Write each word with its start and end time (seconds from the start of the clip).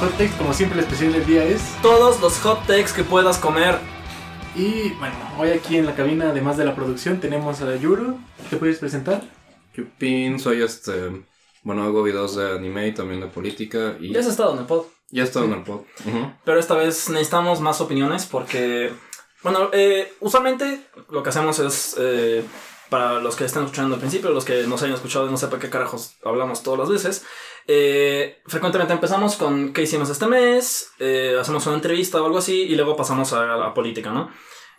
Hot 0.00 0.12
Takes. 0.16 0.36
Como 0.38 0.52
siempre, 0.54 0.78
el 0.78 0.84
especial 0.84 1.12
del 1.12 1.26
día 1.26 1.44
es. 1.44 1.60
Todos 1.82 2.20
los 2.20 2.38
hot 2.40 2.66
takes 2.66 2.92
que 2.94 3.04
puedas 3.04 3.38
comer. 3.38 3.78
Y 4.54 4.90
bueno, 4.94 5.14
hoy 5.38 5.50
aquí 5.50 5.76
en 5.76 5.86
la 5.86 5.94
cabina, 5.94 6.30
además 6.30 6.56
de 6.56 6.64
la 6.64 6.74
producción, 6.74 7.20
tenemos 7.20 7.60
a 7.62 7.76
Yuru. 7.76 8.18
¿Te 8.50 8.56
puedes 8.56 8.78
presentar? 8.78 9.22
Yupin, 9.74 10.38
soy 10.38 10.62
este. 10.62 11.24
Bueno, 11.62 11.82
hago 11.84 12.02
videos 12.02 12.36
de 12.36 12.52
anime 12.56 12.88
y 12.88 12.92
también 12.94 13.20
de 13.20 13.26
política. 13.26 13.96
Y 14.00 14.12
Ya 14.12 14.20
has 14.20 14.26
estado 14.26 14.52
en 14.54 14.60
el 14.60 14.64
pod. 14.66 14.84
ya 15.10 15.22
he 15.22 15.26
estado 15.26 15.44
en 15.46 15.52
el 15.54 15.62
pod. 15.62 15.80
Ujú. 16.06 16.32
Pero 16.44 16.58
esta 16.60 16.74
vez 16.74 17.08
necesitamos 17.10 17.60
más 17.60 17.80
opiniones 17.80 18.26
porque. 18.26 18.92
Bueno, 19.42 19.70
eh, 19.72 20.12
usualmente 20.20 20.80
lo 21.10 21.22
que 21.22 21.28
hacemos 21.30 21.58
es. 21.58 21.96
eh, 21.98 22.44
para 22.88 23.20
los 23.20 23.36
que 23.36 23.44
están 23.44 23.64
escuchando 23.64 23.96
al 23.96 24.00
principio, 24.00 24.30
los 24.30 24.46
que 24.46 24.62
nos 24.66 24.80
hayan 24.82 24.94
escuchado 24.94 25.26
y 25.26 25.30
no 25.30 25.36
sepan 25.36 25.60
qué 25.60 25.68
carajos 25.68 26.14
hablamos 26.24 26.62
todas 26.62 26.80
las 26.80 26.88
veces. 26.88 27.22
Eh, 27.70 28.40
frecuentemente 28.46 28.94
empezamos 28.94 29.36
con 29.36 29.74
qué 29.74 29.82
hicimos 29.82 30.08
este 30.08 30.26
mes, 30.26 30.90
eh, 30.98 31.36
hacemos 31.38 31.66
una 31.66 31.76
entrevista 31.76 32.20
o 32.20 32.24
algo 32.24 32.38
así 32.38 32.62
y 32.62 32.74
luego 32.74 32.96
pasamos 32.96 33.34
a 33.34 33.44
la 33.44 33.74
política, 33.74 34.10
¿no? 34.10 34.30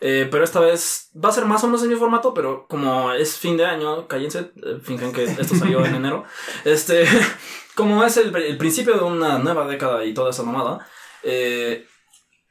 Eh, 0.01 0.27
pero 0.31 0.43
esta 0.43 0.59
vez 0.59 1.11
va 1.13 1.29
a 1.29 1.33
ser 1.33 1.45
más 1.45 1.63
o 1.63 1.67
menos 1.67 1.83
el 1.83 1.89
mismo 1.89 2.01
formato, 2.01 2.33
pero 2.33 2.65
como 2.67 3.11
es 3.11 3.37
fin 3.37 3.57
de 3.57 3.65
año, 3.65 4.07
cállense, 4.07 4.51
finjan 4.81 5.13
que 5.13 5.25
esto 5.25 5.55
salió 5.55 5.85
en 5.85 5.95
enero. 5.95 6.23
Este, 6.65 7.05
como 7.75 8.03
es 8.03 8.17
el, 8.17 8.35
el 8.35 8.57
principio 8.57 8.95
de 8.95 9.03
una 9.03 9.37
nueva 9.37 9.67
década 9.67 10.03
y 10.03 10.13
toda 10.13 10.31
esa 10.31 10.41
mamada, 10.41 10.87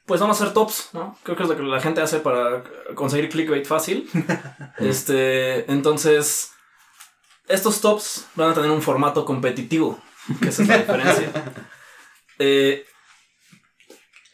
pues 0.09 0.21
vamos 0.21 0.39
a 0.39 0.43
hacer 0.43 0.55
tops, 0.55 0.89
¿no? 0.93 1.17
Creo 1.21 1.35
que 1.35 1.43
es 1.43 1.49
lo 1.49 1.55
que 1.55 1.63
la 1.63 1.81
gente 1.81 2.01
hace 2.01 2.19
para 2.19 2.63
conseguir 2.95 3.29
clickbait 3.29 3.67
fácil. 3.67 4.09
este, 4.79 5.71
entonces, 5.71 6.51
estos 7.47 7.81
tops 7.81 8.25
van 8.35 8.51
a 8.51 8.53
tener 8.53 8.71
un 8.71 8.81
formato 8.81 9.25
competitivo, 9.25 9.99
esa 10.47 10.61
es 10.63 10.67
la 10.67 10.77
diferencia. 10.77 11.31
Eh, 12.39 12.85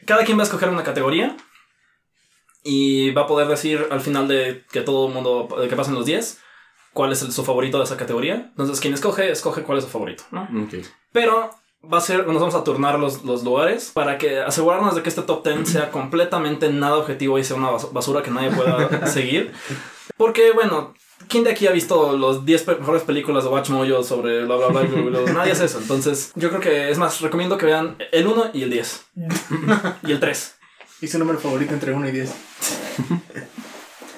cada 0.05 0.23
quien 0.23 0.37
va 0.37 0.41
a 0.41 0.45
escoger 0.45 0.69
una 0.69 0.83
categoría 0.83 1.35
y 2.63 3.11
va 3.11 3.23
a 3.23 3.27
poder 3.27 3.47
decir 3.47 3.87
al 3.91 4.01
final 4.01 4.27
de 4.27 4.63
que 4.71 4.81
todo 4.81 5.07
el 5.07 5.13
mundo, 5.13 5.47
de 5.59 5.67
que 5.67 5.75
pasen 5.75 5.93
los 5.95 6.05
10, 6.05 6.39
cuál 6.93 7.11
es 7.11 7.21
el- 7.21 7.31
su 7.31 7.43
favorito 7.43 7.77
de 7.77 7.83
esa 7.83 7.97
categoría. 7.97 8.35
Entonces, 8.51 8.79
quien 8.79 8.93
escoge, 8.93 9.29
escoge 9.31 9.63
cuál 9.63 9.77
es 9.79 9.83
su 9.83 9.89
favorito. 9.89 10.23
Pero 11.11 11.49
va 11.91 11.99
a 11.99 12.01
ser, 12.01 12.25
nos 12.25 12.39
vamos 12.39 12.55
a 12.55 12.63
turnar 12.63 12.97
los, 12.99 13.23
los 13.23 13.43
lugares 13.43 13.91
para 13.93 14.17
que 14.17 14.39
asegurarnos 14.39 14.95
de 14.95 15.03
que 15.03 15.09
este 15.09 15.21
top 15.21 15.43
10 15.47 15.69
sea 15.69 15.91
completamente 15.91 16.69
nada 16.71 16.97
objetivo 16.97 17.37
y 17.37 17.43
sea 17.43 17.57
una 17.57 17.69
bas- 17.69 17.91
basura 17.91 18.23
que 18.23 18.31
nadie 18.31 18.49
pueda 18.51 19.05
seguir. 19.07 19.53
Porque, 20.17 20.51
bueno, 20.51 20.93
¿quién 21.27 21.43
de 21.43 21.51
aquí 21.51 21.67
ha 21.67 21.71
visto 21.71 22.15
los 22.17 22.45
10 22.45 22.63
pe- 22.63 22.75
mejores 22.75 23.03
películas 23.03 23.43
de 23.43 23.49
Watch 23.49 23.69
Mojo 23.69 24.03
sobre 24.03 24.45
bla 24.45 24.55
bla 24.55 24.67
bla? 24.67 24.81
bla, 24.81 25.01
bla, 25.01 25.19
bla? 25.21 25.33
Nadie 25.33 25.51
hace 25.53 25.65
eso. 25.65 25.79
Entonces, 25.79 26.31
yo 26.35 26.49
creo 26.49 26.61
que 26.61 26.89
es 26.91 26.97
más, 26.97 27.21
recomiendo 27.21 27.57
que 27.57 27.65
vean 27.65 27.95
el 28.11 28.27
1 28.27 28.51
y 28.53 28.63
el 28.63 28.69
10. 28.69 29.05
y 30.03 30.11
el 30.11 30.19
3. 30.19 30.55
¿Y 31.01 31.07
su 31.07 31.19
número 31.19 31.39
favorito 31.39 31.73
entre 31.73 31.91
1 31.93 32.07
y 32.07 32.11
10? 32.11 32.31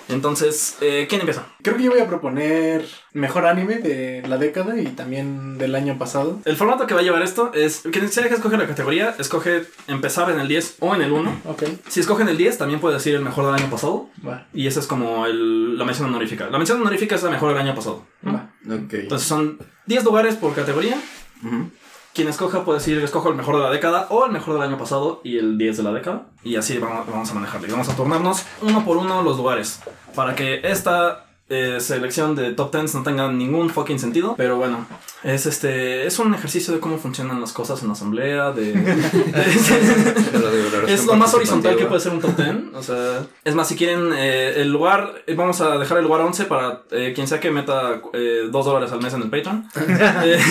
Entonces, 0.09 0.77
eh, 0.81 1.05
¿quién 1.09 1.21
empieza? 1.21 1.45
Creo 1.61 1.75
que 1.77 1.83
yo 1.83 1.91
voy 1.91 1.99
a 1.99 2.07
proponer 2.07 2.85
mejor 3.13 3.45
anime 3.45 3.75
de 3.75 4.23
la 4.27 4.37
década 4.37 4.79
y 4.79 4.85
también 4.87 5.57
del 5.57 5.75
año 5.75 5.97
pasado. 5.97 6.39
El 6.45 6.55
formato 6.55 6.87
que 6.87 6.93
va 6.93 7.01
a 7.01 7.03
llevar 7.03 7.21
esto 7.23 7.51
es, 7.53 7.83
quien 7.91 8.09
sea 8.09 8.27
que 8.27 8.35
escoge 8.35 8.57
la 8.57 8.67
categoría, 8.67 9.15
escoge 9.19 9.63
empezar 9.87 10.29
en 10.31 10.39
el 10.39 10.47
10 10.47 10.77
o 10.79 10.95
en 10.95 11.01
el 11.01 11.11
1. 11.11 11.41
Ok, 11.45 11.63
Si 11.89 11.99
escogen 11.99 12.29
el 12.29 12.37
10, 12.37 12.57
también 12.57 12.79
puede 12.79 12.95
decir 12.95 13.15
el 13.15 13.21
mejor 13.21 13.45
del 13.45 13.55
año 13.55 13.69
pasado. 13.69 14.09
va, 14.25 14.47
Y 14.53 14.67
esa 14.67 14.79
es 14.79 14.87
como 14.87 15.25
el- 15.25 15.77
la 15.77 15.85
mención 15.85 16.07
honorífica. 16.09 16.49
La 16.49 16.57
mención 16.57 16.79
honorífica 16.81 17.15
es 17.15 17.23
la 17.23 17.29
mejor 17.31 17.49
del 17.49 17.57
año 17.59 17.75
pasado. 17.75 18.05
¿no? 18.21 18.33
va. 18.33 18.49
Ok. 18.67 18.93
Entonces 18.93 19.27
son 19.27 19.59
10 19.85 20.03
lugares 20.03 20.35
por 20.35 20.53
categoría. 20.55 20.97
Ujú. 21.43 21.69
Quien 22.17 22.29
escoja 22.29 22.65
puede 22.65 22.79
decir, 22.79 22.97
escojo 22.97 23.29
el 23.29 23.35
mejor 23.35 23.57
de 23.57 23.61
la 23.61 23.69
década 23.69 24.07
o 24.09 24.25
el 24.25 24.31
mejor 24.31 24.55
del 24.55 24.63
año 24.63 24.75
pasado 24.75 25.21
y 25.23 25.37
el 25.37 25.59
10 25.59 25.77
de 25.77 25.83
la 25.83 25.91
década. 25.91 26.23
Y 26.43 26.55
así 26.55 26.79
vamos, 26.79 27.05
vamos 27.05 27.29
a 27.29 27.35
manejarlo. 27.35 27.67
Y 27.67 27.69
vamos 27.69 27.89
a 27.89 27.95
turnarnos 27.95 28.43
uno 28.63 28.83
por 28.83 28.97
uno 28.97 29.21
los 29.21 29.37
lugares. 29.37 29.81
Para 30.15 30.33
que 30.33 30.61
esta 30.63 31.26
eh, 31.49 31.77
selección 31.79 32.35
de 32.35 32.53
top 32.53 32.73
10 32.73 32.95
no 32.95 33.03
tenga 33.03 33.31
ningún 33.31 33.69
fucking 33.69 33.99
sentido. 33.99 34.35
Pero 34.37 34.57
bueno, 34.57 34.85
es 35.23 35.45
este 35.45 36.05
es 36.05 36.19
un 36.19 36.33
ejercicio 36.33 36.73
de 36.73 36.79
cómo 36.79 36.97
funcionan 36.97 37.39
las 37.41 37.53
cosas 37.53 37.81
en 37.81 37.87
la 37.87 37.93
asamblea. 37.93 38.51
De, 38.51 38.73
Es 40.87 41.05
lo 41.05 41.15
más 41.15 41.33
horizontal 41.33 41.75
que 41.75 41.85
puede 41.85 42.01
ser 42.01 42.13
un 42.13 42.19
top 42.19 42.35
10. 42.35 42.55
O 42.73 42.83
sea, 42.83 43.25
es 43.43 43.55
más, 43.55 43.67
si 43.67 43.75
quieren 43.75 44.11
eh, 44.13 44.61
el 44.61 44.71
lugar, 44.71 45.23
eh, 45.27 45.35
vamos 45.35 45.61
a 45.61 45.77
dejar 45.77 45.97
el 45.99 46.03
lugar 46.05 46.21
11 46.21 46.45
para 46.45 46.83
eh, 46.91 47.13
quien 47.15 47.27
sea 47.27 47.39
que 47.39 47.51
meta 47.51 48.01
2 48.13 48.51
dólares 48.51 48.91
al 48.91 49.01
mes 49.01 49.13
en 49.13 49.21
el 49.23 49.29
Patreon. 49.29 49.67
Eh, 50.23 50.37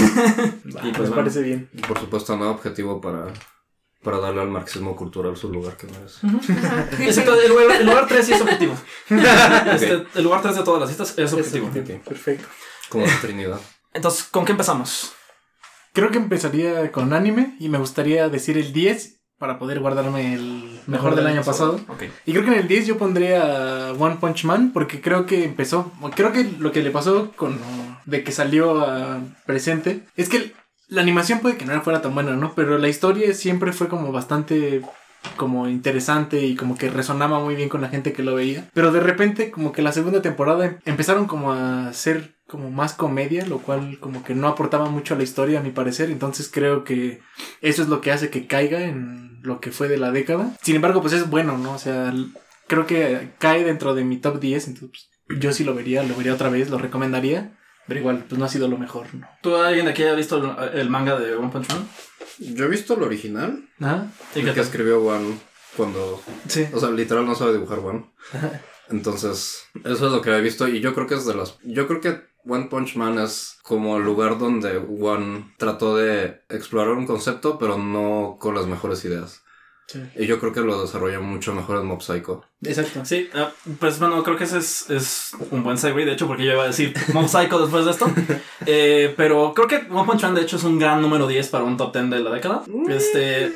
Y 0.66 0.70
pues 0.70 0.82
me 0.82 0.92
bueno. 0.92 1.14
parece 1.16 1.42
bien. 1.42 1.68
Y 1.72 1.80
por 1.80 1.98
supuesto, 1.98 2.36
nada 2.36 2.50
objetivo 2.50 3.00
para, 3.00 3.26
para 4.06 4.18
darle 4.18 4.40
al 4.40 4.48
marxismo 4.48 4.94
cultural 4.94 5.36
su 5.36 5.52
lugar 5.52 5.76
que 5.76 5.88
merece. 5.88 6.24
excepto 7.04 7.34
el 7.34 7.48
lugar, 7.48 7.80
el 7.80 7.86
lugar 7.86 8.06
3 8.06 8.24
sí 8.24 8.32
es 8.34 8.40
objetivo. 8.40 8.74
Este, 9.10 10.06
el 10.14 10.22
lugar 10.22 10.42
3 10.42 10.54
de 10.54 10.62
todas 10.62 10.80
las 10.80 10.88
listas 10.88 11.18
es 11.18 11.32
objetivo. 11.32 11.68
Perfecto. 12.04 12.46
Como 12.88 13.04
la 13.04 13.20
Trinidad. 13.20 13.60
Entonces, 13.92 14.22
¿con 14.30 14.44
qué 14.44 14.52
empezamos? 14.52 15.12
Creo 15.92 16.12
que 16.12 16.18
empezaría 16.18 16.92
con 16.92 17.12
anime 17.12 17.56
y 17.58 17.68
me 17.68 17.78
gustaría 17.78 18.28
decir 18.28 18.56
el 18.56 18.72
10 18.72 19.22
para 19.38 19.58
poder 19.58 19.80
guardarme 19.80 20.34
el 20.34 20.80
mejor 20.86 21.16
del 21.16 21.26
año 21.26 21.42
pasado. 21.42 21.80
Ok. 21.88 22.04
Y 22.26 22.32
creo 22.32 22.44
que 22.44 22.52
en 22.52 22.58
el 22.60 22.68
10 22.68 22.86
yo 22.86 22.98
pondría 22.98 23.92
One 23.98 24.18
Punch 24.20 24.44
Man 24.44 24.70
porque 24.72 25.00
creo 25.00 25.26
que 25.26 25.42
empezó, 25.42 25.90
creo 26.14 26.32
que 26.32 26.44
lo 26.60 26.70
que 26.70 26.82
le 26.82 26.92
pasó 26.92 27.32
con 27.34 27.58
de 28.04 28.22
que 28.22 28.30
salió 28.30 28.80
a 28.80 29.20
presente 29.46 30.06
es 30.16 30.28
que 30.28 30.54
la 30.88 31.02
animación 31.02 31.40
puede 31.40 31.56
que 31.56 31.64
no 31.64 31.80
fuera 31.82 32.02
tan 32.02 32.14
buena, 32.14 32.36
¿no? 32.36 32.54
Pero 32.54 32.78
la 32.78 32.88
historia 32.88 33.34
siempre 33.34 33.72
fue 33.72 33.88
como 33.88 34.12
bastante 34.12 34.82
como 35.36 35.68
interesante 35.68 36.44
y 36.44 36.54
como 36.54 36.76
que 36.76 36.88
resonaba 36.88 37.40
muy 37.40 37.56
bien 37.56 37.68
con 37.68 37.80
la 37.80 37.88
gente 37.88 38.12
que 38.12 38.22
lo 38.22 38.34
veía. 38.34 38.68
Pero 38.72 38.92
de 38.92 39.00
repente 39.00 39.50
como 39.50 39.72
que 39.72 39.82
la 39.82 39.92
segunda 39.92 40.22
temporada 40.22 40.78
empezaron 40.84 41.26
como 41.26 41.52
a 41.52 41.92
ser 41.92 42.36
como 42.46 42.70
más 42.70 42.94
comedia, 42.94 43.44
lo 43.46 43.58
cual 43.58 43.98
como 43.98 44.22
que 44.22 44.34
no 44.34 44.48
aportaba 44.48 44.88
mucho 44.88 45.14
a 45.14 45.16
la 45.16 45.24
historia 45.24 45.58
a 45.58 45.62
mi 45.62 45.70
parecer. 45.70 46.10
Entonces 46.10 46.48
creo 46.52 46.84
que 46.84 47.20
eso 47.60 47.82
es 47.82 47.88
lo 47.88 48.00
que 48.00 48.12
hace 48.12 48.30
que 48.30 48.46
caiga 48.46 48.82
en 48.82 49.40
lo 49.42 49.60
que 49.60 49.72
fue 49.72 49.88
de 49.88 49.98
la 49.98 50.12
década. 50.12 50.52
Sin 50.62 50.76
embargo, 50.76 51.00
pues 51.00 51.12
es 51.12 51.28
bueno, 51.28 51.58
¿no? 51.58 51.72
O 51.72 51.78
sea, 51.78 52.12
creo 52.68 52.86
que 52.86 53.30
cae 53.38 53.64
dentro 53.64 53.94
de 53.94 54.04
mi 54.04 54.18
top 54.18 54.40
10, 54.40 54.68
entonces 54.68 55.08
pues, 55.26 55.40
yo 55.40 55.52
sí 55.52 55.64
lo 55.64 55.74
vería, 55.74 56.02
lo 56.02 56.14
vería 56.14 56.34
otra 56.34 56.50
vez, 56.50 56.70
lo 56.70 56.78
recomendaría. 56.78 57.55
Pero 57.88 58.00
igual, 58.00 58.24
pues 58.28 58.38
no 58.38 58.44
ha 58.44 58.48
sido 58.48 58.68
lo 58.68 58.78
mejor, 58.78 59.14
¿no? 59.14 59.28
¿Tú 59.42 59.54
alguien 59.56 59.86
de 59.86 59.92
aquí 59.92 60.02
ha 60.02 60.14
visto 60.14 60.38
el, 60.38 60.78
el 60.80 60.90
manga 60.90 61.18
de 61.18 61.34
One 61.36 61.50
Punch 61.50 61.68
Man? 61.70 61.88
Yo 62.38 62.64
he 62.64 62.68
visto 62.68 62.94
el 62.94 63.02
original. 63.02 63.68
¿Ah? 63.80 64.06
¿Y 64.34 64.40
El 64.40 64.44
qué 64.44 64.50
que 64.50 64.56
tal? 64.56 64.64
escribió 64.64 65.02
One 65.04 65.38
cuando. 65.76 66.20
Sí. 66.48 66.66
O 66.72 66.80
sea, 66.80 66.90
literal 66.90 67.24
no 67.26 67.34
sabe 67.34 67.52
dibujar 67.54 67.78
One. 67.78 68.06
Entonces, 68.88 69.64
eso 69.84 70.06
es 70.06 70.12
lo 70.12 70.20
que 70.20 70.30
he 70.36 70.40
visto. 70.40 70.68
Y 70.68 70.80
yo 70.80 70.94
creo 70.94 71.06
que 71.06 71.14
es 71.14 71.26
de 71.26 71.34
las. 71.34 71.58
Yo 71.62 71.86
creo 71.86 72.00
que 72.00 72.22
One 72.46 72.66
Punch 72.66 72.96
Man 72.96 73.18
es 73.18 73.58
como 73.62 73.96
el 73.96 74.04
lugar 74.04 74.38
donde 74.38 74.76
One 74.78 75.54
trató 75.58 75.96
de 75.96 76.42
explorar 76.48 76.94
un 76.94 77.06
concepto, 77.06 77.58
pero 77.58 77.78
no 77.78 78.36
con 78.38 78.54
las 78.54 78.66
mejores 78.66 79.04
ideas. 79.04 79.42
Sí. 79.86 80.02
Y 80.16 80.26
yo 80.26 80.38
creo 80.38 80.52
que 80.52 80.60
lo 80.60 80.80
desarrolla 80.82 81.20
mucho 81.20 81.52
mejor 81.54 81.78
en 81.80 81.86
Mob 81.86 82.02
Psycho. 82.02 82.42
Exacto. 82.64 83.04
Sí, 83.04 83.28
ah, 83.34 83.50
pues 83.78 83.98
bueno, 83.98 84.22
creo 84.22 84.36
que 84.36 84.44
ese 84.44 84.58
es, 84.58 84.88
es 84.90 85.30
un 85.50 85.62
buen 85.62 85.76
segue, 85.78 86.04
de 86.04 86.12
hecho, 86.12 86.26
porque 86.26 86.44
yo 86.44 86.52
iba 86.52 86.64
a 86.64 86.68
decir 86.68 86.94
Mob 87.12 87.28
Psycho 87.28 87.58
después 87.60 87.84
de 87.84 87.90
esto. 87.90 88.06
Eh, 88.68 89.14
pero 89.16 89.54
creo 89.54 89.68
que 89.68 89.76
One 89.88 90.04
Punch 90.06 90.22
Man, 90.22 90.34
de 90.34 90.40
hecho, 90.40 90.56
es 90.56 90.64
un 90.64 90.76
gran 90.76 91.00
número 91.00 91.28
10 91.28 91.48
para 91.50 91.62
un 91.62 91.76
top 91.76 91.92
10 91.92 92.10
de 92.10 92.18
la 92.18 92.30
década. 92.32 92.62
Este. 92.88 93.44
Es, 93.46 93.54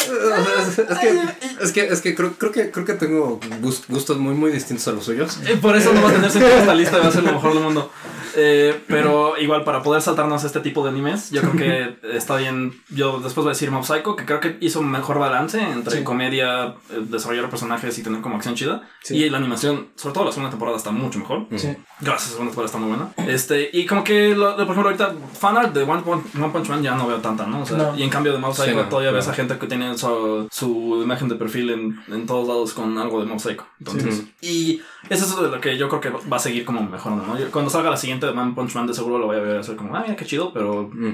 que, 1.01 1.21
es 1.61 1.73
que, 1.73 1.87
es 1.89 2.01
que 2.01 2.15
creo, 2.15 2.35
creo 2.35 2.53
que 2.53 2.71
creo 2.71 2.85
que 2.85 2.93
tengo 2.95 3.41
gus- 3.61 3.85
gustos 3.89 4.19
muy 4.19 4.35
muy 4.35 4.53
distintos 4.53 4.87
a 4.87 4.93
los 4.93 5.05
suyos. 5.05 5.39
eh, 5.47 5.59
Por 5.61 5.75
eso 5.77 5.93
no 5.93 6.03
va 6.03 6.11
a 6.11 6.13
tener 6.13 6.31
sentido 6.31 6.55
esta 6.59 6.75
lista 6.75 6.99
y 6.99 7.01
va 7.01 7.09
a 7.09 7.13
ser 7.13 7.25
lo 7.25 7.33
mejor 7.33 7.55
del 7.55 7.63
mundo. 7.65 7.91
Eh, 8.37 8.79
pero 8.87 9.39
igual, 9.39 9.65
para 9.65 9.83
poder 9.83 10.03
saltarnos 10.03 10.45
este 10.45 10.61
tipo 10.61 10.83
de 10.85 10.91
animes, 10.91 11.31
yo 11.31 11.41
creo 11.43 11.53
que 11.53 11.97
está 12.17 12.37
bien. 12.37 12.73
Yo 12.91 13.21
después 13.21 13.45
voy 13.45 13.49
a 13.49 13.55
decir 13.55 13.71
Mob 13.71 13.85
Psycho, 13.85 14.17
que 14.17 14.25
creo 14.25 14.41
que 14.41 14.57
hizo 14.61 14.81
un 14.81 14.91
mejor 14.91 15.19
balance 15.19 15.61
entre 15.61 15.99
Sí. 15.99 16.05
comedia, 16.05 16.75
eh, 16.91 17.01
desarrollar 17.01 17.49
personajes 17.51 17.97
y 17.99 18.03
tener 18.03 18.21
como 18.21 18.37
acción 18.37 18.55
chida. 18.55 18.83
Sí. 19.03 19.17
Y 19.17 19.31
la 19.31 19.39
animación, 19.39 19.89
sobre 19.97 20.15
todo 20.15 20.25
la 20.25 20.33
segunda 20.33 20.51
temporada, 20.51 20.77
está 20.77 20.91
mucho 20.91 21.19
mejor. 21.19 21.47
Sí. 21.57 21.69
Gracias, 22.01 22.31
segunda 22.33 22.51
temporada 22.51 22.67
está 22.67 22.79
muy 22.79 22.89
buena. 22.89 23.13
Este, 23.33 23.71
y 23.73 23.87
como 23.87 24.05
que, 24.05 24.35
lo- 24.35 24.55
por 24.57 24.63
ejemplo, 24.65 24.85
ahorita 24.85 25.15
fanart 25.39 25.75
de 25.75 25.83
One, 25.83 26.03
Punch- 26.03 26.35
One 26.37 26.49
Punch 26.53 26.69
Man 26.69 26.83
ya 26.83 26.95
no 26.95 27.07
veo 27.07 27.19
tanta, 27.19 27.47
¿no? 27.47 27.63
O 27.63 27.67
sea, 27.67 27.77
No. 27.77 27.97
y 27.97 28.03
en 28.03 28.11
cambio 28.11 28.33
de 28.33 28.39
Mob 28.39 28.55
Psycho 28.55 28.75
no, 28.77 28.89
todavía 28.89 29.11
ves 29.13 29.25
claro. 29.25 29.33
a 29.35 29.37
gente 29.37 29.59
que 29.59 29.67
tiene 29.67 29.97
su, 29.99 30.49
su 30.51 31.01
imagen 31.03 31.29
de 31.29 31.35
perfil 31.37 31.71
en, 31.71 32.01
en 32.09 32.27
todos 32.27 32.47
lados 32.49 32.75
con 32.75 32.97
algo 32.99 33.21
de 33.21 33.27
Mob 33.27 33.39
Psycho. 33.41 33.67
Entonces, 33.79 34.23
y 34.41 34.81
eso 35.09 35.25
es 35.25 35.37
de 35.37 35.49
lo 35.57 35.61
que 35.61 35.77
yo 35.79 35.89
creo 35.89 36.01
que 36.01 36.11
va 36.29 36.37
a 36.37 36.41
seguir 36.41 36.65
como 36.65 36.83
mejorando, 36.83 37.27
¿no? 37.27 37.39
Yo- 37.39 37.51
cuando 37.51 37.71
salga 37.71 37.91
la 37.91 37.97
siguiente 37.97 38.27
de 38.27 38.33
One 38.33 38.55
Punch 38.55 38.75
Man, 38.75 38.87
de 38.87 38.95
seguro 38.95 39.19
lo 39.19 39.27
voy 39.27 39.37
a 39.37 39.41
ver 39.41 39.59
hacer 39.59 39.77
como, 39.77 39.97
ah, 39.97 40.03
mira 40.03 40.17
qué 40.17 40.25
chido, 40.27 40.53
pero 40.53 40.91
Mm. 40.93 41.07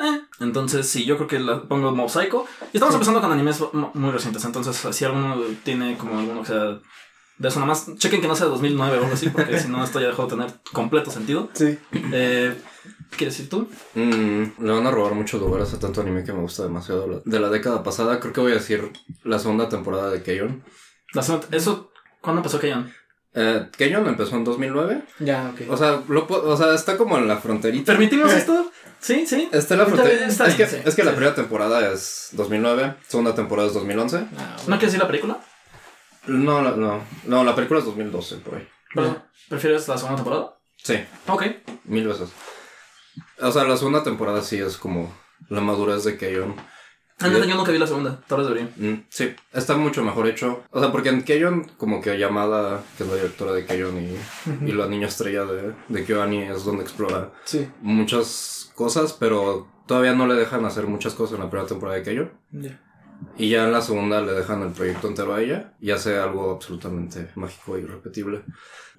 eh. 0.00 0.20
Entonces, 0.40 0.88
sí, 0.88 1.04
yo 1.04 1.16
creo 1.16 1.28
que 1.28 1.38
la 1.40 1.62
pongo 1.64 1.92
Mob 1.94 2.08
Psycho. 2.08 2.44
Y 2.72 2.76
estamos 2.76 2.92
Sí. 2.94 2.96
empezando 2.96 3.20
con 3.20 3.32
animes 3.32 3.60
mu- 3.72 3.90
muy 3.94 4.10
recientes. 4.10 4.44
Entonces, 4.44 4.76
si 4.94 5.04
alguno 5.04 5.36
tiene 5.64 5.96
como 5.98 6.18
alguno 6.18 6.40
que 6.40 6.46
sea 6.48 6.78
de 7.38 7.48
eso, 7.48 7.58
nada 7.60 7.68
más 7.68 7.94
chequen 7.96 8.20
que 8.20 8.28
no 8.28 8.34
sea 8.36 8.46
de 8.46 8.52
2009 8.52 8.98
o 8.98 9.02
algo 9.02 9.14
así, 9.14 9.28
porque 9.30 9.58
si 9.58 9.68
no, 9.68 9.82
esto 9.84 10.00
ya 10.00 10.06
dejó 10.08 10.24
de 10.24 10.30
tener 10.30 10.54
completo 10.72 11.10
sentido. 11.10 11.48
Sí. 11.54 11.78
Eh, 12.12 12.56
quieres 13.16 13.36
decir 13.36 13.48
tú? 13.50 13.68
Mm, 13.94 14.64
le 14.64 14.72
van 14.72 14.86
a 14.86 14.90
robar 14.90 15.14
muchos 15.14 15.40
lugares 15.40 15.72
a 15.74 15.78
tanto 15.78 16.00
anime 16.00 16.24
que 16.24 16.32
me 16.32 16.40
gusta 16.40 16.62
demasiado. 16.64 17.22
De 17.24 17.40
la 17.40 17.50
década 17.50 17.82
pasada, 17.82 18.18
creo 18.20 18.32
que 18.32 18.40
voy 18.40 18.52
a 18.52 18.56
decir 18.56 18.90
la 19.24 19.38
segunda 19.38 19.68
temporada 19.68 20.10
de 20.10 20.22
Keion. 20.22 20.64
La 21.12 21.22
segunda- 21.22 21.46
eso, 21.52 21.91
¿cuándo 22.22 22.38
empezó 22.40 22.58
Keyon? 22.58 22.90
Eh, 23.34 23.66
Keion 23.76 24.06
empezó 24.06 24.36
en 24.36 24.44
2009. 24.44 25.02
Ya, 25.18 25.50
ok. 25.54 25.70
O 25.70 25.76
sea, 25.76 26.02
lo, 26.08 26.26
o 26.26 26.56
sea, 26.56 26.74
está 26.74 26.96
como 26.96 27.18
en 27.18 27.28
la 27.28 27.36
fronterita. 27.38 27.92
¿Permitimos 27.92 28.32
esto? 28.32 28.70
Sí, 29.00 29.26
sí. 29.26 29.48
Está 29.52 29.74
en 29.74 29.78
la 29.80 29.84
Está 29.84 29.96
frontera. 29.96 30.16
bien, 30.18 30.30
está 30.30 30.46
es, 30.46 30.54
que, 30.54 30.66
sí, 30.66 30.76
es 30.84 30.94
que 30.94 31.02
la 31.04 31.12
primera 31.12 31.34
temporada 31.34 31.92
es 31.92 32.28
2009, 32.32 32.94
segunda 33.08 33.34
temporada 33.34 33.68
es 33.68 33.74
2011. 33.74 34.16
Ah, 34.16 34.22
¿No 34.22 34.34
bueno. 34.36 34.62
quieres 34.66 34.80
decir 34.82 35.00
la 35.00 35.06
película? 35.08 35.40
No, 36.26 36.62
la- 36.62 36.72
no, 36.76 37.02
no, 37.24 37.42
la 37.44 37.54
película 37.54 37.80
es 37.80 37.86
2012, 37.86 38.36
por 38.36 38.56
ahí. 38.56 38.68
Perdón, 38.94 39.22
¿Prefieres 39.48 39.88
la 39.88 39.96
segunda 39.96 40.16
temporada? 40.16 40.58
Sí, 40.76 41.02
Ok. 41.26 41.44
mil 41.84 42.06
veces. 42.06 42.28
O 43.40 43.50
sea, 43.50 43.64
la 43.64 43.76
segunda 43.76 44.02
temporada 44.04 44.42
sí 44.42 44.58
es 44.58 44.76
como 44.76 45.12
la 45.48 45.60
madurez 45.60 46.04
de 46.04 46.16
Keion. 46.16 46.54
Ah, 47.22 47.28
no, 47.28 47.44
yo 47.44 47.56
nunca 47.56 47.72
vi 47.72 47.78
la 47.78 47.86
segunda. 47.86 48.20
Tal 48.26 48.38
vez 48.38 48.48
debería. 48.48 48.70
Mm, 48.76 49.04
sí, 49.08 49.34
está 49.52 49.76
mucho 49.76 50.02
mejor 50.04 50.26
hecho. 50.28 50.62
O 50.70 50.80
sea, 50.80 50.90
porque 50.92 51.08
en 51.10 51.22
Keion, 51.22 51.64
como 51.76 52.00
que 52.00 52.18
Yamada, 52.18 52.82
que 52.96 53.04
es 53.04 53.08
la 53.08 53.16
directora 53.16 53.52
de 53.52 53.64
Keion 53.66 53.96
y, 53.98 54.16
y 54.68 54.72
la 54.72 54.86
niña 54.88 55.08
estrella 55.08 55.44
de, 55.44 55.74
de 55.88 56.04
KyoAni, 56.04 56.42
es 56.42 56.64
donde 56.64 56.82
explora 56.82 57.32
Sí. 57.44 57.68
muchas 57.80 58.70
cosas, 58.74 59.12
pero 59.12 59.68
todavía 59.86 60.14
no 60.14 60.26
le 60.26 60.34
dejan 60.34 60.64
hacer 60.64 60.86
muchas 60.86 61.14
cosas 61.14 61.36
en 61.36 61.44
la 61.44 61.50
primera 61.50 61.68
temporada 61.68 61.98
de 61.98 62.02
Keion. 62.04 62.30
Ya. 62.52 62.80
Y 63.38 63.50
ya 63.50 63.64
en 63.64 63.72
la 63.72 63.80
segunda 63.82 64.20
le 64.20 64.32
dejan 64.32 64.62
el 64.62 64.72
proyecto 64.72 65.06
entero 65.06 65.32
a 65.34 65.40
ella 65.40 65.74
y 65.80 65.92
hace 65.92 66.18
algo 66.18 66.50
absolutamente 66.50 67.30
mágico 67.36 67.78
y 67.78 67.82
irrepetible. 67.82 68.42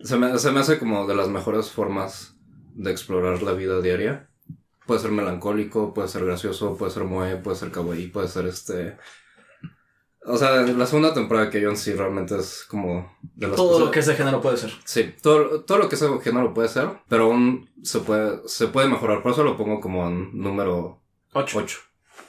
Se 0.01 0.15
me, 0.17 0.37
se 0.39 0.51
me 0.51 0.61
hace 0.61 0.79
como 0.79 1.05
de 1.07 1.15
las 1.15 1.27
mejores 1.27 1.71
formas 1.71 2.35
de 2.73 2.89
explorar 2.91 3.43
la 3.43 3.51
vida 3.51 3.81
diaria. 3.81 4.29
Puede 4.85 4.99
ser 4.99 5.11
melancólico, 5.11 5.93
puede 5.93 6.07
ser 6.09 6.25
gracioso, 6.25 6.75
puede 6.77 6.91
ser 6.91 7.03
moe, 7.05 7.37
puede 7.37 7.55
ser 7.57 7.71
kawaii, 7.71 8.07
puede 8.07 8.27
ser 8.27 8.45
este... 8.47 8.97
O 10.25 10.37
sea, 10.37 10.51
la 10.61 10.85
segunda 10.85 11.13
temporada 11.13 11.49
que 11.49 11.59
yo 11.59 11.69
en 11.69 11.75
sí 11.75 11.91
realmente 11.93 12.37
es 12.37 12.63
como 12.69 13.13
de 13.21 13.47
las 13.47 13.57
Todo 13.57 13.69
cosas- 13.71 13.85
lo 13.85 13.91
que 13.91 13.99
ese 13.99 14.15
género 14.15 14.39
puede 14.41 14.55
ser. 14.55 14.71
Sí, 14.85 15.13
todo, 15.21 15.61
todo 15.65 15.77
lo 15.79 15.89
que 15.89 15.95
ese 15.95 16.07
género 16.21 16.53
puede 16.53 16.69
ser, 16.69 16.87
pero 17.09 17.25
aún 17.25 17.69
se 17.83 17.99
puede, 17.99 18.39
se 18.47 18.67
puede 18.67 18.87
mejorar. 18.87 19.21
Por 19.21 19.33
eso 19.33 19.43
lo 19.43 19.57
pongo 19.57 19.81
como 19.81 20.07
en 20.07 20.29
número 20.37 21.01
8. 21.33 21.57
8. 21.59 21.77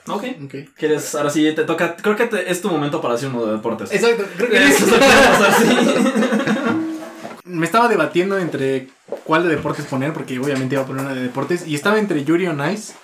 Ok. 0.08 0.24
Ok. 0.44 0.54
¿Quieres? 0.76 1.14
Ahora 1.14 1.30
sí, 1.30 1.52
te 1.54 1.62
toca. 1.62 1.94
Creo 1.96 2.16
que 2.16 2.26
te- 2.26 2.50
es 2.50 2.60
tu 2.60 2.68
momento 2.68 3.00
para 3.00 3.14
hacer 3.14 3.28
uno 3.28 3.46
de 3.46 3.52
deportes. 3.52 3.92
Exacto, 3.92 4.24
creo 4.36 4.50
que 4.50 4.56
Eso 4.64 4.84
es 4.86 4.90
lo 4.90 4.98
que 4.98 5.06
va 5.06 5.26
a 5.26 5.38
pasar, 5.38 5.54
sí. 5.62 6.90
Me 7.44 7.66
estaba 7.66 7.88
debatiendo 7.88 8.38
entre 8.38 8.88
cuál 9.24 9.42
de 9.42 9.54
deportes 9.54 9.86
poner, 9.86 10.12
porque 10.12 10.38
obviamente 10.38 10.74
iba 10.74 10.82
a 10.82 10.86
poner 10.86 11.04
una 11.04 11.14
de 11.14 11.22
deportes, 11.22 11.66
y 11.66 11.74
estaba 11.74 11.98
entre 11.98 12.24
Yuri 12.24 12.46
on 12.46 12.60
Ice, 12.70 12.94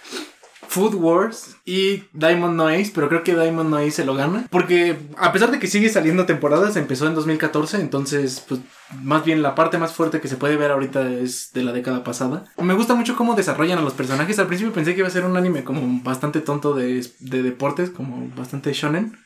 Food 0.70 0.94
Wars 0.94 1.56
y 1.64 2.04
Diamond 2.12 2.54
No 2.54 2.68
Ace, 2.68 2.92
pero 2.94 3.08
creo 3.08 3.24
que 3.24 3.34
Diamond 3.34 3.70
No 3.70 3.78
Ace 3.78 3.90
se 3.90 4.04
lo 4.04 4.14
gana, 4.14 4.46
porque 4.50 4.96
a 5.16 5.32
pesar 5.32 5.50
de 5.50 5.58
que 5.58 5.66
sigue 5.66 5.88
saliendo 5.88 6.26
temporadas, 6.26 6.76
empezó 6.76 7.08
en 7.08 7.14
2014, 7.16 7.80
entonces, 7.80 8.44
pues, 8.48 8.60
más 9.02 9.24
bien 9.24 9.42
la 9.42 9.56
parte 9.56 9.78
más 9.78 9.92
fuerte 9.92 10.20
que 10.20 10.28
se 10.28 10.36
puede 10.36 10.56
ver 10.56 10.70
ahorita 10.70 11.10
es 11.10 11.50
de 11.52 11.64
la 11.64 11.72
década 11.72 12.04
pasada. 12.04 12.44
Me 12.56 12.74
gusta 12.74 12.94
mucho 12.94 13.16
cómo 13.16 13.34
desarrollan 13.34 13.78
a 13.78 13.82
los 13.82 13.94
personajes, 13.94 14.38
al 14.38 14.46
principio 14.46 14.72
pensé 14.72 14.94
que 14.94 15.00
iba 15.00 15.08
a 15.08 15.12
ser 15.12 15.24
un 15.24 15.36
anime 15.36 15.64
como 15.64 16.02
bastante 16.04 16.40
tonto 16.40 16.72
de, 16.72 17.04
de 17.18 17.42
deportes, 17.42 17.90
como 17.90 18.30
bastante 18.36 18.72
shonen. 18.72 19.18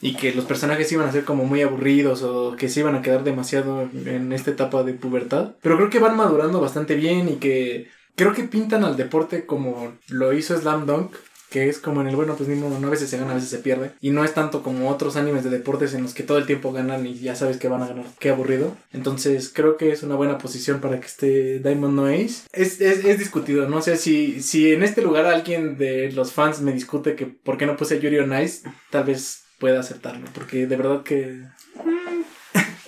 Y 0.00 0.14
que 0.14 0.32
los 0.32 0.44
personajes 0.44 0.90
iban 0.92 1.08
a 1.08 1.12
ser 1.12 1.24
como 1.24 1.44
muy 1.44 1.62
aburridos 1.62 2.22
o 2.22 2.56
que 2.56 2.68
se 2.68 2.80
iban 2.80 2.94
a 2.94 3.02
quedar 3.02 3.24
demasiado 3.24 3.88
en 4.06 4.32
esta 4.32 4.50
etapa 4.50 4.82
de 4.84 4.94
pubertad. 4.94 5.52
Pero 5.62 5.76
creo 5.76 5.90
que 5.90 5.98
van 5.98 6.16
madurando 6.16 6.60
bastante 6.60 6.94
bien 6.94 7.28
y 7.28 7.36
que 7.36 7.88
creo 8.14 8.32
que 8.32 8.44
pintan 8.44 8.84
al 8.84 8.96
deporte 8.96 9.46
como 9.46 9.94
lo 10.08 10.32
hizo 10.32 10.56
Slam 10.56 10.86
Dunk. 10.86 11.12
Que 11.50 11.70
es 11.70 11.78
como 11.78 12.02
en 12.02 12.08
el 12.08 12.14
bueno, 12.14 12.36
pues 12.36 12.46
mismo, 12.46 12.68
no 12.78 12.88
a 12.88 12.90
veces 12.90 13.08
se 13.08 13.16
gana, 13.16 13.30
a 13.30 13.34
veces 13.36 13.48
se 13.48 13.60
pierde. 13.60 13.92
Y 14.02 14.10
no 14.10 14.22
es 14.22 14.34
tanto 14.34 14.62
como 14.62 14.90
otros 14.90 15.16
animes 15.16 15.44
de 15.44 15.48
deportes 15.48 15.94
en 15.94 16.02
los 16.02 16.12
que 16.12 16.22
todo 16.22 16.36
el 16.36 16.44
tiempo 16.44 16.72
ganan 16.72 17.06
y 17.06 17.14
ya 17.14 17.34
sabes 17.36 17.56
que 17.56 17.68
van 17.68 17.82
a 17.82 17.88
ganar. 17.88 18.04
Qué 18.18 18.28
aburrido. 18.28 18.76
Entonces 18.92 19.50
creo 19.54 19.78
que 19.78 19.90
es 19.90 20.02
una 20.02 20.14
buena 20.14 20.36
posición 20.36 20.82
para 20.82 21.00
que 21.00 21.06
esté 21.06 21.58
Diamond 21.60 21.94
No 21.94 22.04
Ace. 22.04 22.42
Es, 22.52 22.82
es, 22.82 23.02
es 23.02 23.18
discutido, 23.18 23.66
no 23.66 23.80
sé 23.80 23.96
si, 23.96 24.42
si 24.42 24.74
en 24.74 24.82
este 24.82 25.00
lugar 25.00 25.24
alguien 25.24 25.78
de 25.78 26.12
los 26.12 26.32
fans 26.34 26.60
me 26.60 26.72
discute 26.72 27.16
que 27.16 27.24
por 27.24 27.56
qué 27.56 27.64
no 27.64 27.78
puse 27.78 27.98
Yuri 27.98 28.18
on 28.18 28.42
Ice, 28.42 28.68
tal 28.90 29.04
vez 29.04 29.47
pueda 29.58 29.80
aceptarlo. 29.80 30.26
Porque 30.32 30.66
de 30.66 30.76
verdad 30.76 31.02
que... 31.02 31.42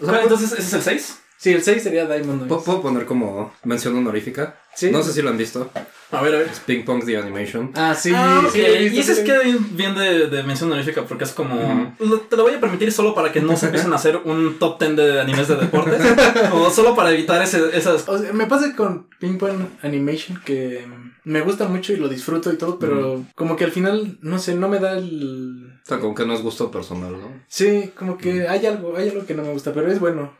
Entonces, 0.00 0.52
¿ese 0.52 0.62
es 0.62 0.72
el 0.72 0.82
6? 0.82 1.18
Sí, 1.36 1.52
el 1.52 1.62
6 1.62 1.82
sería 1.82 2.06
Diamond 2.06 2.42
No 2.42 2.48
¿Puedo, 2.48 2.60
Ace. 2.60 2.66
puedo 2.66 2.82
poner 2.82 3.06
como 3.06 3.52
mención 3.64 3.96
honorífica? 3.96 4.58
Sí. 4.74 4.90
No 4.90 5.02
sé 5.02 5.12
si 5.12 5.22
lo 5.22 5.30
han 5.30 5.38
visto. 5.38 5.70
A 6.12 6.22
ver, 6.22 6.34
a 6.34 6.38
ver. 6.38 6.48
Es 6.48 6.60
Ping 6.60 6.84
Pong 6.84 7.04
The 7.04 7.16
Animation. 7.16 7.72
Ah, 7.74 7.94
sí. 7.94 8.12
Ah, 8.14 8.42
sí, 8.50 8.60
visto, 8.60 8.96
y 8.96 8.98
ese 8.98 9.14
sí 9.14 9.20
es 9.20 9.26
que 9.26 9.58
bien, 9.70 9.94
de, 9.94 10.28
de 10.28 10.42
mención 10.42 10.70
honorífica 10.70 11.04
porque 11.04 11.24
es 11.24 11.32
como. 11.32 11.94
Te 12.28 12.36
lo 12.36 12.42
voy 12.42 12.54
a 12.54 12.60
permitir 12.60 12.92
solo 12.92 13.14
para 13.14 13.32
que 13.32 13.40
no 13.40 13.56
se 13.56 13.66
empiecen 13.66 13.92
a 13.92 13.96
hacer 13.96 14.16
un 14.16 14.58
top 14.58 14.78
10 14.80 14.96
de 14.96 15.20
animes 15.20 15.48
de 15.48 15.56
deportes. 15.56 16.00
o 16.52 16.70
solo 16.70 16.96
para 16.96 17.12
evitar 17.12 17.40
ese, 17.42 17.76
esas. 17.76 18.08
O 18.08 18.18
sea, 18.18 18.32
me 18.32 18.46
pasa 18.46 18.74
con 18.74 19.08
Ping 19.18 19.38
Pong 19.38 19.66
Animation 19.82 20.40
que 20.44 20.86
me 21.24 21.40
gusta 21.42 21.68
mucho 21.68 21.92
y 21.92 21.96
lo 21.96 22.08
disfruto 22.08 22.52
y 22.52 22.56
todo, 22.56 22.78
pero 22.78 23.24
como 23.34 23.56
que 23.56 23.64
al 23.64 23.72
final, 23.72 24.18
no 24.22 24.38
sé, 24.38 24.54
no 24.54 24.68
me 24.68 24.78
da 24.78 24.96
el... 24.98 25.78
O 25.82 25.86
sea, 25.86 25.98
como 25.98 26.14
que 26.14 26.24
no 26.24 26.34
es 26.34 26.42
gusto 26.42 26.70
personal, 26.70 27.12
¿no? 27.12 27.42
Sí, 27.48 27.92
como 27.96 28.16
que 28.16 28.48
hay 28.48 28.66
algo, 28.66 28.96
hay 28.96 29.10
algo 29.10 29.26
que 29.26 29.34
no 29.34 29.42
me 29.42 29.52
gusta, 29.52 29.72
pero 29.72 29.90
es 29.90 30.00
bueno. 30.00 30.34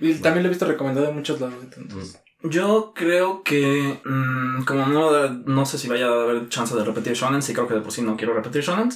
Y 0.00 0.14
también 0.14 0.42
lo 0.42 0.48
he 0.48 0.50
visto 0.50 0.66
recomendado 0.66 1.08
en 1.08 1.16
muchos 1.16 1.40
lados, 1.40 1.56
entonces. 1.62 2.20
Yo 2.44 2.92
creo 2.94 3.42
que. 3.42 4.00
mm, 4.04 4.64
como 4.64 4.86
no, 4.86 5.28
no 5.28 5.66
sé 5.66 5.78
si 5.78 5.88
vaya 5.88 6.06
a 6.06 6.22
haber 6.22 6.48
chance 6.48 6.76
de 6.76 6.84
repetir 6.84 7.14
Shonen, 7.14 7.42
sí 7.42 7.54
creo 7.54 7.66
que 7.66 7.74
de 7.74 7.80
por 7.80 7.90
sí 7.90 8.02
no 8.02 8.16
quiero 8.16 8.34
repetir 8.34 8.62
Shonen. 8.62 8.90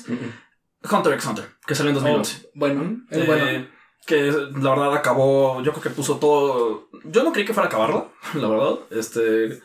Hunter 0.91 1.15
x 1.15 1.27
Hunter, 1.27 1.47
que 1.67 1.75
salió 1.75 1.91
en 1.91 1.95
2011. 1.97 2.43
Oh, 2.45 2.51
bueno, 2.55 2.97
es 3.11 3.19
Eh, 3.19 3.25
bueno. 3.27 3.69
Que 4.07 4.31
la 4.31 4.71
verdad 4.71 4.95
acabó. 4.95 5.63
Yo 5.63 5.73
creo 5.73 5.83
que 5.83 5.91
puso 5.91 6.17
todo. 6.19 6.89
Yo 7.05 7.23
no 7.25 7.33
creí 7.33 7.45
que 7.45 7.55
fuera 7.55 7.67
a 7.67 7.69
acabarla, 7.69 8.09
la 8.35 8.49
verdad. 8.49 8.79
Este. 8.91 9.61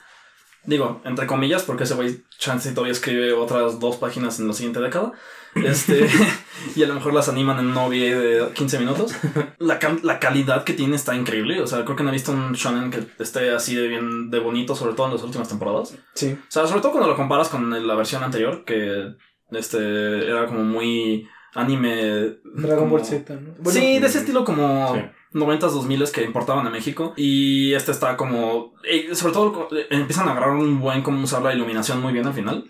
Digo, 0.65 1.01
entre 1.03 1.27
comillas, 1.27 1.63
porque 1.63 1.83
ese 1.83 1.93
güey 1.95 2.23
chance 2.39 2.71
todavía 2.71 2.93
escribe 2.93 3.33
otras 3.33 3.79
dos 3.79 3.97
páginas 3.97 4.39
en 4.39 4.47
la 4.47 4.53
siguiente 4.53 4.79
década. 4.79 5.11
Este. 5.55 6.07
y 6.75 6.83
a 6.83 6.87
lo 6.87 6.93
mejor 6.95 7.13
las 7.13 7.29
animan 7.29 7.59
en 7.59 7.67
un 7.67 7.77
OVA 7.77 7.89
de 7.89 8.49
15 8.53 8.79
minutos. 8.79 9.13
La, 9.59 9.79
cal- 9.79 9.99
la 10.03 10.19
calidad 10.19 10.63
que 10.63 10.73
tiene 10.73 10.95
está 10.95 11.15
increíble. 11.15 11.61
O 11.61 11.67
sea, 11.67 11.83
creo 11.83 11.95
que 11.95 12.03
no 12.03 12.09
he 12.09 12.13
visto 12.13 12.31
un 12.31 12.53
shonen 12.53 12.89
que 12.91 13.03
esté 13.21 13.51
así 13.51 13.75
de 13.75 13.87
bien, 13.87 14.29
de 14.31 14.39
bonito, 14.39 14.75
sobre 14.75 14.93
todo 14.95 15.07
en 15.07 15.13
las 15.13 15.23
últimas 15.23 15.49
temporadas. 15.49 15.95
Sí. 16.15 16.35
O 16.39 16.51
sea, 16.51 16.65
sobre 16.67 16.81
todo 16.81 16.91
cuando 16.93 17.09
lo 17.09 17.15
comparas 17.15 17.49
con 17.49 17.87
la 17.87 17.95
versión 17.95 18.23
anterior, 18.23 18.63
que 18.65 19.13
este 19.51 20.27
era 20.27 20.45
como 20.47 20.63
muy 20.63 21.27
anime. 21.53 22.37
Dragon 22.43 22.79
como- 22.85 22.91
Ball 22.97 23.05
Z, 23.05 23.33
¿no? 23.35 23.53
Bueno, 23.59 23.79
sí, 23.79 23.99
de 23.99 24.07
ese 24.07 24.19
estilo 24.19 24.43
como 24.45 24.95
Sí. 24.95 25.01
90s, 25.33 25.59
2000 25.73 26.11
que 26.11 26.23
importaban 26.23 26.65
a 26.67 26.69
México. 26.69 27.13
Y 27.17 27.73
este 27.73 27.91
está 27.91 28.15
como. 28.17 28.73
eh, 28.83 29.13
sobre 29.15 29.33
todo 29.33 29.67
eh, 29.75 29.87
empiezan 29.91 30.27
a 30.27 30.31
agarrar 30.31 30.51
un 30.55 30.79
buen 30.79 31.01
cómo 31.03 31.21
usar 31.23 31.41
la 31.43 31.53
iluminación 31.53 32.01
muy 32.01 32.13
bien 32.13 32.25
al 32.27 32.33
final. 32.33 32.65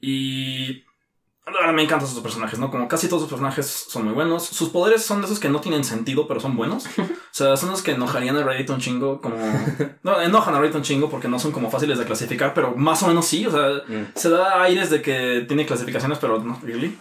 Y. 0.00 0.84
Ahora 1.44 1.72
me 1.72 1.82
encantan 1.82 2.08
sus 2.08 2.20
personajes, 2.20 2.58
¿no? 2.60 2.70
Como 2.70 2.86
casi 2.86 3.08
todos 3.08 3.22
sus 3.22 3.30
personajes 3.30 3.66
son 3.88 4.04
muy 4.04 4.14
buenos. 4.14 4.44
Sus 4.46 4.68
poderes 4.68 5.04
son 5.04 5.20
de 5.20 5.26
esos 5.26 5.40
que 5.40 5.48
no 5.48 5.60
tienen 5.60 5.82
sentido, 5.84 6.28
pero 6.28 6.38
son 6.38 6.56
buenos. 6.56 6.86
O 6.98 7.04
sea, 7.32 7.56
son 7.56 7.70
los 7.70 7.82
que 7.82 7.90
enojarían 7.92 8.36
a 8.36 8.44
Reddit 8.44 8.70
un 8.70 8.78
chingo, 8.80 9.20
como... 9.20 9.36
No, 10.04 10.20
enojan 10.20 10.54
a 10.54 10.60
Reddit 10.60 10.76
un 10.76 10.82
chingo 10.82 11.10
porque 11.10 11.26
no 11.28 11.38
son 11.40 11.50
como 11.50 11.68
fáciles 11.70 11.98
de 11.98 12.04
clasificar, 12.04 12.54
pero 12.54 12.76
más 12.76 13.02
o 13.02 13.08
menos 13.08 13.26
sí. 13.26 13.44
O 13.46 13.50
sea, 13.50 13.82
Mm. 13.88 14.12
se 14.14 14.28
da 14.30 14.62
aires 14.62 14.88
de 14.90 15.02
que 15.02 15.44
tiene 15.48 15.66
clasificaciones, 15.66 16.18
pero 16.18 16.38
no, 16.38 16.58
really. 16.62 16.96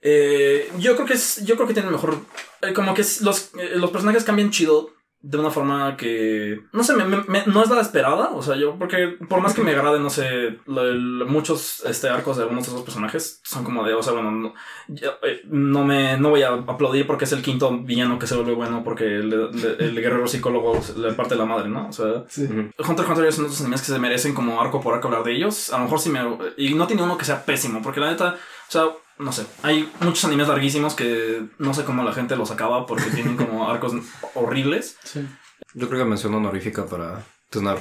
Eh, 0.00 0.70
yo 0.78 0.94
creo 0.96 1.06
que 1.06 1.14
es, 1.14 1.44
yo 1.44 1.54
creo 1.56 1.68
que 1.68 1.74
tiene 1.74 1.90
mejor, 1.90 2.16
eh, 2.62 2.72
como 2.72 2.92
que 2.94 3.02
es- 3.02 3.20
los, 3.20 3.50
eh, 3.58 3.72
los 3.76 3.90
personajes 3.90 4.24
cambian 4.24 4.50
chido 4.50 4.90
de 5.22 5.38
una 5.38 5.50
forma 5.50 5.96
que, 5.96 6.60
no 6.72 6.82
sé, 6.82 6.94
me- 6.96 7.04
me- 7.04 7.22
me- 7.28 7.44
no 7.46 7.62
es 7.62 7.70
la 7.70 7.80
esperada, 7.80 8.30
o 8.30 8.42
sea, 8.42 8.56
yo, 8.56 8.76
porque 8.76 9.16
por 9.28 9.40
más 9.40 9.54
que 9.54 9.62
me 9.62 9.70
agrade, 9.70 10.00
no 10.00 10.10
sé, 10.10 10.58
muchos 11.26 11.82
este, 11.86 12.08
arcos 12.08 12.36
de 12.36 12.42
algunos 12.42 12.64
de 12.64 12.70
esos 12.72 12.82
personajes 12.82 13.40
son 13.44 13.64
como 13.64 13.84
de, 13.84 13.94
o 13.94 14.02
sea, 14.02 14.12
bueno, 14.14 14.30
no, 14.32 14.54
eh, 15.22 15.40
no 15.44 15.84
me, 15.84 16.16
no 16.18 16.30
voy 16.30 16.42
a 16.42 16.48
aplaudir 16.54 17.06
porque 17.06 17.24
es 17.24 17.32
el 17.32 17.42
quinto 17.42 17.70
villano 17.78 18.18
que 18.18 18.26
se 18.26 18.34
vuelve 18.34 18.54
bueno 18.54 18.82
porque 18.84 19.04
le- 19.04 19.52
le- 19.52 19.76
el 19.78 19.94
guerrero 19.94 20.26
psicólogo 20.26 20.80
le 20.96 21.12
parte 21.12 21.36
la 21.36 21.44
madre, 21.44 21.68
¿no? 21.68 21.88
O 21.88 21.92
sea, 21.92 22.24
Sí. 22.28 22.42
Hunter 22.46 22.72
x 22.78 22.88
Hunter 23.08 23.16
de 23.22 23.28
esos 23.28 23.60
animes 23.60 23.80
que 23.80 23.92
se 23.92 23.98
merecen 23.98 24.34
como 24.34 24.60
arco 24.60 24.80
por 24.80 24.94
arco 24.94 25.08
hablar 25.08 25.24
de 25.24 25.32
ellos. 25.32 25.72
A 25.72 25.78
lo 25.78 25.84
mejor 25.84 26.00
sí 26.00 26.10
me... 26.10 26.20
Y 26.56 26.74
no 26.74 26.86
tiene 26.86 27.02
uno 27.02 27.16
que 27.18 27.24
sea 27.24 27.44
pésimo, 27.44 27.80
porque 27.82 28.00
la 28.00 28.10
neta, 28.10 28.34
o 28.68 28.72
sea, 28.72 28.84
no 29.18 29.32
sé, 29.32 29.46
hay 29.62 29.90
muchos 30.00 30.24
animes 30.24 30.48
larguísimos 30.48 30.94
que 30.94 31.42
no 31.58 31.74
sé 31.74 31.84
cómo 31.84 32.02
la 32.02 32.12
gente 32.12 32.36
los 32.36 32.50
acaba 32.50 32.86
porque 32.86 33.10
tienen 33.10 33.36
como 33.36 33.70
arcos 33.70 33.92
horribles. 34.34 34.96
sí. 35.04 35.26
Yo 35.74 35.88
creo 35.88 36.00
que 36.00 36.04
mención 36.10 36.34
honorífica 36.34 36.84
para 36.86 37.24
tener, 37.48 37.78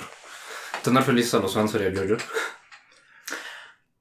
tener 0.83 1.03
felices 1.03 1.33
a 1.33 1.39
los 1.39 1.53
fans 1.53 1.71
sería 1.71 1.91
Jojo. 1.93 2.15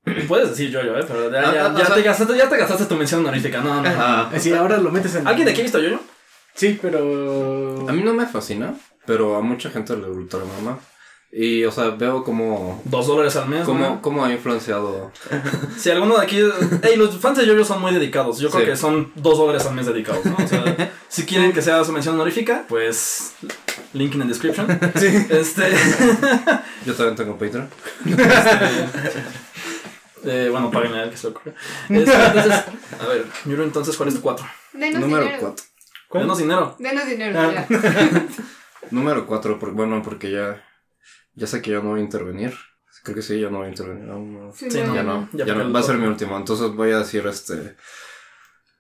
Puedes 0.29 0.51
decir 0.51 0.71
yo, 0.71 0.83
yo, 0.83 0.97
¿eh? 0.97 1.05
Pero 1.07 1.31
ya, 1.31 1.39
Ah, 1.41 1.55
ya, 1.55 1.67
ah, 1.67 1.75
ya 1.77 1.83
o 1.83 1.87
sea- 1.87 1.95
te 1.95 2.03
gastaste, 2.03 2.37
ya 2.37 2.49
te 2.49 2.57
gastaste 2.57 2.87
tu 2.87 2.95
mención 2.97 3.21
honorífica, 3.21 3.61
no, 3.61 3.83
no. 3.83 3.89
Ah, 3.89 4.31
Así, 4.35 4.53
ahora 4.53 4.79
lo 4.79 4.91
metes 4.91 5.15
en... 5.15 5.27
¿Alguien 5.27 5.45
de 5.47 5.53
aquí 5.53 5.61
ha 5.61 5.65
visto 5.65 5.79
yo, 5.81 5.99
Sí, 6.55 6.79
pero... 6.81 7.89
a 7.89 7.93
mí 7.93 8.03
no 8.03 8.13
me 8.13 8.27
fascina, 8.27 8.75
pero 9.07 9.37
a 9.37 9.41
mucha 9.41 9.71
gente 9.71 9.97
le 9.97 10.07
ultra 10.09 10.41
mama. 10.41 10.79
Y, 11.33 11.65
o 11.65 11.71
sea, 11.71 11.91
veo 11.91 12.25
como... 12.25 12.83
Dos 12.85 13.07
dólares 13.07 13.37
al 13.37 13.49
mes, 13.49 13.65
Cómo, 13.65 13.79
¿no? 13.79 14.03
cómo 14.03 14.25
ha 14.25 14.33
influenciado. 14.33 15.13
Si 15.79 15.89
alguno 15.89 16.17
de 16.19 16.25
aquí. 16.25 16.39
Ey, 16.83 16.97
los 16.97 17.17
fans 17.19 17.39
de 17.39 17.47
Yoyo 17.47 17.65
son 17.65 17.81
muy 17.81 17.93
dedicados. 17.95 18.41
Yo 18.41 18.51
creo 18.51 18.65
Sí. 18.65 18.71
que 18.73 18.77
son 18.77 19.13
dos 19.15 19.39
dólares 19.39 19.65
al 19.65 19.75
mes 19.77 19.87
dedicados, 19.87 20.25
¿no? 20.27 20.35
O 20.45 20.49
sea, 20.49 20.93
si 21.09 21.25
quieren 21.27 21.53
que 21.53 21.63
sea 21.63 21.85
su 21.85 21.93
mención 21.93 22.17
honorífica, 22.17 22.65
pues. 22.69 23.35
Link 23.93 24.15
in 24.15 24.23
the 24.23 24.27
description. 24.27 24.67
Este. 25.31 25.71
Yo 26.85 26.95
también 26.95 27.15
tengo 27.15 27.39
Patreon. 27.39 27.69
eh, 30.25 30.49
bueno, 30.51 30.71
paguen 30.71 30.95
a 30.95 31.03
él 31.05 31.11
que 31.11 31.17
se 31.17 31.25
lo 31.29 31.31
ocurre. 31.31 31.55
Este, 31.89 32.13
entonces, 32.13 32.65
a 33.01 33.07
ver, 33.07 33.25
Yuro, 33.47 33.65
entonces, 33.65 33.97
¿cuál 33.97 34.09
es 34.09 34.15
tu 34.17 34.21
cuatro? 34.21 34.47
Denos 34.73 35.01
Número 35.01 35.25
dinero. 35.25 35.55
4. 36.09 36.21
Denos 36.21 36.39
dinero. 36.39 36.77
Denos 36.79 37.07
dinero, 37.07 37.39
Ah. 37.41 37.67
ya. 37.69 38.27
Número 38.91 39.27
4, 39.27 39.59
bueno, 39.73 40.03
porque 40.03 40.31
ya... 40.33 40.65
Ya 41.35 41.47
sé 41.47 41.63
que 41.63 41.71
ya 41.71 41.81
no 41.81 41.91
voy 41.91 42.01
a 42.01 42.03
intervenir. 42.05 42.55
Creo 43.03 43.15
que 43.17 43.23
sí, 43.23 43.41
ya 43.41 43.49
no 43.51 43.59
voy 43.59 43.67
a 43.69 43.71
intervenir. 43.71 44.05
no. 44.05 44.53
Sí, 44.53 44.71
Sí, 44.71 44.81
no, 44.85 44.95
Ya 44.95 45.03
no. 45.03 45.29
Ya 45.33 45.45
no, 45.55 45.73
va 45.73 45.81
a 45.81 45.83
ser 45.83 45.97
mi 45.97 46.07
último. 46.07 46.37
Entonces 46.37 46.71
voy 46.75 46.91
a 46.91 46.99
decir 46.99 47.27
este. 47.27 47.77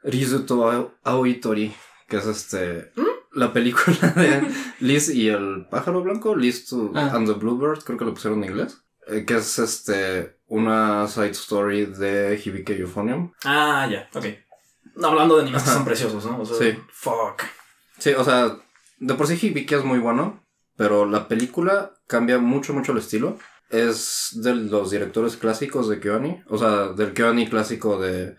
Rizuto 0.02 0.70
Ao- 0.70 0.92
Aoitori, 1.04 1.74
que 2.08 2.16
es 2.16 2.26
este. 2.26 2.92
La 3.32 3.52
película 3.52 3.96
de 4.16 4.42
Liz 4.80 5.08
y 5.10 5.28
el 5.28 5.66
pájaro 5.70 6.02
blanco, 6.02 6.34
Liz 6.34 6.66
to- 6.66 6.92
Ah. 6.94 7.12
and 7.14 7.26
the 7.28 7.34
Bluebird, 7.34 7.82
creo 7.84 7.96
que 7.98 8.04
lo 8.04 8.14
pusieron 8.14 8.42
en 8.44 8.50
inglés. 8.50 8.82
eh, 9.06 9.24
que 9.24 9.36
es 9.36 9.58
este. 9.58 10.36
Una 10.46 11.06
side 11.06 11.30
story 11.30 11.86
de 11.86 12.40
Hibike 12.44 12.76
Euphonium. 12.80 13.32
Ah, 13.44 13.86
ya, 13.90 14.08
ok. 14.12 14.24
Hablando 15.02 15.36
de 15.36 15.42
animes 15.42 15.62
que 15.62 15.70
son 15.70 15.84
preciosos, 15.84 16.24
¿no? 16.26 16.40
O 16.40 16.44
sea, 16.44 16.56
Sí. 16.58 16.76
fuck. 16.92 17.42
Sí, 17.98 18.10
o 18.14 18.24
sea, 18.24 18.56
de 18.98 19.14
por 19.14 19.26
sí 19.28 19.38
Hibike 19.40 19.76
es 19.76 19.84
muy 19.84 19.98
bueno, 20.00 20.44
pero 20.80 21.04
la 21.04 21.28
película 21.28 21.92
cambia 22.06 22.38
mucho, 22.38 22.72
mucho 22.72 22.92
el 22.92 22.98
estilo. 22.98 23.38
Es 23.68 24.30
de 24.32 24.54
los 24.54 24.90
directores 24.90 25.36
clásicos 25.36 25.90
de 25.90 26.00
Kyoani, 26.00 26.42
o 26.48 26.56
sea, 26.56 26.94
del 26.94 27.12
Kyoani 27.12 27.50
clásico 27.50 28.00
de, 28.00 28.34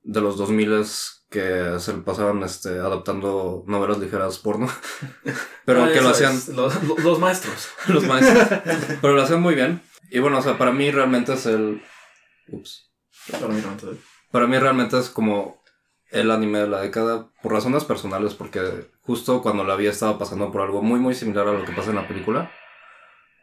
de 0.00 0.20
los 0.22 0.38
2000 0.38 0.82
que 1.28 1.78
se 1.78 1.92
le 1.92 1.98
pasaban 1.98 2.42
este, 2.42 2.70
adaptando 2.70 3.64
novelas 3.66 3.98
ligeras 3.98 4.38
porno. 4.38 4.66
pero 5.66 5.84
Ah, 5.84 5.92
que 5.92 6.00
lo 6.00 6.08
hacían 6.08 6.40
los 6.56 7.18
maestros. 7.18 7.68
los 7.88 8.04
maestros. 8.04 8.60
pero 9.02 9.12
lo 9.12 9.22
hacían 9.22 9.42
muy 9.42 9.54
bien. 9.54 9.82
Y 10.10 10.20
bueno, 10.20 10.38
o 10.38 10.42
sea, 10.42 10.56
para 10.56 10.72
mí 10.72 10.90
realmente 10.90 11.34
es 11.34 11.44
el... 11.44 11.82
Ups. 12.48 12.94
Para 13.30 13.48
mí, 13.48 13.60
realmente. 13.60 13.86
Para 14.30 14.46
mí 14.46 14.58
realmente 14.58 14.98
es 14.98 15.10
como 15.10 15.62
el 16.10 16.30
anime 16.30 16.60
de 16.60 16.68
la 16.68 16.80
década 16.80 17.30
por 17.42 17.52
razones 17.52 17.84
personales, 17.84 18.32
porque 18.32 18.93
justo 19.06 19.42
cuando 19.42 19.64
la 19.64 19.76
vi 19.76 19.86
estaba 19.86 20.18
pasando 20.18 20.50
por 20.50 20.62
algo 20.62 20.82
muy 20.82 20.98
muy 20.98 21.14
similar 21.14 21.46
a 21.48 21.52
lo 21.52 21.64
que 21.64 21.72
pasa 21.72 21.90
en 21.90 21.96
la 21.96 22.08
película. 22.08 22.50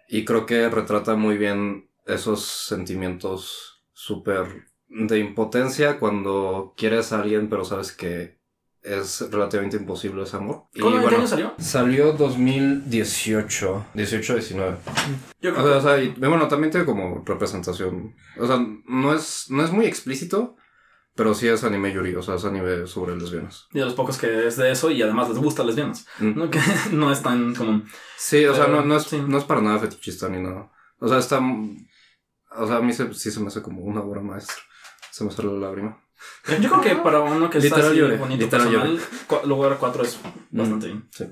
Y 0.08 0.26
creo 0.26 0.46
que 0.46 0.70
retrata 0.70 1.16
muy 1.16 1.38
bien 1.38 1.90
esos 2.06 2.46
sentimientos 2.46 3.84
súper 3.94 4.66
de 4.90 5.20
impotencia 5.20 6.00
cuando 6.00 6.74
quieres 6.76 7.14
a 7.14 7.22
alguien 7.22 7.48
pero 7.50 7.64
sabes 7.64 7.94
que 7.94 8.42
es 8.84 9.30
relativamente 9.32 9.78
imposible 9.78 10.24
ese 10.24 10.38
amor. 10.38 10.64
Y 10.74 10.82
¿Cuándo 10.82 10.98
qué 10.98 11.04
bueno, 11.04 11.18
año 11.20 11.28
salió? 11.28 11.54
salió 11.60 12.14
2018, 12.14 13.86
18-19. 13.94 14.76
Yo 15.40 15.52
O 15.52 15.54
creo 15.54 15.68
sea, 15.68 15.78
o 15.78 15.82
sea, 15.82 16.04
y, 16.04 16.10
bueno, 16.18 16.48
también 16.48 16.72
tiene 16.72 16.86
como 16.86 17.24
representación. 17.26 18.16
O 18.40 18.48
sea, 18.48 18.60
no 18.88 19.14
es, 19.14 19.46
no 19.50 19.64
es 19.64 19.72
muy 19.72 19.86
explícito, 19.86 20.56
pero 21.16 21.34
sí 21.34 21.48
es 21.48 21.64
anime 21.64 21.92
yuri, 21.94 22.16
o 22.16 22.22
sea, 22.22 22.36
es 22.36 22.46
anime 22.46 22.88
sobre 22.88 23.16
lesbianas. 23.16 23.68
Y 23.74 23.80
de 23.80 23.86
los 23.86 23.94
pocos 23.94 24.18
que 24.18 24.48
es 24.48 24.56
de 24.58 24.72
eso 24.72 24.90
y 24.92 25.02
además 25.02 25.30
les 25.30 25.38
gusta 25.38 25.64
lesbianas. 25.64 26.06
Mm. 26.20 26.38
¿no? 26.38 26.50
Que 26.52 26.60
no 26.92 27.12
es 27.12 27.22
tan 27.22 27.54
común. 27.56 27.88
Sí, 28.18 28.46
o 28.46 28.54
sea, 28.56 28.66
Pero, 28.66 28.78
no, 28.82 28.86
no, 28.88 28.96
es, 28.98 29.04
sí. 29.04 29.22
no 29.28 29.38
es 29.38 29.44
para 29.44 29.62
nada 29.62 29.80
fetichista 29.80 30.30
ni 30.30 30.42
nada. 30.42 30.72
O 31.00 31.08
sea, 31.08 31.18
está. 31.20 31.40
O 32.54 32.68
sea, 32.68 32.78
a 32.78 32.82
mí 32.82 32.94
se- 32.94 33.14
sí 33.14 33.32
se 33.32 33.40
me 33.40 33.48
hace 33.48 33.62
como 33.62 33.82
una 33.82 34.02
obra 34.02 34.22
maestra. 34.22 34.56
Se 35.12 35.24
me 35.24 35.32
sale 35.32 35.50
la 35.54 35.68
lágrima. 35.68 36.02
Yo 36.62 36.70
creo 36.70 36.82
que 36.82 36.96
para 36.98 37.20
uno 37.22 37.50
que 37.50 37.58
está 37.58 37.78
Literal 37.78 37.92
así 37.92 38.00
lloré, 38.00 38.18
bonito 38.18 38.44
literal 38.44 38.68
personal, 38.70 39.00
cu- 39.28 39.48
lugar 39.48 39.78
4 39.80 40.04
es 40.04 40.20
bastante 40.52 40.88
bien. 40.88 41.08
Sí. 41.12 41.26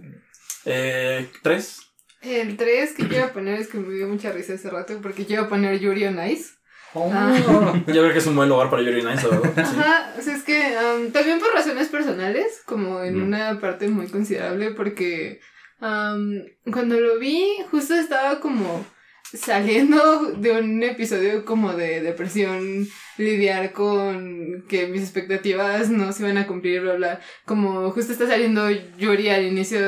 Eh, 0.66 1.30
¿Tres? 1.44 1.82
El 2.22 2.58
3 2.58 2.94
que 2.94 3.08
quiero 3.08 3.32
poner 3.32 3.60
es 3.62 3.68
que 3.68 3.78
me 3.78 3.94
dio 3.94 4.08
mucha 4.08 4.32
risa 4.32 4.54
hace 4.54 4.70
rato 4.70 5.00
porque 5.02 5.26
quiero 5.26 5.48
poner 5.48 5.80
Yuri 5.80 6.06
on 6.06 6.20
Ice. 6.28 6.56
Ah. 6.96 7.74
Yo 7.88 7.94
creo 8.02 8.12
que 8.14 8.18
es 8.20 8.28
un 8.28 8.36
buen 8.36 8.50
lugar 8.50 8.70
para 8.70 8.82
Yuri 8.82 9.04
Nice, 9.04 9.28
verdad. 9.28 9.52
Sí. 9.56 9.62
Ajá, 9.80 10.14
o 10.18 10.22
sea, 10.22 10.36
es 10.36 10.44
que 10.44 10.76
am, 10.78 11.12
también 11.12 11.40
por 11.40 11.54
razones 11.54 11.88
personales, 11.90 12.62
como 12.66 13.04
en 13.04 13.20
Mm. 13.20 13.24
una 13.28 13.60
parte 13.60 13.88
muy 13.88 14.08
considerable, 14.08 14.72
porque 14.72 15.40
am, 15.80 16.44
cuando 16.72 17.00
lo 17.00 17.20
vi, 17.20 17.46
justo 17.72 17.94
estaba 17.94 18.40
como 18.40 18.86
saliendo 19.32 20.32
de 20.38 20.52
un 20.60 20.82
episodio 20.84 21.46
como 21.46 21.74
de 21.74 22.02
depresión, 22.02 22.88
lidiar 23.18 23.72
con 23.74 24.66
que 24.68 24.88
mis 24.88 25.02
expectativas 25.04 25.90
no 25.90 26.12
se 26.12 26.24
iban 26.24 26.38
a 26.38 26.48
cumplir, 26.48 26.82
bla, 26.82 26.96
bla. 26.96 27.20
Como 27.46 27.92
justo 27.92 28.12
está 28.12 28.28
saliendo 28.28 28.70
Yuri 28.98 29.30
al 29.30 29.46
inicio 29.46 29.80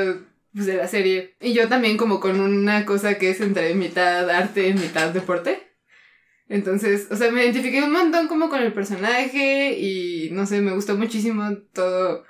pues, 0.54 0.68
de 0.68 0.76
la 0.76 0.88
serie. 0.88 1.36
Y 1.42 1.54
yo 1.54 1.68
también 1.68 1.98
como 1.98 2.20
con 2.20 2.40
una 2.40 2.86
cosa 2.86 3.16
que 3.18 3.32
es 3.32 3.42
entre 3.42 3.74
mitad 3.74 4.30
arte, 4.30 4.74
mitad 4.74 5.10
deporte. 5.10 5.71
Entonces, 6.52 7.08
o 7.10 7.16
sea, 7.16 7.32
me 7.32 7.44
identifiqué 7.44 7.82
un 7.82 7.92
montón 7.94 8.28
como 8.28 8.50
con 8.50 8.62
el 8.62 8.74
personaje 8.74 9.78
y 9.80 10.30
no 10.32 10.46
sé, 10.46 10.62
me 10.62 10.74
gustó 10.74 10.96
muchísimo 10.98 11.44
todo 11.74 12.26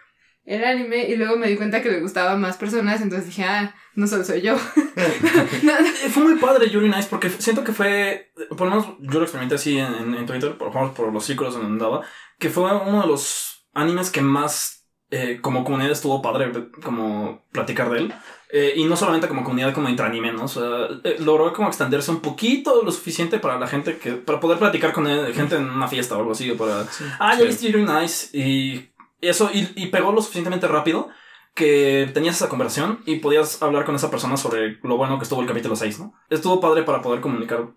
el 0.45 0.63
anime 0.63 1.07
y 1.09 1.15
luego 1.15 1.37
me 1.37 1.47
di 1.47 1.55
cuenta 1.57 1.81
que 1.81 1.89
le 1.89 1.99
gustaba 2.01 2.35
más 2.35 2.57
personas, 2.57 3.01
entonces 3.01 3.27
dije, 3.27 3.43
ah, 3.43 3.73
no 3.95 4.05
solo 4.07 4.23
soy 4.23 4.41
yo. 4.41 4.55
No, 5.63 5.71
Eh, 5.73 6.09
Fue 6.09 6.23
muy 6.23 6.35
padre 6.39 6.69
Yuri 6.69 6.87
Nice 6.89 7.07
porque 7.09 7.29
siento 7.29 7.63
que 7.63 7.73
fue, 7.73 8.31
por 8.57 8.67
lo 8.67 8.75
menos 8.75 8.85
yo 8.99 9.19
lo 9.19 9.23
experimenté 9.23 9.55
así 9.55 9.77
en, 9.77 9.93
en- 9.95 10.15
en 10.15 10.25
Twitter, 10.25 10.57
por, 10.57 10.71
por- 10.71 10.93
por 10.93 11.11
los 11.13 11.25
círculos 11.25 11.53
donde 11.53 11.67
andaba, 11.69 12.01
que 12.39 12.49
fue 12.49 12.63
uno 12.75 13.01
de 13.01 13.07
los 13.07 13.65
animes 13.73 14.09
que 14.11 14.21
más 14.21 14.87
eh, 15.11 15.39
como 15.41 15.63
comunidad 15.63 15.91
estuvo 15.91 16.21
padre 16.21 16.51
como 16.83 17.43
platicar 17.51 17.89
de 17.89 17.99
él. 17.99 18.13
Eh, 18.53 18.73
y 18.75 18.83
no 18.83 18.97
solamente 18.97 19.27
como 19.29 19.43
comunidad 19.43 19.73
como 19.73 19.87
entre 19.87 20.05
anime, 20.05 20.33
¿no? 20.33 20.43
O 20.43 20.47
sea, 20.49 20.87
eh, 21.05 21.15
logró 21.19 21.53
como 21.53 21.69
extenderse 21.69 22.11
un 22.11 22.19
poquito 22.19 22.83
lo 22.83 22.91
suficiente 22.91 23.39
para 23.39 23.57
la 23.57 23.65
gente 23.67 23.97
que, 23.97 24.11
para 24.11 24.41
poder 24.41 24.59
platicar 24.59 24.91
con 24.91 25.07
él, 25.07 25.33
gente 25.33 25.55
en 25.55 25.69
una 25.69 25.87
fiesta 25.87 26.15
o 26.17 26.19
algo 26.19 26.33
así, 26.33 26.51
o 26.51 26.57
para, 26.57 26.81
ah, 27.19 27.33
ya 27.33 27.39
Sí. 27.39 27.47
viste 27.47 27.71
Yuri 27.71 27.85
Nice, 27.85 28.37
y 28.37 28.89
eso, 29.21 29.49
y, 29.53 29.69
y 29.75 29.87
pegó 29.87 30.11
lo 30.11 30.21
suficientemente 30.21 30.67
rápido 30.67 31.07
que 31.53 32.09
tenías 32.13 32.35
esa 32.35 32.49
conversación 32.49 32.99
y 33.05 33.17
podías 33.17 33.61
hablar 33.61 33.85
con 33.85 33.95
esa 33.95 34.09
persona 34.11 34.35
sobre 34.37 34.79
lo 34.83 34.97
bueno 34.97 35.17
que 35.17 35.23
estuvo 35.23 35.41
el 35.41 35.47
capítulo 35.47 35.75
6, 35.77 35.99
¿no? 35.99 36.13
Estuvo 36.29 36.59
padre 36.59 36.83
para 36.83 37.01
poder 37.01 37.21
comunicar 37.21 37.67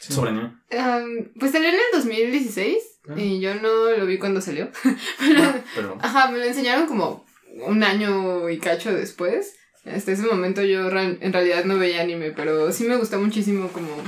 sobre 0.00 0.30
anime. 0.30 0.54
Pues 1.38 1.52
salió 1.52 1.68
en 1.68 1.74
el 1.74 1.80
2016 1.92 2.76
Ah. 3.08 3.14
y 3.16 3.38
yo 3.40 3.54
no 3.54 3.90
lo 3.96 4.04
vi 4.06 4.18
cuando 4.18 4.40
salió. 4.40 4.68
Pero, 5.20 5.42
Pero 5.76 5.98
ajá, 6.00 6.28
me 6.32 6.38
lo 6.38 6.44
enseñaron 6.44 6.86
como 6.88 7.24
un 7.64 7.84
año 7.84 8.48
y 8.50 8.58
cacho 8.58 8.92
después. 8.92 9.54
Hasta 9.86 10.12
ese 10.12 10.22
momento 10.22 10.62
yo 10.62 10.88
en 10.90 11.32
realidad 11.32 11.64
no 11.64 11.78
veía 11.78 12.02
anime, 12.02 12.32
pero 12.32 12.72
sí 12.72 12.84
me 12.84 12.96
gustó 12.96 13.20
muchísimo 13.20 13.68
como 13.68 14.02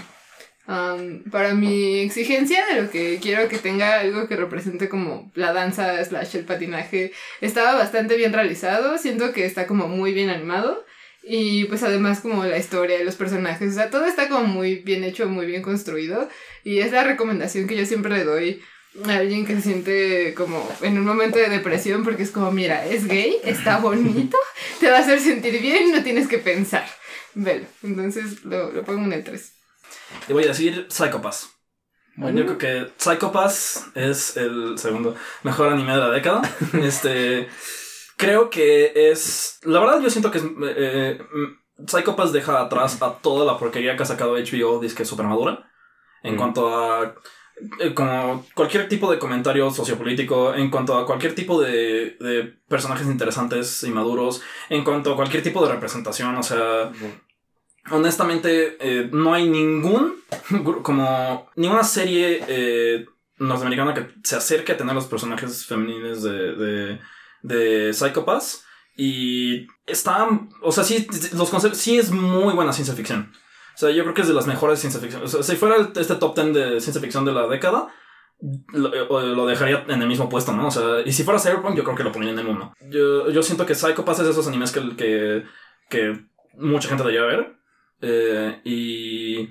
para 1.30 1.54
mi 1.54 2.00
exigencia 2.00 2.66
de 2.66 2.82
lo 2.82 2.90
que 2.90 3.18
quiero 3.22 3.48
que 3.48 3.56
tenga 3.56 4.00
algo 4.00 4.28
que 4.28 4.36
represente 4.36 4.90
como 4.90 5.32
la 5.34 5.54
danza 5.54 6.04
slash 6.04 6.36
el 6.36 6.44
patinaje. 6.44 7.12
Estaba 7.40 7.74
bastante 7.74 8.16
bien 8.16 8.34
realizado, 8.34 8.98
siento 8.98 9.32
que 9.32 9.46
está 9.46 9.66
como 9.66 9.88
muy 9.88 10.12
bien 10.12 10.28
animado. 10.28 10.84
Y 11.22 11.64
pues 11.66 11.82
además 11.82 12.20
como 12.20 12.44
la 12.44 12.58
historia 12.58 13.02
los 13.02 13.16
personajes, 13.16 13.72
o 13.72 13.74
sea, 13.74 13.90
todo 13.90 14.06
está 14.06 14.28
como 14.28 14.44
muy 14.44 14.76
bien 14.76 15.04
hecho, 15.04 15.28
muy 15.28 15.46
bien 15.46 15.62
construido. 15.62 16.28
Y 16.64 16.78
es 16.80 16.92
la 16.92 17.04
recomendación 17.04 17.66
que 17.66 17.76
yo 17.76 17.86
siempre 17.86 18.14
le 18.16 18.24
doy 18.24 18.62
alguien 19.06 19.46
que 19.46 19.54
se 19.56 19.62
siente 19.62 20.34
como 20.34 20.68
en 20.82 20.98
un 20.98 21.04
momento 21.04 21.38
de 21.38 21.48
depresión 21.48 22.04
porque 22.04 22.22
es 22.22 22.30
como, 22.30 22.50
mira, 22.52 22.84
es 22.86 23.06
gay, 23.06 23.36
está 23.44 23.78
bonito, 23.78 24.36
te 24.80 24.90
va 24.90 24.96
a 24.98 25.00
hacer 25.00 25.20
sentir 25.20 25.60
bien, 25.60 25.92
no 25.92 26.02
tienes 26.02 26.26
que 26.28 26.38
pensar. 26.38 26.86
Velo. 27.34 27.66
Entonces 27.82 28.44
lo, 28.44 28.72
lo 28.72 28.84
pongo 28.84 29.04
en 29.04 29.12
el 29.12 29.24
3. 29.24 29.52
te 30.26 30.32
voy 30.32 30.44
a 30.44 30.48
decir 30.48 30.86
Psychopass. 30.90 31.50
Bueno. 32.16 32.40
Yo 32.40 32.46
creo 32.46 32.58
que 32.58 32.92
Psychopass 32.96 33.86
es 33.94 34.36
el 34.36 34.76
segundo 34.76 35.14
mejor 35.44 35.68
anime 35.68 35.92
de 35.92 35.98
la 35.98 36.10
década. 36.10 36.42
este. 36.82 37.48
Creo 38.16 38.50
que 38.50 38.92
es. 39.12 39.60
La 39.62 39.78
verdad, 39.78 40.00
yo 40.00 40.10
siento 40.10 40.32
que 40.32 40.38
es. 40.38 40.44
eh, 40.44 41.18
mm, 41.32 41.86
Psychopass 41.86 42.32
deja 42.32 42.60
atrás 42.60 43.00
a 43.02 43.18
toda 43.18 43.44
la 43.46 43.56
porquería 43.56 43.96
que 43.96 44.02
ha 44.02 44.06
sacado 44.06 44.34
HBO, 44.36 44.80
disque 44.80 45.04
super 45.04 45.26
madura. 45.26 45.70
En 46.24 46.34
Mm. 46.34 46.38
cuanto 46.38 46.74
a. 46.76 47.14
eh, 47.80 47.94
como 47.94 48.44
cualquier 48.54 48.88
tipo 48.88 49.10
de 49.10 49.18
comentario 49.18 49.70
sociopolítico, 49.70 50.54
en 50.54 50.70
cuanto 50.70 50.96
a 50.96 51.06
cualquier 51.06 51.34
tipo 51.34 51.60
de, 51.60 52.16
de 52.20 52.54
personajes 52.68 53.06
interesantes 53.06 53.82
y 53.82 53.90
maduros, 53.90 54.42
en 54.68 54.84
cuanto 54.84 55.12
a 55.12 55.16
cualquier 55.16 55.42
tipo 55.42 55.64
de 55.64 55.72
representación, 55.72 56.36
o 56.36 56.42
sea, 56.42 56.92
honestamente 57.90 58.76
eh, 58.80 59.08
no 59.12 59.34
hay 59.34 59.48
ningún 59.48 60.16
como 60.82 61.50
ninguna 61.56 61.84
serie 61.84 62.44
eh, 62.46 63.06
norteamericana 63.38 63.94
que 63.94 64.08
se 64.22 64.36
acerque 64.36 64.72
a 64.72 64.76
tener 64.76 64.94
los 64.94 65.06
personajes 65.06 65.64
femeniles 65.66 66.22
de, 66.22 66.54
de, 66.54 67.00
de 67.42 67.92
Psychopaths 67.92 68.64
y 68.96 69.68
está, 69.86 70.28
o 70.60 70.72
sea, 70.72 70.82
sí, 70.82 71.06
los 71.32 71.50
conceptos, 71.50 71.80
sí 71.80 71.98
es 71.98 72.10
muy 72.10 72.52
buena 72.54 72.72
ciencia 72.72 72.94
ficción. 72.94 73.32
O 73.78 73.80
sea, 73.80 73.90
yo 73.90 74.02
creo 74.02 74.12
que 74.14 74.22
es 74.22 74.28
de 74.28 74.34
las 74.34 74.48
mejores 74.48 74.80
ciencia 74.80 75.00
ficción. 75.00 75.22
O 75.22 75.28
sea, 75.28 75.40
si 75.44 75.54
fuera 75.54 75.76
este 75.94 76.16
top 76.16 76.34
10 76.34 76.52
de 76.52 76.80
ciencia 76.80 77.00
ficción 77.00 77.24
de 77.24 77.30
la 77.32 77.46
década, 77.46 77.86
lo, 78.72 78.92
eh, 78.92 79.26
lo 79.36 79.46
dejaría 79.46 79.84
en 79.88 80.02
el 80.02 80.08
mismo 80.08 80.28
puesto, 80.28 80.52
¿no? 80.52 80.66
O 80.66 80.70
sea, 80.72 81.00
y 81.04 81.12
si 81.12 81.22
fuera 81.22 81.38
Cyberpunk, 81.38 81.76
yo 81.76 81.84
creo 81.84 81.94
que 81.96 82.02
lo 82.02 82.10
pondría 82.10 82.32
en 82.32 82.40
el 82.40 82.46
1. 82.48 82.74
Yo, 82.90 83.30
yo 83.30 83.42
siento 83.42 83.64
que 83.66 83.76
Psycho 83.76 84.04
Pass 84.04 84.18
es 84.18 84.24
de 84.26 84.30
esos 84.32 84.48
animes 84.48 84.72
que, 84.72 84.96
que, 84.96 85.44
que 85.88 86.24
mucha 86.54 86.88
gente 86.88 87.04
debería 87.04 87.22
ver. 87.24 87.54
Eh, 88.00 88.60
y 88.64 89.48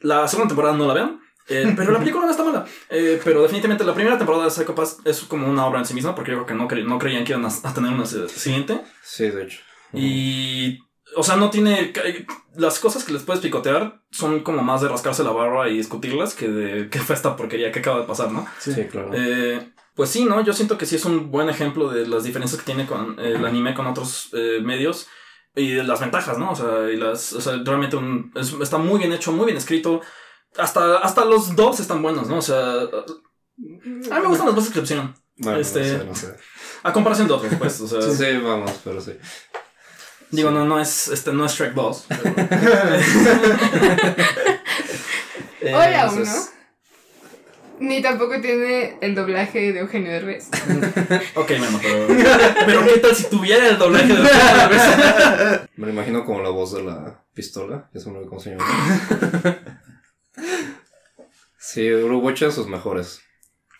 la 0.00 0.28
segunda 0.28 0.48
temporada 0.48 0.76
no 0.76 0.86
la 0.86 0.94
vean. 0.94 1.20
eh, 1.48 1.72
pero 1.76 1.90
la 1.92 1.98
película 2.00 2.26
no 2.26 2.30
está 2.30 2.44
mala. 2.44 2.66
Eh, 2.90 3.18
pero 3.24 3.40
definitivamente 3.42 3.84
la 3.84 3.94
primera 3.94 4.18
temporada 4.18 4.44
de 4.44 4.50
Psycho 4.50 4.74
Pass 4.74 4.98
es 5.06 5.20
como 5.22 5.48
una 5.48 5.64
obra 5.66 5.78
en 5.78 5.86
sí 5.86 5.94
misma, 5.94 6.14
porque 6.14 6.32
yo 6.32 6.44
creo 6.44 6.46
que 6.46 6.54
no, 6.54 6.68
cre- 6.68 6.84
no 6.86 6.98
creían 6.98 7.24
que 7.24 7.32
iban 7.32 7.44
a, 7.46 7.48
a 7.48 7.72
tener 7.74 7.92
una 7.92 8.04
siguiente. 8.04 8.82
Sí, 9.02 9.28
de 9.30 9.44
hecho. 9.44 9.60
Y. 9.94 10.78
O 11.16 11.22
sea, 11.22 11.36
no 11.36 11.50
tiene. 11.50 11.92
Las 12.56 12.78
cosas 12.78 13.04
que 13.04 13.12
les 13.12 13.22
puedes 13.22 13.42
picotear 13.42 14.02
son 14.10 14.40
como 14.42 14.62
más 14.62 14.80
de 14.80 14.88
rascarse 14.88 15.22
la 15.24 15.30
barba 15.30 15.68
y 15.68 15.76
discutirlas 15.76 16.34
que 16.34 16.48
de 16.48 16.88
qué 16.90 16.98
fue 16.98 17.14
esta 17.14 17.36
porquería 17.36 17.70
que 17.72 17.80
acaba 17.80 18.00
de 18.00 18.06
pasar, 18.06 18.32
¿no? 18.32 18.46
Sí, 18.58 18.72
claro. 18.90 19.10
Eh, 19.12 19.70
pues 19.94 20.10
sí, 20.10 20.24
¿no? 20.24 20.40
Yo 20.42 20.52
siento 20.52 20.76
que 20.78 20.86
sí 20.86 20.96
es 20.96 21.04
un 21.04 21.30
buen 21.30 21.48
ejemplo 21.50 21.88
de 21.88 22.06
las 22.06 22.24
diferencias 22.24 22.60
que 22.60 22.66
tiene 22.66 22.86
con 22.86 23.18
eh, 23.20 23.34
el 23.36 23.44
anime 23.44 23.74
con 23.74 23.86
otros 23.86 24.30
eh, 24.32 24.60
medios 24.62 25.06
y 25.54 25.72
de 25.72 25.84
las 25.84 26.00
ventajas, 26.00 26.36
¿no? 26.38 26.50
O 26.50 26.56
sea, 26.56 26.90
y 26.90 26.96
las, 26.96 27.32
o 27.32 27.40
sea 27.40 27.60
realmente 27.64 27.96
un- 27.96 28.32
es- 28.34 28.54
está 28.60 28.78
muy 28.78 28.98
bien 28.98 29.12
hecho, 29.12 29.30
muy 29.30 29.44
bien 29.46 29.58
escrito. 29.58 30.00
Hasta, 30.56 30.98
hasta 30.98 31.24
los 31.24 31.54
dubs 31.54 31.80
están 31.80 32.02
buenos, 32.02 32.28
¿no? 32.28 32.38
O 32.38 32.42
sea, 32.42 32.56
a 32.80 32.86
mí 33.58 34.20
me 34.22 34.26
gustan 34.28 34.46
las 34.46 34.54
voces 34.54 34.72
que 34.72 34.80
pusieron. 34.80 35.14
Bueno, 35.36 35.58
este- 35.58 35.80
no 35.80 35.98
sé, 35.98 36.04
no 36.06 36.14
sé. 36.14 36.36
A 36.82 36.92
comparación 36.92 37.28
de 37.28 37.34
otros, 37.34 37.52
pues, 37.58 37.80
o 37.80 37.88
sea, 37.88 38.00
Sí, 38.02 38.36
vamos, 38.38 38.72
pero 38.84 39.00
sí. 39.00 39.12
Digo, 40.30 40.50
no, 40.50 40.64
no 40.64 40.80
es, 40.80 41.08
este, 41.08 41.32
no 41.32 41.44
es 41.46 41.52
Shrek 41.52 41.74
2. 41.74 42.06
pero- 42.08 42.22
Eh, 45.60 45.74
Hola, 45.74 46.02
entonces- 46.04 46.28
uno. 46.28 46.54
Ni 47.80 48.00
tampoco 48.02 48.40
tiene 48.40 48.98
el 49.00 49.14
doblaje 49.16 49.72
de 49.72 49.80
Eugenio 49.80 50.12
Derbez. 50.12 50.48
Ok, 51.34 51.52
bueno, 51.58 51.80
pero. 51.82 52.06
Pero 52.66 52.84
¿qué 52.86 52.98
tal 52.98 53.16
si 53.16 53.24
tuviera 53.24 53.66
el 53.68 53.78
doblaje 53.78 54.06
de 54.14 54.20
otra 54.22 54.68
vez? 54.68 55.60
Me 55.76 55.86
lo 55.86 55.92
imagino 55.92 56.24
como 56.24 56.40
la 56.40 56.50
voz 56.50 56.72
de 56.74 56.82
la 56.84 57.24
pistola. 57.34 57.90
Ya 57.92 58.00
se 58.00 58.08
me 58.10 58.16
olvidó 58.18 58.28
cómo 58.28 58.40
se 58.40 58.50
llama. 58.50 58.64
sí, 61.58 61.92
Urobochi 61.92 62.44
es 62.44 62.54
sus 62.54 62.68
mejores. 62.68 63.20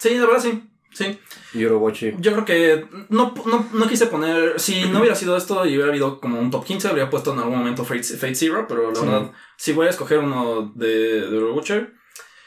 Sí, 0.01 0.15
la 0.17 0.27
verdad 0.27 0.43
sí. 0.43 0.71
Sí. 0.95 1.19
Y 1.53 1.65
Urobochi. 1.67 2.15
Yo 2.19 2.33
creo 2.33 2.45
que 2.45 2.87
no, 3.11 3.35
no, 3.47 3.69
no 3.73 3.89
quise 3.89 4.07
poner. 4.07 4.59
Si 4.61 4.85
no 4.87 5.01
hubiera 5.01 5.17
sido 5.17 5.37
esto 5.37 5.67
y 5.67 5.71
hubiera 5.75 5.89
habido 5.91 6.21
como 6.21 6.39
un 6.41 6.51
top 6.51 6.65
15, 6.65 6.89
habría 6.89 7.11
puesto 7.11 7.33
en 7.33 7.41
algún 7.41 7.59
momento 7.59 7.85
Fate, 7.85 8.03
Fate 8.05 8.35
Zero. 8.35 8.67
Pero 8.69 8.91
la 8.91 8.95
Sí. 9.01 9.05
verdad, 9.07 9.33
si 9.57 9.73
voy 9.73 9.87
a 9.89 9.91
escoger 9.91 10.19
uno 10.19 10.73
de, 10.75 11.29
de 11.29 11.87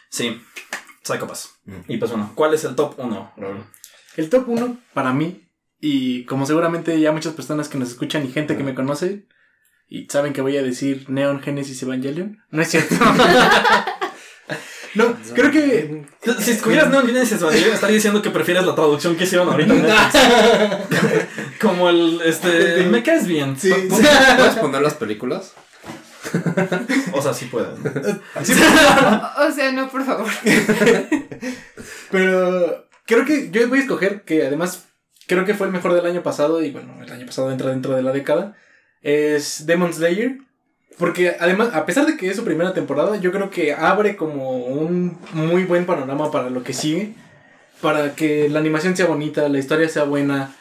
sí, 0.10 0.42
Psycho 1.04 1.28
Pass. 1.28 1.60
Mm. 1.66 1.80
Y 1.88 1.98
pues 1.98 2.12
bueno, 2.12 2.32
¿cuál 2.36 2.54
es 2.54 2.64
el 2.64 2.76
top 2.76 2.96
1, 2.98 3.34
Raúl? 3.38 3.64
El 4.16 4.30
top 4.30 4.48
1 4.50 4.78
para 4.94 5.14
mí, 5.14 5.48
y 5.80 6.26
como 6.26 6.46
seguramente 6.46 7.00
ya 7.00 7.12
muchas 7.12 7.34
personas 7.34 7.70
que 7.70 7.78
nos 7.78 7.90
escuchan 7.90 8.26
y 8.26 8.32
gente 8.32 8.58
que 8.58 8.64
me 8.64 8.74
conoce, 8.76 9.28
y 9.88 10.08
saben 10.10 10.34
que 10.34 10.42
voy 10.42 10.58
a 10.58 10.64
decir 10.64 11.10
Neon 11.10 11.42
Genesis 11.42 11.82
Evangelion, 11.84 12.40
no 12.50 12.62
es 12.62 12.70
cierto. 12.70 12.96
no, 14.98 15.16
creo 15.34 15.52
que 15.52 16.04
Si 16.40 16.52
escogieras 16.52 16.90
Neon 16.90 17.08
Genesis 17.08 17.42
Evangelion, 17.42 17.74
estaría 17.74 17.96
diciendo 17.96 18.22
que 18.22 18.30
prefieres 18.32 18.66
la 18.66 18.76
traducción 18.76 19.16
que 19.16 19.24
hicieron 19.26 19.50
ahorita. 19.50 19.74
como 21.62 21.90
el. 21.90 22.22
Este. 22.26 22.86
Me 22.86 23.04
caes 23.04 23.28
bien. 23.28 23.58
Sí. 23.58 23.72
¿Puedes 23.90 24.56
poner 24.62 24.82
las 24.82 24.96
películas? 24.96 25.54
O 27.14 27.22
sea, 27.22 27.34
sí 27.34 27.46
pueden. 27.46 27.76
Sí, 28.44 28.54
O 28.54 29.52
sea, 29.52 29.72
no, 29.72 29.90
por 29.90 30.04
favor. 30.06 30.28
pero 32.12 32.88
creo 33.06 33.26
que 33.26 33.50
yo 33.52 33.68
voy 33.70 33.80
a 33.80 33.82
escoger 33.82 34.24
que 34.24 34.46
además 34.46 34.86
creo 35.28 35.46
que 35.46 35.54
fue 35.54 35.68
el 35.68 35.74
mejor 35.74 35.94
del 35.94 36.06
año 36.06 36.24
pasado 36.24 36.62
y 36.64 36.72
bueno, 36.72 37.02
el 37.02 37.12
año 37.12 37.26
pasado 37.26 37.52
entra 37.52 37.70
dentro 37.70 37.96
de 37.96 38.02
la 38.02 38.12
década. 38.12 38.56
Es 39.02 39.66
Demon 39.66 39.94
Slayer. 39.94 40.40
Porque 40.98 41.36
además, 41.40 41.74
a 41.74 41.86
pesar 41.86 42.06
de 42.08 42.18
que 42.18 42.30
es 42.30 42.36
su 42.36 42.44
primera 42.44 42.74
temporada, 42.74 43.18
yo 43.18 43.32
creo 43.32 43.50
que 43.50 43.74
abre 43.74 44.16
como 44.16 44.58
un 44.58 45.18
muy 45.34 45.64
buen 45.64 45.86
panorama 45.86 46.32
para 46.32 46.50
lo 46.50 46.64
que 46.64 46.74
sigue. 46.74 47.14
Para 47.82 48.16
que 48.16 48.50
la 48.50 48.60
animación 48.60 48.96
sea 48.98 49.06
bonita, 49.06 49.48
la 49.50 49.60
historia 49.60 49.88
sea 49.90 50.04
buena. 50.04 50.56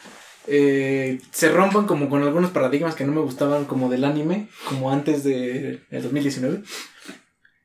eh, 0.49 1.19
se 1.31 1.49
rompan 1.49 1.87
como 1.87 2.07
con 2.09 2.23
algunos 2.23 2.51
paradigmas 2.51 2.95
que 2.95 3.03
no 3.03 3.11
me 3.11 3.21
gustaban 3.21 3.65
como 3.65 3.89
del 3.89 4.05
anime, 4.05 4.47
como 4.69 4.91
antes 4.91 5.23
de 5.23 5.81
el 5.89 6.03
2019. 6.03 6.61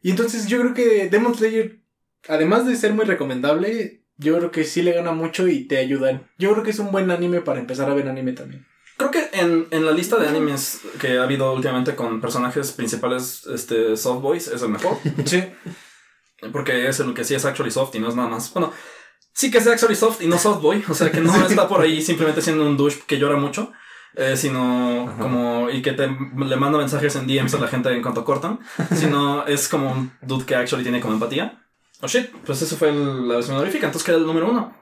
Y 0.02 0.10
entonces 0.10 0.48
yo 0.48 0.58
creo 0.60 0.74
que 0.74 1.08
Demon 1.08 1.34
Slayer, 1.34 1.78
además 2.28 2.66
de 2.66 2.74
ser 2.76 2.92
muy 2.94 3.04
recomendable, 3.04 4.02
yo 4.16 4.36
creo 4.38 4.50
que 4.50 4.64
sí 4.64 4.82
le 4.82 4.92
gana 4.92 5.12
mucho 5.12 5.46
y 5.48 5.64
te 5.66 5.78
ayudan. 5.78 6.26
Yo 6.38 6.52
creo 6.52 6.64
que 6.64 6.70
es 6.70 6.78
un 6.78 6.90
buen 6.90 7.10
anime 7.10 7.40
para 7.40 7.60
empezar 7.60 7.88
a 7.90 7.94
ver 7.94 8.08
anime 8.08 8.32
también. 8.32 8.66
Creo 8.96 9.10
que 9.10 9.30
en, 9.32 9.66
en 9.70 9.84
la 9.86 9.92
lista 9.92 10.16
de 10.16 10.28
animes 10.28 10.80
que 11.00 11.18
ha 11.18 11.22
habido 11.24 11.52
últimamente 11.52 11.96
con 11.96 12.20
personajes 12.20 12.72
principales, 12.72 13.46
este, 13.46 13.96
soft 13.96 14.20
boys 14.22 14.48
es 14.48 14.62
el 14.62 14.68
mejor. 14.68 14.96
Sí. 15.24 15.42
Porque 16.52 16.88
es 16.88 16.98
el 17.00 17.14
que 17.14 17.24
sí 17.24 17.34
es 17.34 17.44
actually 17.44 17.70
soft 17.70 17.94
y 17.94 18.00
no 18.00 18.08
es 18.08 18.16
nada 18.16 18.28
más. 18.28 18.52
Bueno, 18.52 18.72
sí 19.32 19.50
que 19.50 19.58
es 19.58 19.66
actually 19.66 19.94
soft 19.94 20.20
y 20.22 20.26
no 20.26 20.38
soft 20.38 20.60
boy. 20.60 20.84
O 20.88 20.94
sea, 20.94 21.10
que 21.12 21.20
no 21.20 21.34
está 21.46 21.68
por 21.68 21.80
ahí 21.80 22.02
simplemente 22.02 22.42
siendo 22.42 22.66
un 22.66 22.76
douche 22.76 23.00
que 23.06 23.18
llora 23.18 23.36
mucho. 23.36 23.72
eh, 24.16 24.36
sino 24.36 25.08
Ajá. 25.08 25.18
como. 25.18 25.70
Y 25.70 25.82
que 25.82 25.92
te, 25.92 26.06
le 26.08 26.56
manda 26.56 26.78
mensajes 26.78 27.14
en 27.16 27.26
DMs 27.26 27.54
a 27.54 27.58
la 27.58 27.68
gente 27.68 27.90
en 27.90 28.02
cuanto 28.02 28.24
cortan. 28.24 28.58
Sino 28.94 29.46
es 29.46 29.68
como 29.68 29.90
un 29.92 30.12
dude 30.20 30.44
que 30.44 30.54
actually 30.56 30.82
tiene 30.82 31.00
como 31.00 31.14
empatía. 31.14 31.64
Oh 32.02 32.08
shit, 32.08 32.30
pues 32.44 32.60
eso 32.60 32.76
fue 32.76 32.90
el- 32.90 33.28
la 33.28 33.36
versión 33.36 33.56
honorífica. 33.56 33.86
Entonces 33.86 34.04
queda 34.04 34.16
el 34.16 34.26
número 34.26 34.50
uno. 34.50 34.74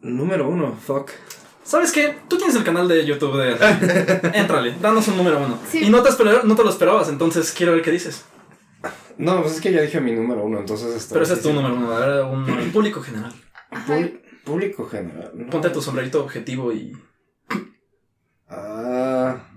Número 0.00 0.48
uno, 0.48 0.74
fuck. 0.86 1.10
¿Sabes 1.64 1.92
qué? 1.92 2.14
Tú 2.28 2.36
tienes 2.36 2.54
el 2.56 2.62
canal 2.62 2.86
de 2.86 3.04
YouTube 3.06 3.36
de... 3.38 3.52
Éntrale, 4.38 4.76
danos 4.80 5.08
un 5.08 5.16
número 5.16 5.38
uno. 5.38 5.58
Sí. 5.70 5.84
Y 5.84 5.90
no 5.90 6.02
te, 6.02 6.10
no 6.44 6.54
te 6.54 6.62
lo 6.62 6.70
esperabas, 6.70 7.08
entonces 7.08 7.52
quiero 7.52 7.72
ver 7.72 7.82
qué 7.82 7.90
dices. 7.90 8.24
No, 9.16 9.40
pues 9.42 9.54
es 9.54 9.60
que 9.60 9.72
ya 9.72 9.80
dije 9.80 10.00
mi 10.00 10.12
número 10.12 10.44
uno, 10.44 10.60
entonces 10.60 10.94
está. 10.94 11.14
Pero 11.14 11.24
ese 11.24 11.34
es 11.34 11.42
tu 11.42 11.52
número 11.52 11.74
uno, 11.74 12.02
era 12.02 12.26
un 12.26 12.44
público 12.72 13.00
general. 13.00 13.32
Público, 14.44 14.86
general. 14.86 15.32
no. 15.34 15.50
Ponte 15.50 15.70
tu 15.70 15.80
sombrerito 15.80 16.22
objetivo 16.22 16.72
y... 16.72 16.92
Ah. 18.48 19.48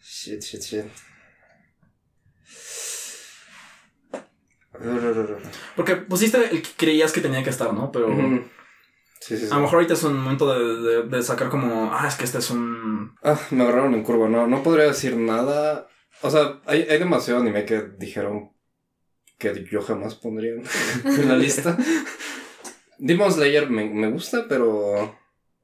Shit, 0.00 0.42
shit, 0.42 0.62
shit. 0.62 0.84
Porque 5.74 5.96
pusiste 5.96 6.38
el 6.50 6.62
que 6.62 6.70
creías 6.76 7.12
que 7.12 7.20
tenía 7.20 7.42
que 7.42 7.50
estar, 7.50 7.74
¿no? 7.74 7.90
Pero. 7.90 8.08
Sí, 9.20 9.36
sí, 9.36 9.46
sí. 9.46 9.52
a 9.52 9.56
lo 9.56 9.62
mejor 9.62 9.76
ahorita 9.76 9.94
es 9.94 10.02
un 10.04 10.16
momento 10.16 10.52
de, 10.52 10.90
de- 11.02 11.02
de 11.08 11.22
sacar 11.22 11.48
como... 11.48 11.90
Ah, 11.92 12.06
es 12.08 12.14
que 12.16 12.24
este 12.24 12.38
es 12.38 12.50
un... 12.50 13.14
Ah, 13.22 13.38
me 13.50 13.62
agarraron 13.64 13.94
en 13.94 14.02
curva, 14.02 14.28
no, 14.28 14.46
no 14.46 14.62
podría 14.62 14.86
decir 14.86 15.16
nada. 15.16 15.88
O 16.22 16.30
sea, 16.30 16.60
hay, 16.66 16.82
hay 16.82 16.98
demasiado 16.98 17.40
anime 17.40 17.64
que 17.64 17.82
dijeron 17.98 18.52
que 19.38 19.64
yo 19.70 19.82
jamás 19.82 20.14
pondría 20.16 20.52
en 20.52 20.64
la 21.28 21.36
lista. 21.36 21.76
Demon 22.98 23.32
Slayer 23.32 23.70
me, 23.70 23.88
me 23.88 24.10
gusta, 24.10 24.46
pero. 24.48 25.16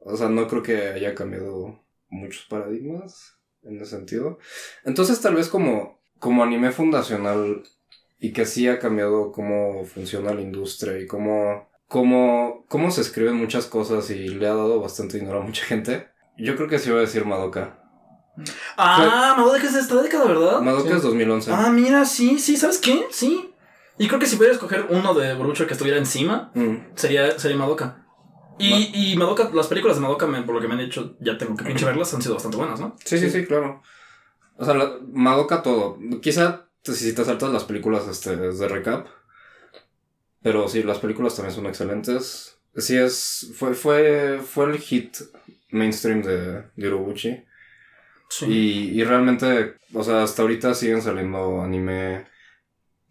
O 0.06 0.16
sea, 0.16 0.28
no 0.28 0.46
creo 0.46 0.62
que 0.62 0.88
haya 0.88 1.14
cambiado 1.14 1.82
muchos 2.08 2.44
paradigmas 2.46 3.38
en 3.62 3.80
ese 3.80 3.96
sentido. 3.96 4.38
Entonces, 4.84 5.20
tal 5.20 5.34
vez 5.34 5.48
como, 5.48 6.02
como 6.18 6.42
anime 6.44 6.70
fundacional 6.72 7.62
y 8.18 8.32
que 8.32 8.44
sí 8.44 8.68
ha 8.68 8.78
cambiado 8.78 9.32
cómo 9.32 9.84
funciona 9.86 10.34
la 10.34 10.42
industria 10.42 10.98
y 11.00 11.06
cómo, 11.06 11.68
cómo, 11.88 12.64
cómo 12.68 12.90
se 12.90 13.00
escriben 13.00 13.36
muchas 13.36 13.66
cosas 13.66 14.10
y 14.10 14.28
le 14.28 14.46
ha 14.46 14.54
dado 14.54 14.80
bastante 14.80 15.18
dinero 15.18 15.40
a 15.40 15.44
mucha 15.44 15.64
gente. 15.64 16.08
Yo 16.36 16.56
creo 16.56 16.68
que 16.68 16.78
sí 16.78 16.90
voy 16.90 16.98
a 16.98 17.02
decir 17.02 17.24
Madoka. 17.24 17.80
Ah, 18.76 19.34
Madoka 19.36 19.58
es 19.62 19.74
de 19.74 19.80
esta 19.80 20.02
década, 20.02 20.24
¿verdad? 20.24 20.60
Madoka 20.60 20.90
Sí. 20.90 20.96
es 20.96 21.02
2011. 21.02 21.52
Ah, 21.52 21.70
mira, 21.70 22.04
sí, 22.04 22.38
sí, 22.38 22.56
¿sabes 22.56 22.78
qué? 22.78 23.06
Sí. 23.10 23.50
Y 23.98 24.08
creo 24.08 24.18
que 24.18 24.26
si 24.26 24.36
pudiera 24.36 24.54
escoger 24.54 24.86
uno 24.90 25.14
de 25.14 25.34
Borucho 25.34 25.66
que 25.66 25.74
estuviera 25.74 25.98
encima, 25.98 26.50
Mm. 26.54 26.76
sería, 26.96 27.38
sería 27.38 27.56
Madoka. 27.56 28.00
Y, 28.58 28.90
y 29.12 29.16
Madoka, 29.16 29.50
las 29.52 29.66
películas 29.68 29.96
de 29.96 30.02
Madoka, 30.02 30.26
me- 30.26 30.42
por 30.42 30.54
lo 30.56 30.60
que 30.60 30.66
me 30.68 30.74
han 30.74 30.80
dicho, 30.80 31.16
ya 31.20 31.38
tengo 31.38 31.56
que 31.56 31.64
pinche 31.64 31.84
verlas, 31.84 32.12
han 32.14 32.22
sido 32.22 32.34
bastante 32.34 32.56
buenas, 32.56 32.80
¿no? 32.80 32.96
Sí, 33.04 33.18
sí, 33.18 33.30
sí, 33.30 33.44
claro. 33.46 33.82
O 34.56 34.64
sea, 34.64 34.74
la- 34.74 34.98
Madoka 35.12 35.62
todo. 35.62 35.98
Quizá 36.22 36.66
si 36.82 37.14
te 37.14 37.24
saltas 37.24 37.50
las 37.52 37.64
películas 37.64 38.06
este, 38.08 38.36
de 38.36 38.68
recap. 38.68 39.06
Pero 40.44 40.68
sí, 40.68 40.82
las 40.84 40.98
películas 40.98 41.34
también 41.34 41.54
son 41.56 41.66
excelentes. 41.66 42.56
Sí, 42.76 42.96
es. 42.96 43.50
Fue, 43.56 43.74
fue, 43.74 44.38
fue 44.46 44.66
el 44.66 44.78
hit 44.78 45.16
mainstream 45.70 46.22
de, 46.22 46.62
de 46.76 46.88
Urobuchi. 46.88 47.42
Sí. 48.28 48.46
Y, 48.46 49.00
y 49.00 49.04
realmente, 49.04 49.74
o 49.92 50.04
sea, 50.04 50.22
hasta 50.22 50.42
ahorita 50.42 50.74
siguen 50.74 51.02
saliendo 51.02 51.60
anime 51.62 52.26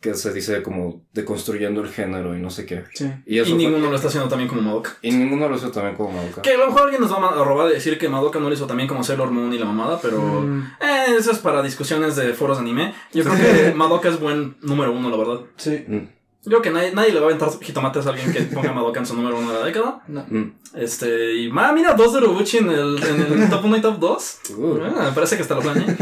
que 0.02 0.14
se 0.16 0.34
dice 0.34 0.62
como 0.62 1.06
deconstruyendo 1.14 1.80
el 1.82 1.88
género 1.90 2.36
y 2.36 2.40
no 2.40 2.50
sé 2.50 2.66
qué. 2.66 2.84
Sí. 2.94 3.10
Y 3.26 3.40
eso 3.40 3.50
Y 3.52 3.54
fue- 3.54 3.58
ninguno 3.64 3.90
lo 3.90 3.96
está 3.96 4.10
haciendo 4.10 4.28
también 4.28 4.50
como 4.50 4.62
Madoka. 4.62 4.98
y 5.02 5.12
ninguno 5.12 5.48
lo 5.48 5.56
hizo 5.56 5.72
también 5.72 5.96
como 5.96 6.12
Madoka. 6.12 6.42
Que 6.42 6.52
a 6.56 6.58
lo 6.58 6.68
mejor 6.68 6.82
alguien 6.84 7.02
nos 7.02 7.12
va 7.14 7.30
a 7.30 7.44
robar 7.44 7.70
de 7.70 7.76
decir 7.76 7.98
que 7.98 8.10
Madoka 8.10 8.38
no 8.40 8.50
lo 8.50 8.54
hizo 8.54 8.68
también 8.68 8.90
como 8.90 9.02
Sailor 9.04 9.32
Moon 9.32 9.54
y 9.54 9.58
la 9.58 9.66
mamada, 9.66 10.00
pero. 10.02 10.20
Mm, 10.22 10.74
Eh, 10.82 11.16
eso 11.18 11.32
es 11.32 11.40
para 11.40 11.64
discusiones 11.64 12.18
de 12.18 12.34
foros 12.34 12.58
de 12.58 12.64
anime. 12.64 12.94
Yo 13.14 13.24
creo 13.24 13.36
que 13.38 13.74
Madoka 13.74 14.10
es 14.10 14.20
buen 14.20 14.58
número 14.62 14.92
uno, 14.92 15.10
la 15.10 15.16
verdad. 15.18 15.40
sí. 15.56 15.84
Mm, 15.88 16.08
Yo 16.46 16.50
creo 16.50 16.62
que 16.62 16.72
nadie, 16.72 16.92
nadie 16.94 17.14
le 17.14 17.20
va 17.20 17.28
a 17.28 17.30
aventar 17.30 17.50
jitomates 17.62 18.06
a 18.06 18.10
alguien 18.10 18.34
que 18.34 18.42
ponga 18.42 18.74
Madoka 18.74 19.00
en 19.00 19.06
su 19.06 19.16
número 19.16 19.38
uno 19.40 19.54
de 19.54 19.60
la 19.60 19.66
década. 19.66 20.04
No. 20.08 20.26
mm. 20.30 20.54
Este, 20.76 21.36
y 21.36 21.50
ma, 21.52 21.72
mira, 21.72 21.94
dos 21.94 22.12
de 22.12 22.20
Urobuchi 22.20 22.58
en 22.58 22.70
el, 22.70 23.02
en 23.02 23.22
el 23.44 23.50
top 23.52 23.64
1 23.64 23.78
y 23.78 23.82
top 23.82 23.98
2. 24.00 24.40
Uh. 24.58 24.78
Ah, 24.98 25.06
me 25.06 25.12
parece 25.14 25.38
que 25.38 25.44
hasta 25.44 25.56
lo 25.56 25.62
planeé. 25.62 25.86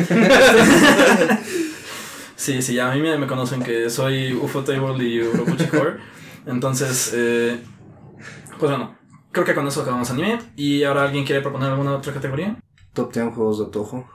sí, 2.35 2.61
sí, 2.61 2.73
ya 2.73 2.91
a 2.91 2.95
mí 2.95 3.01
me, 3.01 3.17
me 3.17 3.27
conocen 3.27 3.61
que 3.63 3.89
soy 3.89 4.33
UFO 4.33 4.63
Table 4.63 5.03
y 5.03 5.21
Urobuchi 5.21 5.67
Core. 5.67 5.97
Entonces, 6.47 7.11
eh, 7.13 7.59
pues 8.59 8.71
bueno, 8.71 8.97
creo 9.31 9.45
que 9.45 9.53
con 9.53 9.67
eso 9.67 9.81
acabamos 9.81 10.09
anime. 10.09 10.39
Y 10.55 10.83
ahora 10.83 11.03
alguien 11.03 11.25
quiere 11.25 11.41
proponer 11.41 11.69
alguna 11.69 11.95
otra 11.95 12.13
categoría. 12.13 12.57
Top 12.93 13.13
10 13.13 13.33
juegos 13.35 13.59
de 13.59 13.65
Toho. 13.71 14.09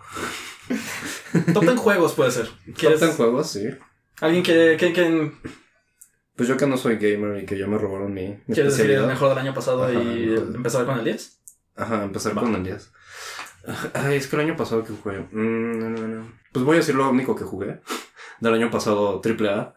Top 1.55 1.62
10 1.62 1.77
juegos 1.79 2.12
puede 2.15 2.31
ser. 2.33 2.47
Top 2.47 2.75
¿Quieres- 2.77 3.01
10 3.01 3.17
juegos, 3.17 3.49
sí. 3.51 3.65
¿Alguien 4.21 4.43
quiere, 4.43 4.77
que, 4.77 4.93
que- 4.93 5.33
Pues 6.37 6.49
yo 6.49 6.57
que 6.57 6.66
no 6.66 6.77
soy 6.77 6.96
gamer 6.96 7.42
y 7.42 7.46
que 7.46 7.59
ya 7.59 7.66
me 7.66 7.79
robaron 7.79 8.12
mi, 8.12 8.29
mi 8.46 8.55
quiere 8.55 8.68
decir 8.68 8.90
el 8.90 9.07
mejor 9.07 9.31
del 9.31 9.38
año 9.38 9.55
pasado 9.55 9.85
Ajá, 9.85 9.92
y 9.94 10.35
empezar 10.35 10.85
con 10.85 10.99
el 10.99 11.05
10? 11.05 11.42
Ajá, 11.77 12.05
empezar 12.05 12.37
Va. 12.37 12.42
con 12.42 12.55
el 12.55 12.62
10. 12.62 12.92
Ay, 13.94 14.16
es 14.16 14.27
que 14.29 14.37
el 14.37 14.42
año 14.42 14.57
pasado 14.57 14.85
que 14.85 14.92
jugué. 14.92 15.20
Mm, 15.33 15.79
no, 15.79 15.90
no, 15.90 16.09
no. 16.09 16.33
Pues 16.53 16.64
voy 16.64 16.77
a 16.77 16.79
decir 16.79 16.94
lo 16.94 17.09
único 17.11 17.35
que 17.35 17.44
jugué. 17.44 17.81
Del 18.40 18.55
año 18.55 18.70
pasado 18.70 19.20
AAA, 19.25 19.75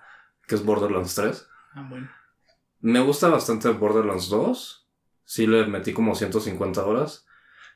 que 0.47 0.55
es 0.55 0.63
Borderlands 0.65 1.15
3. 1.15 1.47
Ah, 1.73 1.87
bueno. 1.89 2.09
Me 2.81 2.99
gusta 2.99 3.29
bastante 3.29 3.69
Borderlands 3.69 4.29
2. 4.29 4.87
Sí 5.23 5.47
le 5.47 5.65
metí 5.65 5.93
como 5.93 6.13
150 6.13 6.85
horas. 6.85 7.25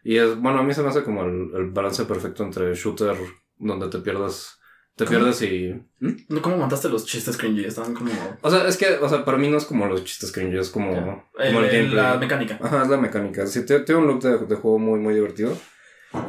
Y 0.04 0.18
es, 0.18 0.38
bueno, 0.38 0.60
a 0.60 0.64
mí 0.64 0.74
se 0.74 0.84
me 0.84 0.90
hace 0.90 1.04
como 1.04 1.24
el, 1.24 1.52
el 1.56 1.72
balance 1.72 2.04
perfecto 2.06 2.44
entre 2.44 2.74
shooter 2.76 3.18
donde 3.58 3.88
te 3.88 4.00
pierdes. 4.00 4.60
Te 4.96 5.06
¿Cómo? 5.06 5.18
pierdes 5.18 5.42
y. 5.42 5.74
¿Mm? 6.00 6.38
¿Cómo 6.42 6.58
montaste 6.58 6.88
los 6.90 7.06
chistes 7.06 7.36
cringy? 7.38 7.66
Estaban 7.66 7.94
como... 7.96 8.12
O 8.42 8.50
sea, 8.52 8.68
es 8.68 8.78
que, 8.78 8.94
o 8.98 9.10
sea, 9.10 9.26
para 9.26 9.38
mí 9.40 9.50
no 9.50 9.58
es 9.58 9.66
como 9.66 9.88
los 9.88 10.04
chistes 10.04 10.32
cringy, 10.32 10.58
es 10.60 10.70
como, 10.70 10.94
como 10.94 11.30
El- 11.40 11.48
el, 11.56 11.64
el- 11.66 11.72
gameplay. 11.72 11.96
la 11.96 12.18
mecánica. 12.18 12.60
Ajá, 12.62 12.84
es 12.84 12.90
la 12.90 12.98
mecánica. 12.98 13.48
Sí, 13.48 13.66
tiene, 13.66 13.84
tiene 13.86 14.02
un 14.02 14.08
look 14.08 14.22
de, 14.22 14.38
de 14.46 14.56
juego 14.56 14.78
muy, 14.78 15.00
muy 15.00 15.16
divertido. 15.16 15.58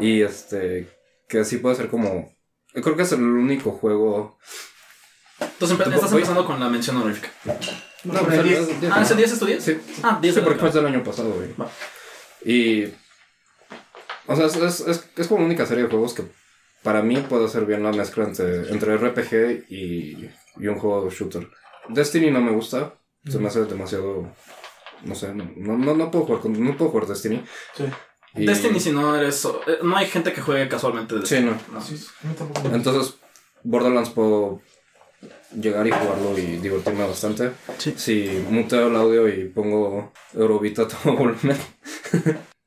Y 0.00 0.22
este, 0.22 0.88
que 1.28 1.44
sí 1.44 1.58
puede 1.58 1.76
ser 1.76 1.88
como. 1.88 2.34
Creo 2.72 2.96
que 2.96 3.02
es 3.02 3.12
el 3.12 3.22
único 3.22 3.70
juego. 3.72 4.38
Entonces 5.40 5.76
empe- 5.78 5.94
estás 5.94 6.10
voy- 6.10 6.20
empezando 6.22 6.46
con 6.46 6.58
la 6.58 6.68
mención 6.70 6.96
honorífica. 6.96 7.28
No, 8.04 8.20
pues, 8.24 8.38
el 8.38 8.46
es- 8.52 8.66
10. 8.68 8.82
es- 8.84 8.90
Ah, 8.92 9.02
¿ese 9.02 9.14
10 9.14 9.32
es 9.32 9.38
tu 9.38 9.44
10? 9.46 9.62
Sí, 9.62 9.78
Ah, 10.02 10.18
10 10.22 10.34
sí, 10.36 10.40
porque 10.42 10.58
fue 10.58 10.70
del 10.70 10.86
año 10.86 11.04
pasado, 11.04 11.30
güey. 11.32 11.50
Va. 11.60 11.70
Y. 12.44 12.84
O 14.26 14.34
sea, 14.34 14.46
es, 14.46 14.56
es, 14.56 14.80
es, 14.80 15.10
es 15.16 15.26
como 15.28 15.40
la 15.40 15.46
única 15.46 15.66
serie 15.66 15.84
de 15.84 15.90
juegos 15.90 16.14
que 16.14 16.22
para 16.84 17.02
mí 17.02 17.16
puede 17.28 17.48
ser 17.48 17.64
bien 17.66 17.82
la 17.82 17.90
mezcla 17.92 18.24
entre, 18.24 18.70
entre 18.70 18.96
RPG 18.96 19.64
y, 19.70 20.30
y 20.58 20.66
un 20.68 20.78
juego 20.78 21.10
shooter. 21.10 21.48
Destiny 21.88 22.30
no 22.30 22.40
me 22.40 22.52
gusta, 22.52 22.94
se 23.26 23.38
me 23.40 23.48
hace 23.48 23.64
demasiado. 23.64 24.30
No 25.02 25.14
sé, 25.14 25.34
no, 25.34 25.50
no, 25.56 25.76
no, 25.76 25.94
no 25.96 26.10
puedo 26.10 26.24
jugar 26.26 26.40
con, 26.42 26.52
no 26.64 26.76
puedo 26.76 26.90
jugar 26.92 27.06
Destiny. 27.08 27.44
Sí. 27.76 27.84
Y- 28.36 28.46
Destiny 28.46 28.80
si 28.80 28.90
no 28.92 29.16
eres... 29.16 29.44
eh, 29.44 29.78
No 29.82 29.96
hay 29.96 30.06
gente 30.06 30.32
que 30.32 30.40
juegue 30.40 30.68
casualmente 30.68 31.14
Destiny. 31.16 31.50
Sí, 31.50 31.56
no. 31.72 31.80
Sí. 31.80 32.06
Entonces, 32.72 33.16
Borderlands 33.64 34.10
puedo 34.10 34.60
llegar 35.58 35.86
y 35.86 35.90
jugarlo 35.90 36.38
y 36.38 36.56
divertirme 36.58 37.06
bastante. 37.06 37.52
Sí. 37.78 37.94
Si 37.96 38.44
muteo 38.50 38.88
el 38.88 38.96
audio 38.96 39.28
y 39.28 39.48
pongo 39.48 40.12
Eurovita 40.34 40.82
a 40.82 40.88
todo 40.88 41.12
volumen. 41.16 41.56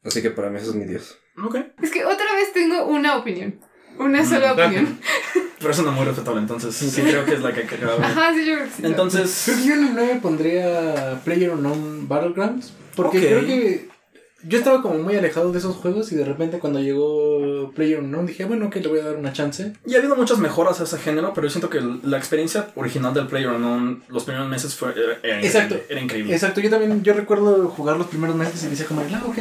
Así 0.04 0.22
que 0.22 0.32
para 0.32 0.50
mí 0.50 0.58
ese 0.58 0.68
es 0.70 0.76
mi 0.76 0.86
10. 0.86 1.18
Ok. 1.46 1.56
Es 1.82 1.92
que 1.92 2.06
otra 2.06 2.34
vez 2.36 2.54
tengo 2.54 2.86
una 2.86 3.18
opinión. 3.18 3.60
Una 4.00 4.26
sola 4.26 4.54
Mm. 4.54 4.60
opinión. 4.60 5.00
Pero 5.60 5.72
es 5.72 5.80
una 5.80 5.92
muy 5.92 6.06
respetable, 6.06 6.40
entonces 6.42 6.76
sí 6.76 7.02
creo 7.02 7.26
que 7.26 7.34
es 7.34 7.42
la 7.42 7.52
que 7.52 7.62
hay 7.62 7.66
que 7.68 7.76
acabar. 7.76 8.04
Ajá, 8.04 8.32
sí, 8.34 8.46
yo 8.46 8.54
creo 8.54 8.66
que 8.66 8.70
sí. 8.72 8.78
Creo 8.78 8.90
Entonces... 8.92 9.44
que 9.58 9.68
yo 9.68 9.74
en 9.74 9.88
el 9.88 9.94
9 9.96 10.20
pondría 10.22 11.20
Player 11.26 11.50
Unknown 11.50 12.08
Battlegrounds. 12.08 12.74
Porque 12.96 13.20
creo 13.20 13.44
que 13.46 13.90
yo 14.44 14.60
estaba 14.60 14.84
como 14.84 15.00
muy 15.00 15.16
alejado 15.16 15.52
de 15.52 15.58
esos 15.58 15.76
juegos 15.76 16.12
y 16.12 16.16
de 16.16 16.26
repente 16.26 16.60
cuando 16.60 16.80
llegó 16.80 17.72
Player 17.76 18.00
Unknown 18.02 18.28
dije, 18.28 18.46
bueno, 18.46 18.70
que 18.70 18.82
le 18.82 18.88
voy 18.88 19.00
a 19.00 19.06
dar 19.06 19.16
una 19.16 19.34
chance. 19.34 19.74
Y 19.88 19.96
ha 19.96 19.98
habido 19.98 20.16
muchas 20.16 20.38
mejoras 20.38 20.80
a 20.80 20.84
ese 20.84 21.00
género, 21.00 21.34
pero 21.34 21.48
yo 21.48 21.52
siento 21.52 21.72
que 21.72 21.82
la 22.08 22.18
experiencia 22.20 22.68
original 22.76 23.16
del 23.16 23.26
PlayerUnknown 23.26 24.04
los 24.10 24.26
primeros 24.26 24.48
meses 24.48 24.76
fue, 24.76 24.92
era, 24.92 25.18
era 25.24 25.42
Exacto. 25.42 25.74
increíble. 25.74 25.86
Era 25.90 26.02
increíble. 26.02 26.34
Exacto, 26.36 26.62
yo 26.62 26.70
también, 26.70 27.02
yo 27.04 27.14
recuerdo 27.14 27.68
jugar 27.70 27.98
los 27.98 28.08
primeros 28.08 28.36
meses 28.36 28.64
y 28.64 28.68
decía 28.68 28.86
como, 28.86 29.02
ah, 29.02 29.24
ok, 29.26 29.38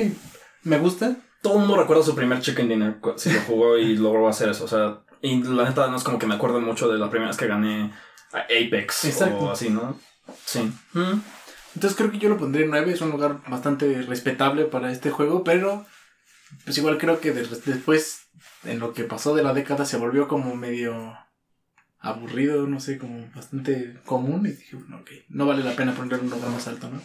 me 0.63 0.79
gusta. 0.79 1.17
Todo 1.47 1.55
el 1.55 1.61
mundo 1.61 1.77
recuerda 1.77 2.03
su 2.03 2.17
primer 2.17 2.41
Chicken 2.41 2.69
Dinner 2.69 2.97
si 3.17 3.31
lo 3.33 3.41
jugó 3.43 3.79
y 3.79 3.97
logró 3.97 4.27
hacer 4.29 4.49
eso. 4.49 4.65
O 4.65 4.69
sea, 4.69 4.99
y 5.23 5.41
la 5.45 5.63
neta 5.69 5.87
no 5.87 5.97
es 5.97 6.03
como 6.03 6.19
que 6.19 6.27
me 6.27 6.35
acuerdo 6.35 6.61
mucho 6.61 6.89
de 6.89 6.99
la 6.99 7.09
primera 7.09 7.29
vez 7.31 7.37
que 7.37 7.47
gané 7.47 7.93
a 8.33 8.41
Apex 8.41 9.05
Exacto. 9.05 9.45
o 9.45 9.51
así, 9.53 9.71
¿no? 9.71 9.97
Sí. 10.45 10.61
Mm. 10.95 11.21
Entonces 11.77 11.97
creo 11.97 12.11
que 12.11 12.19
yo 12.19 12.29
lo 12.29 12.37
pondría 12.37 12.65
en 12.65 12.71
9, 12.73 12.93
es 12.93 13.01
un 13.01 13.11
lugar 13.11 13.43
bastante 13.47 14.03
respetable 14.03 14.65
para 14.65 14.91
este 14.91 15.11
juego, 15.13 15.45
pero 15.45 15.87
pues 16.65 16.77
igual 16.79 16.99
creo 16.99 17.21
que 17.21 17.33
de- 17.33 17.47
después, 17.65 18.23
en 18.65 18.81
lo 18.81 18.93
que 18.93 19.05
pasó 19.05 19.37
de 19.37 19.45
la 19.45 19.53
década, 19.55 19.85
se 19.85 19.99
volvió 19.99 20.27
como 20.27 20.57
medio 20.57 21.17
aburrido, 22.01 22.67
no 22.67 22.81
sé, 22.81 22.99
como 22.99 23.25
bastante 23.37 24.01
común 24.05 24.47
y 24.47 24.51
dije, 24.51 24.75
bueno, 24.77 24.97
ok, 25.03 25.11
no 25.29 25.47
vale 25.47 25.63
la 25.63 25.77
pena 25.77 25.95
ponerle 25.95 26.25
un 26.25 26.31
lugar 26.31 26.51
más 26.51 26.67
alto, 26.67 26.89
¿no? 26.91 27.01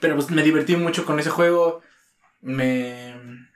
Pero 0.00 0.14
pues 0.16 0.30
me 0.30 0.42
divertí 0.42 0.76
mucho 0.76 1.04
con 1.04 1.18
ese 1.20 1.30
juego, 1.30 1.82
me, 2.44 3.48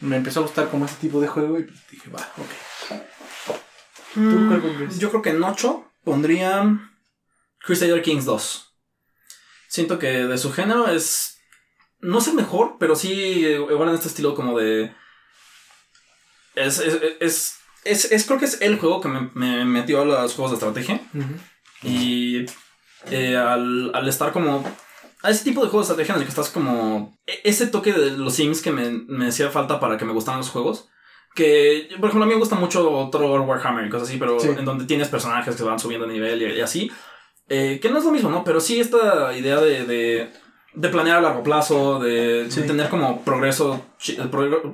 me 0.00 0.16
empezó 0.16 0.40
a 0.40 0.42
gustar 0.44 0.68
como 0.70 0.86
ese 0.86 0.96
tipo 0.96 1.20
de 1.20 1.26
juego 1.28 1.58
y 1.58 1.64
pues 1.64 1.78
dije, 1.90 2.08
va, 2.10 2.20
ok. 2.36 3.00
¿Tú 4.14 4.46
cuál 4.48 4.60
pondrías? 4.62 4.98
Yo 5.00 5.10
creo 5.10 5.22
que 5.22 5.30
en 5.30 5.42
8 5.42 5.90
pondría 6.04 6.90
Crusader 7.58 8.00
Kings 8.02 8.24
2. 8.24 8.72
Siento 9.68 9.98
que 9.98 10.06
de 10.26 10.38
su 10.38 10.52
género 10.52 10.86
es. 10.88 11.38
No 12.00 12.18
es 12.18 12.28
el 12.28 12.34
mejor, 12.34 12.76
pero 12.78 12.94
sí, 12.94 13.10
igual 13.12 13.88
en 13.88 13.94
este 13.96 14.08
estilo 14.08 14.34
como 14.36 14.56
de. 14.58 14.94
Es. 16.54 16.78
Es. 16.78 16.98
Es. 17.20 17.58
es- 17.84 18.12
es- 18.12 18.24
creo 18.26 18.38
que 18.38 18.44
es 18.44 18.60
el 18.60 18.78
juego 18.78 19.00
que 19.00 19.08
me, 19.08 19.30
me 19.34 19.64
metió 19.64 20.02
a 20.02 20.04
los 20.04 20.34
juegos 20.34 20.52
de 20.52 20.56
estrategia. 20.56 21.00
Y 21.82 22.46
eh, 23.10 23.36
al, 23.36 23.90
al 23.94 24.08
estar 24.08 24.32
como. 24.32 24.62
A 25.24 25.30
ese 25.30 25.42
tipo 25.44 25.62
de 25.62 25.68
juegos 25.70 25.88
de 25.88 25.92
estrategia 25.94 26.14
en 26.14 26.20
el 26.20 26.26
que 26.26 26.30
estás 26.30 26.50
como. 26.50 27.16
e- 27.26 27.40
Ese 27.44 27.66
toque 27.66 27.92
de 27.92 28.12
los 28.12 28.34
Sims 28.34 28.62
que 28.62 28.70
me, 28.70 28.90
me 29.08 29.28
hacía 29.28 29.50
falta 29.50 29.80
para 29.80 29.96
que 29.96 30.04
me 30.04 30.12
gustaran 30.12 30.40
los 30.40 30.50
juegos. 30.50 30.88
Que, 31.34 31.88
por 31.98 32.10
ejemplo, 32.10 32.24
a 32.24 32.26
mí 32.28 32.34
me 32.34 32.38
gusta 32.38 32.54
mucho 32.54 33.08
Thor 33.10 33.40
Warhammer 33.40 33.86
y 33.86 33.90
cosas 33.90 34.08
así, 34.08 34.18
pero 34.18 34.38
Sí. 34.38 34.48
en 34.56 34.64
donde 34.64 34.84
tienes 34.84 35.08
personajes 35.08 35.56
que 35.56 35.62
van 35.64 35.78
subiendo 35.80 36.06
de 36.06 36.12
nivel 36.12 36.40
y, 36.42 36.58
y 36.58 36.60
así. 36.60 36.92
Eh, 37.48 37.80
que 37.82 37.90
no 37.90 37.98
es 37.98 38.04
lo 38.04 38.12
mismo, 38.12 38.30
¿no? 38.30 38.44
Pero 38.44 38.60
sí 38.60 38.78
esta 38.80 39.36
idea 39.36 39.60
de, 39.60 39.84
de, 39.84 40.30
de 40.74 40.88
planear 40.90 41.18
a 41.18 41.20
largo 41.22 41.42
plazo, 41.42 41.98
de, 41.98 42.44
de 42.44 42.50
Sí. 42.50 42.62
tener 42.62 42.88
como 42.88 43.22
progreso, 43.22 43.84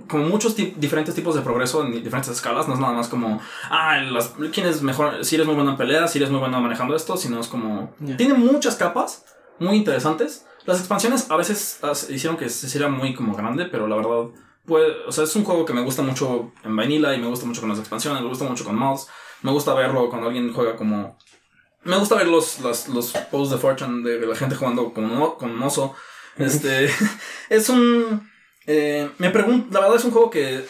como 0.09 0.25
muchos 0.25 0.55
diferentes 0.57 1.15
tipos 1.15 1.35
de 1.35 1.41
progreso 1.43 1.85
en 1.85 1.93
diferentes 2.03 2.31
escalas. 2.31 2.69
No 2.69 2.75
es 2.75 2.81
nada 2.81 2.93
más 2.93 3.09
como, 3.09 3.41
ah, 3.71 3.99
las, 4.03 4.35
quién 4.53 4.67
es 4.67 4.83
mejor, 4.83 5.25
si 5.25 5.37
eres 5.37 5.47
muy 5.47 5.55
bueno 5.57 5.71
en 5.73 5.77
pelea, 5.77 6.09
si 6.09 6.19
eres 6.19 6.31
muy 6.31 6.41
bueno 6.41 6.61
manejando 6.61 6.95
esto, 6.95 7.17
sino 7.17 7.41
es 7.41 7.47
como... 7.49 7.95
Ya. 8.01 8.17
Tiene 8.17 8.35
muchas 8.35 8.77
capas 8.77 9.25
muy 9.61 9.77
interesantes. 9.77 10.47
Las 10.67 10.79
expansiones 10.79 11.31
a 11.31 11.37
veces 11.37 11.81
hicieron 12.09 12.37
que 12.37 12.49
se 12.49 12.67
hiciera 12.67 12.89
muy 12.89 13.15
como 13.15 13.35
grande, 13.35 13.67
pero 13.67 13.87
la 13.87 13.97
verdad, 13.97 14.31
pues, 14.67 14.85
o 15.07 15.13
sea, 15.13 15.25
es 15.25 15.37
un 15.37 15.45
juego 15.45 15.65
que 15.65 15.73
me 15.73 15.83
gusta 15.83 16.03
mucho 16.03 16.53
en 16.65 16.75
Vanilla 16.75 17.15
y 17.15 17.19
me 17.19 17.29
gusta 17.29 17.47
mucho 17.47 17.61
con 17.61 17.71
las 17.71 17.79
expansiones, 17.79 18.23
me 18.23 18.29
gusta 18.29 18.45
mucho 18.45 18.65
con 18.65 18.77
mods. 18.77 19.07
Me 19.43 19.53
gusta 19.53 19.75
verlo 19.75 20.09
cuando 20.11 20.27
alguien 20.27 20.53
juega 20.53 20.77
como... 20.77 21.17
Me 21.83 21.97
gusta 21.97 22.15
ver 22.15 22.27
los, 22.27 22.61
los, 22.61 22.89
los 22.89 23.13
posts 23.31 23.51
de 23.51 23.59
Fortune 23.59 24.09
de 24.09 24.27
la 24.27 24.37
gente 24.37 24.55
jugando 24.55 24.93
con, 24.93 25.33
con 25.37 25.57
mozo. 25.57 25.95
Este, 26.37 26.91
es 27.49 27.69
un... 27.71 28.31
eh, 28.67 29.11
me 29.19 29.31
pregunto, 29.31 29.69
la 29.73 29.81
verdad 29.81 29.97
es 29.97 30.05
un 30.05 30.11
juego 30.11 30.31
que 30.31 30.67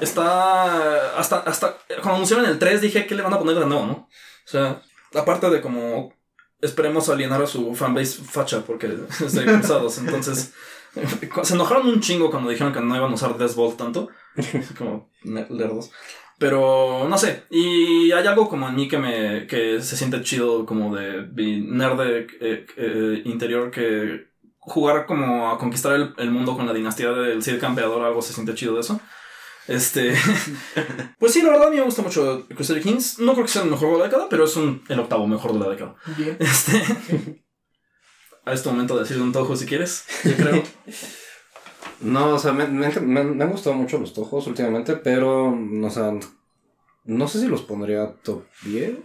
está... 0.00 1.18
Hasta, 1.18 1.38
hasta 1.38 1.78
cuando 2.02 2.16
anunciaron 2.16 2.44
el 2.44 2.58
3 2.58 2.82
dije 2.82 3.06
que 3.06 3.14
le 3.14 3.22
van 3.22 3.32
a 3.32 3.38
poner 3.38 3.58
de 3.58 3.66
nuevo, 3.66 3.86
¿no? 3.86 3.92
O 3.92 4.08
sea, 4.48 4.82
aparte 5.14 5.48
de 5.48 5.62
como 5.62 6.12
esperemos 6.64 7.08
alienar 7.08 7.42
a 7.42 7.46
su 7.46 7.74
fanbase 7.74 8.22
facha 8.24 8.62
porque 8.64 8.86
estoy 9.24 9.44
cansados. 9.44 9.98
Entonces, 9.98 10.52
se 11.42 11.54
enojaron 11.54 11.88
un 11.88 12.00
chingo 12.00 12.30
cuando 12.30 12.50
dijeron 12.50 12.72
que 12.72 12.80
no 12.80 12.96
iban 12.96 13.10
a 13.10 13.14
usar 13.14 13.36
Death 13.36 13.54
Bolt 13.54 13.76
tanto. 13.76 14.08
como 14.78 15.10
ne- 15.22 15.46
lerdos. 15.50 15.90
Pero 16.38 17.06
no 17.08 17.16
sé, 17.16 17.44
y 17.48 18.10
hay 18.10 18.26
algo 18.26 18.48
como 18.48 18.68
en 18.68 18.74
mí 18.74 18.88
que 18.88 18.98
me 18.98 19.46
que 19.46 19.80
se 19.80 19.96
siente 19.96 20.20
chido 20.22 20.66
como 20.66 20.94
de 20.94 21.28
nerd 21.32 21.96
de, 21.98 22.26
eh, 22.40 22.66
eh, 22.76 23.22
interior 23.24 23.70
que 23.70 24.32
jugar 24.58 25.06
como 25.06 25.50
a 25.50 25.58
conquistar 25.58 25.92
el, 25.94 26.12
el 26.18 26.30
mundo 26.32 26.56
con 26.56 26.66
la 26.66 26.72
dinastía 26.72 27.10
del 27.12 27.42
Cid 27.42 27.60
Campeador, 27.60 28.02
algo 28.02 28.20
se 28.20 28.32
siente 28.32 28.54
chido 28.54 28.74
de 28.74 28.80
eso. 28.80 29.00
Este. 29.66 30.14
pues 31.18 31.32
sí, 31.32 31.42
la 31.42 31.50
verdad 31.50 31.68
a 31.68 31.70
mí 31.70 31.76
me 31.76 31.82
gusta 31.82 32.02
mucho 32.02 32.46
Crusader 32.54 32.82
Kings. 32.82 33.18
No 33.18 33.32
creo 33.32 33.46
que 33.46 33.52
sea 33.52 33.62
el 33.62 33.70
mejor 33.70 33.92
de 33.92 33.98
la 33.98 34.04
década, 34.04 34.26
pero 34.28 34.44
es 34.44 34.56
un, 34.56 34.82
el 34.88 35.00
octavo 35.00 35.26
mejor 35.26 35.52
de 35.54 35.58
la 35.60 35.68
década. 35.70 35.94
Bien. 36.16 36.36
Este. 36.40 37.42
a 38.44 38.52
este 38.52 38.68
momento 38.68 38.94
de 38.94 39.00
decir 39.04 39.20
un 39.22 39.32
tojo 39.32 39.56
si 39.56 39.64
quieres, 39.66 40.04
yo 40.24 40.36
creo. 40.36 40.62
No, 42.00 42.34
o 42.34 42.38
sea, 42.38 42.52
me, 42.52 42.66
me, 42.66 42.88
me- 43.00 43.24
me 43.24 43.44
han 43.44 43.50
gustado 43.50 43.76
mucho 43.76 43.98
los 43.98 44.12
tojos 44.12 44.46
últimamente, 44.46 44.96
pero, 44.96 45.50
o 45.82 45.90
sea, 45.90 46.12
no 47.04 47.28
sé 47.28 47.40
si 47.40 47.46
los 47.46 47.62
pondría 47.62 48.14
top 48.22 48.44
10. 48.64 48.96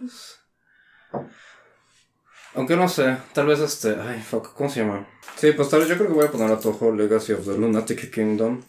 Aunque 2.55 2.75
no 2.75 2.89
sé, 2.89 3.15
tal 3.33 3.45
vez 3.45 3.59
este, 3.59 3.95
ay, 4.01 4.21
fuck, 4.21 4.53
¿cómo 4.53 4.69
se 4.69 4.81
llama? 4.81 5.07
Sí, 5.37 5.51
pues 5.51 5.69
tal 5.69 5.81
vez 5.81 5.89
yo 5.89 5.95
creo 5.95 6.07
que 6.07 6.13
voy 6.15 6.25
a 6.25 6.31
poner 6.31 6.51
a 6.51 6.59
Toho 6.59 6.93
Legacy 6.93 7.33
of 7.33 7.45
the 7.45 7.57
Lunatic 7.57 8.11
Kingdom. 8.13 8.61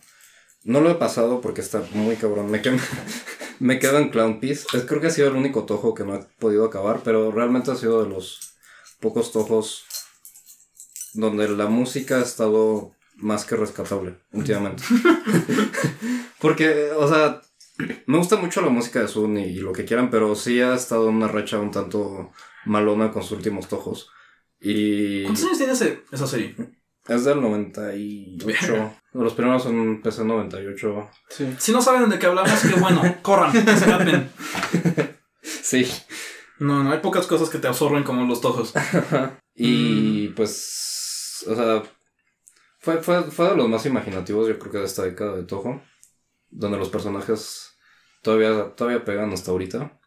No 0.64 0.80
lo 0.80 0.90
he 0.90 0.94
pasado 0.94 1.40
porque 1.40 1.60
está 1.60 1.82
muy 1.92 2.16
cabrón, 2.16 2.50
me, 2.50 2.60
quedo 2.60 2.76
me 3.60 3.78
quedo 3.78 3.98
en 3.98 4.10
Clown 4.10 4.40
Piece. 4.40 4.66
Es, 4.76 4.84
creo 4.84 5.00
que 5.00 5.08
ha 5.08 5.10
sido 5.10 5.28
el 5.28 5.36
único 5.36 5.64
Toho 5.64 5.94
que 5.94 6.04
no 6.04 6.16
he 6.16 6.24
podido 6.38 6.64
acabar, 6.64 7.00
pero 7.02 7.30
realmente 7.30 7.70
ha 7.70 7.76
sido 7.76 8.02
de 8.02 8.08
los 8.08 8.54
pocos 9.00 9.32
Tojos 9.32 9.84
donde 11.14 11.48
la 11.48 11.66
música 11.66 12.18
ha 12.18 12.22
estado 12.22 12.92
más 13.16 13.44
que 13.44 13.56
rescatable 13.56 14.16
últimamente. 14.32 14.82
Porque, 16.40 16.90
o 16.96 17.08
sea, 17.08 17.42
me 18.06 18.18
gusta 18.18 18.36
mucho 18.36 18.60
la 18.60 18.68
música 18.68 19.00
de 19.00 19.08
Sun 19.08 19.38
y, 19.38 19.44
y 19.44 19.56
lo 19.56 19.72
que 19.72 19.84
quieran, 19.84 20.10
pero 20.10 20.34
sí 20.34 20.60
ha 20.60 20.74
estado 20.74 21.08
en 21.08 21.16
una 21.16 21.28
racha 21.28 21.58
un 21.58 21.70
tanto 21.70 22.32
malona 22.64 23.10
con 23.10 23.22
sus 23.22 23.32
últimos 23.32 23.68
tojos. 23.68 24.10
Y 24.60 25.24
¿Cuántos 25.24 25.44
años 25.44 25.58
tiene 25.58 25.72
ese, 25.72 26.02
esa 26.12 26.26
serie? 26.26 26.54
Es 27.10 27.24
del 27.24 27.40
98. 27.40 28.94
Los 29.14 29.34
primeros 29.34 29.64
son 29.64 30.00
PC 30.00 30.24
98. 30.24 31.10
Sí. 31.28 31.54
Si 31.58 31.72
no 31.72 31.82
saben 31.82 32.08
de 32.08 32.18
qué 32.18 32.26
hablamos, 32.26 32.60
qué 32.60 32.78
bueno. 32.80 33.02
Corran, 33.22 33.56
escapen. 33.56 34.30
Sí. 35.42 35.90
No, 36.60 36.84
no 36.84 36.92
hay 36.92 37.00
pocas 37.00 37.26
cosas 37.26 37.50
que 37.50 37.58
te 37.58 37.66
absorben 37.66 38.04
como 38.04 38.24
los 38.26 38.40
tojos. 38.40 38.72
Y 39.62 40.28
pues, 40.28 41.44
o 41.46 41.54
sea, 41.54 41.82
fue, 42.78 43.02
fue, 43.02 43.24
fue 43.24 43.50
de 43.50 43.56
los 43.56 43.68
más 43.68 43.84
imaginativos, 43.84 44.48
yo 44.48 44.58
creo 44.58 44.72
que 44.72 44.78
de 44.78 44.84
esta 44.84 45.02
década 45.02 45.36
de 45.36 45.42
Toho, 45.42 45.82
donde 46.48 46.78
los 46.78 46.88
personajes 46.88 47.76
todavía, 48.22 48.74
todavía 48.74 49.04
pegan 49.04 49.32
hasta 49.34 49.50
ahorita. 49.50 50.00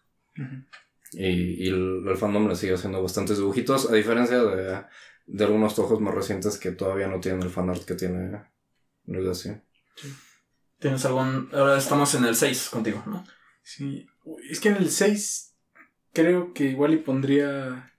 Y, 1.12 1.66
y 1.66 1.68
el, 1.68 2.04
el 2.08 2.18
fandom 2.18 2.48
le 2.48 2.56
sigue 2.56 2.74
haciendo 2.74 3.04
bastantes 3.04 3.38
dibujitos, 3.38 3.92
a 3.92 3.94
diferencia 3.94 4.42
de, 4.42 4.86
de 5.26 5.44
algunos 5.46 5.76
Tojos 5.76 6.00
más 6.02 6.14
recientes 6.14 6.58
que 6.58 6.72
todavía 6.72 7.08
no 7.08 7.20
tienen 7.20 7.44
el 7.44 7.50
fanart 7.50 7.84
que 7.86 7.96
tiene 7.96 8.44
Legacy. 9.06 9.52
¿Tienes 10.80 11.06
algún...? 11.06 11.50
Ahora 11.54 11.78
estamos 11.78 12.14
en 12.16 12.26
el 12.26 12.36
6 12.36 12.70
contigo, 12.70 13.04
¿no? 13.06 13.24
Sí. 13.62 14.06
Es 14.50 14.60
que 14.60 14.70
en 14.70 14.78
el 14.78 14.90
6 14.90 15.56
creo 16.14 16.54
que 16.54 16.66
igual 16.66 16.94
y 16.94 16.98
pondría... 16.98 17.94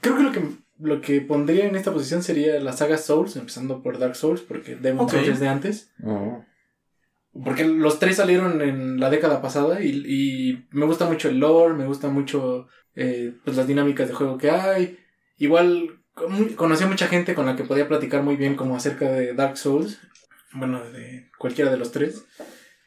Creo 0.00 0.16
que 0.16 0.22
lo 0.22 0.32
que 0.32 0.42
lo 0.80 1.00
que 1.00 1.20
pondría 1.20 1.66
en 1.66 1.76
esta 1.76 1.92
posición 1.92 2.22
sería 2.22 2.60
la 2.60 2.72
saga 2.72 2.98
Souls, 2.98 3.36
empezando 3.36 3.82
por 3.82 3.98
Dark 3.98 4.14
Souls, 4.14 4.40
porque 4.40 4.76
Demon 4.76 5.04
Ok. 5.04 5.12
Souls 5.12 5.28
es 5.28 5.40
de 5.40 5.48
antes. 5.48 5.92
Oh. 6.04 6.44
Porque 7.44 7.64
los 7.64 7.98
tres 7.98 8.16
salieron 8.16 8.62
en 8.62 9.00
la 9.00 9.10
década 9.10 9.42
pasada 9.42 9.82
y, 9.82 9.88
y 10.06 10.68
me 10.70 10.86
gusta 10.86 11.06
mucho 11.06 11.28
el 11.28 11.38
lore, 11.38 11.74
me 11.74 11.86
gusta 11.86 12.08
mucho 12.08 12.68
eh, 13.00 13.34
pues 13.44 13.56
las 13.56 13.66
dinámicas 13.66 14.08
de 14.08 14.14
juego 14.14 14.36
que 14.38 14.50
hay. 14.50 14.98
Igual 15.36 16.00
con- 16.14 16.48
conocí 16.54 16.84
a 16.84 16.88
mucha 16.88 17.06
gente 17.08 17.34
con 17.34 17.46
la 17.46 17.54
que 17.56 17.64
podía 17.64 17.86
platicar 17.88 18.22
muy 18.22 18.36
bien 18.36 18.56
como 18.56 18.76
acerca 18.76 19.06
de 19.10 19.34
Dark 19.34 19.56
Souls. 19.56 19.98
Bueno, 20.52 20.82
de 20.90 21.30
cualquiera 21.38 21.70
de 21.70 21.76
los 21.78 21.92
tres. 21.92 22.24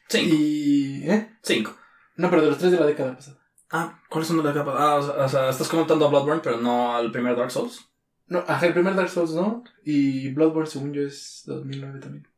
5. 0.08 0.34
Y... 0.34 1.08
¿eh? 1.08 1.30
5. 1.42 1.74
No, 2.16 2.28
pero 2.28 2.42
de 2.42 2.48
los 2.48 2.58
tres 2.58 2.72
de 2.72 2.78
la 2.80 2.86
década 2.86 3.16
pasada. 3.16 3.38
Ah, 3.70 4.00
¿cuáles 4.10 4.28
son 4.28 4.36
de 4.36 4.42
la 4.44 4.52
capa? 4.52 4.74
Ah, 4.76 4.96
o 4.96 5.02
sea, 5.02 5.14
o 5.24 5.28
sea, 5.28 5.48
estás 5.48 5.68
comentando 5.68 6.04
a 6.06 6.10
Bloodborne, 6.10 6.42
pero 6.44 6.58
no 6.58 6.94
al 6.94 7.10
primer 7.10 7.34
Dark 7.36 7.50
Souls. 7.50 7.88
No, 8.26 8.44
ajá, 8.46 8.66
el 8.66 8.74
primer 8.74 8.94
Dark 8.94 9.08
Souls 9.08 9.30
no. 9.32 9.64
Y 9.84 10.28
Bloodborne, 10.30 10.66
según 10.68 10.92
yo, 10.92 11.02
es 11.02 11.42
2009 11.46 12.00
también. 12.00 12.28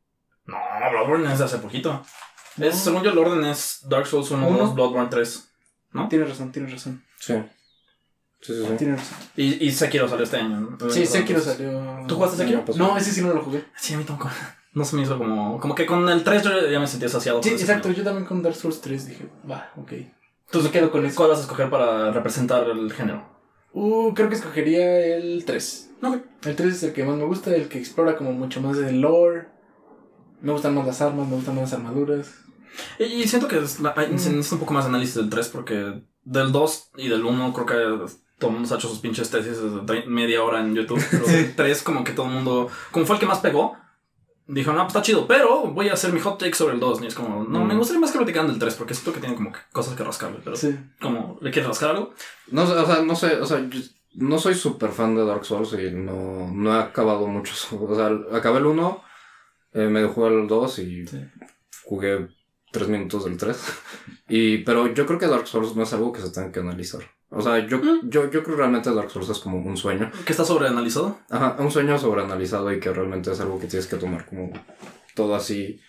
No, 0.46 0.56
Bloodborne 0.92 1.32
es 1.32 1.38
de 1.40 1.44
hace 1.46 1.58
poquito. 1.58 2.04
Es, 2.58 2.76
según 2.78 3.02
yo, 3.02 3.10
el 3.10 3.18
orden 3.18 3.44
es 3.44 3.80
Dark 3.88 4.06
Souls 4.06 4.30
1, 4.30 4.46
Uno. 4.46 4.58
2, 4.58 4.74
Bloodborne 4.76 5.08
3. 5.10 5.50
¿No? 5.92 6.06
Tienes 6.08 6.28
razón, 6.28 6.52
tienes 6.52 6.70
razón. 6.72 7.04
Sí. 7.18 7.34
Sí, 8.44 8.52
sí, 8.52 8.76
sí. 8.78 9.14
Y, 9.36 9.66
y 9.66 9.72
Sekiro 9.72 10.06
salió 10.08 10.24
este 10.24 10.36
año. 10.36 10.76
¿no? 10.78 10.90
Sí, 10.90 11.06
Sekiro 11.06 11.40
salió. 11.40 12.04
¿Tú 12.06 12.16
jugaste 12.16 12.36
Sekiro? 12.36 12.62
No, 12.76 12.96
ese 12.98 13.10
sí 13.10 13.22
no 13.22 13.32
lo 13.32 13.42
jugué. 13.42 13.64
Sí, 13.76 13.94
a 13.94 13.98
mí 13.98 14.04
tampoco. 14.04 14.30
No 14.74 14.84
se 14.84 14.96
me 14.96 15.02
hizo 15.02 15.16
como... 15.16 15.58
Como 15.60 15.74
que 15.74 15.86
con 15.86 16.06
el 16.08 16.22
3 16.24 16.42
yo 16.42 16.68
ya 16.70 16.78
me 16.80 16.86
sentía 16.86 17.08
saciado. 17.08 17.42
Sí, 17.42 17.50
exacto. 17.50 17.90
Yo 17.92 18.02
también 18.04 18.26
con 18.26 18.42
Dark 18.42 18.56
Souls 18.56 18.80
3 18.80 19.06
dije, 19.06 19.28
va, 19.50 19.70
ok. 19.76 19.92
Entonces, 19.92 20.64
me 20.64 20.70
quedo 20.70 20.90
con 20.90 21.06
eso. 21.06 21.16
¿Cuál 21.16 21.30
vas 21.30 21.38
a 21.38 21.42
escoger 21.42 21.70
para 21.70 22.10
representar 22.12 22.68
el 22.68 22.92
género? 22.92 23.24
Uh, 23.72 24.12
creo 24.14 24.28
que 24.28 24.34
escogería 24.34 25.16
el 25.16 25.44
3. 25.46 25.90
Ok. 26.02 26.16
El 26.44 26.56
3 26.56 26.74
es 26.74 26.82
el 26.82 26.92
que 26.92 27.04
más 27.04 27.16
me 27.16 27.24
gusta, 27.24 27.54
el 27.54 27.68
que 27.68 27.78
explora 27.78 28.16
como 28.16 28.32
mucho 28.32 28.60
más 28.60 28.76
del 28.76 29.00
lore. 29.00 29.46
Me 30.42 30.52
gustan 30.52 30.74
más 30.74 30.86
las 30.86 31.00
armas, 31.00 31.26
me 31.26 31.36
gustan 31.36 31.54
más 31.54 31.70
las 31.70 31.72
armaduras. 31.80 32.28
Y, 32.98 33.04
y 33.04 33.26
siento 33.28 33.48
que 33.48 33.58
es 33.58 33.80
la- 33.80 33.94
hay- 33.96 34.18
se 34.18 34.30
necesita 34.30 34.56
un 34.56 34.60
poco 34.60 34.74
más 34.74 34.84
de 34.84 34.90
análisis 34.90 35.14
del 35.14 35.30
3 35.30 35.48
porque 35.48 36.02
del 36.24 36.52
2 36.52 36.90
y 36.96 37.08
del 37.08 37.24
1 37.24 37.52
creo 37.52 37.66
que 37.66 38.14
todo 38.38 38.50
el 38.50 38.54
mundo 38.54 38.68
se 38.68 38.74
ha 38.74 38.78
hecho 38.78 38.88
sus 38.88 38.98
pinches 39.00 39.30
tesis 39.30 39.56
de 39.86 40.04
media 40.06 40.42
hora 40.42 40.60
en 40.60 40.74
YouTube. 40.74 41.02
Pero 41.10 41.26
del 41.26 41.54
3 41.54 41.82
como 41.82 42.04
que 42.04 42.12
todo 42.12 42.26
el 42.26 42.32
mundo, 42.32 42.68
como 42.90 43.06
fue 43.06 43.16
el 43.16 43.20
que 43.20 43.26
más 43.26 43.38
pegó, 43.38 43.76
dijo, 44.46 44.72
no, 44.72 44.78
pues 44.82 44.88
está 44.88 45.02
chido, 45.02 45.26
pero 45.26 45.62
voy 45.70 45.88
a 45.88 45.94
hacer 45.94 46.12
mi 46.12 46.20
hot 46.20 46.38
take 46.38 46.54
sobre 46.54 46.74
el 46.74 46.80
2. 46.80 47.02
Y 47.02 47.06
es 47.06 47.14
como, 47.14 47.44
no, 47.44 47.60
Mm. 47.64 47.68
me 47.68 47.74
gustaría 47.76 48.00
más 48.00 48.10
que 48.10 48.18
platicaran 48.18 48.48
del 48.50 48.58
3 48.58 48.74
porque 48.74 48.94
siento 48.94 49.12
que 49.12 49.20
tiene 49.20 49.36
como 49.36 49.52
que 49.52 49.60
cosas 49.72 49.94
que 49.94 50.04
rascarle. 50.04 50.40
Pero 50.44 50.56
Sí. 50.56 50.76
como, 51.00 51.38
¿le 51.40 51.50
quieres 51.50 51.68
rascar 51.68 51.90
algo? 51.90 52.12
No, 52.50 52.62
o 52.64 52.86
sea, 52.86 53.02
no 53.02 53.16
sé, 53.16 53.36
o 53.40 53.46
sea, 53.46 53.60
yo 53.68 53.80
no 54.16 54.38
soy 54.38 54.54
súper 54.54 54.90
fan 54.90 55.14
de 55.16 55.24
Dark 55.24 55.44
Souls 55.44 55.72
y 55.72 55.90
no, 55.92 56.50
no 56.52 56.74
he 56.76 56.78
acabado 56.78 57.26
muchos. 57.26 57.66
O 57.72 57.94
sea, 57.96 58.10
acabé 58.36 58.58
el 58.58 58.66
1, 58.66 59.02
eh, 59.72 59.86
medio 59.88 60.10
jugué 60.10 60.28
el 60.40 60.46
2 60.46 60.78
y 60.80 61.06
Sí. 61.06 61.24
jugué 61.84 62.28
3 62.70 62.88
minutos 62.88 63.24
del 63.24 63.36
3. 63.38 63.56
Y, 64.28 64.58
pero 64.58 64.92
yo 64.92 65.04
creo 65.06 65.18
que 65.18 65.26
Dark 65.26 65.46
Souls 65.46 65.76
no 65.76 65.82
es 65.82 65.92
algo 65.92 66.10
que 66.12 66.20
se 66.22 66.30
tenga 66.30 66.50
que 66.50 66.60
analizar. 66.60 67.00
O 67.36 67.42
sea, 67.42 67.66
yo, 67.66 67.78
Mm. 67.78 68.08
yo, 68.08 68.24
yo 68.30 68.42
creo 68.42 68.44
que 68.44 68.52
realmente 68.56 68.94
Dark 68.94 69.10
Souls 69.10 69.28
es 69.28 69.38
como 69.38 69.58
un 69.58 69.76
sueño. 69.76 70.10
Que 70.24 70.32
está 70.32 70.44
sobreanalizado. 70.44 71.18
Ajá, 71.30 71.56
un 71.58 71.70
sueño 71.70 71.98
sobreanalizado 71.98 72.72
y 72.72 72.80
que 72.80 72.92
realmente 72.92 73.32
es 73.32 73.40
algo 73.40 73.58
que 73.60 73.66
tienes 73.66 73.86
que 73.86 73.96
tomar 73.96 74.24
como 74.26 74.52
todo 75.14 75.34
así 75.34 75.80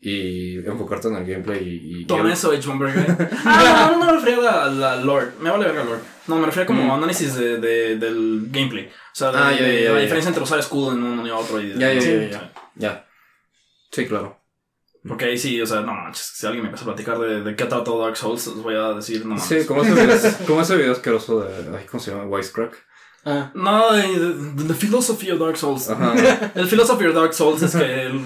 y 0.00 0.56
enfocarte 0.66 1.06
en 1.08 1.14
el 1.16 1.24
gameplay 1.24 1.62
y... 1.62 2.00
y- 2.02 2.04
Toma 2.06 2.28
y- 2.28 2.32
eso. 2.32 2.52
Bomberger. 2.66 3.16
ah, 3.44 3.90
no, 3.92 3.98
no 3.98 4.06
me 4.06 4.12
refería 4.20 4.64
a 4.64 4.68
la 4.68 4.96
lore. 4.96 5.28
Me 5.40 5.50
vale 5.50 5.66
verga 5.66 5.84
lore. 5.84 6.00
No, 6.26 6.38
me 6.38 6.46
refería 6.46 6.66
como 6.66 6.82
Mm. 6.84 6.90
análisis 6.90 7.34
de, 7.36 7.58
de- 7.58 7.96
del 7.96 8.48
gameplay. 8.50 8.86
O 8.86 9.14
sea, 9.14 9.30
de, 9.30 9.38
Ah, 9.38 9.52
ya, 9.52 9.62
de 9.64 9.84
ya, 9.84 9.90
la 9.90 9.96
ya. 9.96 10.02
diferencia 10.02 10.28
entre 10.28 10.42
usar 10.42 10.58
escudo 10.58 10.92
en 10.92 11.02
uno 11.04 11.26
y 11.26 11.30
otro. 11.30 11.60
Y 11.60 11.78
Ya, 11.78 11.92
ya, 11.92 12.00
ya. 12.28 12.52
Ya. 12.74 13.06
Sí, 13.92 14.06
claro. 14.06 14.41
Porque 15.06 15.24
ahí 15.24 15.38
sí, 15.38 15.60
o 15.60 15.66
sea, 15.66 15.80
no 15.80 15.92
manches. 15.94 16.24
Si 16.34 16.46
alguien 16.46 16.62
me 16.62 16.68
empieza 16.68 16.84
a 16.84 16.94
platicar 16.94 17.18
de, 17.18 17.42
de 17.42 17.56
qué 17.56 17.64
trató 17.64 17.98
Dark 18.00 18.16
Souls, 18.16 18.46
les 18.46 18.56
voy 18.62 18.74
a 18.76 18.92
decir, 18.92 19.26
no 19.26 19.34
manches. 19.34 19.62
Sí, 19.62 19.66
como 19.66 19.82
ese 19.82 19.94
video, 19.94 20.18
como 20.46 20.60
ese 20.62 20.76
video 20.76 20.92
asqueroso 20.92 21.40
de... 21.40 21.76
Ay, 21.76 21.86
¿Cómo 21.90 22.00
se 22.02 22.12
llama? 22.12 22.24
Wisecrack. 22.26 22.76
Ah, 23.24 23.50
No, 23.54 23.92
the, 23.92 24.02
the- 24.02 24.64
the 24.68 24.74
philosophy 24.74 25.30
of 25.30 25.40
Dark 25.40 25.56
Souls. 25.56 25.88
Ajá. 25.90 26.52
El 26.54 26.66
philosophy 26.68 27.06
of 27.06 27.14
Dark 27.14 27.34
Souls 27.34 27.62
es 27.62 27.74
que 27.74 28.02
el- 28.06 28.20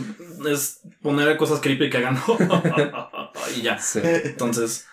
es 0.51 0.81
poner 1.03 1.37
cosas 1.39 1.61
creepy 1.61 1.89
que 1.91 1.97
hagan. 1.99 2.19
y 3.57 3.63
ya. 3.63 3.79
Sí. 3.79 4.01
Entonces. 4.03 4.87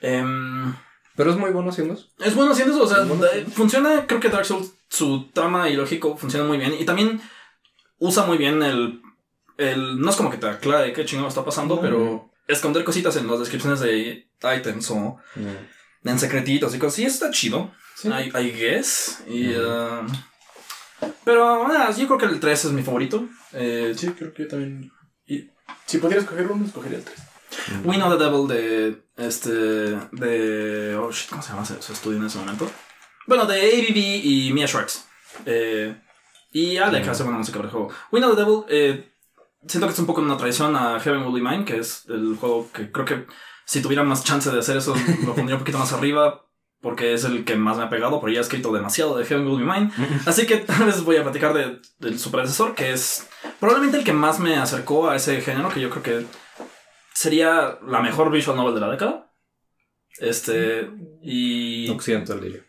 em, 0.00 0.74
Pero 1.16 1.30
es 1.30 1.36
muy 1.36 1.50
bueno 1.50 1.70
haciendo 1.70 1.94
eso. 1.94 2.08
Es 2.18 2.34
bueno 2.34 2.52
haciendo 2.52 2.74
eso, 2.74 2.84
o 2.84 2.86
sea, 2.88 3.04
bueno 3.04 3.24
funciona, 3.52 4.06
creo 4.06 4.20
que 4.20 4.28
Dark 4.28 4.44
Souls, 4.46 4.72
su 4.88 5.28
trama 5.32 5.68
y 5.70 5.76
lógico 5.76 6.16
funciona 6.16 6.46
muy 6.46 6.58
bien. 6.58 6.74
Y 6.78 6.84
también 6.84 7.20
usa 7.98 8.24
muy 8.26 8.38
bien 8.38 8.62
el, 8.62 9.00
el 9.58 9.98
no 10.00 10.10
es 10.10 10.16
como 10.16 10.30
que 10.30 10.36
te 10.38 10.46
aclare 10.48 10.92
qué 10.92 11.04
chingado 11.04 11.28
está 11.28 11.44
pasando, 11.44 11.76
No. 11.76 11.80
pero 11.80 12.30
esconder 12.48 12.84
cositas 12.84 13.16
en 13.16 13.26
las 13.28 13.38
descripciones 13.40 13.80
de 13.80 14.28
items 14.56 14.90
o 14.90 15.16
en 16.04 16.18
secretitos 16.18 16.74
y 16.74 16.78
cosas. 16.78 16.98
Y 17.00 17.04
está 17.06 17.30
chido, 17.30 17.72
sí. 17.96 18.08
I, 18.08 18.30
I 18.38 18.50
guess. 18.52 19.22
Y, 19.28 19.54
uh, 19.56 20.06
pero 21.24 21.66
nada, 21.68 21.90
yo 21.90 22.06
creo 22.06 22.18
que 22.18 22.26
el 22.26 22.40
3 22.40 22.64
es 22.66 22.72
mi 22.72 22.82
favorito. 22.82 23.26
Eh, 23.52 23.92
Sí, 23.96 24.08
creo 24.10 24.32
que 24.32 24.44
yo 24.44 24.48
también. 24.48 24.90
Y 25.26 25.50
si 25.86 25.98
pudiera 25.98 26.22
escoger 26.22 26.46
uno, 26.50 26.64
escogería 26.66 26.98
el 26.98 27.04
3. 27.04 27.18
We 27.84 27.96
Know 27.96 28.16
the 28.16 28.24
Devil 28.24 28.46
de. 28.48 29.02
Este. 29.16 29.50
De. 29.50 30.96
Oh 30.96 31.10
shit, 31.10 31.30
¿cómo 31.30 31.42
se 31.42 31.50
llama 31.50 31.64
su 31.64 31.92
estudio 31.92 32.18
en 32.18 32.26
ese 32.26 32.38
momento? 32.38 32.70
Bueno, 33.26 33.46
de 33.46 33.56
ABB 33.56 33.96
y 33.96 34.50
Mia 34.52 34.66
Schwartz. 34.68 35.06
Eh, 35.46 35.96
y 36.52 36.76
Alec 36.76 37.06
Mm. 37.06 37.10
hace 37.10 37.22
buena 37.24 37.38
música 37.38 37.58
para 37.58 37.68
el 37.68 37.72
juego. 37.72 37.90
We 38.12 38.20
Know 38.20 38.34
the 38.34 38.40
Devil. 38.42 38.64
Eh, 38.68 39.12
siento 39.68 39.86
que 39.86 39.92
es 39.92 39.98
un 39.98 40.06
poco 40.06 40.20
una 40.20 40.36
tradición 40.36 40.76
a 40.76 41.00
Heaven 41.00 41.22
Will 41.22 41.42
Be 41.42 41.50
Mine, 41.50 41.64
que 41.64 41.78
es 41.78 42.04
el 42.08 42.36
juego 42.36 42.68
que 42.72 42.90
creo 42.90 43.04
que 43.04 43.26
si 43.64 43.82
tuviera 43.82 44.04
más 44.04 44.24
chance 44.24 44.50
de 44.50 44.58
hacer 44.58 44.76
eso, 44.76 44.94
lo 45.26 45.34
pondría 45.34 45.56
un 45.56 45.60
poquito 45.60 45.78
más 45.78 45.92
arriba. 45.92 46.42
porque 46.80 47.14
es 47.14 47.24
el 47.24 47.44
que 47.44 47.56
más 47.56 47.78
me 47.78 47.84
ha 47.84 47.90
pegado, 47.90 48.20
pero 48.20 48.32
ya 48.32 48.38
he 48.38 48.42
escrito 48.42 48.72
demasiado 48.72 49.16
de 49.16 49.24
Heaven 49.24 49.46
Will 49.46 49.64
Be 49.64 49.72
Mine. 49.72 49.90
Así 50.26 50.46
que 50.46 50.58
tal 50.58 50.84
vez 50.84 51.02
voy 51.02 51.16
a 51.16 51.22
platicar 51.22 51.52
de, 51.52 51.80
del 51.98 52.18
su 52.18 52.30
predecesor, 52.30 52.74
que 52.74 52.92
es 52.92 53.28
probablemente 53.58 53.98
el 53.98 54.04
que 54.04 54.12
más 54.12 54.38
me 54.38 54.56
acercó 54.56 55.08
a 55.08 55.16
ese 55.16 55.40
género, 55.40 55.68
que 55.68 55.80
yo 55.80 55.90
creo 55.90 56.02
que 56.02 56.26
sería 57.12 57.78
la 57.86 58.00
mejor 58.00 58.30
visual 58.30 58.56
novel 58.56 58.74
de 58.74 58.80
la 58.80 58.90
década. 58.90 59.32
Este, 60.18 60.88
y... 61.22 61.88
Occidental, 61.90 62.40
diría. 62.40 62.65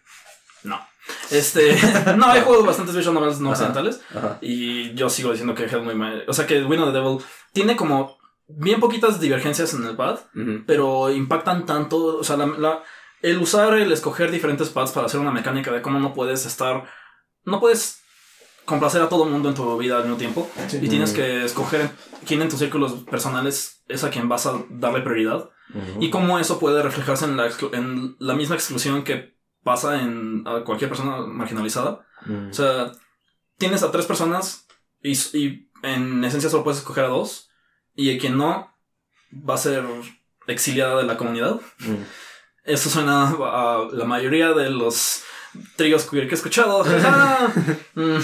Este, 1.32 1.76
no, 2.18 2.36
he 2.36 2.42
jugado 2.42 2.66
bastantes 2.66 2.96
visual 2.96 3.14
novels 3.16 3.40
no 3.40 3.50
occidentales. 3.52 4.02
Ajá. 4.16 4.38
Y 4.42 4.94
yo 4.96 5.10
sigo 5.10 5.32
diciendo 5.32 5.54
que 5.56 5.64
Hell 5.66 5.82
My 5.84 6.24
O 6.28 6.34
sea 6.34 6.46
que 6.48 6.64
Win 6.64 6.80
of 6.82 6.92
the 6.94 7.00
Devil 7.00 7.18
tiene 7.54 7.76
como 7.76 8.18
bien 8.48 8.80
poquitas 8.80 9.20
divergencias 9.20 9.74
en 9.74 9.86
el 9.86 9.96
pad, 9.96 10.20
pero 10.66 11.12
impactan 11.12 11.66
tanto. 11.66 12.18
O 12.18 12.24
sea, 12.24 12.38
la, 12.38 12.46
la- 12.46 12.84
el 13.22 13.40
usar, 13.40 13.74
el 13.74 13.92
escoger 13.92 14.30
diferentes 14.32 14.70
pads 14.70 14.92
para 14.92 15.08
hacer 15.08 15.20
una 15.20 15.32
mecánica 15.32 15.72
de 15.72 15.82
cómo 15.82 16.00
no 16.00 16.14
puedes 16.14 16.46
estar. 16.46 16.86
No 17.46 17.60
puedes 17.60 18.02
complacer 18.66 19.02
a 19.02 19.10
todo 19.10 19.24
el 19.26 19.32
mundo 19.32 19.50
en 19.50 19.56
tu 19.56 19.78
vida 19.78 19.96
al 19.98 20.04
mismo 20.04 20.18
tiempo. 20.18 20.50
Sí. 20.68 20.80
Y 20.82 20.88
tienes 20.90 21.14
que 21.14 21.44
escoger 21.46 21.90
quién 22.28 22.42
en 22.42 22.50
tus 22.50 22.60
círculos 22.60 22.92
personales 23.10 23.84
es 23.88 24.04
a 24.04 24.10
quien 24.12 24.30
vas 24.30 24.46
a 24.46 24.62
darle 24.70 25.02
prioridad. 25.02 25.50
Y 26.00 26.10
cómo 26.12 26.40
eso 26.40 26.60
puede 26.60 26.82
reflejarse 26.82 27.26
en 27.26 27.36
la, 27.38 27.50
en 27.74 28.16
la 28.20 28.36
misma 28.36 28.56
exclusión 28.56 29.04
que 29.04 29.37
pasa 29.68 30.02
en 30.02 30.44
a 30.48 30.64
cualquier 30.64 30.90
persona 30.90 31.18
marginalizada. 31.28 32.06
Ujú. 32.22 32.50
O 32.50 32.54
sea, 32.54 32.94
tienes 33.58 33.84
a 33.84 33.92
tres 33.92 34.06
personas 34.06 34.66
y, 35.04 35.68
en 35.84 36.24
esencia 36.24 36.50
solo 36.50 36.64
puedes 36.64 36.80
escoger 36.80 37.04
a 37.04 37.10
dos. 37.10 37.50
Y 37.96 38.10
el 38.12 38.18
quien 38.18 38.38
no 38.38 38.74
va 39.32 39.56
a 39.56 39.58
ser 39.58 39.84
exiliada 40.48 40.98
de 40.98 41.04
la 41.04 41.18
comunidad. 41.18 41.56
Ujú. 41.56 41.98
Eso 42.64 42.90
suena 42.90 43.28
a 43.30 43.88
la 43.92 44.06
mayoría 44.06 44.54
de 44.54 44.70
los 44.70 45.24
tríos 45.76 46.06
que 46.06 46.20
he 46.20 46.34
escuchado. 46.34 46.86
Mm. 47.96 48.20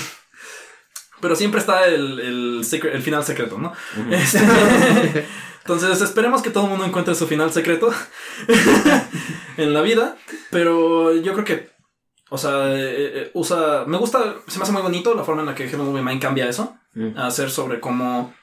Pero 1.20 1.36
siempre 1.36 1.60
está 1.60 1.88
el, 1.88 2.20
el, 2.20 3.02
final 3.02 3.24
secreto, 3.26 3.58
¿no? 3.58 3.74
Este, 4.12 4.40
entonces 5.66 6.02
esperemos 6.02 6.42
que 6.42 6.50
todo 6.52 6.66
el 6.66 6.70
mundo 6.72 6.86
encuentre 6.86 7.16
su 7.16 7.26
final 7.28 7.52
secreto 7.52 7.92
en 9.58 9.74
la 9.74 9.82
vida. 9.82 10.18
Pero 10.52 11.14
yo 11.16 11.34
creo 11.34 11.46
que, 11.46 11.70
o 12.30 12.38
sea, 12.38 12.74
eh, 12.76 13.12
eh, 13.24 13.32
usa. 13.34 13.86
Me 13.88 13.98
gusta, 13.98 14.36
se 14.48 14.58
me 14.60 14.64
hace 14.64 14.72
muy 14.72 14.82
bonito 14.82 15.14
la 15.16 15.24
forma 15.24 15.42
en 15.42 15.48
la 15.48 15.56
que 15.56 15.66
Be 15.66 16.02
Mine 16.02 16.20
cambia 16.20 16.48
eso. 16.50 16.76
A 17.16 17.26
hacer 17.28 17.50
sobre 17.50 17.80
cómo, 17.80 18.34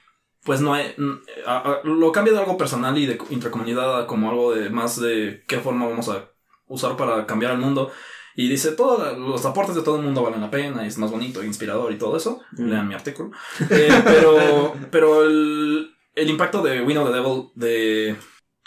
pues 0.44 0.60
no 0.60 0.74
hay. 0.74 0.92
mm, 0.96 1.12
a- 1.46 1.58
a- 1.58 1.80
lo 1.84 2.10
cambia 2.10 2.32
de 2.32 2.40
algo 2.40 2.56
personal 2.58 2.98
y 2.98 3.06
de 3.06 3.16
co- 3.16 3.26
intracomunidad 3.30 4.00
a 4.00 4.06
como 4.08 4.28
algo 4.30 4.52
de 4.54 4.70
más 4.70 5.00
de 5.00 5.44
qué 5.46 5.58
forma 5.60 5.86
vamos 5.86 6.08
a 6.08 6.30
usar 6.66 6.96
para 6.96 7.26
cambiar 7.26 7.52
el 7.52 7.58
mundo. 7.58 7.92
Y 8.34 8.48
dice, 8.48 8.72
todos 8.72 9.16
los 9.18 9.44
aportes 9.44 9.74
de 9.76 9.82
todo 9.82 9.96
el 9.96 10.02
mundo 10.02 10.22
valen 10.22 10.40
la 10.40 10.50
pena, 10.50 10.84
y 10.84 10.88
es 10.88 10.98
más 10.98 11.10
bonito, 11.10 11.44
inspirador 11.44 11.92
y 11.92 11.98
todo 11.98 12.16
eso. 12.16 12.40
Mm. 12.52 12.68
Lean 12.70 12.88
mi 12.88 12.94
artículo. 12.94 13.30
Eh, 13.70 14.02
pero 14.04 14.74
pero 14.90 15.22
el, 15.24 15.90
el 16.14 16.30
impacto 16.30 16.62
de 16.62 16.82
Win 16.82 16.98
of 16.98 17.08
the 17.08 17.14
Devil, 17.14 17.50
de 17.54 18.16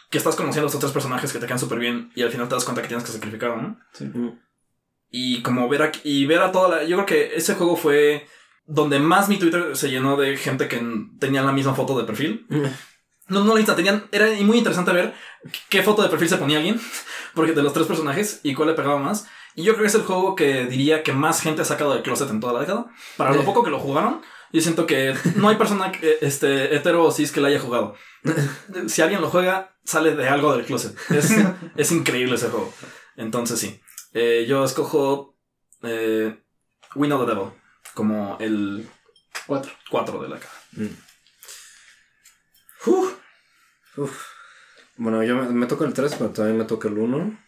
que 0.10 0.18
estás 0.18 0.36
conociendo 0.36 0.66
a 0.66 0.68
estos 0.68 0.80
tres 0.80 0.94
personajes 0.94 1.34
que 1.34 1.40
te 1.40 1.48
quedan 1.48 1.60
súper 1.60 1.80
bien 1.80 2.12
y 2.16 2.22
al 2.22 2.30
final 2.30 2.48
te 2.48 2.56
das 2.56 2.66
cuenta 2.66 2.82
que 2.82 2.88
tienes 2.88 3.04
que 3.04 3.12
sacrificar, 3.12 3.58
¿no? 3.58 3.80
Ujú. 4.00 4.40
Y 5.10 5.42
como 5.42 5.68
ver 5.70 5.82
a, 5.82 5.92
y 6.04 6.26
ver 6.26 6.42
a 6.42 6.52
toda 6.52 6.70
la... 6.70 6.84
Yo 6.84 6.98
creo 6.98 7.06
que 7.06 7.36
ese 7.36 7.56
juego 7.56 7.76
fue 7.76 8.28
donde 8.66 9.00
más 9.00 9.30
mi 9.30 9.38
Twitter 9.38 9.76
se 9.76 9.90
llenó 9.90 10.16
de 10.16 10.38
gente 10.38 10.68
que 10.68 10.82
tenía 11.20 11.44
la 11.44 11.52
misma 11.52 11.74
foto 11.76 11.98
de 11.98 12.06
perfil. 12.06 12.46
No, 13.30 13.46
no, 13.46 13.58
la 13.58 13.76
tenían. 13.76 14.04
Era 14.12 14.28
muy 14.42 14.58
interesante 14.58 14.92
ver 14.92 15.14
qué 15.70 15.82
foto 15.82 16.04
de 16.04 16.10
perfil 16.10 16.28
se 16.28 16.36
ponía 16.36 16.58
alguien. 16.58 16.80
Porque 17.34 17.54
de 17.54 17.64
los 17.64 17.72
tres 17.72 17.88
personajes 17.88 18.42
y 18.44 18.54
cuál 18.54 18.68
le 18.68 18.76
pegaba 18.76 19.00
más. 19.00 19.28
Y 19.56 19.64
yo 19.64 19.74
creo 19.74 19.84
que 19.84 19.88
es 19.88 19.96
el 19.96 20.04
juego 20.04 20.36
que 20.36 20.66
diría 20.66 21.04
que 21.04 21.14
más 21.14 21.40
gente 21.40 21.62
ha 21.62 21.66
sacado 21.66 21.94
del 21.94 22.04
closet 22.04 22.30
en 22.30 22.42
toda 22.42 22.52
la 22.52 22.60
década. 22.60 22.88
Para 23.16 23.34
lo 23.34 23.46
poco 23.46 23.64
que 23.64 23.70
lo 23.70 23.80
jugaron, 23.80 24.22
yo 24.54 24.62
siento 24.62 24.86
que 24.86 25.16
no 25.36 25.50
hay 25.50 25.58
persona 25.58 25.92
que, 25.92 26.20
este, 26.22 26.76
hetero 26.76 27.04
o 27.04 27.12
cis 27.12 27.32
que 27.32 27.42
la 27.42 27.48
haya 27.50 27.60
jugado. 27.60 27.96
Si 28.88 29.02
alguien 29.02 29.20
lo 29.20 29.30
juega, 29.30 29.76
sale 29.84 30.16
de 30.16 30.30
algo 30.30 30.56
del 30.56 30.66
closet. 30.66 30.96
Es, 31.10 31.32
es 31.76 31.92
increíble 31.92 32.36
ese 32.36 32.50
juego. 32.50 32.72
Entonces 33.18 33.60
sí. 33.60 33.82
Eh, 34.14 34.46
yo 34.48 34.64
escojo 34.64 35.36
eh, 35.82 36.40
Win 36.96 37.12
of 37.12 37.26
the 37.26 37.34
Devil 37.34 37.52
como 37.96 38.38
el 38.40 38.88
Cuatro. 39.48 39.72
4 39.90 40.22
de 40.22 40.30
la 40.30 40.40
caja. 40.40 40.62
Mm. 40.74 40.88
Uf. 43.98 44.24
Bueno, 44.98 45.24
yo 45.24 45.36
me, 45.36 45.50
me 45.50 45.66
toca 45.66 45.86
el 45.86 45.94
3, 45.94 46.16
pero 46.16 46.30
también 46.30 46.58
me 46.60 46.66
toca 46.66 46.88
el 46.88 46.98
1. 46.98 47.40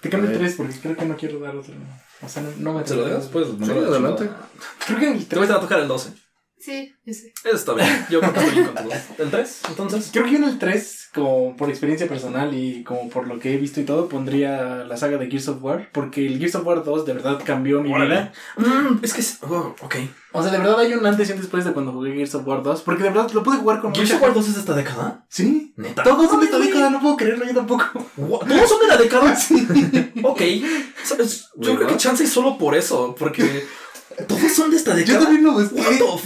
Te 0.00 0.08
cambio 0.08 0.30
ver. 0.30 0.38
tres 0.38 0.54
porque 0.54 0.74
creo 0.80 0.96
que 0.96 1.04
no 1.04 1.16
quiero 1.16 1.38
dar 1.40 1.54
otro. 1.54 1.74
O 2.22 2.28
sea, 2.28 2.42
no, 2.42 2.50
no 2.56 2.78
me 2.78 2.86
¿Se 2.86 2.96
lo 2.96 3.04
dejas? 3.04 3.28
Pues 3.28 3.48
Sí, 3.62 3.70
adelante. 3.70 4.30
Creo 4.86 4.98
que 4.98 5.12
el 5.12 5.26
Te 5.26 5.36
voy 5.36 5.46
a 5.46 5.60
tocar 5.60 5.80
el 5.80 5.88
12. 5.88 6.14
Sí, 6.60 6.94
yo 7.06 7.14
sé. 7.14 7.32
Eso 7.44 7.56
está 7.56 7.72
bien. 7.74 8.06
Yo 8.10 8.20
creo 8.20 8.32
que 8.34 8.38
estoy 8.40 8.54
bien 8.54 8.66
con 8.66 8.74
todo. 8.84 8.92
¿El 9.18 9.30
3? 9.30 9.60
Entonces. 9.70 10.10
Creo 10.12 10.24
que 10.26 10.30
yo 10.32 10.36
en 10.36 10.44
el 10.44 10.58
3, 10.58 11.08
como 11.14 11.56
por 11.56 11.70
experiencia 11.70 12.06
personal 12.06 12.52
y 12.54 12.84
como 12.84 13.08
por 13.08 13.26
lo 13.26 13.38
que 13.38 13.54
he 13.54 13.56
visto 13.56 13.80
y 13.80 13.84
todo, 13.84 14.08
pondría 14.08 14.84
la 14.84 14.96
saga 14.98 15.16
de 15.16 15.28
Gears 15.30 15.48
of 15.48 15.62
War. 15.62 15.88
Porque 15.92 16.26
el 16.26 16.38
Gears 16.38 16.56
of 16.56 16.66
War 16.66 16.84
2 16.84 17.06
de 17.06 17.12
verdad 17.14 17.40
cambió 17.44 17.80
mi 17.82 17.92
Órale. 17.92 18.06
vida. 18.14 18.32
Mm, 18.58 18.98
es 19.02 19.14
que. 19.14 19.20
es- 19.22 19.38
oh, 19.42 19.74
ok. 19.80 19.96
O 20.32 20.42
sea, 20.42 20.52
de 20.52 20.58
verdad 20.58 20.78
hay 20.78 20.92
un 20.94 21.04
antes 21.04 21.28
y 21.28 21.32
un 21.32 21.38
después 21.40 21.64
de 21.64 21.72
cuando 21.72 21.92
jugué 21.92 22.12
Gears 22.12 22.34
of 22.34 22.46
War 22.46 22.62
2. 22.62 22.82
Porque 22.82 23.02
de 23.04 23.08
verdad 23.08 23.30
lo 23.32 23.42
pude 23.42 23.56
jugar 23.56 23.80
con 23.80 23.94
¿Gears 23.94 24.10
of 24.12 24.20
War 24.22 24.32
gente. 24.32 24.40
2 24.40 24.48
es 24.48 24.54
de 24.54 24.60
esta 24.60 24.74
década? 24.74 25.24
Sí. 25.28 25.72
Neta. 25.76 26.02
Todos 26.02 26.28
son 26.30 26.40
de 26.40 26.46
esta 26.46 26.58
década, 26.58 26.90
no 26.90 27.00
puedo 27.00 27.16
creerlo 27.16 27.46
yo 27.46 27.54
tampoco. 27.54 27.84
What? 28.18 28.46
¿Todos 28.46 28.68
son 28.68 28.80
de 28.80 28.86
la 28.86 28.96
década? 28.98 29.34
Ok. 30.22 30.42
¿Sabes? 31.02 31.48
Yo 31.56 31.74
creo 31.76 31.88
que 31.88 31.96
chance 31.96 32.22
es 32.24 32.30
solo 32.30 32.58
por 32.58 32.74
eso. 32.76 33.14
Porque. 33.18 33.64
Todos 34.26 34.52
son 34.52 34.70
de 34.70 34.76
esta 34.76 34.94
década. 34.94 35.18
Yo 35.18 35.24
también 35.24 35.44
lo 35.44 35.52
busqué. 35.52 35.80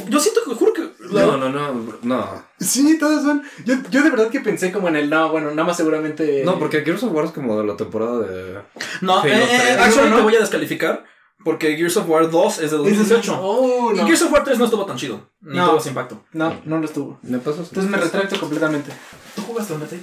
Yo 0.09 0.18
siento 0.20 0.40
que 0.47 0.55
juro 0.55 0.73
que. 0.73 0.90
No, 1.11 1.37
no, 1.37 1.49
no, 1.49 1.97
no. 2.03 2.42
Sí, 2.59 2.99
todos 2.99 3.23
son. 3.23 3.42
Yo, 3.64 3.75
yo 3.90 4.03
de 4.03 4.11
verdad 4.11 4.29
que 4.31 4.40
pensé 4.40 4.73
como 4.73 4.88
en 4.88 4.97
el 4.97 5.11
no, 5.11 5.31
bueno, 5.31 5.51
nada 5.51 5.64
más 5.64 5.77
seguramente. 5.77 6.42
No, 6.44 6.59
porque 6.59 6.83
Gears 6.83 7.03
of 7.03 7.12
War 7.12 7.27
es 7.27 7.31
como 7.33 7.59
de 7.61 7.66
la 7.66 7.77
temporada 7.77 8.20
de. 8.20 8.61
No, 9.01 9.25
eh, 9.25 9.33
eh, 9.33 9.75
3. 9.77 9.79
actually 9.79 10.05
No, 10.09 10.11
no. 10.11 10.16
te 10.16 10.23
voy 10.23 10.37
a 10.37 10.40
descalificar. 10.40 11.05
Porque 11.44 11.77
Gears 11.77 11.99
of 11.99 12.09
War 12.09 12.31
2 12.31 12.59
es 12.61 12.70
de 12.70 12.77
2018. 12.79 13.38
Oh, 13.38 13.92
Y 13.92 13.99
no. 13.99 14.07
Gears 14.07 14.23
of 14.23 14.33
War 14.33 14.44
3 14.44 14.59
no 14.59 14.64
estuvo 14.64 14.87
tan 14.87 14.97
chido. 14.97 15.29
Ni 15.42 15.59
No. 15.59 15.66
tuvo 15.68 15.79
ese 15.79 15.90
impacto. 15.90 16.25
No, 16.33 16.59
no 16.64 16.79
lo 16.79 16.87
estuvo. 16.87 17.18
¿Me 17.23 17.37
pasas? 17.38 17.68
Entonces 17.68 17.90
me 17.90 17.99
retracto 17.99 18.40
completamente. 18.40 18.90
¿Tú 19.37 19.42
jugaste 19.42 19.75
Undertale? 19.75 20.03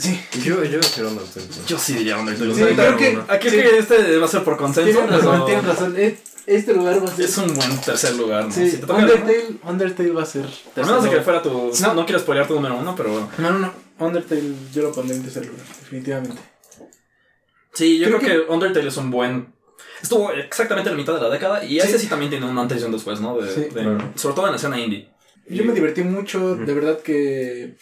Sí. 0.00 0.20
Yo, 0.42 0.64
yo 0.64 0.80
quiero 0.94 1.10
Undertale. 1.10 1.46
sí. 1.50 1.60
Yo 1.66 1.78
sí 1.78 1.94
diría 1.94 2.16
Undertale. 2.18 2.54
Sí, 2.54 2.62
O 2.62 2.66
sea, 2.66 2.74
creo 2.74 2.96
que-. 2.96 3.18
Aquí 3.28 3.50
sí. 3.50 3.56
que 3.56 3.78
este 3.78 4.16
va 4.18 4.24
a 4.24 4.28
ser 4.28 4.42
por 4.44 4.56
consenso. 4.56 4.90
Tienes 4.90 5.10
razón, 5.10 5.32
pero 5.32 5.44
tienes 5.44 5.64
razón. 5.66 5.94
Eh, 5.98 6.18
Este 6.46 6.72
lugar 6.74 7.04
va 7.04 7.08
a 7.12 7.14
ser. 7.14 7.24
Es 7.26 7.36
un 7.38 7.54
buen 7.54 7.80
tercer 7.82 8.14
lugar, 8.16 8.46
¿no? 8.46 8.50
Sí, 8.52 8.70
Si 8.70 8.76
te 8.78 8.86
toca 8.86 8.98
el- 8.98 9.04
Undertale, 9.10 9.46
Undertale 9.64 10.10
va 10.10 10.22
a 10.22 10.26
ser. 10.26 10.46
A 10.76 10.80
menos 10.80 11.04
de 11.04 11.10
que 11.10 11.20
fuera 11.20 11.42
tu. 11.42 11.70
No, 11.82 11.94
no 11.94 12.04
quiero 12.06 12.18
spoilear 12.18 12.48
tu 12.48 12.54
número 12.54 12.76
uno, 12.76 12.94
pero. 12.96 13.28
No, 13.38 13.50
no, 13.50 13.58
no. 13.58 13.72
Undertale 13.98 14.42
yo 14.72 14.82
lo 14.82 14.92
pondré 14.92 15.14
en 15.16 15.22
tercer 15.22 15.44
lugar, 15.46 15.64
definitivamente. 15.80 16.40
Sí, 17.74 17.98
yo 17.98 18.06
Creo 18.08 18.18
creo, 18.18 18.46
que... 18.46 18.52
Undertale 18.52 18.88
es 18.88 18.96
un 18.96 19.10
buen. 19.10 19.52
Estuvo 20.02 20.32
exactamente 20.32 20.88
a 20.88 20.92
la 20.92 20.98
mitad 20.98 21.14
de 21.14 21.20
la 21.20 21.28
década 21.28 21.62
y 21.64 21.78
ese 21.78 21.98
sí 21.98 22.06
también 22.06 22.30
tiene 22.30 22.46
un 22.46 22.58
antes 22.58 22.80
y 22.80 22.84
un 22.84 22.92
después, 22.92 23.20
¿no? 23.20 23.36
De, 23.38 23.52
Sí. 23.54 23.60
de- 23.62 23.68
Claro. 23.68 24.12
Sobre 24.16 24.34
todo 24.34 24.46
en 24.46 24.52
la 24.52 24.56
escena 24.56 24.78
indie. 24.80 25.08
Yo 25.50 25.64
me 25.64 25.72
divertí 25.72 26.02
mucho, 26.02 26.54
de 26.56 26.74
verdad 26.74 27.00
que 27.00 27.76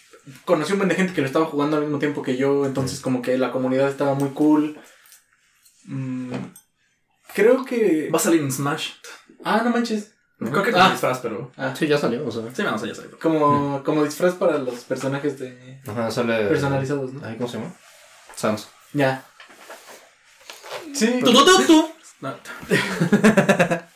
conocí 0.44 0.72
un 0.72 0.78
buen 0.78 0.88
de 0.88 0.94
gente 0.94 1.12
que 1.14 1.20
lo 1.20 1.26
estaba 1.26 1.46
jugando 1.46 1.76
al 1.76 1.83
mismo 1.85 1.98
tiempo 1.98 2.22
que 2.22 2.37
yo, 2.37 2.66
entonces 2.66 3.00
como 3.00 3.22
que 3.22 3.37
la 3.38 3.50
comunidad 3.52 3.88
estaba 3.88 4.14
muy 4.14 4.31
cool. 4.31 4.78
Mm, 5.85 6.33
creo 7.35 7.64
que... 7.64 8.11
Va 8.12 8.18
a 8.18 8.22
salir 8.22 8.40
en 8.42 8.52
Smash. 8.52 8.90
Ah, 9.44 9.62
no 9.64 9.70
manches. 9.70 10.14
Creo 10.38 10.62
que 10.62 10.70
Ah. 10.70 10.83
con 10.85 10.90
disfraz, 10.92 11.18
pero. 11.18 11.50
Ah, 11.57 11.74
Sí, 11.76 11.87
ya 11.88 11.98
salió, 11.98 12.24
o 12.26 12.31
sea. 12.31 12.42
Sí, 12.54 12.62
vamos, 12.62 12.83
ya 12.83 12.94
salió. 12.94 13.18
como, 13.18 13.82
como 13.84 14.05
disfraz 14.05 14.34
para 14.34 14.57
los 14.59 14.84
personajes 14.84 15.38
de 15.38 15.80
Ajá, 15.86 16.11
sale. 16.12 16.47
personalizados, 16.47 17.12
¿no? 17.12 17.26
Ay, 17.26 17.36
¿Cómo 17.36 17.49
se 17.49 17.59
llama? 17.59 17.74
Sans. 18.36 18.68
Ya. 18.93 19.24
Sí, 20.95 21.20
¡Tu, 21.24 21.32
tu, 21.32 21.45
tu, 21.45 21.64
tu! 21.66 21.88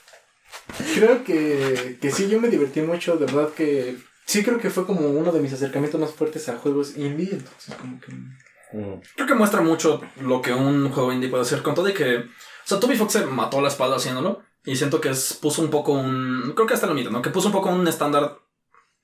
Creo 1.07 1.25
que, 1.25 1.99
que 2.01 2.11
sí, 2.11 2.29
yo 2.29 2.41
me 2.41 2.49
divertí 2.49 2.81
mucho, 2.81 3.17
de 3.17 3.27
verdad 3.27 3.51
que... 3.55 3.97
Sí 4.25 4.45
creo 4.45 4.59
que 4.59 4.71
fue 4.71 4.87
como 4.87 5.09
uno 5.09 5.33
de 5.33 5.41
mis 5.41 5.53
acercamientos 5.53 6.01
más 6.01 6.13
fuertes 6.13 6.49
a 6.49 6.57
juegos 6.57 6.97
indie, 6.97 7.31
entonces 7.33 7.75
como 7.75 8.01
que... 8.01 8.13
Mm. 8.77 9.01
Creo 9.17 9.27
que 9.27 9.35
muestra 9.35 9.61
mucho 9.61 10.01
lo 10.21 10.41
que 10.41 10.53
un 10.53 10.91
juego 10.91 11.13
indie 11.13 11.29
puede 11.29 11.43
hacer. 11.43 11.63
Con 11.63 11.75
todo 11.75 11.85
de 11.85 11.93
que. 11.93 12.17
O 12.19 12.25
sea, 12.65 12.81
Toby 12.81 12.97
Fox 12.97 13.13
se 13.13 13.27
mató 13.27 13.61
la 13.61 13.69
espalda 13.69 13.97
haciéndolo. 13.97 14.43
Y 14.65 14.77
siento 14.77 15.01
que 15.01 15.11
es, 15.11 15.35
puso 15.35 15.61
un 15.61 15.69
poco 15.71 15.93
un. 15.93 16.53
Creo 16.55 16.67
que 16.67 16.75
hasta 16.75 16.87
la 16.87 16.95
mitad, 16.95 17.11
¿no? 17.11 17.21
Que 17.21 17.29
puso 17.31 17.49
un 17.49 17.53
poco 17.53 17.69
un 17.69 17.87
estándar 17.87 18.39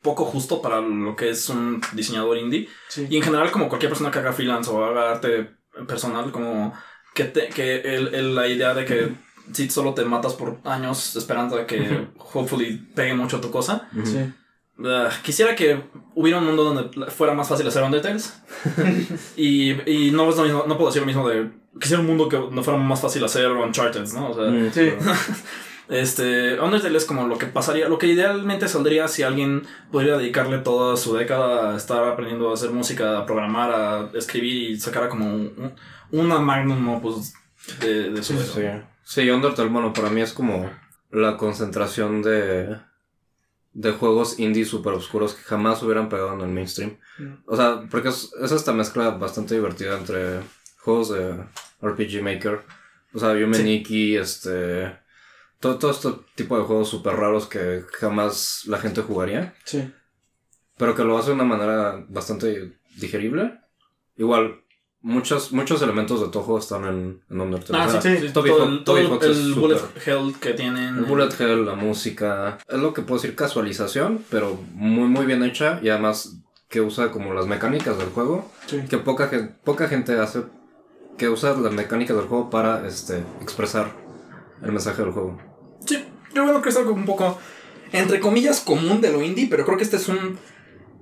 poco 0.01 0.25
justo 0.25 0.63
para 0.63 0.81
lo 0.81 1.15
que 1.17 1.31
es 1.31 1.49
un 1.51 1.83
diseñador 1.93 2.39
indie. 2.39 2.69
Sí. 2.89 3.07
Y 3.11 3.17
en 3.19 3.23
general, 3.25 3.51
como 3.51 3.69
cualquier 3.69 3.91
persona 3.91 4.11
que 4.11 4.21
haga 4.21 4.33
freelance 4.33 4.71
o 4.71 4.83
haga 4.85 5.11
arte 5.11 5.51
personal, 5.87 6.31
como 6.33 6.73
que, 7.15 7.25
te- 7.25 7.49
que 7.49 7.81
el, 7.81 8.15
el- 8.15 8.35
la 8.35 8.47
idea 8.49 8.73
de 8.73 8.85
que 8.87 9.13
si 9.53 9.69
solo 9.71 9.95
te 9.95 10.05
matas 10.05 10.35
por 10.35 10.59
años 10.65 11.17
esperando 11.17 11.57
a 11.57 11.67
que 11.67 12.09
hopefully 12.35 12.77
pegue 12.95 13.15
mucho 13.15 13.41
tu 13.41 13.51
cosa. 13.51 13.89
Ujú. 13.97 14.07
Sí. 14.07 14.33
Ah, 14.85 15.09
quisiera 15.25 15.57
que 15.57 15.83
hubiera 16.15 16.39
un 16.39 16.47
mundo 16.47 16.63
donde 16.73 17.11
fuera 17.11 17.35
más 17.35 17.49
fácil 17.49 17.67
hacer 17.67 17.83
Undertales. 17.83 18.41
y, 19.37 19.73
y 19.91 20.11
no 20.13 20.29
es 20.29 20.37
lo 20.37 20.45
mismo, 20.45 20.65
no 20.69 20.77
puedo 20.77 20.91
decir 20.91 21.03
lo 21.03 21.07
mismo 21.07 21.29
de 21.29 21.51
quisiera 21.81 22.01
un 22.01 22.07
mundo 22.09 22.29
que 22.29 22.39
no 22.39 22.63
fuera 22.63 22.79
más 22.79 23.01
fácil 23.01 23.25
hacer 23.25 23.51
Uncharted, 23.51 24.07
¿no? 24.13 24.31
O 24.31 24.35
sea, 24.35 24.45
Mm, 24.45 24.71
Sí. 24.73 24.91
este, 25.89 26.61
Undertale 26.61 26.97
es 26.99 27.05
como 27.05 27.27
lo 27.27 27.39
que 27.39 27.47
pasaría, 27.47 27.89
lo 27.89 27.99
que 27.99 28.09
idealmente 28.09 28.69
saldría 28.69 29.09
si 29.09 29.23
alguien 29.23 29.63
pudiera 29.91 30.19
dedicarle 30.19 30.59
toda 30.59 30.97
su 30.97 31.15
década 31.17 31.73
a 31.73 31.77
estar 31.77 32.05
aprendiendo 32.05 32.51
a 32.51 32.55
hacer 32.55 32.71
música, 32.71 33.19
a 33.19 33.27
programar, 33.27 33.71
a 33.73 34.11
escribir 34.19 34.71
y 34.73 34.79
sacara 34.81 35.09
como 35.09 35.27
un- 35.27 35.53
un- 35.57 35.75
una 36.21 36.39
magnum 36.39 36.89
opus 36.89 37.33
de, 37.81 38.11
de 38.11 38.23
su 38.23 38.35
Sí, 38.35 38.39
década. 38.39 38.79
sí. 38.81 38.85
Sí, 39.11 39.31
Undertale, 39.31 39.71
bueno, 39.71 39.95
para 39.95 40.11
mí 40.11 40.21
es 40.21 40.35
como 40.35 40.71
la 41.11 41.39
concentración 41.39 42.21
de, 42.21 42.77
de 43.73 43.93
juegos 43.93 44.39
indie 44.39 44.67
super 44.67 44.93
oscuros 44.93 45.33
que 45.35 45.43
jamás 45.45 45.83
hubieran 45.83 46.11
pegado 46.11 46.35
en 46.35 46.43
el 46.43 46.49
mainstream. 46.49 46.99
Mm. 47.19 47.33
O 47.47 47.57
sea, 47.57 47.87
porque 47.91 48.11
es, 48.11 48.31
es 48.43 48.53
esta 48.53 48.75
mezcla 48.75 49.09
bastante 49.13 49.55
divertida 49.55 49.97
entre 49.97 50.41
juegos 50.81 51.09
de 51.09 51.43
RPG 51.81 52.23
Maker, 52.23 52.61
o 53.15 53.19
sea, 53.19 53.35
Yumeniki, 53.35 54.17
este... 54.17 54.95
Todo, 55.59 55.79
todo 55.79 55.91
este 55.91 56.11
tipo 56.35 56.59
de 56.59 56.65
juegos 56.65 56.91
super 56.91 57.17
raros 57.17 57.47
que 57.49 57.83
jamás 57.99 58.65
la 58.67 58.79
gente 58.79 59.01
jugaría, 59.01 59.55
Sí. 59.65 59.91
pero 60.77 60.95
que 60.95 61.03
lo 61.03 61.17
hace 61.17 61.31
de 61.31 61.35
una 61.35 61.45
manera 61.45 62.05
bastante 62.11 62.79
digerible. 62.97 63.59
Igual, 64.19 64.63
muchos, 65.03 65.53
muchos 65.53 65.81
elementos 65.83 66.21
de 66.21 66.29
todo 66.29 66.43
juego 66.43 66.59
están 66.59 66.85
en, 66.85 67.21
en 67.31 67.41
Undertale. 67.41 67.79
Ah, 67.83 68.01
sí, 68.01 68.17
sí, 68.19 68.29
Toby 68.33 68.51
todo, 68.51 68.65
el, 68.69 68.85
todo 68.85 68.97
Toby 68.97 69.27
el- 69.27 69.31
es 69.31 69.37
el 69.39 69.55
súper- 69.55 69.61
bullet 69.61 69.81
hell 70.07 70.35
que 70.41 70.55
tienen. 70.55 70.99
el 70.99 71.05
bullet 71.05 71.29
hell, 71.39 71.65
la 71.67 71.75
música, 71.75 72.59
es 72.69 72.79
lo 72.79 72.93
que 72.93 73.03
puedo 73.03 73.21
decir 73.21 73.37
casualización, 73.37 74.25
pero 74.31 74.59
muy 74.75 75.09
muy 75.09 75.27
bien 75.27 75.43
hecha 75.43 75.81
y 75.83 75.89
además 75.89 76.37
que 76.69 76.81
usa 76.81 77.11
como 77.11 77.33
las 77.33 77.47
mecánicas 77.47 77.97
del 77.99 78.09
juego, 78.11 78.51
Sí. 78.67 78.83
que 78.91 78.99
poca 78.99 79.31
poca 79.65 79.89
gente 79.89 80.19
hace, 80.19 80.43
que 81.17 81.29
usa 81.29 81.55
las 81.57 81.73
mecánicas 81.73 82.17
del 82.17 82.27
juego 82.27 82.51
para 82.51 82.87
este 82.87 83.23
expresar 83.41 83.93
el 84.63 84.73
mensaje 84.73 85.03
del 85.03 85.13
juego. 85.13 85.39
Sí, 85.87 86.05
yo 86.35 86.45
creo 86.45 86.61
que 86.61 86.69
es 86.69 86.77
algo 86.77 86.93
un 86.93 87.07
poco, 87.07 87.39
entre 87.93 88.21
comillas, 88.21 88.61
común 88.61 89.01
de 89.01 89.11
lo 89.13 89.23
indie, 89.23 89.47
pero 89.49 89.65
creo 89.65 89.79
que 89.79 89.85
este 89.85 89.97
es 89.97 90.09
un 90.09 90.39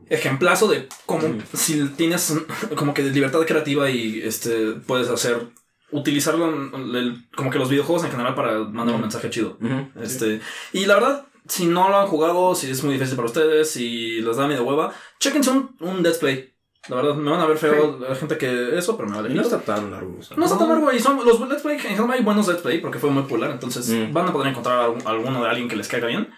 ejemplazo 0.09 0.69
de 0.69 0.89
cómo 1.07 1.23
si 1.53 1.87
tienes 1.97 2.35
como 2.77 2.95
que 2.95 3.03
libertad 3.03 3.41
creativa 3.47 3.91
y 3.91 4.21
este 4.23 4.73
puedes 4.87 5.09
hacer, 5.09 5.49
utilizarlo 5.91 6.49
en 6.49 7.27
como 7.35 7.51
que 7.51 7.59
los 7.59 7.69
videojuegos 7.71 8.05
en 8.05 8.11
general 8.11 8.35
para 8.35 8.59
mandar 8.61 8.95
un 8.95 9.01
mensaje 9.03 9.31
chido. 9.31 9.59
Este, 10.01 10.41
y 10.73 10.87
la 10.87 10.95
verdad, 10.95 11.27
si 11.49 11.67
no 11.67 11.89
lo 11.89 11.99
han 11.99 12.07
jugado, 12.09 12.55
si 12.55 12.71
es 12.71 12.83
muy 12.83 12.95
difícil 12.95 13.17
para 13.17 13.27
ustedes, 13.27 13.71
si 13.71 14.21
les 14.21 14.37
da 14.37 14.47
medio 14.47 14.65
hueva, 14.65 14.93
chequense 15.21 15.51
un, 15.51 15.77
un 15.81 16.03
Let's 16.03 16.19
Play. 16.19 16.53
La 16.89 16.95
verdad, 16.97 17.17
me 17.17 17.29
van 17.29 17.41
a 17.41 17.47
ver 17.47 17.59
feo 17.59 17.99
la 17.99 18.15
gente 18.15 18.39
que 18.39 18.79
eso, 18.79 18.97
pero 18.97 19.09
me 19.09 19.17
vale. 19.17 19.31
Y 19.33 19.35
no 19.35 19.43
está 19.43 19.59
tan 19.61 19.91
largo. 19.91 20.19
o 20.21 20.23
sea. 20.23 20.37
No 20.37 20.45
está 20.45 20.57
tan 20.57 20.69
largo 20.69 20.93
y 20.93 21.01
son 21.01 21.17
los 21.25 21.41
Let's 21.49 21.63
Play, 21.63 21.77
en 21.79 21.83
general 21.83 22.13
hay 22.13 22.23
buenos 22.23 22.47
Let's 22.47 22.63
Play 22.63 22.79
porque 22.81 23.01
fue 23.01 23.11
muy 23.11 23.23
popular, 23.25 23.51
entonces 23.51 23.89
Mm. 23.89 24.13
van 24.13 24.29
a 24.29 24.33
poder 24.33 24.49
encontrar 24.49 24.93
alguno 25.05 25.43
de 25.43 25.49
alguien 25.51 25.69
que 25.69 25.75
les 25.75 25.89
caiga 25.89 26.07
bien. 26.07 26.29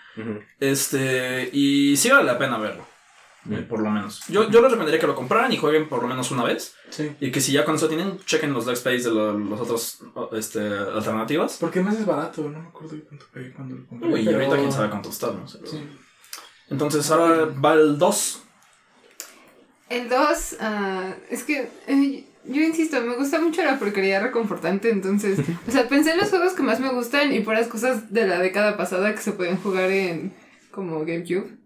Este, 0.59 1.51
y 1.53 1.97
sí 1.97 2.11
vale 2.11 2.25
la 2.25 2.39
pena 2.39 2.59
verlo, 2.59 2.87
eh, 3.51 3.61
Mm. 3.63 3.69
por 3.69 3.81
lo 3.81 3.91
menos. 3.91 4.21
Yo, 4.29 4.49
yo 4.51 4.61
les 4.61 4.71
recomendaría 4.71 5.01
que 5.01 5.07
lo 5.07 5.15
compraran 5.15 5.53
y 5.53 5.57
jueguen 5.57 5.89
por 5.89 6.03
lo 6.03 6.09
menos 6.09 6.31
una 6.31 6.45
vez. 6.45 6.75
Sí. 6.91 7.11
Y 7.21 7.31
que 7.31 7.41
si 7.41 7.53
ya 7.53 7.65
con 7.65 7.75
eso 7.77 7.89
tienen, 7.89 8.19
chequen 8.25 8.53
los 8.53 8.67
Let's 8.67 8.81
Plays 8.81 9.05
de 9.05 9.11
lo- 9.11 9.39
los 9.39 9.61
otros 9.61 10.01
este, 10.33 10.61
alternativas. 10.61 11.57
Porque 11.61 11.81
más 11.81 11.97
es 11.97 12.07
barato, 12.07 12.43
no 12.49 12.61
me 12.61 12.69
acuerdo 12.69 12.97
cuánto 13.09 13.27
pagué 13.33 13.53
cuando 13.53 13.77
lo 13.77 13.87
compré. 13.87 14.09
Uy, 14.13 14.21
y 14.21 14.25
pero- 14.27 14.37
ahorita 14.39 14.57
quién 14.57 14.73
sabe 14.73 14.91
cuánto 14.91 15.09
está, 15.11 15.33
no 15.33 15.47
sé. 15.49 15.59
Sí. 15.65 15.89
Entonces 16.71 17.11
ahora 17.11 17.47
va 17.47 17.75
el 17.75 17.99
2. 17.99 18.43
El 19.89 20.09
2, 20.09 20.57
ah, 20.61 21.15
es 21.31 21.45
que 21.45 21.69
eh, 21.87 22.25
yo 22.45 22.61
insisto, 22.63 23.01
me 23.01 23.17
gusta 23.17 23.41
mucho 23.41 23.63
la 23.63 23.79
porquería 23.79 24.21
reconfortante, 24.21 24.91
entonces, 24.91 25.39
o 25.69 25.71
sea, 25.71 25.89
pensé 25.89 26.13
en 26.13 26.19
los 26.19 26.29
juegos 26.31 26.53
que 26.53 26.63
más 26.63 26.79
me 26.81 26.91
gustan 26.93 27.33
y 27.33 27.41
puras 27.41 27.69
cosas 27.69 28.13
de 28.13 28.27
la 28.27 28.39
década 28.39 28.77
pasada 28.77 29.15
que 29.15 29.21
se 29.23 29.33
pueden 29.33 29.57
jugar 29.57 29.91
en 29.91 30.33
como 30.71 31.01
GameCube. 31.01 31.57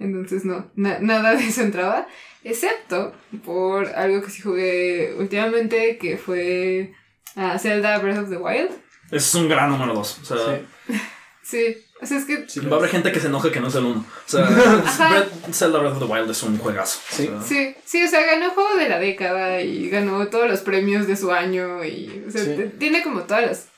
Entonces 0.00 0.44
no, 0.44 0.70
na- 0.76 0.98
nada 1.00 1.34
de 1.34 1.46
eso 1.48 1.62
entraba, 1.62 2.06
excepto 2.44 3.12
por 3.44 3.86
algo 3.88 4.22
que 4.22 4.30
sí 4.30 4.42
jugué 4.42 5.14
últimamente, 5.18 5.98
que 5.98 6.16
fue 6.18 6.92
ah, 7.36 7.58
Zelda 7.58 7.98
Breath 7.98 8.18
of 8.18 8.30
the 8.30 8.36
Wild. 8.36 8.70
Es 9.10 9.34
un 9.34 9.48
gran 9.48 9.70
número 9.70 9.94
2. 9.94 10.18
O 10.22 10.24
sea, 10.24 10.60
Sí. 10.86 10.94
Sí, 11.48 11.78
o 12.02 12.04
sea, 12.04 12.18
es 12.18 12.26
que 12.26 12.44
Sí, 12.46 12.60
va 12.60 12.76
a 12.76 12.78
haber 12.78 12.90
gente 12.90 13.10
que 13.10 13.20
se 13.20 13.28
enoje 13.28 13.50
que 13.50 13.58
no 13.58 13.68
es 13.68 13.74
el 13.74 13.84
1. 13.86 14.00
O 14.00 14.28
sea. 14.28 14.44
Breath- 14.50 15.50
Zelda 15.54 15.78
Breath 15.78 15.94
of 15.94 15.98
the 16.00 16.04
Wild 16.04 16.30
es 16.30 16.42
un 16.42 16.58
juegazo. 16.58 17.00
Sí. 17.08 17.26
O 17.26 17.40
sea, 17.40 17.48
Sí, 17.48 17.74
sí, 17.86 18.04
o 18.04 18.08
sea, 18.08 18.26
ganó 18.26 18.50
juego 18.50 18.76
de 18.76 18.86
la 18.90 18.98
década 18.98 19.62
y 19.62 19.88
ganó 19.88 20.28
todos 20.28 20.46
los 20.46 20.60
premios 20.60 21.06
de 21.06 21.16
su 21.16 21.32
año 21.32 21.82
y, 21.84 22.22
o 22.28 22.30
sea, 22.30 22.44
Sí. 22.44 22.50
t- 22.54 22.66
tiene 22.78 23.02
como 23.02 23.22
todas 23.22 23.46
las 23.46 23.68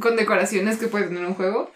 condecoraciones 0.00 0.78
que 0.78 0.86
puede 0.88 1.06
tener 1.08 1.24
un 1.26 1.34
juego. 1.34 1.70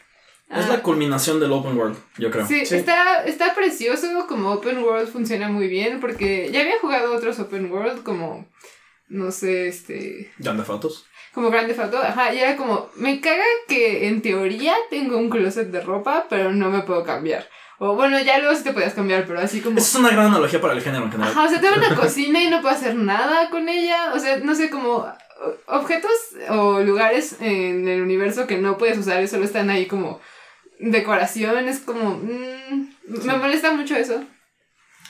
Es 0.49 0.64
Ah, 0.66 0.68
la 0.74 0.82
culminación 0.82 1.40
del 1.40 1.51
open 1.53 1.76
world, 1.76 1.97
yo 2.18 2.30
creo. 2.30 2.47
Sí, 2.47 2.64
Sí. 2.64 2.76
Está, 2.76 3.24
está 3.24 3.55
precioso, 3.55 4.26
como 4.28 4.53
Open 4.53 4.78
World 4.78 5.09
funciona 5.11 5.49
muy 5.49 5.66
bien, 5.66 5.99
porque 6.01 6.51
ya 6.53 6.61
había 6.61 6.78
jugado 6.80 7.14
otros 7.14 7.38
Open 7.40 7.70
World 7.72 8.05
como, 8.05 8.47
no 9.09 9.32
sé, 9.32 9.66
este, 9.66 10.30
Jan 10.40 10.57
de 10.57 10.62
fotos. 10.62 11.07
como 11.34 11.51
Grande 11.51 11.74
Auto, 11.76 11.99
ajá, 11.99 12.32
y 12.32 12.38
era 12.38 12.57
como, 12.57 12.88
me 12.94 13.20
caga 13.20 13.44
que 13.66 14.07
en 14.07 14.22
teoría 14.22 14.74
tengo 14.88 15.18
un 15.18 15.30
closet 15.30 15.68
de 15.72 15.80
ropa, 15.80 16.26
pero 16.30 16.53
no 16.53 16.70
me 16.70 16.82
puedo 16.82 17.03
cambiar. 17.03 17.49
O 17.78 17.94
bueno, 17.94 18.18
ya 18.20 18.38
luego 18.38 18.55
sí 18.55 18.62
te 18.62 18.72
podías 18.72 18.94
cambiar, 18.94 19.26
pero 19.26 19.40
así 19.40 19.61
como... 19.61 19.76
Esa 19.78 19.88
es 19.88 19.94
una 19.97 20.11
gran 20.11 20.26
analogía 20.26 20.61
para 20.61 20.72
el 20.74 20.80
género 20.80 21.05
en 21.07 21.11
general. 21.12 21.32
Ajá, 21.32 21.44
o 21.44 21.49
sea, 21.49 21.61
tengo 21.61 21.74
una 21.76 21.94
cocina 22.01 22.42
y 22.42 22.49
no 22.49 22.62
puedo 22.62 22.74
hacer 22.74 22.94
nada 22.94 23.51
con 23.51 23.68
ella. 23.68 24.12
O 24.14 24.18
sea, 24.18 24.38
no 24.38 24.55
sé, 24.55 24.70
como 24.70 25.07
objetos 25.66 26.11
o 26.51 26.80
lugares 26.80 27.36
en 27.40 27.86
el 27.88 28.01
universo 28.01 28.47
que 28.47 28.57
no 28.59 28.78
puedes 28.78 28.97
usar 28.97 29.22
y 29.22 29.28
solo 29.28 29.44
están 29.44 29.68
ahí 29.68 29.86
como 29.86 30.20
decoración. 30.81 31.68
Es 31.68 31.81
como. 31.81 32.11
mm, 32.16 32.91
Me 33.24 33.37
molesta 33.37 33.72
mucho 33.72 33.97
eso. 33.97 34.22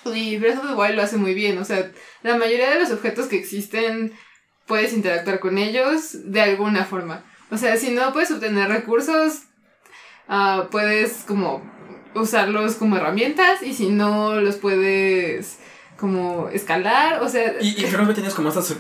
Y 0.05 0.37
Breath 0.37 0.59
of 0.59 0.69
the 0.69 0.75
Wild 0.75 0.95
lo 0.95 1.03
hace 1.03 1.17
muy 1.17 1.35
bien. 1.35 1.59
O 1.59 1.65
sea, 1.65 1.91
la 2.23 2.37
mayoría 2.37 2.71
de 2.71 2.79
los 2.81 2.91
objetos 2.93 3.27
que 3.27 3.37
existen 3.39 4.13
puedes 4.67 4.93
interactuar 4.93 5.41
con 5.41 5.59
ellos 5.59 6.31
de 6.31 6.41
alguna 6.43 6.85
forma. 6.85 7.25
O 7.51 7.57
sea, 7.57 7.77
si 7.77 7.91
no 7.91 8.13
puedes 8.13 8.31
obtener 8.31 8.69
recursos, 8.69 9.43
ah, 10.29 10.69
puedes 10.71 11.25
como 11.27 11.63
usarlos 12.15 12.75
como 12.77 12.97
herramientas 12.97 13.63
y 13.63 13.75
si 13.75 13.89
no 13.91 14.41
los 14.41 14.57
puedes 14.57 15.59
como 15.97 16.49
escalar, 16.51 17.23
o 17.23 17.29
sea, 17.29 17.55
Y, 17.61 17.69
y 17.81 17.85
creo 17.85 18.07
que 18.07 18.15
tienes 18.15 18.35
como 18.35 18.49
estas. 18.49 18.77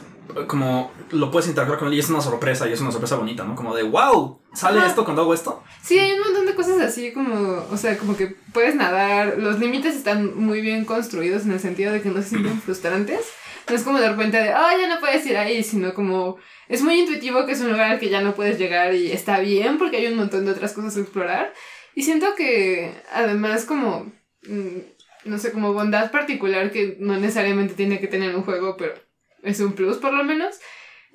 Como 0.48 0.92
lo 1.12 1.30
puedes 1.30 1.48
interactuar 1.48 1.78
con 1.78 1.88
él 1.88 1.94
y 1.94 2.00
es 2.00 2.10
una 2.10 2.20
sorpresa 2.20 2.68
y 2.68 2.72
es 2.72 2.80
una 2.80 2.90
sorpresa 2.90 3.16
bonita, 3.16 3.44
¿no? 3.44 3.54
Como 3.54 3.74
de 3.74 3.84
wow, 3.84 4.42
¿sale 4.54 4.80
Ajá. 4.80 4.88
esto 4.88 5.04
cuando 5.04 5.22
hago 5.22 5.32
esto? 5.32 5.62
sí 5.82 5.98
hay 5.98 6.12
un 6.12 6.22
cosas 6.56 6.80
así 6.80 7.12
como, 7.12 7.66
o 7.70 7.76
sea, 7.76 7.96
como 7.96 8.16
que 8.16 8.34
puedes 8.52 8.74
nadar, 8.74 9.38
los 9.38 9.60
límites 9.60 9.94
están 9.94 10.36
muy 10.36 10.60
bien 10.60 10.84
construidos 10.84 11.44
en 11.44 11.52
el 11.52 11.60
sentido 11.60 11.92
de 11.92 12.02
que 12.02 12.08
no 12.08 12.22
se 12.22 12.30
sienten 12.30 12.60
frustrantes. 12.60 13.20
No 13.68 13.74
es 13.74 13.82
como 13.82 14.00
de 14.00 14.08
repente 14.08 14.36
de, 14.36 14.50
ah, 14.50 14.72
ya 14.80 14.88
no 14.88 15.00
puedes 15.00 15.26
ir 15.26 15.36
ahí, 15.36 15.62
sino 15.62 15.94
como 15.94 16.38
es 16.68 16.82
muy 16.82 17.00
intuitivo 17.00 17.46
que 17.46 17.52
es 17.52 17.60
un 17.60 17.70
lugar 17.70 17.92
al 17.92 17.98
que 17.98 18.08
ya 18.08 18.20
no 18.20 18.34
puedes 18.34 18.58
llegar 18.58 18.94
y 18.94 19.12
está 19.12 19.40
bien 19.40 19.78
porque 19.78 19.98
hay 19.98 20.06
un 20.06 20.16
montón 20.16 20.44
de 20.44 20.52
otras 20.52 20.72
cosas 20.72 20.96
a 20.96 21.00
explorar. 21.00 21.52
Y 21.94 22.02
siento 22.02 22.34
que 22.36 22.92
además 23.12 23.64
como, 23.64 24.12
mm, 24.46 24.78
no 25.24 25.38
sé, 25.38 25.52
como 25.52 25.72
bondad 25.72 26.10
particular 26.10 26.70
que 26.70 26.96
no 27.00 27.18
necesariamente 27.18 27.74
tiene 27.74 28.00
que 28.00 28.08
tener 28.08 28.34
un 28.36 28.42
juego, 28.42 28.76
pero 28.76 28.94
es 29.42 29.60
un 29.60 29.72
plus 29.72 29.96
por 29.98 30.12
lo 30.12 30.24
menos, 30.24 30.56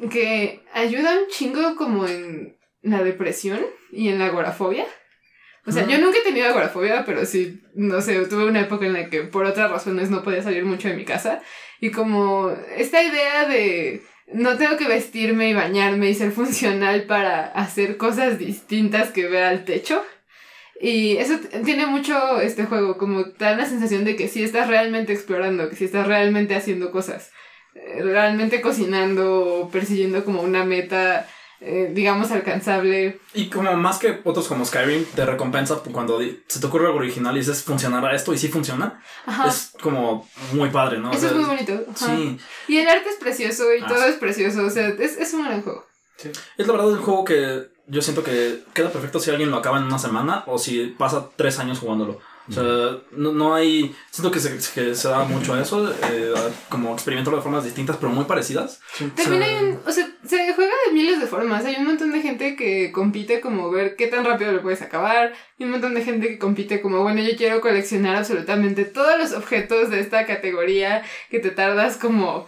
que 0.10 0.64
ayuda 0.74 1.20
un 1.20 1.28
chingo 1.30 1.76
como 1.76 2.08
en 2.08 2.58
la 2.82 3.04
depresión 3.04 3.60
y 3.92 4.10
en 4.10 4.20
la 4.20 4.26
agorafobia. 4.26 4.86
O 5.66 5.72
sea, 5.72 5.88
yo 5.88 6.00
nunca 6.00 6.18
he 6.18 6.24
tenido 6.24 6.48
agorafobia, 6.48 7.06
pero 7.06 7.26
sí, 7.26 7.62
no 7.76 8.02
sé, 8.02 8.26
tuve 8.26 8.46
una 8.46 8.62
época 8.62 8.88
en 8.88 8.94
la 8.94 9.10
que 9.10 9.22
por 9.22 9.46
otras 9.46 9.70
razones 9.70 10.10
no 10.10 10.24
podía 10.24 10.42
salir 10.42 10.66
mucho 10.66 10.88
de 10.88 10.96
mi 10.96 11.06
casa. 11.06 11.42
Y 11.80 11.92
como 11.92 12.52
esta 12.76 13.04
idea 13.04 13.48
de 13.48 14.02
no 14.34 14.58
tengo 14.58 14.78
que 14.78 14.88
vestirme 14.88 15.50
y 15.50 15.54
bañarme 15.54 16.10
y 16.10 16.16
ser 16.16 16.32
funcional 16.32 17.04
para 17.04 17.46
hacer 17.46 17.98
cosas 17.98 18.40
distintas 18.40 19.10
que 19.12 19.28
ver 19.28 19.44
al 19.44 19.66
techo. 19.66 20.04
Y 20.80 21.18
eso 21.18 21.40
tiene 21.64 21.86
mucho 21.86 22.42
este 22.42 22.66
juego, 22.66 22.98
como 22.98 23.24
da 23.38 23.56
la 23.56 23.68
sensación 23.68 24.04
de 24.04 24.16
que 24.16 24.28
sí 24.28 24.44
estás 24.44 24.68
realmente 24.68 25.14
explorando, 25.14 25.70
que 25.70 25.76
sí 25.76 25.86
estás 25.86 26.08
realmente 26.08 26.56
haciendo 26.56 26.92
cosas, 26.92 27.32
eh, 27.76 28.02
realmente 28.02 28.62
cocinando 28.62 29.46
o 29.46 29.70
persiguiendo 29.70 30.26
como 30.26 30.42
una 30.42 30.66
meta, 30.66 31.28
eh, 31.62 31.92
digamos, 31.94 32.32
alcanzable. 32.32 33.20
Y 33.34 33.50
como 33.50 33.72
más 33.78 34.00
que 34.00 34.20
otros 34.24 34.48
como 34.48 34.66
Skyrim, 34.66 35.06
te 35.16 35.26
recompensa 35.26 35.82
cuando 35.92 36.20
se 36.48 36.60
te 36.60 36.66
ocurre 36.66 36.88
algo 36.88 36.98
original 36.98 37.36
y 37.36 37.40
dices, 37.40 37.64
¿funcionará 37.64 38.14
esto? 38.16 38.34
Y 38.34 38.38
sí 38.38 38.48
funciona. 38.48 39.02
Ajá. 39.26 39.48
Es 39.48 39.72
como 39.82 40.28
muy 40.54 40.70
padre, 40.72 40.98
¿no? 40.98 41.12
O 41.12 41.14
Eso 41.14 41.28
es 41.28 41.34
muy 41.36 41.46
bonito. 41.46 41.74
ajá. 41.90 42.16
Sí, 42.16 42.38
Y 42.68 42.78
el 42.80 42.88
arte 42.90 43.10
es 43.10 43.16
precioso 43.18 43.74
y 43.74 43.82
Ah, 43.82 43.88
todo 43.88 44.00
sí. 44.04 44.10
es 44.10 44.16
precioso, 44.16 44.66
o 44.66 44.70
sea, 44.70 44.88
es, 44.90 45.18
es 45.18 45.34
un 45.34 45.44
gran 45.46 45.62
juego. 45.62 45.86
es 46.58 46.68
la 46.68 46.74
verdad 46.74 46.90
un 46.90 47.02
juego 47.02 47.24
que 47.26 47.70
yo 47.88 48.02
siento 48.02 48.24
que 48.24 48.64
queda 48.74 48.90
perfecto 48.90 49.20
si 49.20 49.30
alguien 49.32 49.52
lo 49.52 49.58
acaba 49.58 49.78
en 49.78 49.84
una 49.84 50.00
semana 50.00 50.44
o 50.48 50.58
si 50.58 50.88
pasa 50.98 51.30
tres 51.36 51.60
años 51.60 51.80
jugándolo. 51.80 52.20
O 52.50 52.52
sea, 52.52 52.64
no, 53.12 53.32
no 53.32 53.54
hay. 53.54 53.96
Siento 54.10 54.32
que 54.32 54.40
se, 54.40 54.58
que 54.74 54.96
se 54.96 55.08
da 55.08 55.24
mucho 55.24 55.54
a 55.54 55.62
eso, 55.62 55.92
eh, 55.92 56.34
como 56.70 56.94
experimentarlo 56.94 57.38
de 57.38 57.44
formas 57.44 57.64
distintas, 57.64 57.98
pero 57.98 58.12
muy 58.12 58.26
parecidas. 58.26 58.82
También 58.98 59.14
O 59.18 59.22
sea, 59.22 59.44
hay 59.44 59.64
un, 59.64 59.80
o 59.86 59.92
sea, 59.92 60.12
se 60.26 60.54
juega 60.54 60.74
de 60.88 60.94
miles 60.94 61.20
de 61.20 61.28
formas. 61.28 61.66
Hay 61.66 61.76
un 61.76 61.86
montón 61.86 62.12
de 62.12 62.22
gente 62.22 62.56
que 62.56 62.92
compite 62.92 63.42
como 63.42 63.70
ver 63.70 63.96
qué 63.96 64.08
tan 64.08 64.26
rápido 64.26 64.52
lo 64.52 64.62
puedes 64.62 64.82
acabar. 64.82 65.34
Y 65.58 65.64
un 65.64 65.72
montón 65.72 65.94
de 65.94 66.04
gente 66.04 66.28
que 66.28 66.40
compite 66.40 66.82
como, 66.82 67.04
bueno, 67.04 67.22
yo 67.22 67.36
quiero 67.38 67.62
coleccionar 67.62 68.16
absolutamente 68.16 68.86
todos 68.86 69.18
los 69.20 69.34
objetos 69.34 69.90
de 69.90 70.00
esta 70.00 70.26
categoría 70.26 71.04
que 71.30 71.40
te 71.40 71.52
tardas 71.52 71.98
como 71.98 72.48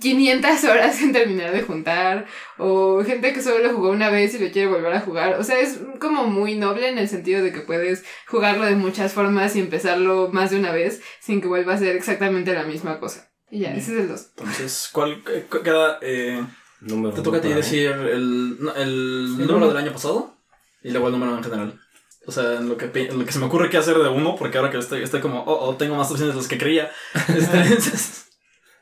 500 0.00 0.64
horas 0.64 1.00
en 1.02 1.12
terminar 1.12 1.52
de 1.52 1.62
juntar. 1.62 2.26
O 2.58 3.02
gente 3.04 3.32
que 3.32 3.42
solo 3.42 3.58
lo 3.58 3.72
jugó 3.74 3.90
una 3.90 4.10
vez 4.10 4.34
y 4.34 4.38
lo 4.38 4.50
quiere 4.50 4.68
volver 4.70 4.92
a 4.92 5.00
jugar. 5.00 5.34
O 5.38 5.44
sea, 5.44 5.58
es 5.60 5.78
como 6.00 6.24
muy 6.24 6.54
noble 6.56 6.88
en 6.88 6.98
el 6.98 7.08
sentido 7.08 7.42
de 7.42 7.52
que 7.52 7.60
puedes 7.60 8.04
jugarlo 8.26 8.64
de 8.66 8.76
muchas 8.76 9.12
formas 9.12 9.56
y 9.56 9.60
empezarlo 9.60 10.28
más 10.32 10.50
de 10.50 10.58
una 10.58 10.72
vez 10.72 11.00
sin 11.20 11.40
que 11.40 11.48
vuelva 11.48 11.74
a 11.74 11.78
ser 11.78 11.96
exactamente 11.96 12.52
la 12.54 12.64
misma 12.64 12.98
cosa. 13.00 13.30
Y 13.50 13.60
ya, 13.60 13.74
ese 13.74 13.92
es 13.94 14.00
el 14.00 14.08
2. 14.08 14.26
Entonces, 14.38 14.88
¿cuál 14.92 15.22
cu- 15.22 15.62
queda? 15.62 15.98
eh, 16.02 16.44
Número 16.80 17.14
te 17.14 17.22
toca 17.22 17.38
a 17.38 17.40
ti 17.40 17.48
decir 17.48 17.86
el, 17.90 18.58
el 18.76 19.38
número 19.38 19.68
del 19.68 19.76
año 19.78 19.92
pasado 19.92 20.36
y 20.82 20.90
luego 20.90 21.06
el 21.06 21.12
número 21.14 21.36
en 21.36 21.42
general. 21.42 21.80
O 22.26 22.32
sea, 22.32 22.56
en 22.56 22.68
lo 22.68 22.76
que, 22.76 22.86
en 22.94 23.18
lo 23.18 23.24
que 23.24 23.32
se 23.32 23.38
me 23.38 23.46
ocurre 23.46 23.70
que 23.70 23.76
hacer 23.78 23.96
de 23.96 24.08
uno, 24.08 24.34
porque 24.36 24.58
ahora 24.58 24.70
que 24.70 24.78
estoy, 24.78 25.02
estoy 25.02 25.20
como, 25.20 25.42
oh, 25.44 25.68
oh, 25.70 25.76
tengo 25.76 25.94
más 25.94 26.10
opciones 26.10 26.34
de 26.34 26.40
las 26.40 26.48
que 26.48 26.58
creía. 26.58 26.90
Este, 27.28 28.25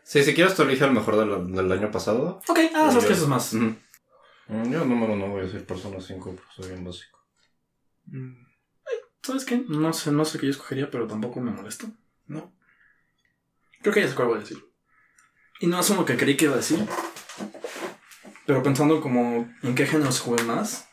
Sí, 0.04 0.22
si 0.22 0.34
quieres, 0.34 0.54
tú 0.54 0.62
elige 0.62 0.84
el 0.84 0.92
mejor 0.92 1.16
del, 1.16 1.52
del 1.54 1.72
año 1.72 1.90
pasado. 1.90 2.40
ok, 2.46 2.58
ah, 2.74 2.90
sabes 2.90 3.06
que 3.06 3.12
eso 3.14 3.22
es 3.22 3.28
más. 3.28 3.54
Mm, 3.54 4.70
Yo 4.70 4.84
número 4.84 5.16
no 5.16 5.28
voy 5.28 5.40
a 5.40 5.44
decir 5.44 5.66
Persona 5.66 6.00
5, 6.00 6.34
porque 6.36 6.50
soy 6.54 6.68
bien 6.68 6.84
básico. 6.84 7.18
Mm, 8.06 8.34
¿Sabes 9.22 9.44
qué? 9.46 9.64
No 9.68 9.92
sé, 9.94 10.12
no 10.12 10.24
sé 10.26 10.38
qué 10.38 10.46
yo 10.46 10.52
escogería, 10.52 10.90
pero 10.90 11.06
tampoco 11.06 11.40
me 11.40 11.50
molesto. 11.50 11.86
No. 12.26 12.54
Creo 13.80 13.94
que 13.94 14.02
ya 14.02 14.08
sé 14.08 14.14
cuál 14.14 14.28
voy 14.28 14.36
a 14.36 14.40
decir. 14.40 14.58
Y 15.60 15.66
no 15.66 15.80
es 15.80 15.88
uno 15.88 16.04
que 16.04 16.16
creí 16.18 16.36
que 16.36 16.44
iba 16.44 16.54
a 16.54 16.58
decir. 16.58 16.86
Pero 18.46 18.62
pensando 18.62 19.00
como 19.00 19.48
en 19.62 19.74
qué 19.74 19.86
género 19.86 20.12
se 20.12 20.20
juegue 20.20 20.44
más. 20.44 20.86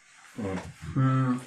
Mm. 0.96 1.00
Mm, 1.00 1.42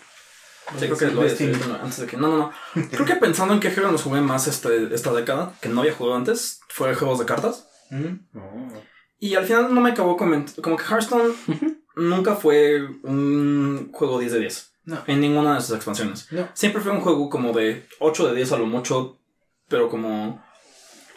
sí, 0.79 0.87
creo 0.87 0.97
que 0.97 1.07
lo 1.07 1.23
antes 1.23 1.99
de 2.01 2.07
que. 2.07 2.17
No, 2.17 2.29
no, 2.29 2.37
no. 2.39 2.53
Creo 2.91 3.05
que 3.07 3.17
pensando 3.17 3.55
en 3.55 3.61
qué 3.61 3.71
género 3.71 3.93
nos 3.93 4.03
jugué 4.03 4.21
más 4.21 4.47
este, 4.47 4.95
esta 4.95 5.13
década, 5.13 5.53
que 5.61 5.69
no 5.69 5.81
había 5.81 5.95
jugado 5.95 6.17
antes, 6.17 6.61
fue 6.69 6.95
juegos 6.95 7.19
de 7.19 7.25
cartas. 7.27 7.69
Mm. 7.91 8.39
Oh. 8.39 8.73
Y 9.19 9.35
al 9.37 9.45
final 9.47 9.75
no 9.75 9.81
me 9.81 9.91
acabó 9.91 10.17
coment- 10.17 10.61
Como 10.61 10.77
que 10.77 10.85
Hearthstone 10.85 11.33
nunca 11.97 12.35
fue 12.35 12.83
un 13.05 13.91
juego 13.93 14.19
10 14.19 14.33
de 14.33 14.41
10. 14.41 14.71
No. 14.87 15.03
En 15.07 15.21
ninguna 15.21 15.55
de 15.55 15.61
sus 15.63 15.75
expansiones. 15.77 16.31
No. 16.31 16.47
Siempre 16.53 16.83
fue 16.83 16.93
un 16.93 17.01
juego 17.01 17.31
como 17.31 17.53
de 17.53 17.87
8 18.01 18.29
de 18.29 18.35
10 18.35 18.53
a 18.53 18.57
lo 18.59 18.67
mucho, 18.67 19.19
pero 19.69 19.89
como 19.89 20.45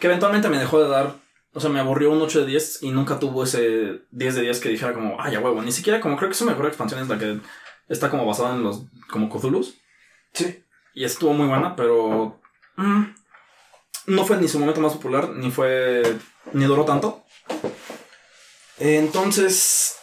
que 0.00 0.06
eventualmente 0.06 0.48
me 0.48 0.58
dejó 0.58 0.82
de 0.82 0.88
dar, 0.88 1.16
o 1.52 1.60
sea, 1.60 1.68
me 1.68 1.80
aburrió 1.80 2.10
un 2.12 2.22
8 2.22 2.40
de 2.40 2.46
10 2.46 2.82
y 2.84 2.90
nunca 2.92 3.18
tuvo 3.18 3.44
ese 3.44 4.02
10 4.10 4.34
de 4.36 4.42
10 4.42 4.60
que 4.60 4.68
dijera 4.70 4.94
como, 4.94 5.16
ay, 5.20 5.32
ya 5.32 5.40
huevo, 5.40 5.60
ni 5.60 5.72
siquiera 5.72 6.00
como 6.00 6.16
creo 6.16 6.28
que 6.30 6.34
su 6.36 6.46
mejor 6.46 6.66
expansión 6.66 7.00
es 7.02 7.08
la 7.08 7.18
que 7.18 7.40
está 7.88 8.10
como 8.10 8.26
basada 8.26 8.54
en 8.54 8.62
los, 8.62 8.82
como 9.10 9.28
Cthulhu's. 9.28 9.74
Sí. 10.32 10.62
Y 10.94 11.04
estuvo 11.04 11.32
muy 11.32 11.46
buena, 11.46 11.76
pero 11.76 12.40
mm, 12.76 13.04
no 14.08 14.24
fue 14.24 14.36
ni 14.38 14.48
su 14.48 14.58
momento 14.58 14.80
más 14.80 14.92
popular, 14.94 15.30
ni 15.30 15.50
fue, 15.50 16.02
ni 16.52 16.64
duró 16.64 16.84
tanto. 16.84 17.24
Entonces, 18.78 19.96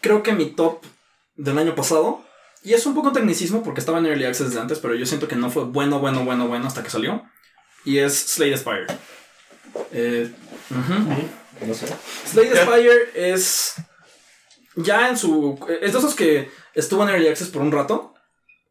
creo 0.00 0.22
que 0.22 0.32
mi 0.32 0.46
top 0.46 0.84
del 1.36 1.58
año 1.58 1.74
pasado, 1.74 2.24
y 2.62 2.72
es 2.72 2.86
un 2.86 2.94
poco 2.94 3.12
tecnicismo 3.12 3.62
porque 3.62 3.80
estaba 3.80 3.98
en 3.98 4.06
Early 4.06 4.24
Access 4.24 4.54
de 4.54 4.60
antes, 4.60 4.78
pero 4.78 4.94
yo 4.94 5.06
siento 5.06 5.28
que 5.28 5.36
no 5.36 5.50
fue 5.50 5.64
bueno, 5.64 5.98
bueno, 6.00 6.24
bueno, 6.24 6.48
bueno 6.48 6.66
hasta 6.66 6.82
que 6.82 6.90
salió. 6.90 7.24
Y 7.84 7.98
es 7.98 8.14
Slade 8.14 8.56
Spire. 8.56 8.86
Eh. 9.92 10.32
No 11.66 11.74
sé. 11.74 11.86
Slade 12.26 12.64
Spire 12.64 13.32
es. 13.32 13.74
Ya 14.76 15.08
en 15.08 15.16
su. 15.16 15.58
Es 15.80 15.92
de 15.92 15.98
esos 15.98 16.14
que 16.14 16.50
estuvo 16.74 17.02
en 17.04 17.10
Early 17.10 17.28
Access 17.28 17.48
por 17.48 17.62
un 17.62 17.72
rato. 17.72 18.14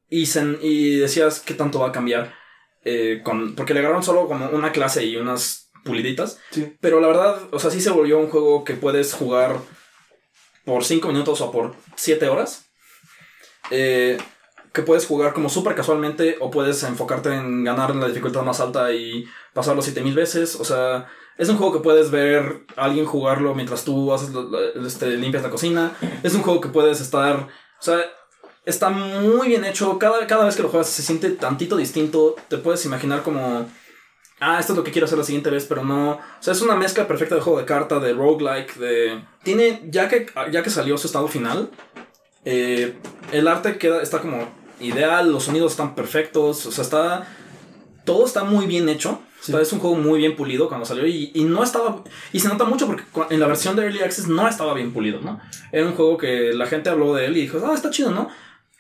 Y, 0.09 0.25
se- 0.27 0.57
y 0.61 0.97
decías 0.99 1.39
qué 1.39 1.53
tanto 1.53 1.79
va 1.79 1.89
a 1.89 1.91
cambiar. 1.91 2.33
eh, 2.85 3.21
con, 3.23 3.55
porque 3.55 3.73
le 3.73 3.79
agarraron 3.79 4.03
solo 4.03 4.27
como 4.27 4.47
una 4.49 4.71
clase 4.73 5.05
y 5.05 5.15
unas 5.15 5.71
puliditas. 5.85 6.39
Sí. 6.51 6.75
Pero 6.81 6.99
la 6.99 7.07
verdad, 7.07 7.41
o 7.51 7.59
sea, 7.59 7.71
sí 7.71 7.79
se 7.81 7.89
volvió 7.91 8.19
un 8.19 8.29
juego 8.29 8.63
que 8.65 8.73
puedes 8.73 9.13
jugar 9.13 9.57
por 10.65 10.83
5 10.83 11.07
minutos 11.07 11.39
o 11.41 11.51
por 11.51 11.75
7 11.95 12.27
horas. 12.27 12.65
Eh, 13.71 14.17
que 14.73 14.81
puedes 14.81 15.05
jugar 15.05 15.33
como 15.33 15.49
súper 15.49 15.75
casualmente 15.75 16.35
o 16.39 16.49
puedes 16.51 16.81
enfocarte 16.83 17.29
en 17.33 17.63
ganar 17.63 17.91
en 17.91 17.99
la 17.99 18.07
dificultad 18.07 18.41
más 18.41 18.59
alta 18.59 18.91
y 18.91 19.25
pasarlo 19.53 19.81
7000 19.81 20.15
veces. 20.15 20.55
O 20.55 20.65
sea, 20.65 21.07
es 21.38 21.49
un 21.49 21.57
juego 21.57 21.73
que 21.73 21.79
puedes 21.79 22.11
ver 22.11 22.65
a 22.75 22.86
alguien 22.86 23.05
jugarlo 23.05 23.55
mientras 23.55 23.84
tú 23.84 24.13
haces 24.13 24.29
este, 24.86 25.07
limpias 25.17 25.43
la 25.43 25.49
cocina. 25.49 25.91
Es 26.21 26.36
un 26.36 26.41
juego 26.43 26.61
que 26.61 26.69
puedes 26.69 27.01
estar. 27.01 27.36
O 27.38 27.84
sea, 27.84 27.99
está 28.65 28.89
muy 28.89 29.47
bien 29.47 29.65
hecho. 29.65 29.97
Cada, 29.97 30.25
cada 30.27 30.45
vez 30.45 30.55
que 30.55 30.61
lo 30.63 30.69
juegas 30.69 30.89
se 30.89 31.01
siente 31.01 31.29
tantito 31.31 31.75
distinto. 31.75 32.36
Te 32.49 32.57
puedes 32.57 32.86
imaginar 32.86 33.23
como. 33.23 33.65
Ah, 34.39 34.59
esto 34.59 34.73
es 34.73 34.77
lo 34.77 34.84
que 34.84 34.91
quiero 34.91 35.05
hacer 35.05 35.17
la 35.17 35.23
siguiente 35.23 35.49
vez, 35.49 35.65
pero 35.65 35.84
no. 35.84 36.11
O 36.11 36.19
sea, 36.39 36.53
es 36.53 36.61
una 36.61 36.75
mezcla 36.75 37.07
perfecta 37.07 37.36
de 37.36 37.41
juego 37.41 37.59
de 37.59 37.65
carta, 37.65 37.99
de 37.99 38.13
roguelike, 38.13 38.75
de. 38.75 39.23
Tiene. 39.43 39.81
Ya 39.89 40.07
que, 40.07 40.27
ya 40.51 40.61
que 40.61 40.69
salió 40.69 40.97
su 40.97 41.07
estado 41.07 41.27
final. 41.27 41.71
eh, 42.45 42.95
el 43.31 43.47
arte 43.47 43.77
queda. 43.79 44.01
está 44.01 44.21
como 44.21 44.47
ideal. 44.79 45.31
Los 45.31 45.45
sonidos 45.45 45.71
están 45.71 45.95
perfectos. 45.95 46.65
O 46.67 46.71
sea, 46.71 46.84
está. 46.84 47.27
Todo 48.05 48.25
está 48.25 48.43
muy 48.43 48.67
bien 48.67 48.88
hecho. 48.88 49.19
Es 49.47 49.73
un 49.73 49.79
juego 49.79 49.95
muy 49.95 50.19
bien 50.19 50.35
pulido 50.35 50.67
cuando 50.67 50.85
salió 50.85 51.05
y, 51.05 51.31
y 51.33 51.43
no 51.43 51.63
estaba... 51.63 52.03
Y 52.31 52.39
se 52.39 52.47
nota 52.47 52.63
mucho 52.65 52.87
porque 52.87 53.03
en 53.29 53.39
la 53.39 53.47
versión 53.47 53.75
de 53.75 53.83
Early 53.83 54.01
Access 54.01 54.27
no 54.27 54.47
estaba 54.47 54.73
bien 54.73 54.93
pulido, 54.93 55.19
¿no? 55.21 55.39
Era 55.71 55.85
un 55.85 55.93
juego 55.95 56.17
que 56.17 56.53
la 56.53 56.65
gente 56.65 56.89
habló 56.89 57.13
de 57.13 57.25
él 57.25 57.37
y 57.37 57.41
dijo, 57.41 57.61
ah, 57.65 57.73
está 57.73 57.89
chido, 57.89 58.11
¿no? 58.11 58.29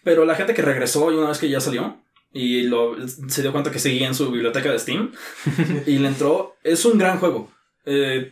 Pero 0.03 0.25
la 0.25 0.35
gente 0.35 0.53
que 0.53 0.61
regresó 0.61 1.11
y 1.11 1.15
una 1.15 1.29
vez 1.29 1.37
que 1.37 1.49
ya 1.49 1.59
salió 1.59 1.97
y 2.31 2.63
lo, 2.63 2.95
se 3.07 3.41
dio 3.41 3.51
cuenta 3.51 3.71
que 3.71 3.79
seguía 3.79 4.07
en 4.07 4.15
su 4.15 4.31
biblioteca 4.31 4.71
de 4.71 4.79
Steam 4.79 5.11
y 5.85 5.99
le 5.99 6.07
entró, 6.07 6.55
es 6.63 6.83
un 6.85 6.97
gran 6.97 7.19
juego. 7.19 7.51
Eh, 7.85 8.31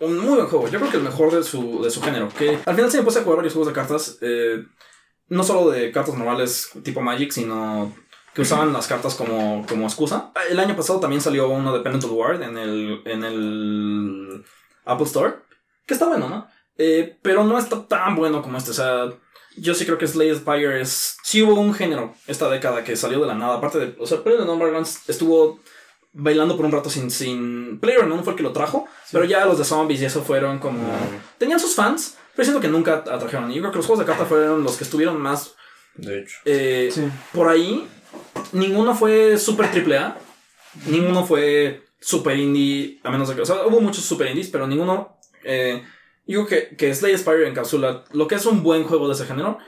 un 0.00 0.18
muy 0.18 0.36
buen 0.36 0.46
juego. 0.46 0.68
Yo 0.68 0.78
creo 0.78 0.90
que 0.90 0.96
el 0.98 1.02
mejor 1.02 1.32
de 1.32 1.42
su, 1.42 1.82
de 1.82 1.90
su 1.90 2.00
género. 2.02 2.28
Que 2.38 2.58
al 2.64 2.74
final 2.74 2.90
se 2.90 2.98
me 2.98 3.04
puse 3.04 3.18
a 3.18 3.22
jugar 3.22 3.38
varios 3.38 3.54
juegos 3.54 3.68
de 3.68 3.74
cartas. 3.74 4.18
eh, 4.20 4.64
no 5.30 5.44
solo 5.44 5.70
de 5.70 5.92
cartas 5.92 6.16
normales 6.16 6.70
tipo 6.82 7.00
Magic, 7.00 7.30
sino 7.30 7.94
que 8.34 8.42
usaban 8.42 8.72
las 8.72 8.86
cartas 8.86 9.14
como, 9.14 9.64
como 9.68 9.86
excusa. 9.86 10.32
El 10.48 10.58
año 10.60 10.76
pasado 10.76 11.00
también 11.00 11.20
salió 11.20 11.48
uno 11.48 11.72
de 11.72 11.80
Pendant 11.80 12.04
Ward 12.10 12.42
en 12.42 12.56
el, 12.58 13.02
en 13.04 13.24
el 13.24 14.44
Apple 14.84 15.06
Store. 15.06 15.34
Que 15.86 15.94
está 15.94 16.06
bueno, 16.06 16.28
¿no? 16.28 16.46
Eh, 16.78 17.18
pero 17.22 17.44
no 17.44 17.58
está 17.58 17.86
tan 17.86 18.14
bueno 18.16 18.40
como 18.42 18.56
este. 18.58 18.70
O 18.70 18.74
sea, 18.74 19.10
yo 19.56 19.74
sí 19.74 19.84
creo 19.84 19.98
que 19.98 20.06
Slay 20.06 20.34
Spire 20.34 20.80
es. 20.80 21.16
Sí 21.24 21.42
hubo 21.42 21.60
un 21.60 21.74
género 21.74 22.14
esta 22.26 22.48
década 22.48 22.84
que 22.84 22.96
salió 22.96 23.20
de 23.20 23.26
la 23.26 23.34
nada. 23.34 23.56
Aparte 23.56 23.78
de. 23.78 23.96
O 23.98 24.06
sea, 24.06 24.22
Player 24.22 24.44
Numberlands 24.46 25.08
estuvo 25.08 25.60
bailando 26.12 26.56
por 26.56 26.64
un 26.64 26.72
rato 26.72 26.88
sin. 26.88 27.10
sin 27.10 27.80
Player 27.80 28.06
no 28.06 28.22
fue 28.22 28.32
el 28.32 28.36
que 28.36 28.42
lo 28.44 28.52
trajo. 28.52 28.86
Pero 29.10 29.24
ya 29.24 29.44
los 29.44 29.58
de 29.58 29.64
zombies 29.64 30.00
y 30.00 30.04
eso 30.04 30.22
fueron 30.22 30.58
como. 30.60 30.88
Tenían 31.38 31.58
sus 31.60 31.74
fans. 31.74 32.16
Pero 32.36 32.44
siento 32.44 32.60
que 32.60 32.68
nunca 32.68 32.94
atrajeron. 32.94 33.50
Y 33.50 33.54
yo 33.56 33.60
creo 33.62 33.72
que 33.72 33.78
los 33.78 33.86
juegos 33.86 34.06
de 34.06 34.10
carta 34.10 34.24
fueron 34.24 34.62
los 34.62 34.76
que 34.76 34.84
estuvieron 34.84 35.20
más 35.20 35.54
De 35.96 36.20
hecho. 36.20 36.38
eh, 36.44 36.88
Sí. 36.90 37.02
por 37.32 37.48
ahí, 37.48 37.86
ninguno 38.52 38.94
fue 38.94 39.38
super 39.38 39.70
triple 39.70 39.98
A. 39.98 40.18
Ninguno 40.86 41.24
fue 41.24 41.82
super 42.00 42.36
indie. 42.38 43.00
A 43.04 43.10
menos 43.10 43.28
de 43.28 43.34
que. 43.34 43.42
O 43.42 43.46
sea, 43.46 43.66
hubo 43.66 43.80
muchos 43.80 44.04
super 44.04 44.28
indies, 44.28 44.48
pero 44.48 44.66
ninguno. 44.66 45.16
Eh, 45.44 45.82
yo 46.26 46.46
creo 46.46 46.68
que, 46.68 46.76
que 46.76 46.94
Slay 46.94 47.16
Spire 47.18 47.48
encapsula 47.48 48.04
lo 48.12 48.28
que 48.28 48.36
es 48.36 48.46
un 48.46 48.62
buen 48.62 48.84
juego 48.84 49.08
de 49.08 49.14
ese 49.14 49.26
género. 49.26 49.58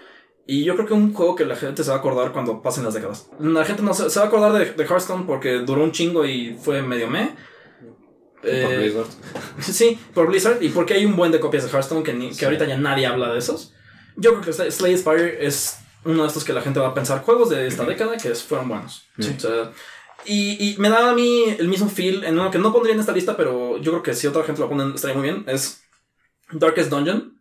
Y 0.47 0.65
yo 0.65 0.75
creo 0.75 0.87
que 0.87 0.95
un 0.95 1.13
juego 1.15 1.35
que 1.37 1.45
la 1.45 1.55
gente 1.57 1.85
se 1.85 1.91
va 1.91 1.97
a 1.97 1.99
acordar 2.01 2.33
cuando 2.33 2.63
pasen 2.63 2.85
las 2.85 2.95
décadas. 2.95 3.29
La 3.41 3.65
gente 3.65 3.83
no 3.83 3.95
se, 3.95 4.11
se 4.11 4.19
va 4.19 4.25
a 4.27 4.29
acordar 4.29 4.53
de, 4.53 4.73
de 4.73 4.85
Hearthstone 4.85 5.25
porque 5.25 5.55
duró 5.61 5.85
un 5.85 5.93
chingo 5.93 6.25
y 6.27 6.57
fue 6.61 6.83
medio 6.83 7.09
meh. 7.09 7.35
Por 8.41 8.51
Eh, 8.51 8.77
Blizzard. 8.79 9.07
Sí, 9.61 9.99
por 10.15 10.27
Blizzard 10.29 10.61
y 10.63 10.71
porque 10.71 10.95
hay 10.95 11.05
un 11.05 11.15
buen 11.15 11.31
de 11.31 11.39
copias 11.39 11.63
de 11.65 11.71
Hearthstone 11.71 12.03
que, 12.03 12.13
ni- 12.13 12.35
que 12.35 12.45
ahorita 12.45 12.65
ya 12.65 12.77
nadie 12.77 13.07
habla 13.07 13.33
de 13.33 13.39
esos. 13.39 13.73
Yo 14.17 14.33
creo 14.33 14.43
que 14.43 14.51
Sl- 14.51 14.71
Slay 14.71 14.99
Spire 14.99 15.47
es 15.47 15.79
uno 16.05 16.23
de 16.23 16.29
estos 16.29 16.45
que 16.45 16.53
la 16.53 16.63
gente 16.63 16.81
va 16.81 16.89
a 16.89 16.95
pensar 16.95 17.23
juegos 17.23 17.51
de 17.51 17.67
esta 17.67 17.85
década 17.85 18.17
que 18.17 18.35
fueron 18.35 18.69
buenos. 18.69 19.07
Sí. 19.19 19.35
O 19.37 19.41
sea, 19.41 19.73
y, 20.25 20.73
y 20.73 20.77
me 20.79 20.89
da 20.89 21.11
a 21.11 21.15
mí 21.15 21.45
el 21.59 21.69
mismo 21.69 21.89
feel 21.89 22.25
en 22.25 22.39
uno 22.39 22.51
que 22.51 22.59
no 22.59 22.73
pondría 22.73 22.95
en 22.95 23.01
esta 23.01 23.13
lista, 23.13 23.37
pero 23.37 23.79
yo 23.79 23.93
creo 23.93 24.03
que 24.03 24.15
si 24.15 24.27
otra 24.27 24.45
gente 24.45 24.61
lo 24.61 24.69
pone 24.69 24.95
estaría 24.95 25.17
muy 25.17 25.25
bien. 25.25 25.45
Es 25.47 25.83
Darkest 26.53 26.91
Dungeon. 26.91 27.39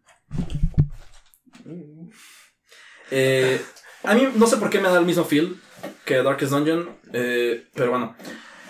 Eh, 3.11 3.61
a 4.03 4.13
mí 4.15 4.27
no 4.35 4.47
sé 4.47 4.57
por 4.57 4.69
qué 4.69 4.79
me 4.79 4.89
da 4.89 4.99
el 4.99 5.05
mismo 5.05 5.25
feel 5.25 5.59
que 6.05 6.23
Darkest 6.23 6.51
Dungeon, 6.51 6.97
eh, 7.13 7.67
pero 7.73 7.91
bueno. 7.91 8.15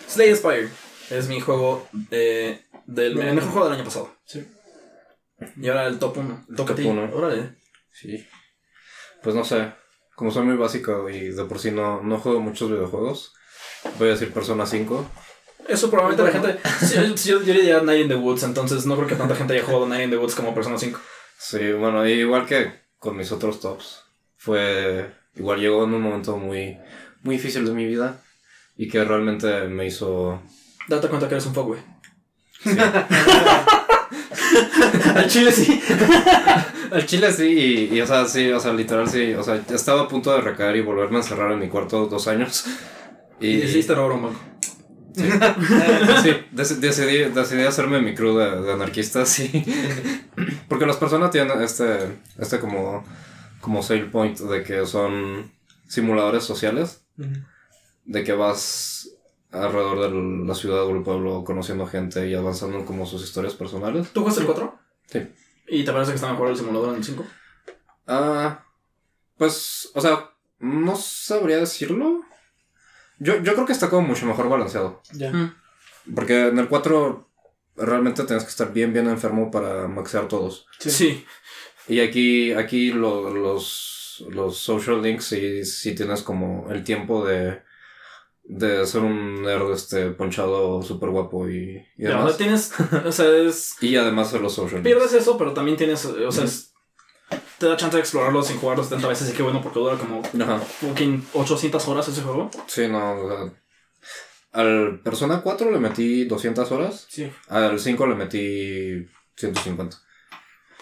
Slay 0.07 0.35
Spire 0.35 0.69
es 1.09 1.27
mi 1.27 1.39
juego 1.39 1.87
eh, 2.09 2.65
del 2.85 3.19
el 3.19 3.33
mejor 3.33 3.51
juego 3.51 3.65
del 3.69 3.75
año 3.75 3.85
pasado. 3.85 4.15
Sí. 4.25 4.45
Y 5.57 5.67
ahora 5.69 5.87
el 5.87 5.99
top 5.99 6.17
1. 6.17 6.45
Toca 6.55 6.73
a 6.73 6.75
Top 6.75 6.75
ti. 6.75 6.83
uno. 6.83 7.09
Órale. 7.13 7.55
Sí. 7.91 8.25
Pues 9.23 9.35
no 9.35 9.43
sé. 9.43 9.71
Como 10.21 10.29
soy 10.29 10.43
muy 10.45 10.55
básico 10.55 11.09
y 11.09 11.29
de 11.29 11.45
por 11.45 11.57
sí 11.57 11.71
no, 11.71 11.99
no 12.03 12.19
juego 12.19 12.39
muchos 12.39 12.69
videojuegos, 12.69 13.33
voy 13.97 14.09
a 14.09 14.11
decir 14.11 14.31
Persona 14.31 14.67
5. 14.67 15.03
Eso 15.67 15.89
probablemente 15.89 16.31
la 16.31 16.39
Bueno. 16.39 16.59
gente. 16.59 16.69
sí, 16.85 16.95
sí, 17.15 17.29
yo, 17.31 17.41
yo 17.41 17.53
diría 17.55 17.81
Night 17.81 18.03
in 18.03 18.07
the 18.07 18.13
Woods, 18.17 18.43
entonces 18.43 18.85
no 18.85 18.95
creo 18.97 19.07
que 19.07 19.15
tanta 19.15 19.33
gente 19.35 19.55
haya 19.55 19.63
jugado 19.63 19.87
Night 19.87 20.03
in 20.03 20.11
the 20.11 20.17
Woods 20.19 20.35
como 20.35 20.53
Persona 20.53 20.77
5. 20.77 20.99
Sí, 21.39 21.71
bueno, 21.71 22.07
igual 22.07 22.45
que 22.45 22.71
con 22.99 23.17
mis 23.17 23.31
otros 23.31 23.59
tops. 23.59 24.03
Fue. 24.37 25.11
Igual 25.35 25.59
llegó 25.59 25.85
en 25.85 25.95
un 25.95 26.03
momento 26.03 26.37
muy, 26.37 26.77
muy 27.23 27.37
difícil 27.37 27.65
de 27.65 27.71
mi 27.71 27.87
vida 27.87 28.21
y 28.77 28.87
que 28.89 29.03
realmente 29.03 29.67
me 29.69 29.87
hizo. 29.87 30.39
Date 30.87 31.07
cuenta 31.07 31.27
que 31.27 31.33
eres 31.33 31.47
un 31.47 31.55
fuckboy. 31.55 31.79
Al 35.15 35.27
chile 35.27 35.51
sí. 35.51 35.81
Al 36.91 37.05
chile 37.05 37.31
sí, 37.31 37.89
y, 37.91 37.95
y, 37.95 38.01
o 38.01 38.07
sea, 38.07 38.25
sí, 38.25 38.51
o 38.51 38.59
sea, 38.59 38.73
literal 38.73 39.09
sí. 39.09 39.33
O 39.33 39.43
sea, 39.43 39.61
estaba 39.73 40.01
a 40.01 40.07
punto 40.07 40.33
de 40.33 40.41
recaer 40.41 40.75
y 40.75 40.81
volverme 40.81 41.17
a 41.17 41.21
encerrar 41.21 41.51
en 41.51 41.59
mi 41.59 41.69
cuarto 41.69 42.07
dos 42.07 42.27
años. 42.27 42.65
Y 43.39 43.81
robar 43.87 44.11
un 44.11 44.23
banco. 44.23 44.39
Sí, 45.15 46.29
dec- 46.53 46.77
decidí, 46.79 47.17
decidí 47.33 47.63
hacerme 47.63 48.01
mi 48.01 48.13
crew 48.15 48.37
de, 48.37 48.61
de 48.61 48.71
anarquistas 48.73 49.39
y... 49.39 49.65
Porque 50.69 50.85
las 50.85 50.95
personas 50.97 51.31
tienen 51.31 51.61
este, 51.61 52.19
este 52.37 52.59
como, 52.59 53.03
como 53.59 53.83
sale 53.83 54.05
point 54.05 54.37
de 54.39 54.63
que 54.63 54.85
son 54.85 55.51
simuladores 55.87 56.43
sociales, 56.45 57.03
de 58.05 58.23
que 58.23 58.31
vas 58.33 59.00
alrededor 59.51 59.99
de 60.11 60.45
la 60.47 60.55
ciudad 60.55 60.83
o 60.85 60.91
el 60.95 61.03
pueblo 61.03 61.43
conociendo 61.43 61.85
gente 61.85 62.27
y 62.29 62.33
avanzando 62.35 62.85
como 62.85 63.05
sus 63.05 63.23
historias 63.23 63.53
personales. 63.53 64.11
¿Tú 64.13 64.21
jugaste 64.21 64.41
el 64.41 64.47
4? 64.47 64.79
Sí. 65.07 65.27
¿Y 65.67 65.83
te 65.83 65.91
parece 65.91 66.11
que 66.11 66.15
está 66.15 66.31
mejor 66.31 66.49
el 66.49 66.57
simulador 66.57 66.89
en 66.89 66.95
el 66.95 67.03
5? 67.03 67.25
Ah, 68.07 68.65
pues, 69.37 69.89
o 69.93 70.01
sea, 70.01 70.29
no 70.59 70.95
sabría 70.95 71.57
decirlo. 71.57 72.21
Yo, 73.19 73.37
yo 73.41 73.53
creo 73.53 73.65
que 73.65 73.73
está 73.73 73.89
como 73.89 74.07
mucho 74.07 74.25
mejor 74.25 74.49
balanceado. 74.49 75.01
Ya. 75.13 75.31
Mm. 75.31 75.55
Porque 76.15 76.47
en 76.47 76.57
el 76.59 76.67
4 76.67 77.29
realmente 77.75 78.23
tienes 78.23 78.43
que 78.43 78.49
estar 78.49 78.73
bien, 78.73 78.93
bien 78.93 79.07
enfermo 79.07 79.51
para 79.51 79.87
maxear 79.87 80.27
todos. 80.27 80.65
Sí. 80.79 81.25
Y 81.87 81.99
aquí, 81.99 82.53
aquí 82.53 82.91
lo- 82.91 83.33
los, 83.33 84.23
los 84.29 84.57
social 84.57 85.01
links 85.01 85.25
sí, 85.25 85.65
sí 85.65 85.93
tienes 85.95 86.21
como 86.21 86.69
el 86.71 86.83
tiempo 86.83 87.25
de, 87.25 87.61
de 88.53 88.85
ser 88.85 89.01
un 89.01 89.43
nerd 89.43 89.71
este, 89.71 90.11
ponchado 90.11 90.81
súper 90.81 91.09
guapo 91.09 91.47
y, 91.47 91.85
y 91.97 92.03
Ya, 92.03 92.09
o 92.09 92.11
demás. 92.17 92.29
sea, 92.29 92.37
tienes. 92.37 92.71
O 93.05 93.11
sea, 93.11 93.25
es. 93.37 93.75
Y 93.81 93.95
además 93.95 94.27
hacer 94.27 94.41
los 94.41 94.53
social. 94.53 94.81
Pierdes 94.81 95.13
eso, 95.13 95.37
pero 95.37 95.53
también 95.53 95.77
tienes. 95.77 96.03
O 96.05 96.31
sea, 96.31 96.43
es- 96.43 96.73
te 97.59 97.65
da 97.67 97.77
chance 97.77 97.95
de 97.95 98.01
explorarlo 98.01 98.41
sin 98.43 98.57
jugarlo 98.57 98.83
70 98.83 99.07
veces. 99.07 99.29
Y 99.29 99.33
qué 99.33 99.43
bueno, 99.43 99.61
porque 99.61 99.79
dura 99.79 99.95
como 99.95 100.21
Ajá. 100.43 100.57
fucking 100.59 101.25
800 101.33 101.87
horas 101.87 102.07
ese 102.09 102.21
juego. 102.23 102.49
Sí, 102.67 102.87
no, 102.89 103.21
o 103.21 103.29
sea, 103.29 103.53
al 104.51 104.99
Persona 105.01 105.41
4 105.41 105.71
le 105.71 105.79
metí 105.79 106.25
200 106.25 106.69
horas. 106.71 107.05
Sí. 107.09 107.31
Al 107.47 107.79
5 107.79 108.05
le 108.07 108.15
metí 108.15 109.07
150. 109.37 109.95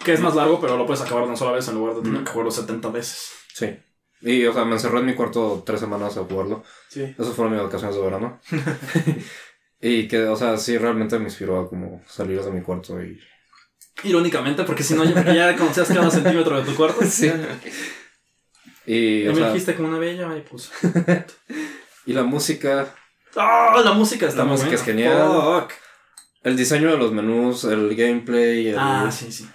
Que 0.03 0.13
es 0.13 0.21
más 0.21 0.33
largo, 0.35 0.59
pero 0.59 0.75
lo 0.77 0.85
puedes 0.87 1.01
acabar 1.03 1.23
de 1.23 1.29
una 1.29 1.37
sola 1.37 1.51
vez 1.51 1.67
en 1.67 1.75
lugar 1.75 1.95
de 1.97 2.01
tener 2.01 2.23
que 2.23 2.31
jugarlo 2.31 2.49
70 2.49 2.89
veces. 2.89 3.29
Sí. 3.53 3.77
Y, 4.21 4.45
o 4.45 4.53
sea, 4.53 4.65
me 4.65 4.73
encerré 4.73 4.99
en 4.99 5.05
mi 5.05 5.15
cuarto 5.15 5.63
tres 5.65 5.79
semanas 5.79 6.17
a 6.17 6.23
jugarlo. 6.25 6.63
Sí. 6.89 7.03
Esas 7.17 7.33
fueron 7.33 7.53
mis 7.53 7.63
vacaciones 7.63 7.95
de 7.95 8.01
verano. 8.01 8.39
y 9.81 10.07
que, 10.07 10.23
o 10.25 10.35
sea, 10.35 10.57
sí 10.57 10.77
realmente 10.77 11.17
me 11.19 11.25
inspiró 11.25 11.59
a 11.59 11.69
como 11.69 12.01
salir 12.07 12.41
de 12.41 12.51
mi 12.51 12.61
cuarto 12.61 13.01
y... 13.01 13.19
Irónicamente, 14.03 14.63
porque 14.63 14.83
si 14.83 14.93
no, 14.93 15.03
ya, 15.03 15.23
ya 15.33 15.55
conocías 15.57 15.87
cada 15.89 16.09
centímetro 16.09 16.57
de 16.57 16.63
tu 16.69 16.75
cuarto. 16.75 17.03
Sí. 17.05 17.31
Y, 18.85 19.23
Y 19.23 19.27
o 19.27 19.31
me 19.33 19.37
sea, 19.39 19.47
dijiste 19.51 19.75
como 19.75 19.89
una 19.89 19.99
bella 19.99 20.27
mariposa. 20.27 20.71
y 22.05 22.13
la 22.13 22.23
música, 22.23 22.93
¡Ah! 23.35 23.81
la 23.83 23.91
música 23.91 24.25
está 24.27 24.39
La 24.39 24.45
muy 24.45 24.53
música 24.53 24.69
buena. 24.69 24.81
es 24.81 24.85
genial. 24.85 25.61
Fuck. 25.61 25.71
el 26.43 26.57
diseño 26.57 26.89
de 26.91 26.97
los 26.97 27.11
menús, 27.11 27.65
el 27.65 27.95
gameplay, 27.95 28.69
el, 28.69 28.77
Ah, 28.79 29.09
sí, 29.11 29.31
sí. 29.31 29.47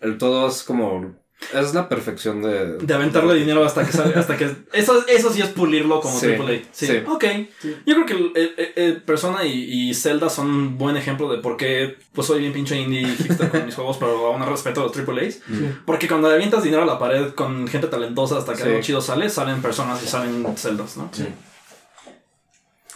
el 0.00 0.18
todo 0.18 0.46
es 0.48 0.62
como... 0.62 1.16
Es 1.54 1.74
la 1.74 1.88
perfección 1.88 2.42
de... 2.42 2.78
De 2.78 2.94
aventarle 2.94 3.34
dinero 3.34 3.64
hasta 3.64 3.84
que 3.86 3.92
salga, 3.92 4.18
hasta 4.20 4.36
que... 4.36 4.50
Eso, 4.72 5.04
eso 5.06 5.32
sí 5.32 5.42
es 5.42 5.48
pulirlo 5.48 6.00
como 6.00 6.18
Sí, 6.18 6.28
AAA. 6.32 6.48
Sí. 6.72 6.86
sí. 6.86 6.96
Ok. 7.06 7.24
Sí. 7.60 7.76
Yo 7.86 7.94
creo 7.94 8.06
que 8.06 9.02
Persona 9.04 9.44
y, 9.44 9.90
y 9.90 9.94
Zelda 9.94 10.28
son 10.30 10.48
un 10.50 10.78
buen 10.78 10.96
ejemplo 10.96 11.30
de 11.30 11.38
por 11.38 11.56
qué 11.56 11.98
pues 12.12 12.26
soy 12.26 12.40
bien 12.40 12.52
pinche 12.52 12.76
indie 12.80 13.06
hipster 13.06 13.50
con 13.50 13.64
mis 13.66 13.74
juegos, 13.76 13.98
pero 13.98 14.26
aún 14.26 14.44
respeto 14.46 14.80
a 14.80 14.84
los 14.86 14.96
AAAs. 14.96 15.34
Sí. 15.34 15.70
Porque 15.84 16.08
cuando 16.08 16.28
le 16.28 16.34
avientas 16.34 16.64
dinero 16.64 16.82
a 16.82 16.86
la 16.86 16.98
pared 16.98 17.28
con 17.34 17.68
gente 17.68 17.86
talentosa 17.88 18.38
hasta 18.38 18.52
que 18.54 18.62
Sí. 18.62 18.68
algo 18.68 18.80
chido 18.80 19.00
sale, 19.00 19.28
salen 19.30 19.60
personas 19.62 20.02
y 20.02 20.06
salen 20.06 20.44
celdas, 20.56 20.96
¿no? 20.96 21.10
Sí. 21.12 21.26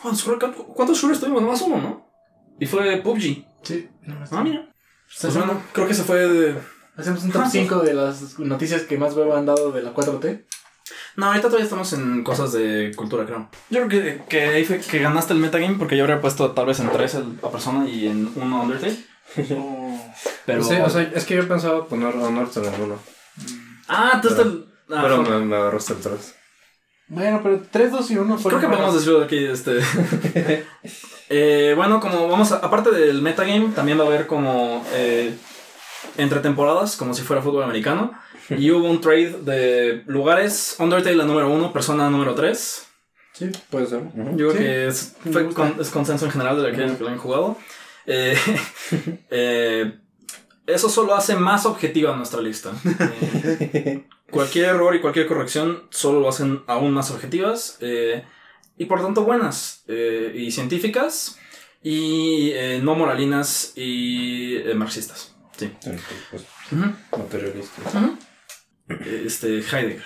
¿Cuántos, 0.03 0.25
cuántos 0.75 0.99
shooters 0.99 1.21
tuvimos? 1.21 1.43
Nomás 1.43 1.61
uno, 1.63 1.77
¿no? 1.79 2.11
Y 2.59 2.67
fue 2.67 2.97
PUBG. 2.99 3.45
Sí. 3.63 3.89
No, 4.03 4.17
Ah, 4.31 4.43
mira. 4.43 4.67
Pues 5.07 5.19
Pues 5.21 5.37
bueno, 5.37 5.63
creo 5.73 5.87
que 5.87 5.95
se 5.95 6.05
fue 6.05 6.19
de... 6.27 6.55
Hacemos 7.01 7.25
un 7.25 7.33
top 7.33 7.45
5 7.51 7.79
de 7.81 7.95
las 7.95 8.39
noticias 8.39 8.83
que 8.83 8.99
más 8.99 9.15
huevo 9.15 9.35
han 9.35 9.47
dado 9.47 9.73
de 9.73 9.83
la 9.83 9.95
4T. 9.95 10.45
No, 11.17 11.27
ahorita 11.27 11.49
todavía 11.49 11.65
estamos 11.65 11.93
en 11.93 12.23
cosas 12.23 12.53
de 12.53 12.93
cultura, 12.95 13.25
creo. 13.25 13.49
Yo 13.69 13.87
creo 13.87 13.89
que, 13.89 14.23
que 14.29 14.43
ahí 14.43 14.65
fue 14.65 14.79
que 14.79 14.99
ganaste 14.99 15.33
el 15.33 15.39
metagame 15.39 15.77
porque 15.77 15.97
yo 15.97 16.05
habría 16.05 16.21
puesto 16.21 16.53
tal 16.53 16.67
vez 16.67 16.81
en 16.81 16.91
3 16.91 17.17
a 17.43 17.51
persona 17.51 17.89
y 17.89 18.07
en 18.07 18.31
1 18.35 18.63
Undertale. 18.63 18.97
Pero... 20.47 20.65
Sí, 20.65 20.75
o 20.75 20.91
sea, 20.91 21.03
es 21.15 21.25
que 21.25 21.37
yo 21.37 21.47
pensaba 21.49 21.87
poner 21.87 22.15
Honor 22.15 22.49
en 22.55 22.83
uno. 22.83 22.99
ah, 23.89 24.19
tú 24.21 24.29
estás... 24.29 24.47
Ah, 24.93 25.03
pero 25.03 25.23
me, 25.23 25.39
me 25.47 25.57
agarraste 25.57 25.93
el 25.93 26.01
3. 26.01 26.35
Bueno, 27.07 27.41
pero 27.43 27.63
3, 27.71 27.93
2 27.93 28.11
y 28.11 28.17
1 28.19 28.37
Creo 28.39 28.61
que 28.61 28.67
podemos 28.67 28.95
decirlo 28.95 29.21
de 29.21 29.25
aquí, 29.27 29.45
este... 29.45 29.79
Eh, 31.33 31.75
bueno, 31.77 32.01
como 32.01 32.27
vamos 32.29 32.51
a... 32.51 32.57
Aparte 32.57 32.91
del 32.91 33.23
metagame, 33.23 33.69
también 33.73 34.01
va 34.01 34.03
a 34.03 34.07
haber 34.09 34.27
como... 34.27 34.85
eh, 34.93 35.33
entre 36.17 36.41
temporadas, 36.41 36.97
como 36.97 37.15
si 37.15 37.23
fuera 37.23 37.43
fútbol 37.43 37.63
americano. 37.65 38.13
Y 38.51 38.71
hubo 38.73 38.89
un 38.91 39.01
trade 39.01 39.39
de 39.43 40.03
lugares. 40.07 40.77
Undertale 40.79 41.15
la 41.17 41.25
número 41.25 41.51
1, 41.51 41.73
Persona 41.73 42.11
número 42.11 42.35
3. 42.35 42.87
Sí. 43.33 43.51
Puede 43.71 43.87
ser. 43.87 44.03
Yo 44.37 44.49
creo 44.49 44.53
Sí. 44.53 44.59
que 44.59 44.87
es, 44.89 45.17
fue 45.33 45.49
con- 45.55 45.77
es 45.81 45.89
consenso 45.91 46.25
en 46.27 46.33
general 46.33 46.61
de 46.61 46.69
aquellos 46.69 46.97
que 46.99 47.05
lo 47.05 47.11
han 47.11 47.19
jugado. 47.19 47.57
Eh, 48.07 48.35
eh, 49.31 49.93
eso 50.67 50.89
solo 50.89 51.15
hace 51.15 51.37
más 51.37 51.67
objetiva 51.67 52.17
nuestra 52.17 52.41
lista. 52.41 52.73
Eh, 53.21 54.05
cualquier 54.31 54.71
error 54.71 54.97
y 54.97 55.01
cualquier 55.01 55.27
corrección 55.27 55.85
solo 55.91 56.19
lo 56.21 56.29
hacen 56.29 56.63
aún 56.67 56.93
más 56.93 57.11
objetivas 57.11 57.77
eh, 57.81 58.25
y 58.79 58.87
por 58.87 59.03
tanto 59.03 59.23
buenas 59.25 59.85
eh, 59.87 60.33
y 60.35 60.51
científicas 60.51 61.37
y 61.83 62.51
eh, 62.55 62.81
no 62.83 62.95
moralinas 62.95 63.73
y 63.77 64.57
eh, 64.57 64.75
marxistas. 64.75 65.37
Sí. 65.61 65.77
Sí, 65.81 65.91
pues, 66.31 66.45
materialista. 67.19 67.83
ujú. 67.99 68.19
Este, 69.27 69.59
Heidegger. 69.59 70.03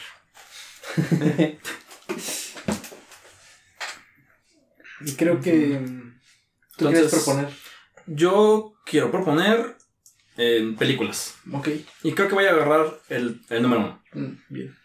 Y 5.01 5.13
creo 5.13 5.41
que. 5.41 5.81
¿Tú 6.77 6.89
Entonces- 6.89 7.11
quieres 7.11 7.11
proponer? 7.11 7.49
Yo 8.07 8.75
quiero 8.85 9.11
proponer 9.11 9.77
en 10.37 10.77
películas. 10.77 11.35
Ok. 11.53 11.69
Y 12.03 12.13
creo 12.13 12.29
que 12.29 12.35
voy 12.35 12.45
a 12.47 12.51
agarrar 12.51 13.01
el, 13.09 13.41
el 13.49 13.63
número 13.63 13.81
uno. 13.83 14.03
Mm, 14.13 14.33
Bien. 14.49 14.77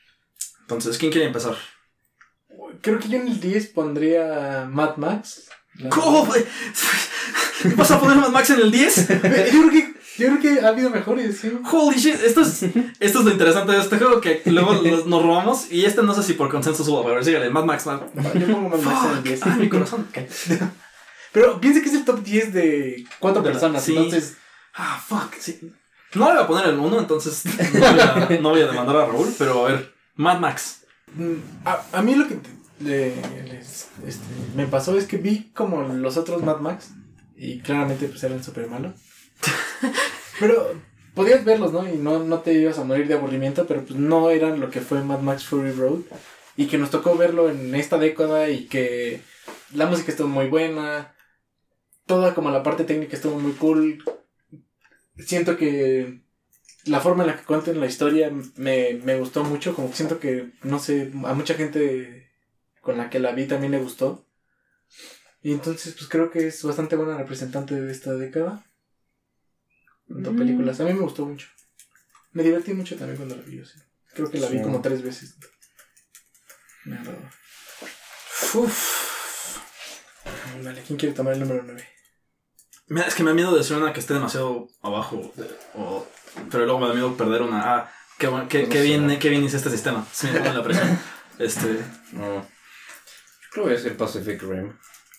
Entonces, 0.62 0.98
¿quién 0.98 1.12
quiere 1.12 1.28
empezar? 1.28 1.58
Creo 2.82 3.00
que 3.00 3.10
yo 3.10 3.18
en 3.18 3.28
el 3.28 3.40
10 3.40 3.68
pondría 3.70 4.68
Mad 4.72 4.98
Max. 4.98 5.50
¿Cómo? 5.90 6.26
¿Vas 7.76 7.92
a 7.92 8.00
poner 8.00 8.18
Mad 8.18 8.30
Max 8.30 8.52
en 8.52 8.60
el 8.62 8.72
10? 8.72 9.08
Yo 9.08 9.20
creo 9.20 9.70
que, 9.72 9.94
yo 10.20 10.28
creo 10.28 10.40
que 10.40 10.62
ha 10.66 10.68
habido 10.70 10.90
mejores, 10.90 11.40
sí. 11.40 11.52
Holy 11.72 11.98
shit, 11.98 12.16
esto 12.24 12.42
es, 12.42 12.64
esto 12.64 13.20
es 13.20 13.26
lo 13.26 13.32
interesante 13.32 13.72
de 13.72 13.80
este 13.80 13.98
juego 13.98 14.22
que 14.22 14.42
luego 14.46 14.74
los- 14.84 15.06
nos 15.08 15.24
robamos 15.24 15.72
y 15.72 15.86
este 15.86 16.04
no 16.04 16.14
sé 16.14 16.22
si 16.24 16.34
por 16.34 16.50
consenso 16.50 16.84
subo, 16.84 17.04
pero 17.04 17.24
sígale, 17.24 17.50
Mad 17.50 17.64
Max, 17.66 17.86
Mad 17.86 18.02
Yo 18.36 18.48
pongo 18.48 18.70
Mad 18.70 18.80
Max 18.82 19.00
en 19.06 19.10
el 19.12 19.16
Fuck. 19.18 19.24
10. 19.26 19.40
Ah, 19.44 19.56
mi 19.60 19.70
corazón. 19.70 20.08
Pero 21.32 21.62
piensa 21.62 21.82
que 21.82 21.90
es 21.90 21.94
el 21.96 22.06
top 22.06 22.24
10 22.24 22.54
de 22.54 23.06
cuatro 23.20 23.42
De 23.44 23.52
personas. 23.52 23.84
sí. 23.84 23.96
Entonces, 23.96 24.36
Ah, 24.74 25.00
fuck, 25.06 25.34
sí. 25.40 25.60
No 26.16 26.28
le 26.30 26.36
voy 26.36 26.44
a 26.44 26.48
poner 26.48 26.66
el 26.70 26.80
1, 26.80 27.00
entonces 27.00 27.44
no 27.74 27.80
voy, 27.80 28.00
a, 28.00 28.40
no 28.42 28.50
voy 28.50 28.62
a 28.62 28.68
demandar 28.68 28.96
a 28.96 29.06
Raúl, 29.06 29.28
pero 29.38 29.66
a 29.66 29.70
ver, 29.72 29.94
Mad 30.16 30.40
Max. 30.40 30.82
mm, 31.16 31.34
a, 31.66 31.82
a 31.94 32.02
mí 32.02 32.16
lo 32.16 32.28
que 32.28 32.36
te- 32.36 32.50
le- 32.84 33.44
les- 33.46 33.88
este, 34.08 34.24
me 34.56 34.66
pasó 34.68 34.98
es 34.98 35.06
que 35.06 35.18
vi 35.18 35.52
como 35.54 35.82
los 35.84 36.18
otros 36.18 36.42
Mad 36.44 36.60
Max 36.62 36.90
y 37.36 37.60
claramente 37.60 38.08
pues 38.08 38.24
eran 38.24 38.44
súper 38.44 38.68
malos. 38.68 38.94
Pero 40.40 40.74
podías 41.14 41.44
verlos, 41.46 41.74
¿no? 41.74 41.88
Y 41.88 41.98
no, 41.98 42.20
no 42.20 42.40
te 42.40 42.54
ibas 42.54 42.80
a 42.80 42.84
morir 42.84 43.08
de 43.08 43.16
aburrimiento, 43.16 43.68
pero 43.68 43.84
pues 43.84 44.00
no 44.00 44.30
eran 44.30 44.60
lo 44.60 44.70
que 44.70 44.82
fue 44.82 45.04
Mad 45.04 45.20
Max 45.20 45.46
Fury 45.46 45.72
Road. 45.72 46.02
Y 46.56 46.68
que 46.68 46.78
nos 46.78 46.92
tocó 46.92 47.16
verlo 47.16 47.50
en 47.50 47.74
esta 47.76 47.98
década 47.98 48.50
y 48.50 48.66
que 48.68 49.22
la 49.74 49.86
música 49.86 50.12
estuvo 50.12 50.28
muy 50.28 50.48
buena. 50.48 51.16
Toda 52.06 52.34
como 52.36 52.52
la 52.52 52.64
parte 52.64 52.84
técnica 52.84 53.16
estuvo 53.16 53.40
muy 53.40 53.54
cool. 53.54 54.04
Siento 55.18 55.58
que 55.58 56.22
la 56.86 57.00
forma 57.00 57.24
en 57.24 57.28
la 57.28 57.38
que 57.38 57.46
cuentan 57.46 57.80
la 57.80 57.86
historia 57.86 58.32
me, 58.56 59.00
me 59.04 59.18
gustó 59.20 59.44
mucho, 59.44 59.76
como 59.76 59.90
que 59.90 59.96
siento 59.96 60.20
que, 60.20 60.52
no 60.64 60.80
sé, 60.80 61.12
a 61.26 61.34
mucha 61.34 61.54
gente 61.54 62.32
con 62.82 62.98
la 62.98 63.10
que 63.10 63.20
la 63.20 63.32
vi 63.32 63.46
también 63.46 63.72
le 63.72 63.80
gustó. 63.80 64.26
Y 65.42 65.54
entonces, 65.54 65.94
pues 65.94 66.10
creo 66.10 66.32
que 66.32 66.48
es 66.48 66.64
bastante 66.64 66.96
buena 66.96 67.18
representante 67.18 67.80
de 67.80 67.92
esta 67.92 68.14
década. 68.14 68.66
Mm. 70.10 70.36
películas. 70.38 70.80
A 70.80 70.84
mí 70.86 70.94
me 70.94 71.02
gustó 71.02 71.26
mucho. 71.26 71.48
Me 72.32 72.44
divertí 72.44 72.74
mucho 72.74 72.96
también 72.98 73.18
cuando 73.18 73.36
la 73.36 73.44
vi. 73.44 73.58
yo 73.58 73.66
sí. 73.66 73.80
Creo 74.14 74.30
que 74.30 74.40
la 74.40 74.48
vi 74.50 74.62
como 74.62 74.82
tres 74.82 75.02
veces. 75.02 75.36
Me 76.86 76.98
agradó. 76.98 77.20
Uf. 78.56 79.60
Vale, 80.64 80.84
¿quién 80.86 80.98
quiere 81.00 81.16
tomar 81.16 81.34
el 81.34 81.40
número 81.40 81.64
9? 81.64 81.88
Mira, 82.88 83.08
es 83.08 83.14
que 83.16 83.24
me 83.24 83.30
da 83.30 83.36
miedo 83.36 83.56
decir 83.56 83.78
una 83.78 83.94
que 83.94 84.00
esté 84.00 84.14
demasiado 84.16 84.68
abajo. 84.82 85.32
de- 85.36 85.56
o- 85.76 86.08
pero 86.50 86.66
luego 86.66 86.80
me 86.80 86.88
da 86.88 86.94
miedo 86.94 87.16
perder 87.16 87.42
una. 87.44 87.76
Ah, 87.76 87.92
qué, 88.18 88.28
bueno, 88.28 88.48
qué, 88.50 88.64
No 88.64 88.70
qué 88.70 88.82
bien, 88.82 89.20
qué 89.20 89.30
bien 89.30 89.44
hice 89.44 89.58
este 89.58 89.70
sistema. 89.70 90.06
Sí, 90.12 90.28
me 90.28 90.40
pone 90.40 90.54
la 90.54 90.64
presión. 90.64 91.00
Este. 91.40 91.80
No. 92.12 92.42
Yo 92.42 92.48
creo 93.52 93.66
que 93.66 93.72
a 93.72 93.76
decir 93.76 93.96
Pacific 93.96 94.42
Rim. 94.42 94.78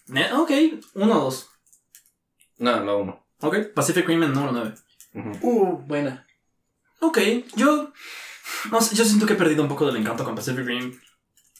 ne- 0.08 0.32
Ok, 0.34 0.50
uno 0.94 1.18
o 1.20 1.24
dos. 1.24 1.48
No, 2.58 2.84
la 2.84 2.94
1. 2.94 3.19
Ok, 3.42 3.56
Pacific 3.74 4.06
Rim 4.06 4.22
en 4.24 4.32
número 4.32 4.52
9. 4.52 5.38
Uh, 5.42 5.78
buena. 5.86 6.26
Ok, 7.00 7.18
yo. 7.56 7.92
No 8.70 8.80
sé, 8.80 8.94
yo 8.96 9.04
siento 9.04 9.26
que 9.26 9.32
he 9.34 9.36
perdido 9.36 9.62
un 9.62 9.68
poco 9.68 9.86
del 9.86 9.96
encanto 9.96 10.24
con 10.24 10.34
Pacific 10.34 10.66
Rim 10.66 10.92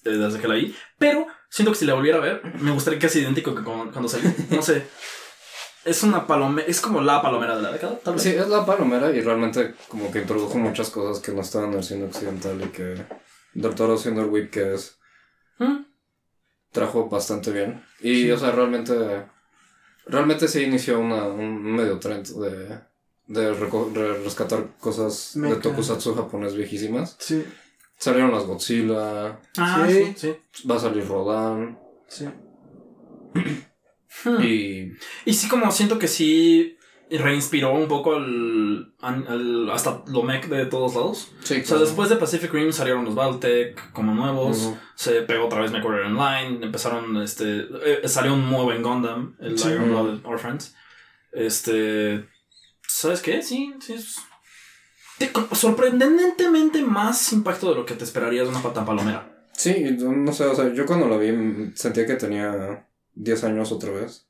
eh, 0.04 0.10
desde 0.10 0.38
que 0.40 0.48
la 0.48 0.54
vi. 0.54 0.74
Pero 0.98 1.26
siento 1.48 1.72
que 1.72 1.78
si 1.78 1.86
la 1.86 1.94
volviera 1.94 2.18
a 2.18 2.20
ver, 2.20 2.42
me 2.60 2.70
gustaría 2.72 2.98
que 2.98 3.08
sea 3.08 3.22
idéntico 3.22 3.54
que 3.54 3.62
con- 3.62 3.90
cuando 3.90 4.08
salió. 4.08 4.30
No 4.50 4.62
sé. 4.62 4.86
Es 5.84 6.02
una 6.02 6.26
palomera. 6.26 6.68
Es 6.68 6.80
como 6.80 7.00
la 7.00 7.22
palomera 7.22 7.56
de 7.56 7.62
la 7.62 7.72
década, 7.72 7.98
tal 8.04 8.14
vez. 8.14 8.22
Sí, 8.22 8.28
es 8.30 8.48
la 8.48 8.66
palomera 8.66 9.10
y 9.12 9.20
realmente 9.22 9.74
como 9.88 10.10
que 10.12 10.20
introdujo 10.20 10.58
muchas 10.58 10.90
cosas 10.90 11.22
que 11.24 11.32
no 11.32 11.40
estaban 11.40 11.70
en 11.72 11.78
el 11.78 11.84
cine 11.84 12.04
occidental 12.04 12.60
y 12.60 12.68
que 12.68 13.06
Del 13.54 13.74
Toro 13.74 13.96
siendo 13.96 14.20
el 14.20 14.28
whip 14.28 14.50
que 14.50 14.74
es, 14.74 14.98
¿Mm? 15.58 15.84
trajo 16.72 17.08
bastante 17.08 17.50
bien. 17.50 17.82
Y, 18.00 18.30
o 18.30 18.38
sea, 18.38 18.50
realmente, 18.50 18.92
realmente 20.06 20.48
se 20.48 20.62
inició 20.62 21.00
una, 21.00 21.24
un 21.26 21.62
medio 21.74 21.98
trend 21.98 22.26
de, 22.26 22.78
de 23.26 23.54
re- 23.54 24.18
rescatar 24.24 24.66
cosas 24.78 25.32
de 25.34 25.56
tokusatsu 25.56 26.14
japonés 26.14 26.54
viejísimas. 26.54 27.16
Sí, 27.18 27.44
Salieron 27.98 28.32
las 28.32 28.44
Godzilla, 28.44 29.38
Ah, 29.58 29.86
Sí. 29.88 30.04
sí, 30.04 30.14
sí. 30.16 30.66
va 30.70 30.76
a 30.76 30.78
salir 30.78 31.06
Rodan 31.06 31.78
sí. 32.08 32.26
Y... 34.42 34.92
Y 35.24 35.34
sí, 35.34 35.48
como 35.48 35.70
siento 35.70 35.98
que 35.98 36.08
sí 36.08 36.76
reinspiró 37.18 37.72
un 37.74 37.88
poco 37.88 38.16
el, 38.16 38.92
el- 39.28 39.70
hasta 39.72 40.02
lo 40.06 40.22
mech 40.22 40.46
de 40.48 40.66
todos 40.66 40.94
lados. 40.94 41.32
Sí, 41.42 41.60
O 41.62 41.64
sea, 41.66 41.78
después 41.78 42.08
de 42.08 42.16
Pacific 42.16 42.52
Rim 42.52 42.72
salieron 42.72 43.04
los 43.04 43.14
Baltec 43.14 43.92
como 43.92 44.14
nuevos. 44.14 44.72
Se 44.94 45.22
pegó 45.22 45.46
otra 45.46 45.60
vez 45.60 45.72
MechWarrior 45.72 46.06
Online. 46.06 46.64
Empezaron, 46.64 47.20
este. 47.22 47.66
eh, 47.84 48.08
salió 48.08 48.34
un 48.34 48.46
muy 48.46 48.62
buen 48.64 48.82
Gundam, 48.82 49.36
el 49.40 49.58
Sí. 49.58 49.68
Iron 49.68 49.88
Blooded 49.88 50.20
Orphans. 50.24 50.74
Este. 51.32 52.26
¿Sabes 52.86 53.20
qué? 53.22 53.42
Sí, 53.42 53.74
sí. 53.80 53.94
es- 53.94 54.16
te- 55.18 55.32
con- 55.32 55.48
sorprendentemente 55.54 56.82
más 56.82 57.32
impacto 57.32 57.68
de 57.70 57.74
lo 57.76 57.84
que 57.86 57.94
te 57.94 58.04
esperarías 58.04 58.44
de 58.46 58.50
una 58.54 58.62
pata 58.62 58.84
palomera. 58.84 59.48
Sí, 59.52 59.96
no 60.00 60.32
sé, 60.32 60.44
o 60.46 60.54
sea, 60.54 60.72
yo 60.72 60.86
cuando 60.86 61.06
la 61.08 61.18
vi 61.18 61.72
sentía 61.74 62.06
que 62.06 62.14
tenía 62.14 62.86
10 63.14 63.44
años 63.44 63.70
otra 63.72 63.90
vez. 63.90 64.26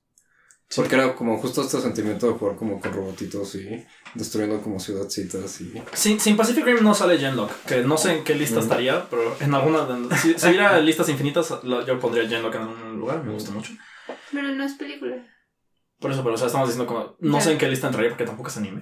Porque 0.76 0.94
era 0.94 1.14
como 1.16 1.36
justo 1.38 1.62
este 1.62 1.80
sentimiento 1.80 2.28
de 2.28 2.34
jugar 2.34 2.54
como 2.56 2.80
con 2.80 2.92
robotitos 2.92 3.56
y 3.56 3.84
destruyendo 4.14 4.60
como 4.62 4.78
ciudadcitas 4.78 5.60
y... 5.62 5.74
Sin, 5.94 6.20
sin 6.20 6.36
Pacific 6.36 6.64
Rim 6.64 6.78
no 6.84 6.94
sale 6.94 7.18
Genlock, 7.18 7.50
que 7.64 7.78
no 7.82 7.98
sé 7.98 8.18
en 8.18 8.24
qué 8.24 8.36
lista 8.36 8.60
Mm. 8.60 8.62
estaría, 8.62 9.10
pero 9.10 9.36
en 9.40 9.52
alguna. 9.52 9.84
de- 9.84 10.16
si, 10.16 10.38
si 10.38 10.46
hubiera 10.48 10.78
listas 10.80 11.08
infinitas, 11.08 11.52
yo 11.64 11.98
pondría 11.98 12.28
Genlock 12.28 12.54
en 12.54 12.62
un 12.62 12.98
lugar, 13.00 13.24
me 13.24 13.32
gusta 13.32 13.50
mucho. 13.50 13.72
Pero 14.32 14.48
no 14.54 14.62
es 14.64 14.74
película. 14.74 15.16
Por 15.98 16.12
eso, 16.12 16.22
pero 16.22 16.36
o 16.36 16.38
sea, 16.38 16.46
estamos 16.46 16.68
diciendo 16.68 16.86
como. 16.86 17.16
No 17.18 17.40
sé 17.40 17.52
en 17.52 17.58
qué 17.58 17.68
lista 17.68 17.88
entraría 17.88 18.10
porque 18.10 18.24
tampoco 18.24 18.48
es 18.48 18.56
anime. 18.56 18.80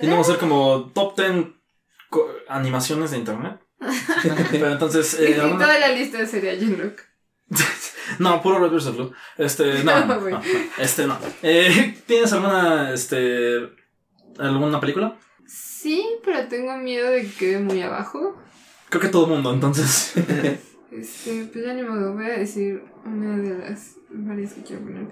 Y 0.00 0.06
no 0.06 0.14
va 0.14 0.20
a 0.20 0.24
ser 0.24 0.38
como 0.38 0.90
top 0.94 1.16
10 1.18 1.32
co- 2.08 2.30
animaciones 2.48 3.10
de 3.10 3.18
internet. 3.18 3.60
Pero 4.52 4.70
entonces. 4.72 5.18
Eh, 5.20 5.38
alguna- 5.40 5.66
toda 5.66 5.78
la 5.78 5.88
lista 5.88 6.24
sería 6.26 6.56
Jinrock. 6.56 7.00
No, 8.18 8.40
puro 8.42 8.58
Red 8.58 8.70
vs. 8.72 8.94
Blue. 8.96 9.12
Este, 9.38 9.82
no, 9.84 10.00
no, 10.06 10.06
No, 10.06 10.20
güey. 10.20 10.34
no, 10.34 10.40
este 10.78 11.06
no. 11.06 11.18
Eh, 11.42 11.98
¿Tienes 12.06 12.32
alguna, 12.32 12.92
este, 12.92 13.68
alguna 14.38 14.80
película? 14.80 15.16
Sí, 15.46 16.04
pero 16.24 16.46
tengo 16.48 16.76
miedo 16.78 17.10
de 17.10 17.22
que 17.22 17.32
quede 17.34 17.58
muy 17.60 17.80
abajo. 17.82 18.36
Creo 18.88 19.00
que 19.02 19.08
todo 19.08 19.26
el 19.26 19.32
mundo, 19.32 19.52
entonces. 19.52 20.14
Este, 20.88 21.44
pues 21.52 21.62
ya 21.64 21.74
ni 21.74 21.82
modo, 21.82 22.14
voy 22.14 22.24
a 22.24 22.38
decir 22.38 22.82
una 23.04 23.36
de 23.36 23.58
las 23.58 23.96
varias 24.08 24.54
que 24.54 24.62
quiero 24.62 24.82
poner. 24.82 25.06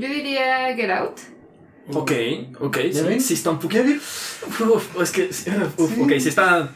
Yo 0.00 0.08
diría 0.08 0.74
Get 0.74 0.90
Out. 0.90 1.20
ok, 1.94 2.10
ok, 2.58 2.78
¿Ya 2.90 3.04
sí, 3.04 3.20
sí 3.20 3.34
está 3.34 3.50
un 3.50 3.60
poquito. 3.60 3.84
Uf, 3.84 5.00
es 5.00 5.10
que, 5.12 5.28
uf, 5.76 5.98
ok, 6.00 6.12
sí 6.18 6.30
está. 6.30 6.74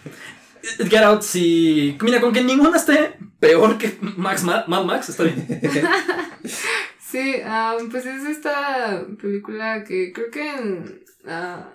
Get 0.89 1.03
Out, 1.03 1.23
sí. 1.23 1.97
Mira, 2.03 2.21
con 2.21 2.33
que 2.33 2.43
ninguna 2.43 2.77
esté 2.77 3.15
peor 3.41 3.79
que 3.79 3.97
Max 4.01 4.43
Ma- 4.45 4.65
Mad 4.67 4.85
Max, 4.85 5.09
está 5.09 5.25
bien. 5.25 5.47
Sí, 7.01 7.37
am, 7.45 7.91
pues 7.91 8.07
es 8.07 8.25
esta 8.25 9.07
película 9.23 9.85
que 9.85 10.13
creo 10.13 10.31
que 10.33 10.49
en, 10.51 11.05
ah, 11.27 11.73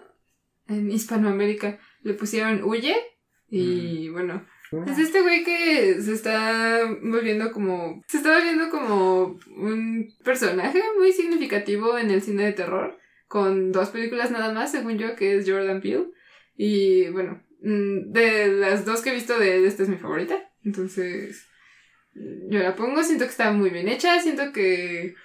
en 0.68 0.92
Hispanoamérica 0.92 1.80
le 2.02 2.14
pusieron 2.14 2.62
Huye. 2.64 2.96
Y 3.48 4.10
bueno, 4.10 4.46
es 4.86 5.00
este 5.00 5.22
güey 5.22 5.46
que 5.46 6.02
se 6.02 6.12
está 6.14 6.82
volviendo 7.02 7.52
como. 7.54 8.04
Se 8.08 8.18
está 8.18 8.36
volviendo 8.36 8.70
como 8.70 9.40
un 9.56 10.10
personaje 10.26 10.84
muy 10.98 11.14
significativo 11.14 11.98
en 11.98 12.12
el 12.12 12.22
cine 12.22 12.44
de 12.44 12.54
terror. 12.54 12.98
Con 13.30 13.72
dos 13.72 13.90
películas 13.90 14.32
nada 14.32 14.52
más, 14.52 14.72
según 14.72 14.98
yo, 14.98 15.16
que 15.16 15.38
es 15.38 15.50
Jordan 15.50 15.80
Peele. 15.82 16.08
Y 16.58 17.08
bueno, 17.12 17.42
mm, 17.49 17.49
de 17.62 18.48
las 18.48 18.86
dos 18.86 19.02
que 19.02 19.10
he 19.10 19.16
visto 19.16 19.38
de 19.38 19.58
él, 19.58 19.66
esta 19.66 19.84
es 19.84 19.90
mi 19.90 19.98
favorita. 19.98 20.50
Entonces, 20.64 21.48
mm, 22.14 22.52
yo 22.52 22.60
la 22.60 22.76
pongo, 22.76 23.04
siento 23.04 23.26
que 23.26 23.32
está 23.32 23.52
muy 23.52 23.70
bien 23.70 23.88
hecha, 23.88 24.20
siento 24.22 24.52
que 24.52 25.16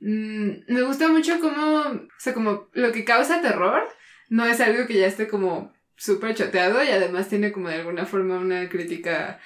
mm, 0.00 0.50
me 0.68 0.82
gusta 0.82 1.08
mucho 1.08 1.40
como, 1.40 1.80
o 1.80 2.08
sea, 2.18 2.34
como 2.34 2.68
lo 2.72 2.92
que 2.92 3.04
causa 3.04 3.42
terror 3.42 3.88
no 4.28 4.44
es 4.46 4.60
algo 4.60 4.86
que 4.86 4.98
ya 4.98 5.06
esté 5.06 5.28
como 5.28 5.72
súper 5.96 6.34
choteado 6.34 6.82
y 6.84 6.88
además 6.88 7.28
tiene 7.28 7.52
como 7.52 7.68
de 7.68 7.76
alguna 7.76 8.06
forma 8.06 8.38
una 8.38 8.68
crítica 8.68 9.40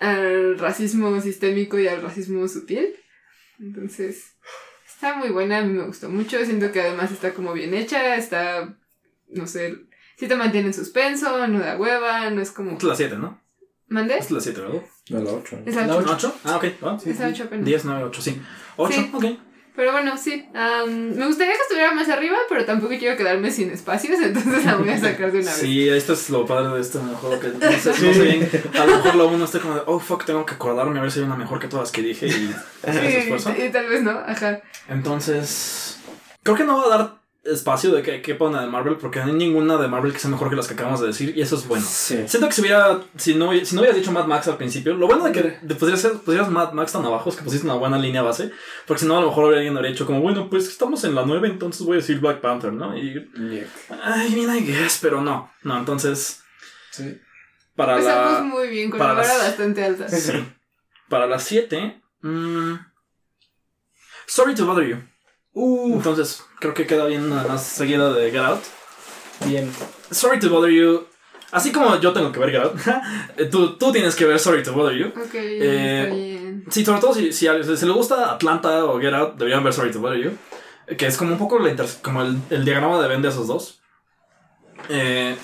al 0.00 0.58
racismo 0.58 1.20
sistémico 1.20 1.78
y 1.78 1.88
al 1.88 2.02
racismo 2.02 2.46
sutil. 2.48 2.96
Entonces, 3.60 4.36
está 4.86 5.16
muy 5.16 5.30
buena, 5.30 5.58
a 5.58 5.62
mí 5.62 5.72
me 5.72 5.84
gustó 5.84 6.08
mucho, 6.08 6.44
siento 6.44 6.72
que 6.72 6.80
además 6.80 7.12
está 7.12 7.34
como 7.34 7.52
bien 7.52 7.74
hecha, 7.74 8.16
está, 8.16 8.76
no 9.28 9.46
sé, 9.46 9.87
sí 10.18 10.26
te 10.28 10.36
mantiene 10.36 10.68
en 10.68 10.74
suspenso, 10.74 11.46
no 11.46 11.60
da 11.60 11.76
hueva, 11.76 12.28
no 12.30 12.40
es 12.42 12.50
como... 12.50 12.76
Es 12.76 12.82
la 12.82 12.94
7, 12.94 13.16
¿no? 13.16 13.40
¿Mandé? 13.88 14.18
Es 14.18 14.30
la 14.30 14.40
7, 14.40 14.60
¿verdad? 14.60 14.82
De 15.08 15.22
la 15.22 15.30
8. 15.32 15.58
Es 15.64 15.74
la 15.76 15.86
La 15.86 15.96
ocho. 15.96 16.28
¿8? 16.28 16.32
Ah, 16.44 16.56
ok. 16.56 16.64
va. 16.84 16.98
Sí, 16.98 17.10
Es 17.10 17.20
la 17.20 17.28
ocho 17.28 17.44
apenas. 17.44 17.64
10, 17.64 17.84
9, 17.86 18.04
8, 18.04 18.22
sí. 18.22 18.42
8, 18.76 18.94
Sí. 18.94 19.10
ok. 19.14 19.24
Pero 19.76 19.92
bueno, 19.92 20.18
sí. 20.18 20.44
am, 20.54 21.14
me 21.14 21.24
gustaría 21.24 21.52
que 21.54 21.60
estuviera 21.62 21.94
más 21.94 22.08
arriba, 22.08 22.36
pero 22.48 22.64
tampoco 22.64 22.94
quiero 22.98 23.16
quedarme 23.16 23.48
sin 23.52 23.70
espacios, 23.70 24.18
entonces 24.22 24.64
la 24.64 24.74
voy 24.74 24.88
a 24.90 24.98
sacar 24.98 25.30
de 25.30 25.38
una 25.38 25.52
vez. 25.52 25.60
Sí, 25.60 25.88
esto 25.88 26.14
es 26.14 26.28
lo 26.30 26.44
padre 26.44 26.74
de 26.74 26.80
este 26.80 26.98
juego 26.98 27.38
que 27.38 27.46
no 27.48 27.60
sé, 27.78 27.88
no 27.90 27.94
sé 28.12 28.22
bien. 28.22 28.50
A 28.76 28.84
lo 28.86 28.96
mejor 28.96 29.14
lo 29.14 29.28
uno 29.28 29.44
está 29.44 29.60
como 29.60 29.76
de, 29.76 29.82
oh 29.86 30.00
fuck, 30.00 30.24
tengo 30.24 30.44
que 30.44 30.54
acordarme 30.54 30.98
a 30.98 31.02
ver 31.02 31.12
si 31.12 31.20
hay 31.20 31.26
una 31.26 31.36
mejor 31.36 31.60
que 31.60 31.68
todas 31.68 31.84
las 31.84 31.92
que 31.92 32.02
dije 32.02 32.26
y 32.26 32.52
hacer 32.82 33.04
ese 33.04 33.18
esfuerzo. 33.20 33.54
Sí, 33.56 33.62
y 33.66 33.70
tal 33.70 33.88
vez 33.88 34.02
no, 34.02 34.10
ajá. 34.10 34.60
Entonces, 34.88 36.00
creo 36.42 36.56
que 36.56 36.64
no 36.64 36.76
va 36.78 36.86
a 36.94 36.98
dar 36.98 37.17
espacio 37.52 37.92
de 37.92 38.02
que 38.02 38.22
quepa 38.22 38.46
una 38.46 38.60
de 38.62 38.66
Marvel 38.68 38.96
porque 38.96 39.18
no 39.20 39.26
hay 39.26 39.32
ninguna 39.32 39.76
de 39.76 39.88
Marvel 39.88 40.12
que 40.12 40.18
sea 40.18 40.30
mejor 40.30 40.50
que 40.50 40.56
las 40.56 40.66
que 40.68 40.74
acabamos 40.74 41.00
de 41.00 41.06
decir 41.08 41.32
y 41.36 41.40
eso 41.40 41.56
es 41.56 41.66
bueno. 41.66 41.84
Sí. 41.88 42.24
Siento 42.26 42.48
que 42.48 42.54
si 42.54 42.60
hubiera, 42.60 43.00
si 43.16 43.34
no, 43.34 43.52
si 43.64 43.74
no 43.74 43.80
hubieras 43.80 43.96
dicho 43.98 44.12
Mad 44.12 44.26
Max 44.26 44.48
al 44.48 44.56
principio, 44.56 44.94
lo 44.94 45.06
bueno 45.06 45.24
de 45.24 45.32
que 45.32 45.58
de 45.60 45.74
pusieras, 45.74 46.06
pusieras 46.24 46.50
Mad 46.50 46.72
Max 46.72 46.92
tan 46.92 47.04
abajo 47.04 47.30
es 47.30 47.36
que 47.36 47.42
pusiste 47.42 47.66
una 47.66 47.74
buena 47.74 47.98
línea 47.98 48.22
base, 48.22 48.50
porque 48.86 49.00
si 49.02 49.06
no 49.06 49.18
a 49.18 49.20
lo 49.20 49.28
mejor 49.28 49.54
alguien 49.54 49.74
habría 49.76 49.90
dicho 49.92 50.06
como, 50.06 50.20
bueno, 50.20 50.48
pues 50.50 50.68
estamos 50.68 51.02
en 51.04 51.14
la 51.14 51.24
9, 51.24 51.48
entonces 51.48 51.82
voy 51.86 51.94
a 51.94 52.00
decir 52.00 52.20
Black 52.20 52.40
Panther, 52.40 52.72
¿no? 52.72 52.96
Y, 52.96 53.26
ay, 54.02 54.34
bien, 54.34 54.54
I 54.54 54.60
guess, 54.60 54.98
pero 55.02 55.20
no, 55.20 55.50
no, 55.62 55.78
entonces, 55.78 56.42
Sí. 56.90 57.18
para 57.76 57.96
Empezamos 57.98 58.32
la... 58.32 58.40
muy 58.42 58.68
bien, 58.68 58.90
con 58.90 58.98
para 58.98 59.12
una 59.12 59.22
las- 59.22 59.38
bastante 59.38 59.84
alta. 59.84 60.08
Sí. 60.08 60.32
Para 61.08 61.26
las 61.26 61.44
7, 61.44 62.00
mm, 62.22 62.74
Sorry 64.26 64.54
to 64.54 64.66
Bother 64.66 64.86
You. 64.86 64.96
Uh, 65.60 65.94
Entonces, 65.94 66.44
creo 66.60 66.72
que 66.74 66.86
queda 66.86 67.04
bien 67.06 67.28
nada 67.28 67.48
más 67.48 67.64
seguida 67.64 68.12
de 68.12 68.30
Get 68.30 68.40
Out. 68.40 68.60
bien. 69.46 69.72
Sorry 70.10 70.38
to 70.38 70.48
Bother 70.50 70.70
You. 70.70 71.06
Así 71.50 71.72
como 71.72 71.98
yo 71.98 72.12
tengo 72.12 72.30
que 72.30 72.38
ver 72.38 72.50
Get 72.50 72.60
Out, 72.60 72.74
eh, 73.38 73.44
tú, 73.46 73.76
tú 73.76 73.90
tienes 73.90 74.14
que 74.14 74.24
ver 74.26 74.38
Sorry 74.38 74.62
to 74.62 74.72
Bother 74.72 74.96
You. 74.96 75.06
Ok, 75.08 75.34
Eh, 75.34 76.02
está 76.04 76.14
bien. 76.14 76.64
Sí, 76.70 76.84
sobre 76.84 77.00
todo 77.00 77.14
si, 77.14 77.32
si, 77.32 77.46
a- 77.48 77.62
si 77.62 77.86
le 77.86 77.92
gusta 77.92 78.30
Atlanta 78.32 78.84
o 78.84 79.00
Get 79.00 79.14
Out, 79.14 79.34
deberían 79.36 79.64
ver 79.64 79.72
Sorry 79.72 79.90
to 79.90 80.00
Bother 80.00 80.18
You. 80.22 80.32
Que 80.96 81.06
es 81.06 81.16
como 81.16 81.32
un 81.32 81.38
poco 81.38 81.58
la 81.58 81.70
inter- 81.70 81.88
como 82.02 82.22
el, 82.22 82.38
el 82.50 82.64
diagrama 82.64 83.00
de 83.02 83.08
Venn 83.08 83.22
de 83.22 83.28
esos 83.30 83.46
dos. 83.46 83.80
Eh, 84.88 85.36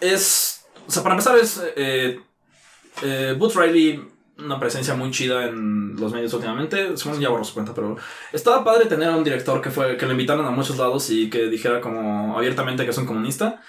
es. 0.00 0.64
O 0.88 0.90
sea, 0.90 1.02
para 1.02 1.14
empezar, 1.14 1.38
es. 1.38 1.60
Eh, 1.76 2.20
eh, 3.02 3.34
Boots 3.38 3.54
Riley, 3.54 4.02
una 4.44 4.58
presencia 4.60 4.94
muy 4.94 5.10
chida 5.10 5.44
en 5.46 5.96
los 5.96 6.12
medios 6.12 6.32
últimamente. 6.34 6.96
Según 6.96 7.20
ya 7.20 7.28
borró 7.28 7.44
su 7.44 7.54
cuenta, 7.54 7.74
pero. 7.74 7.96
Estaba 8.32 8.64
padre 8.64 8.86
tener 8.86 9.08
a 9.08 9.16
un 9.16 9.24
director 9.24 9.60
que 9.60 9.70
fue 9.70 9.96
que 9.96 10.06
lo 10.06 10.12
invitaron 10.12 10.44
a 10.46 10.50
muchos 10.50 10.76
lados 10.78 11.10
y 11.10 11.30
que 11.30 11.46
dijera 11.46 11.80
como 11.80 12.36
abiertamente 12.36 12.84
que 12.84 12.90
es 12.90 12.98
un 12.98 13.06
comunista. 13.06 13.60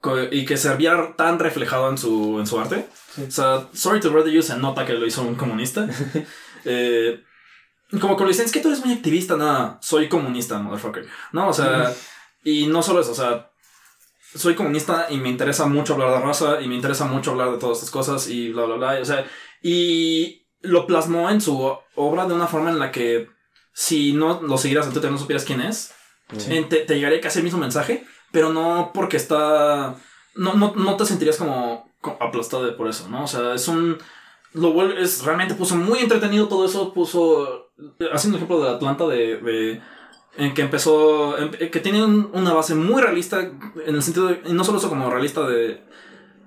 co- 0.00 0.22
Y 0.30 0.44
que 0.44 0.56
se 0.56 0.74
viera 0.76 1.14
tan 1.16 1.38
reflejado 1.38 1.88
en 1.90 1.98
su, 1.98 2.38
en 2.38 2.46
su 2.46 2.58
arte. 2.60 2.86
O 3.26 3.30
sea, 3.30 3.68
Sorry 3.72 4.00
to 4.00 4.12
Bother 4.12 4.32
You 4.32 4.42
se 4.42 4.56
nota 4.56 4.84
que 4.86 4.92
lo 4.94 5.06
hizo 5.06 5.22
un 5.22 5.34
comunista. 5.34 5.88
eh, 6.64 7.22
como 8.00 8.16
que 8.16 8.22
lo 8.24 8.28
dicen, 8.28 8.44
es 8.44 8.52
que 8.52 8.60
tú 8.60 8.68
eres 8.68 8.84
muy 8.84 8.94
activista, 8.94 9.36
nada, 9.36 9.78
soy 9.80 10.08
comunista, 10.08 10.58
motherfucker. 10.58 11.06
No, 11.32 11.48
o 11.48 11.52
sea, 11.52 11.92
y 12.44 12.66
no 12.66 12.82
solo 12.82 13.00
eso, 13.00 13.12
o 13.12 13.14
sea, 13.14 13.50
soy 14.34 14.54
comunista 14.54 15.06
y 15.08 15.16
me 15.16 15.30
interesa 15.30 15.66
mucho 15.66 15.94
hablar 15.94 16.10
de 16.12 16.20
raza 16.20 16.60
y 16.60 16.68
me 16.68 16.74
interesa 16.74 17.06
mucho 17.06 17.30
hablar 17.30 17.50
de 17.50 17.56
todas 17.58 17.78
estas 17.78 17.90
cosas 17.90 18.28
y 18.28 18.50
bla, 18.50 18.66
bla, 18.66 18.76
bla. 18.76 18.98
y, 18.98 19.02
O 19.02 19.04
sea, 19.06 19.24
y 19.62 20.46
lo 20.60 20.86
plasmó 20.86 21.30
en 21.30 21.40
su 21.40 21.72
obra 21.94 22.26
de 22.26 22.34
una 22.34 22.46
forma 22.46 22.70
en 22.70 22.78
la 22.78 22.90
que 22.90 23.28
si 23.72 24.12
no 24.12 24.40
lo 24.42 24.58
siguieras 24.58 24.86
en 24.86 24.92
Twitter 24.92 25.10
no 25.10 25.18
supieras 25.18 25.44
quién 25.44 25.60
es, 25.60 25.94
eh, 26.50 26.66
te, 26.68 26.78
te 26.78 26.94
llegaría 26.96 27.20
casi 27.20 27.38
el 27.38 27.44
mismo 27.44 27.58
mensaje, 27.60 28.04
pero 28.32 28.52
no 28.52 28.90
porque 28.92 29.16
está... 29.16 29.96
No, 30.34 30.54
no, 30.54 30.74
no 30.76 30.96
te 30.96 31.04
sentirías 31.06 31.36
como, 31.36 31.90
aplastado 32.20 32.76
por 32.76 32.88
eso, 32.88 33.08
¿no? 33.08 33.24
O 33.24 33.26
sea, 33.26 33.54
es 33.54 33.66
un... 33.68 33.98
Lo 34.52 34.72
vuelve, 34.72 35.00
es, 35.02 35.24
realmente 35.24 35.54
puso 35.54 35.76
muy 35.76 36.00
entretenido 36.00 36.48
todo 36.48 36.64
eso, 36.66 36.92
puso... 36.92 37.70
Haciendo 38.12 38.36
un 38.38 38.42
ejemplo 38.44 38.60
de 38.62 38.70
Atlanta 38.70 39.06
de... 39.06 39.36
de 39.38 39.80
en 40.36 40.54
que 40.54 40.62
empezó, 40.62 41.36
en- 41.38 41.50
que 41.50 41.80
tiene 41.80 42.04
un- 42.04 42.30
una 42.32 42.52
base 42.52 42.74
muy 42.74 43.00
realista 43.02 43.40
en 43.40 43.94
el 43.94 44.02
sentido 44.02 44.28
de, 44.28 44.40
y 44.46 44.52
no 44.52 44.62
solo 44.64 44.78
eso 44.78 44.88
como 44.88 45.10
realista 45.10 45.42
de, 45.48 45.82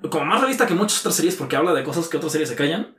como 0.09 0.25
más 0.25 0.39
realista 0.39 0.65
que 0.67 0.73
muchas 0.75 0.99
otras 1.01 1.15
series 1.15 1.35
porque 1.35 1.55
habla 1.57 1.73
de 1.73 1.83
cosas 1.83 2.07
que 2.07 2.15
otras 2.17 2.31
series 2.31 2.47
se 2.49 2.55
callan 2.55 2.95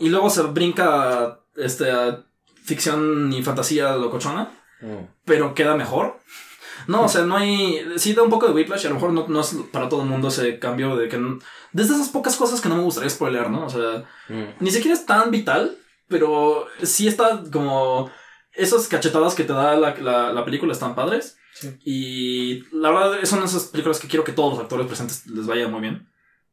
y 0.00 0.08
luego 0.08 0.30
se 0.30 0.42
brinca 0.42 1.22
a, 1.24 1.40
este, 1.56 1.90
a 1.90 2.24
ficción 2.64 3.32
y 3.32 3.42
fantasía 3.42 3.96
locochona 3.96 4.50
Mm. 4.80 5.06
pero 5.24 5.54
queda 5.54 5.76
mejor. 5.76 6.18
No, 6.88 7.04
o 7.04 7.08
sea, 7.08 7.22
no 7.24 7.36
hay. 7.36 7.80
Sí, 7.96 8.12
da 8.12 8.22
un 8.22 8.28
poco 8.28 8.46
de 8.46 8.52
whiplash 8.52 8.82
y 8.84 8.86
a 8.86 8.90
lo 8.90 8.96
mejor 8.96 9.12
no, 9.12 9.26
no 9.28 9.40
es 9.40 9.56
para 9.72 9.88
todo 9.88 10.02
el 10.02 10.08
mundo 10.08 10.28
ese 10.28 10.58
cambio 10.58 10.96
de 10.96 11.08
que. 11.08 11.16
no- 11.16 11.38
Desde 11.72 11.94
esas 11.94 12.08
pocas 12.10 12.36
cosas 12.36 12.60
que 12.60 12.68
no 12.68 12.76
me 12.76 12.82
gustaría 12.82 13.08
spoiler, 13.08 13.48
¿no? 13.50 13.64
O 13.66 13.70
sea, 13.70 14.04
Mm. 14.28 14.56
ni 14.60 14.70
siquiera 14.70 14.94
es 14.94 15.06
tan 15.06 15.30
vital, 15.30 15.78
pero 16.08 16.66
sí 16.82 17.06
está 17.08 17.42
como. 17.50 18.10
Esas 18.52 18.86
cachetadas 18.88 19.34
que 19.34 19.44
te 19.44 19.52
da 19.54 19.74
la, 19.76 19.94
la, 19.96 20.32
la 20.32 20.44
película 20.44 20.72
están 20.72 20.94
padres. 20.94 21.38
Sí. 21.54 21.76
Y 21.84 22.76
la 22.76 22.90
verdad, 22.90 23.24
son 23.24 23.42
esas 23.44 23.64
películas 23.66 24.00
que 24.00 24.08
quiero 24.08 24.24
que 24.24 24.32
todos 24.32 24.52
los 24.54 24.60
actores 24.62 24.86
presentes 24.86 25.26
les 25.28 25.46
vaya 25.46 25.68
muy 25.68 25.80
bien. 25.80 26.08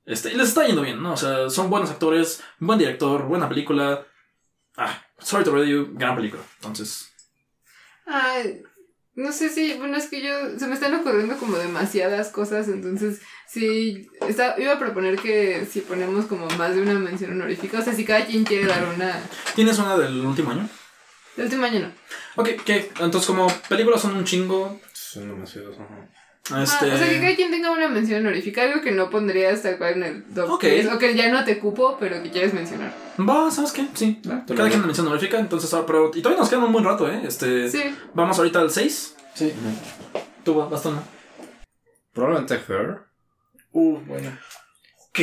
Este, 0.05 0.31
y 0.31 0.35
les 0.35 0.49
está 0.49 0.65
yendo 0.65 0.81
bien, 0.81 1.01
¿no? 1.01 1.13
O 1.13 1.17
sea, 1.17 1.49
son 1.49 1.69
buenos 1.69 1.91
actores, 1.91 2.43
buen 2.59 2.79
director, 2.79 3.23
buena 3.23 3.47
película. 3.47 4.05
Ah, 4.77 5.01
Sorry 5.19 5.43
to 5.43 5.63
You, 5.63 5.91
gran 5.93 6.15
película. 6.15 6.41
Entonces, 6.57 7.11
Ay, 8.05 8.63
no 9.13 9.31
sé 9.31 9.49
si, 9.49 9.73
bueno, 9.75 9.97
es 9.97 10.07
que 10.07 10.21
yo, 10.21 10.57
se 10.57 10.67
me 10.67 10.73
están 10.73 10.93
ocurriendo 10.95 11.37
como 11.37 11.57
demasiadas 11.57 12.29
cosas, 12.29 12.67
entonces 12.67 13.21
sí, 13.47 14.09
está, 14.27 14.55
iba 14.59 14.73
a 14.73 14.79
proponer 14.79 15.17
que 15.17 15.65
si 15.69 15.81
ponemos 15.81 16.25
como 16.25 16.47
más 16.51 16.75
de 16.75 16.81
una 16.81 16.95
mención 16.95 17.31
honorífica, 17.31 17.79
o 17.79 17.81
sea, 17.81 17.93
si 17.93 18.03
cada 18.03 18.25
quien 18.25 18.43
quiere 18.43 18.65
dar 18.65 18.83
una, 18.93 19.21
¿tienes 19.55 19.77
una 19.79 19.97
del 19.97 20.25
último 20.25 20.51
año? 20.51 20.67
el 21.37 21.43
último 21.45 21.65
año 21.65 21.79
no. 21.79 21.91
Ok, 22.35 22.49
¿qué? 22.65 22.91
Entonces, 22.99 23.25
como 23.25 23.47
películas 23.69 24.01
son 24.01 24.15
un 24.15 24.25
chingo. 24.25 24.79
Son 24.93 25.27
demasiados. 25.27 25.77
ajá. 25.79 26.09
Este. 26.43 26.91
Ah, 26.91 26.95
o 26.95 26.97
sea, 26.97 27.09
que 27.09 27.19
cada 27.21 27.35
quien 27.35 27.51
tenga 27.51 27.71
una 27.71 27.87
mención 27.87 28.25
honorífica, 28.25 28.63
algo 28.63 28.81
que 28.81 28.91
no 28.91 29.09
pondrías 29.09 29.61
tal 29.61 29.77
cual 29.77 29.93
en 29.93 30.03
el 30.03 30.23
top 30.33 30.49
Ok. 30.49 30.63
10, 30.63 30.93
o 30.93 30.97
que 30.99 31.15
ya 31.15 31.31
no 31.31 31.45
te 31.45 31.59
cupo, 31.59 31.97
pero 31.99 32.21
que 32.23 32.31
quieres 32.31 32.53
mencionar. 32.53 32.93
Va, 33.19 33.49
¿sabes 33.51 33.71
qué? 33.71 33.87
Sí. 33.93 34.19
Cada 34.23 34.67
quien 34.67 34.79
una 34.79 34.87
mención 34.87 35.07
honorífica, 35.07 35.39
entonces 35.39 35.73
ahora, 35.73 35.85
pero. 35.85 36.11
Y 36.13 36.21
todavía 36.21 36.39
nos 36.41 36.49
queda 36.49 36.65
un 36.65 36.73
buen 36.73 36.83
rato, 36.83 37.09
¿eh? 37.09 37.21
Este. 37.23 37.69
Sí, 37.69 37.95
Vamos 38.13 38.37
ahorita 38.37 38.59
al 38.59 38.71
6. 38.71 39.15
Sí. 39.35 39.53
Tú, 40.43 40.55
vas, 40.55 40.69
bastón. 40.69 40.99
Probablemente 42.13 42.55
Her. 42.55 43.01
Uh, 43.71 43.99
bueno. 43.99 44.37
Ok. 45.09 45.19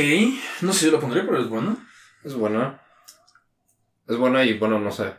No 0.62 0.72
sé 0.72 0.86
si 0.86 0.90
lo 0.90 1.00
pondré, 1.00 1.22
pero 1.22 1.40
es 1.40 1.48
bueno. 1.48 1.76
Es 2.24 2.34
buena. 2.34 2.80
Es 4.06 4.16
buena 4.16 4.44
y 4.44 4.58
bueno, 4.58 4.78
no 4.78 4.90
sé. 4.90 5.14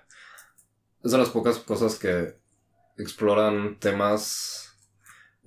Es 1.03 1.11
de 1.11 1.17
las 1.17 1.29
pocas 1.29 1.59
cosas 1.59 1.99
que 1.99 2.39
exploran 2.97 3.77
temas 3.79 4.58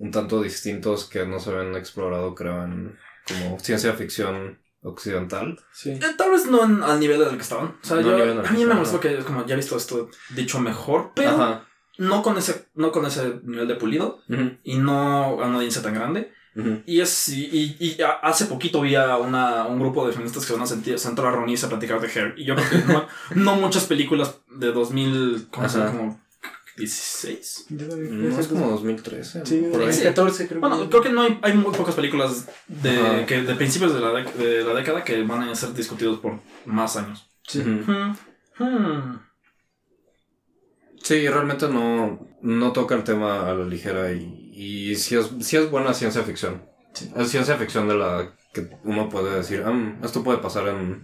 un 0.03 0.11
tanto 0.11 0.41
distintos 0.41 1.05
que 1.05 1.25
no 1.25 1.39
se 1.39 1.51
ven 1.51 1.75
explorado, 1.75 2.35
creo, 2.35 2.63
en 2.63 2.97
como 3.27 3.57
ciencia 3.59 3.93
ficción 3.93 4.59
occidental. 4.81 5.57
Sí. 5.71 5.91
Eh, 5.91 6.01
tal 6.17 6.31
vez 6.31 6.45
no 6.45 6.63
en- 6.65 6.83
al 6.83 6.99
nivel 6.99 7.19
del 7.19 7.35
que 7.37 7.41
estaban. 7.41 7.67
O 7.81 7.85
sea, 7.87 7.97
No 7.97 8.01
yo, 8.17 8.41
a 8.45 8.51
mí 8.51 8.65
me 8.65 8.75
gustó 8.75 8.99
que 8.99 9.17
es 9.17 9.23
como 9.23 9.45
ya 9.45 9.53
he 9.53 9.57
visto 9.57 9.77
esto 9.77 10.09
dicho 10.35 10.59
mejor, 10.59 11.11
pero 11.15 11.29
Ajá. 11.31 11.65
no 11.97 12.21
con 12.21 12.37
ese 12.37 12.67
no 12.75 12.91
con 12.91 13.05
ese 13.05 13.39
nivel 13.43 13.67
de 13.67 13.75
pulido 13.75 14.19
y 14.63 14.77
no 14.77 14.97
a 15.41 15.47
una 15.47 15.55
audiencia 15.55 15.81
tan 15.81 15.93
grande. 15.93 16.31
Y 16.85 16.99
es 17.01 17.29
y, 17.29 17.77
y- 17.79 17.97
hace 18.21 18.45
poquito 18.45 18.81
vi 18.81 18.93
a 18.95 19.17
una, 19.17 19.65
un 19.65 19.79
grupo 19.79 20.05
de 20.05 20.11
feministas 20.11 20.43
que 20.43 20.47
se 20.49 20.53
van 20.53 20.61
a 20.63 20.67
sentir, 20.67 20.99
sentar 20.99 21.25
a 21.25 21.31
reunirse 21.31 21.65
a 21.65 21.69
platicar 21.69 21.99
de 22.01 22.07
Hair. 22.09 22.35
Y 22.37 22.43
yo 22.45 22.53
creo 22.55 22.69
que 22.69 22.77
no, 22.93 23.07
no 23.35 23.55
muchas 23.55 23.85
películas 23.85 24.35
de 24.51 24.71
2000, 24.71 25.47
¿cómo 25.49 25.67
se 25.69 25.77
llama? 25.79 25.89
Ajá. 25.89 25.97
Como 25.97 26.22
16. 26.77 27.67
No, 27.69 28.39
es 28.39 28.47
como 28.47 28.67
2013. 28.67 29.45
Sí, 29.45 29.57
por 29.71 29.81
ahí. 29.81 29.87
2014 29.87 30.47
creo 30.47 30.59
Bueno, 30.61 30.81
que. 30.83 30.89
creo 30.89 31.01
que 31.03 31.09
no 31.11 31.21
hay, 31.21 31.39
hay 31.41 31.53
muy 31.53 31.71
pocas 31.73 31.93
películas 31.95 32.47
de, 32.67 32.99
Ajá. 32.99 33.25
que, 33.25 33.41
de 33.43 33.55
principios 33.55 33.93
de 33.93 33.99
la, 33.99 34.11
dec- 34.11 34.33
de 34.33 34.63
la 34.63 34.73
década 34.73 35.03
que 35.03 35.21
van 35.23 35.43
a 35.43 35.55
ser 35.55 35.73
discutidos 35.73 36.19
por 36.19 36.39
más 36.65 36.95
años. 36.97 37.29
Sí. 37.47 37.59
Hmm, 37.59 38.15
hmm. 38.59 39.19
Sí, 41.03 41.27
realmente 41.27 41.67
no, 41.67 42.27
no 42.41 42.71
toca 42.71 42.95
el 42.95 43.03
tema 43.03 43.49
a 43.49 43.53
la 43.53 43.65
ligera 43.65 44.11
y, 44.13 44.51
y 44.53 44.95
sí, 44.95 45.15
es, 45.15 45.29
sí 45.41 45.57
es 45.57 45.69
buena 45.69 45.93
ciencia 45.93 46.23
ficción. 46.23 46.63
Sí. 46.93 47.11
Es 47.17 47.29
ciencia 47.29 47.57
ficción 47.57 47.87
de 47.87 47.95
la 47.95 48.33
que 48.53 48.69
uno 48.83 49.09
puede 49.09 49.35
decir, 49.35 49.63
"Ah, 49.65 49.95
esto 50.03 50.23
puede 50.23 50.37
pasar 50.37 50.67
en... 50.69 51.03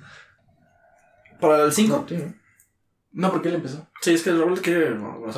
Para 1.41 1.63
el 1.63 1.74
5, 1.74 1.95
No, 1.97 2.07
sí, 2.07 2.24
¿no? 3.12 3.32
Porque 3.32 3.49
él 3.49 3.55
empezó. 3.55 3.88
sí, 4.01 4.14
es 4.14 4.24
que 4.24 4.32
Raúl 4.32 4.60
quiere 4.62 4.95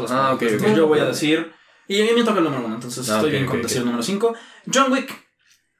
Ah, 0.09 0.32
ok, 0.34 0.41
ok. 0.41 0.41
Entonces 0.43 0.76
Yo 0.78 0.88
voy 0.88 0.99
a 0.99 1.05
decir. 1.05 1.51
Y 1.88 2.01
a 2.01 2.05
mí 2.05 2.11
me 2.15 2.24
toca 2.24 2.38
el 2.39 2.45
número 2.45 2.65
1, 2.65 2.76
entonces 2.76 3.09
Ah, 3.09 3.15
estoy 3.15 3.30
ok, 3.30 3.34
bien 3.34 3.45
con 3.45 3.57
ok, 3.57 3.63
decir 3.63 3.80
el 3.80 3.86
número 3.86 4.03
5. 4.03 4.34
John 4.74 4.91
Wick. 4.91 5.28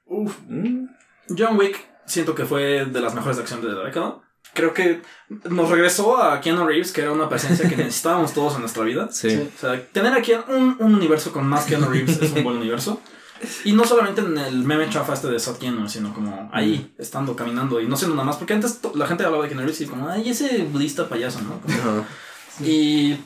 Uf. 0.06 0.36
Mm, 0.48 0.86
John 1.38 1.56
Wick 1.58 1.78
siento 2.06 2.34
que 2.34 2.44
fue 2.44 2.84
de 2.86 3.00
las 3.00 3.14
mejores 3.14 3.36
de 3.36 3.42
acción 3.42 3.62
de 3.62 3.68
la 3.68 3.84
década. 3.84 4.20
Creo 4.54 4.74
que 4.74 5.00
nos 5.48 5.70
regresó 5.70 6.22
a 6.22 6.40
Keanu 6.40 6.66
Reeves, 6.66 6.92
que 6.92 7.00
era 7.00 7.12
una 7.12 7.28
presencia 7.28 7.68
que 7.68 7.76
necesitábamos 7.78 8.34
todos 8.34 8.54
en 8.56 8.60
nuestra 8.60 8.82
vida. 8.84 9.08
Sí. 9.10 9.30
Sí. 9.30 9.50
O 9.56 9.58
sea, 9.58 9.82
tener 9.92 10.12
aquí 10.12 10.32
un, 10.48 10.76
un 10.78 10.94
universo 10.94 11.32
con 11.32 11.46
más 11.46 11.64
Keanu 11.64 11.88
Reeves 11.88 12.20
es 12.20 12.32
un 12.32 12.44
buen 12.44 12.56
universo. 12.58 13.00
Y 13.64 13.72
no 13.72 13.84
solamente 13.84 14.20
en 14.20 14.36
el 14.38 14.64
meme 14.64 14.88
chafa 14.88 15.14
este 15.14 15.28
de 15.28 15.38
Sot 15.38 15.58
Keanu, 15.58 15.88
sino 15.88 16.12
como 16.14 16.48
ahí, 16.52 16.92
estando, 16.98 17.34
caminando 17.36 17.80
y 17.80 17.88
no 17.88 17.96
siendo 17.96 18.14
nada 18.16 18.26
más. 18.26 18.36
Porque 18.36 18.54
antes 18.54 18.80
la 18.94 19.06
gente 19.06 19.24
hablaba 19.24 19.42
de 19.44 19.48
Keanu 19.48 19.62
Reeves 19.62 19.80
y 19.80 19.86
como, 19.86 20.08
ay, 20.08 20.28
ese 20.30 20.64
budista 20.64 21.08
payaso, 21.08 21.40
¿no? 21.42 21.60
Como-. 21.60 22.04
Y 22.66 23.16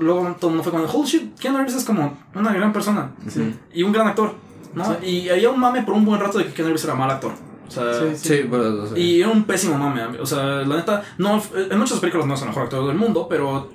luego 0.00 0.36
todo 0.38 0.50
el 0.50 0.56
mundo 0.56 0.62
fue 0.62 0.72
como, 0.72 0.84
holy 0.84 1.08
shit, 1.08 1.38
Keanu 1.38 1.58
Reeves 1.58 1.74
es 1.76 1.84
como 1.84 2.18
una 2.34 2.52
gran 2.52 2.72
persona 2.72 3.12
Sí. 3.28 3.54
y 3.72 3.82
un 3.82 3.92
gran 3.92 4.08
actor, 4.08 4.34
¿no? 4.74 4.84
Sí. 5.00 5.06
Y 5.06 5.28
había 5.28 5.50
un 5.50 5.60
mame 5.60 5.82
por 5.82 5.94
un 5.94 6.04
buen 6.04 6.20
rato 6.20 6.38
de 6.38 6.44
que 6.46 6.52
Keanu 6.52 6.68
Reeves 6.68 6.84
era 6.84 6.94
mal 6.94 7.10
actor. 7.10 7.32
O 7.68 7.70
sea, 7.70 8.14
Sí, 8.14 8.28
Sí, 8.28 8.42
bueno, 8.42 8.86
sí. 8.86 9.00
y 9.00 9.20
era 9.20 9.30
un 9.30 9.44
pésimo 9.44 9.78
mame. 9.78 10.04
O 10.20 10.26
sea, 10.26 10.42
la 10.62 10.76
neta, 10.76 11.02
no, 11.18 11.42
en 11.54 11.78
muchas 11.78 12.00
películas 12.00 12.26
no 12.26 12.34
es 12.34 12.42
el 12.42 12.48
mejor 12.48 12.64
actor 12.64 12.86
del 12.86 12.96
mundo, 12.96 13.26
pero 13.28 13.70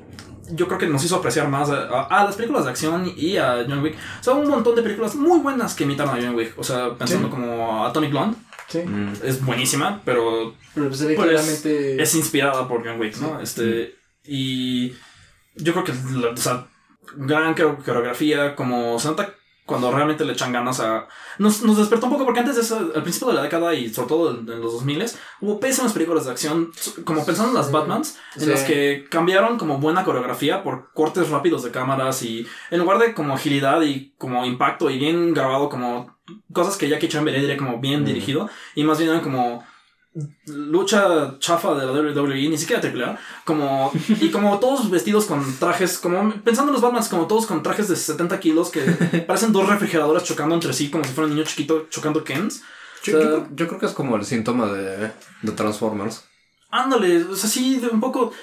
yo 0.52 0.68
creo 0.68 0.80
que 0.80 0.88
nos 0.88 1.04
hizo 1.04 1.16
apreciar 1.18 1.48
más 1.50 1.70
a, 1.70 1.88
a- 1.90 2.04
a 2.22 2.24
las 2.26 2.36
películas 2.36 2.64
de 2.66 2.70
acción 2.72 3.12
y 3.16 3.38
a 3.38 3.66
John 3.68 3.84
Wick. 3.84 3.96
O 4.20 4.24
sea, 4.24 4.34
un 4.34 4.48
montón 4.50 4.76
de 4.76 4.82
películas 4.82 5.16
muy 5.16 5.40
buenas 5.40 5.74
que 5.76 5.84
imitaron 5.84 6.16
a 6.18 6.22
John 6.22 6.36
Wick. 6.36 6.54
O 6.58 6.64
sea, 6.64 6.96
pensando 6.96 7.28
Sí. 7.28 7.32
como 7.32 7.86
Atomic 7.86 8.12
Blonde, 8.12 8.38
Sí. 8.70 8.80
Mm, 8.80 9.14
es 9.24 9.44
buenísima, 9.46 10.02
pero 10.04 10.54
Pero 10.76 10.94
se 10.94 11.08
ve 11.08 11.16
Pues, 11.16 11.30
claramente. 11.30 12.02
es 12.04 12.16
inspirada 12.16 12.68
por 12.68 12.86
John 12.86 13.00
Wick, 13.00 13.16
¿no? 13.18 13.40
Este, 13.40 13.96
y 14.26 14.90
yo 15.56 15.72
creo 15.74 15.84
que, 15.86 15.92
o 15.94 16.38
sea, 16.38 16.68
gran 17.16 17.54
coreo- 17.54 17.78
coreografía, 17.84 18.56
como 18.56 19.00
se 19.00 19.08
nota 19.08 19.34
cuando 19.68 19.92
realmente 19.92 20.26
le 20.26 20.34
echan 20.34 20.52
ganas 20.52 20.80
a... 20.80 21.08
Nos, 21.38 21.62
nos 21.62 21.78
despertó 21.78 22.08
un 22.08 22.14
poco 22.14 22.26
porque 22.26 22.40
antes 22.40 22.56
de 22.56 22.62
eso, 22.64 22.78
al 22.96 23.04
principio 23.04 23.28
de 23.28 23.36
la 23.36 23.44
década 23.44 23.76
y 23.76 23.94
sobre 23.94 24.08
todo 24.10 24.32
en, 24.32 24.50
en 24.50 24.60
los 24.62 24.74
2000 24.74 25.06
hubo 25.42 25.60
pésimas 25.60 25.94
películas 25.94 26.26
de 26.26 26.32
acción, 26.32 26.72
como 27.06 27.24
pensando 27.24 27.52
en 27.52 27.56
las. 27.58 27.72
Batmans, 27.72 28.18
en 28.38 28.42
Sí. 28.42 28.48
las 28.50 28.64
que 28.64 29.06
cambiaron 29.12 29.60
como 29.60 29.78
buena 29.78 30.04
coreografía 30.04 30.64
por 30.64 30.92
cortes 30.94 31.30
rápidos 31.30 31.62
de 31.64 31.70
cámaras 31.72 32.24
y 32.24 32.48
en 32.72 32.80
lugar 32.80 32.98
de 32.98 33.14
como 33.14 33.36
agilidad 33.36 33.82
y 33.84 34.14
como 34.18 34.44
impacto 34.46 34.90
y 34.90 34.98
bien 34.98 35.34
grabado 35.36 35.70
como 35.70 36.18
cosas 36.54 36.78
que 36.78 36.90
Jackie 36.90 37.08
Chan 37.10 37.24
vería 37.26 37.56
como 37.58 37.80
bien 37.80 38.02
Mm. 38.02 38.06
dirigido 38.06 38.50
y 38.74 38.84
más 38.84 38.98
bien 38.98 39.12
eran 39.12 39.22
como 39.22 39.64
lucha 40.46 41.36
chafa 41.40 41.74
de 41.76 41.86
la 41.86 41.92
WWE, 41.92 42.50
ni 42.50 42.58
siquiera 42.58 42.82
AAA, 42.82 43.18
como, 43.46 43.92
y 44.22 44.30
como 44.30 44.60
todos 44.60 44.90
vestidos 44.90 45.26
con 45.26 45.44
trajes, 45.60 45.98
como 45.98 46.32
pensando 46.44 46.70
en 46.72 46.74
los 46.74 46.82
Batmans, 46.82 47.10
como 47.10 47.28
todos 47.28 47.46
con 47.46 47.62
trajes 47.64 47.88
de 47.88 47.96
70 47.96 48.40
kilos 48.40 48.70
que 48.70 48.82
parecen 49.28 49.52
dos 49.54 49.68
refrigeradoras 49.68 50.24
chocando 50.24 50.56
entre 50.56 50.74
sí, 50.74 50.90
como 50.90 51.04
si 51.04 51.12
fuera 51.12 51.28
un 51.30 51.36
niño 51.36 51.46
chiquito 51.46 51.88
chocando 51.90 52.24
Kens. 52.24 52.64
Yo, 53.04 53.18
O 53.18 53.22
sea, 53.22 53.30
yo 53.30 53.36
creo, 53.44 53.48
yo 53.56 53.68
creo 53.68 53.80
que 53.80 53.86
es 53.86 53.94
como 53.94 54.16
el 54.16 54.26
síntoma 54.26 54.68
de, 54.72 55.12
de 55.42 55.52
Transformers. 55.52 56.24
Ándale, 56.70 57.24
o 57.24 57.36
sea, 57.36 57.50
sí, 57.50 57.82
un 57.90 58.02
poco. 58.02 58.34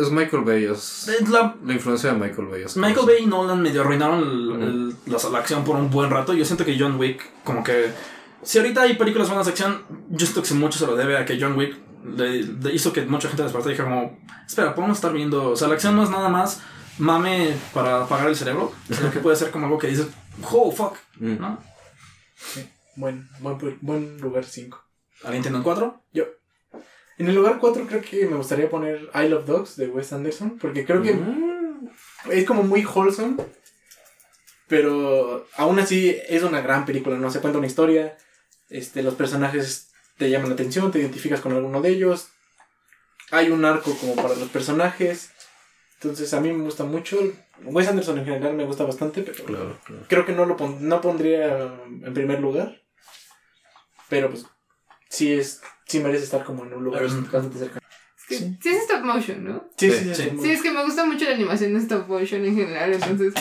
Es 0.00 0.10
Michael 0.10 0.42
Bay, 0.44 0.64
es 0.64 1.06
es 1.08 1.28
la, 1.28 1.54
la 1.66 1.72
influencia 1.74 2.12
de 2.14 2.18
Michael 2.18 2.48
Bay. 2.48 2.62
es 2.62 2.78
Michael 2.78 3.04
Bay 3.06 3.16
y 3.24 3.26
Nolan 3.26 3.60
medio 3.60 3.82
arruinaron 3.82 4.20
el- 4.20 4.62
el- 4.62 4.96
la, 5.12 5.18
la 5.30 5.38
acción 5.40 5.64
por 5.64 5.76
un 5.76 5.90
buen 5.90 6.08
rato. 6.10 6.32
Yo 6.32 6.46
siento 6.46 6.64
que 6.64 6.78
John 6.78 6.96
Wick, 6.98 7.20
como 7.44 7.62
que. 7.62 7.92
Si 8.44 8.58
ahorita 8.58 8.82
hay 8.82 8.94
películas 8.94 9.28
buenas 9.28 9.46
de 9.46 9.52
acción, 9.52 9.82
yo 10.10 10.26
siento 10.26 10.42
que 10.42 10.54
mucho 10.54 10.78
se 10.78 10.86
lo 10.86 10.96
debe 10.96 11.16
a 11.16 11.24
que 11.24 11.38
John 11.40 11.56
Wick 11.56 11.76
le, 12.04 12.42
le 12.42 12.72
hizo 12.74 12.92
que 12.92 13.02
mucha 13.02 13.28
gente 13.28 13.42
despertara 13.42 13.72
y 13.72 13.76
dijera 13.76 13.88
como, 13.90 14.18
espera, 14.46 14.74
podemos 14.74 14.98
estar 14.98 15.12
viendo. 15.12 15.50
O 15.50 15.56
sea, 15.56 15.68
la 15.68 15.74
acción 15.74 15.96
no 15.96 16.02
es 16.04 16.10
nada 16.10 16.28
más 16.28 16.60
mame 16.98 17.56
para 17.72 18.04
apagar 18.04 18.28
el 18.28 18.36
cerebro, 18.36 18.72
sino 18.90 19.10
que 19.10 19.18
puede 19.20 19.36
ser 19.36 19.50
como 19.50 19.66
algo 19.66 19.78
que 19.78 19.88
dices, 19.88 20.06
oh, 20.52 20.70
fuck, 20.70 20.96
Mm. 21.18 21.38
¿no? 21.40 21.58
Buen, 22.96 23.28
buen, 23.40 23.58
pu- 23.58 23.78
buen 23.80 24.18
lugar 24.20 24.44
5. 24.44 24.78
¿Alguien 25.24 25.42
tiene 25.42 25.56
el 25.58 25.62
4? 25.64 26.02
Yo. 26.12 26.24
En 27.18 27.28
el 27.28 27.34
lugar 27.34 27.58
4 27.60 27.86
creo 27.86 28.02
que 28.02 28.26
me 28.26 28.36
gustaría 28.36 28.68
poner 28.68 29.08
I 29.14 29.28
Love 29.28 29.46
Dogs 29.46 29.76
de 29.76 29.86
Wes 29.88 30.12
Anderson. 30.12 30.58
Porque 30.60 30.84
creo 30.84 31.00
que 31.02 31.16
es 32.30 32.44
como 32.44 32.62
muy 32.64 32.84
wholesome. 32.84 33.36
Pero 34.66 35.46
aún 35.56 35.78
así 35.78 36.16
es 36.28 36.42
una 36.42 36.60
gran 36.60 36.84
película, 36.84 37.16
¿no? 37.16 37.30
Se 37.30 37.40
cuenta 37.40 37.58
una 37.58 37.66
historia. 37.66 38.16
Este, 38.68 39.02
los 39.02 39.14
personajes 39.14 39.90
te 40.16 40.30
llaman 40.30 40.48
la 40.48 40.54
atención, 40.54 40.90
te 40.92 40.98
identificas 41.00 41.40
con 41.40 41.52
alguno 41.52 41.80
de 41.82 41.90
ellos. 41.90 42.28
Hay 43.30 43.50
un 43.50 43.64
arco 43.64 43.96
como 43.98 44.14
para 44.16 44.34
los 44.36 44.48
personajes. 44.48 45.30
Entonces 46.00 46.32
a 46.34 46.40
mí 46.40 46.52
me 46.52 46.64
gusta 46.64 46.84
mucho. 46.84 47.18
Wes 47.64 47.88
Anderson 47.88 48.18
en 48.18 48.24
general 48.26 48.54
me 48.54 48.64
gusta 48.64 48.84
bastante, 48.84 49.22
pero 49.22 49.44
Claro, 49.44 49.78
claro. 49.84 50.04
creo 50.08 50.26
que 50.26 50.32
no 50.32 50.44
lo 50.44 50.56
pon- 50.56 50.86
no 50.86 51.00
pondría 51.00 51.56
en 52.02 52.12
primer 52.14 52.40
lugar. 52.40 52.82
Pero 54.08 54.30
pues 54.30 54.46
sí 55.08 55.32
es 55.32 55.62
sí 55.86 56.00
merece 56.00 56.24
estar 56.24 56.44
como 56.44 56.64
en 56.64 56.74
un 56.74 56.84
lugar 56.84 57.02
bastante 57.04 57.58
cercano. 57.58 57.80
Que 58.28 58.38
Sí. 58.38 58.56
sí 58.62 58.68
es 58.70 58.82
stop 58.84 59.02
motion, 59.04 59.44
¿no? 59.44 59.64
Sí, 59.76 59.90
Sí, 59.90 60.14
sí, 60.14 60.30
sí. 60.40 60.50
es 60.50 60.62
que 60.62 60.70
me 60.70 60.82
gusta 60.84 61.04
mucho 61.04 61.24
la 61.26 61.34
animación 61.34 61.74
de 61.74 61.80
stop 61.80 62.08
motion 62.08 62.44
en 62.44 62.56
general, 62.56 62.92
entonces 62.94 63.34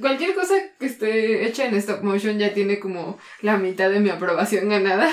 cualquier 0.00 0.34
cosa 0.34 0.54
que 0.78 0.86
esté 0.86 1.46
hecha 1.46 1.66
en 1.66 1.74
stop 1.74 2.02
motion 2.02 2.38
ya 2.38 2.54
tiene 2.54 2.80
como 2.80 3.18
la 3.42 3.58
mitad 3.58 3.90
de 3.90 4.00
mi 4.00 4.08
aprobación 4.10 4.68
ganada 4.70 5.10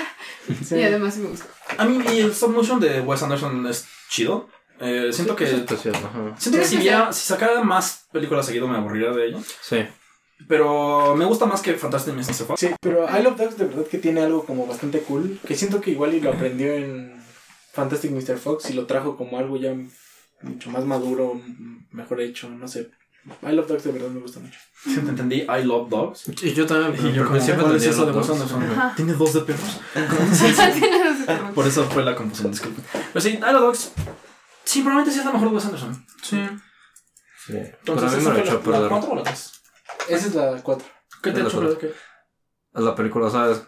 sí. 0.64 0.76
y 0.76 0.82
además 0.82 1.14
sí 1.14 1.20
me 1.20 1.28
gusta. 1.28 1.46
A 1.76 1.84
mí 1.84 2.02
y 2.14 2.20
el 2.20 2.30
stop 2.30 2.50
motion 2.54 2.80
de 2.80 3.00
Wes 3.02 3.22
Anderson 3.22 3.66
es 3.66 3.86
chido. 4.08 4.48
Eh, 4.80 5.10
siento 5.12 5.34
que. 5.36 5.44
Es 5.44 5.52
especial, 5.52 5.96
ajá. 5.96 6.34
Siento 6.38 6.60
que 6.60 6.64
si, 6.64 6.76
viera- 6.76 7.12
si 7.12 7.26
sacara 7.26 7.62
más 7.62 8.06
películas 8.12 8.46
seguido 8.46 8.68
me 8.68 8.76
aburriría 8.78 9.10
de 9.10 9.26
ello. 9.26 9.38
Sí. 9.60 9.84
Pero 10.46 11.16
me 11.16 11.24
gusta 11.24 11.46
más 11.46 11.60
que 11.62 11.74
Fantastic 11.74 12.14
Mr. 12.14 12.32
Fox. 12.46 12.60
Sí, 12.60 12.70
pero 12.80 13.06
I 13.10 13.22
Love 13.22 13.36
Dogs 13.36 13.58
de 13.58 13.64
verdad 13.64 13.86
que 13.90 13.98
tiene 13.98 14.20
algo 14.20 14.44
como 14.44 14.66
bastante 14.66 15.00
cool. 15.00 15.38
Que 15.46 15.56
siento 15.56 15.80
que 15.80 15.90
igual 15.90 16.14
y 16.14 16.20
lo 16.20 16.30
aprendió 16.30 16.72
en 16.74 17.17
Fantastic 17.78 18.10
Mr. 18.10 18.38
Fox 18.38 18.70
y 18.70 18.72
lo 18.72 18.86
trajo 18.86 19.16
como 19.16 19.38
algo 19.38 19.56
ya 19.56 19.72
mucho 20.42 20.70
más 20.70 20.84
maduro, 20.84 21.40
mejor 21.92 22.20
hecho, 22.20 22.48
no 22.50 22.66
sé. 22.66 22.90
I 23.42 23.52
Love 23.52 23.68
Dogs 23.68 23.84
de 23.84 23.92
verdad 23.92 24.08
me 24.08 24.20
gusta 24.20 24.40
mucho. 24.40 24.58
Te 24.84 24.94
entendí, 24.98 25.36
I 25.42 25.62
love 25.62 25.88
dogs. 25.88 26.28
Y 26.42 26.54
yo 26.54 26.66
también, 26.66 27.06
Y 27.06 27.12
yo 27.12 27.26
¿cuál 27.26 27.38
es 27.40 27.48
entendía 27.48 27.90
eso 27.90 28.06
de 28.06 28.12
Wes 28.12 28.26
dos. 28.26 28.40
Anderson? 28.40 28.92
Tiene 28.96 29.12
dos 29.12 29.32
de 29.34 29.40
perros. 29.42 29.80
Por 31.54 31.66
eso 31.66 31.84
fue 31.90 32.02
la 32.04 32.16
confusión, 32.16 32.50
disculpen. 32.50 32.84
Pero 33.12 33.20
sí, 33.20 33.28
I 33.34 33.40
love 33.52 33.60
dogs. 33.62 33.92
Sí, 34.64 34.80
probablemente 34.82 35.12
sí 35.12 35.20
es 35.20 35.24
la 35.24 35.32
mejor 35.32 35.48
de 35.50 35.54
Wes 35.54 35.64
Anderson. 35.66 36.06
Sí. 36.22 36.48
Sí. 37.46 37.52
Pero 37.52 37.78
Entonces, 37.80 38.12
a 38.12 38.16
mí 38.16 38.22
¿esa 38.22 38.30
me 38.32 38.38
lo 38.38 38.44
fue 38.44 38.44
echó 38.44 38.50
a 38.50 38.54
la, 38.54 38.58
la 38.58 38.88
perder. 38.88 38.88
4 38.88 39.10
o 39.10 39.14
la 39.16 39.22
3? 39.22 39.52
Esa 40.08 40.26
es 40.26 40.34
la 40.34 40.62
4. 40.62 40.86
¿Qué 41.22 41.30
te 41.30 41.36
Es 41.38 41.42
la 41.44 41.48
echó 41.48 41.60
perder? 41.60 41.78
¿Qué? 41.78 41.86
Es 42.74 42.82
la 42.84 42.94
película, 42.94 43.30
¿sabes? 43.30 43.62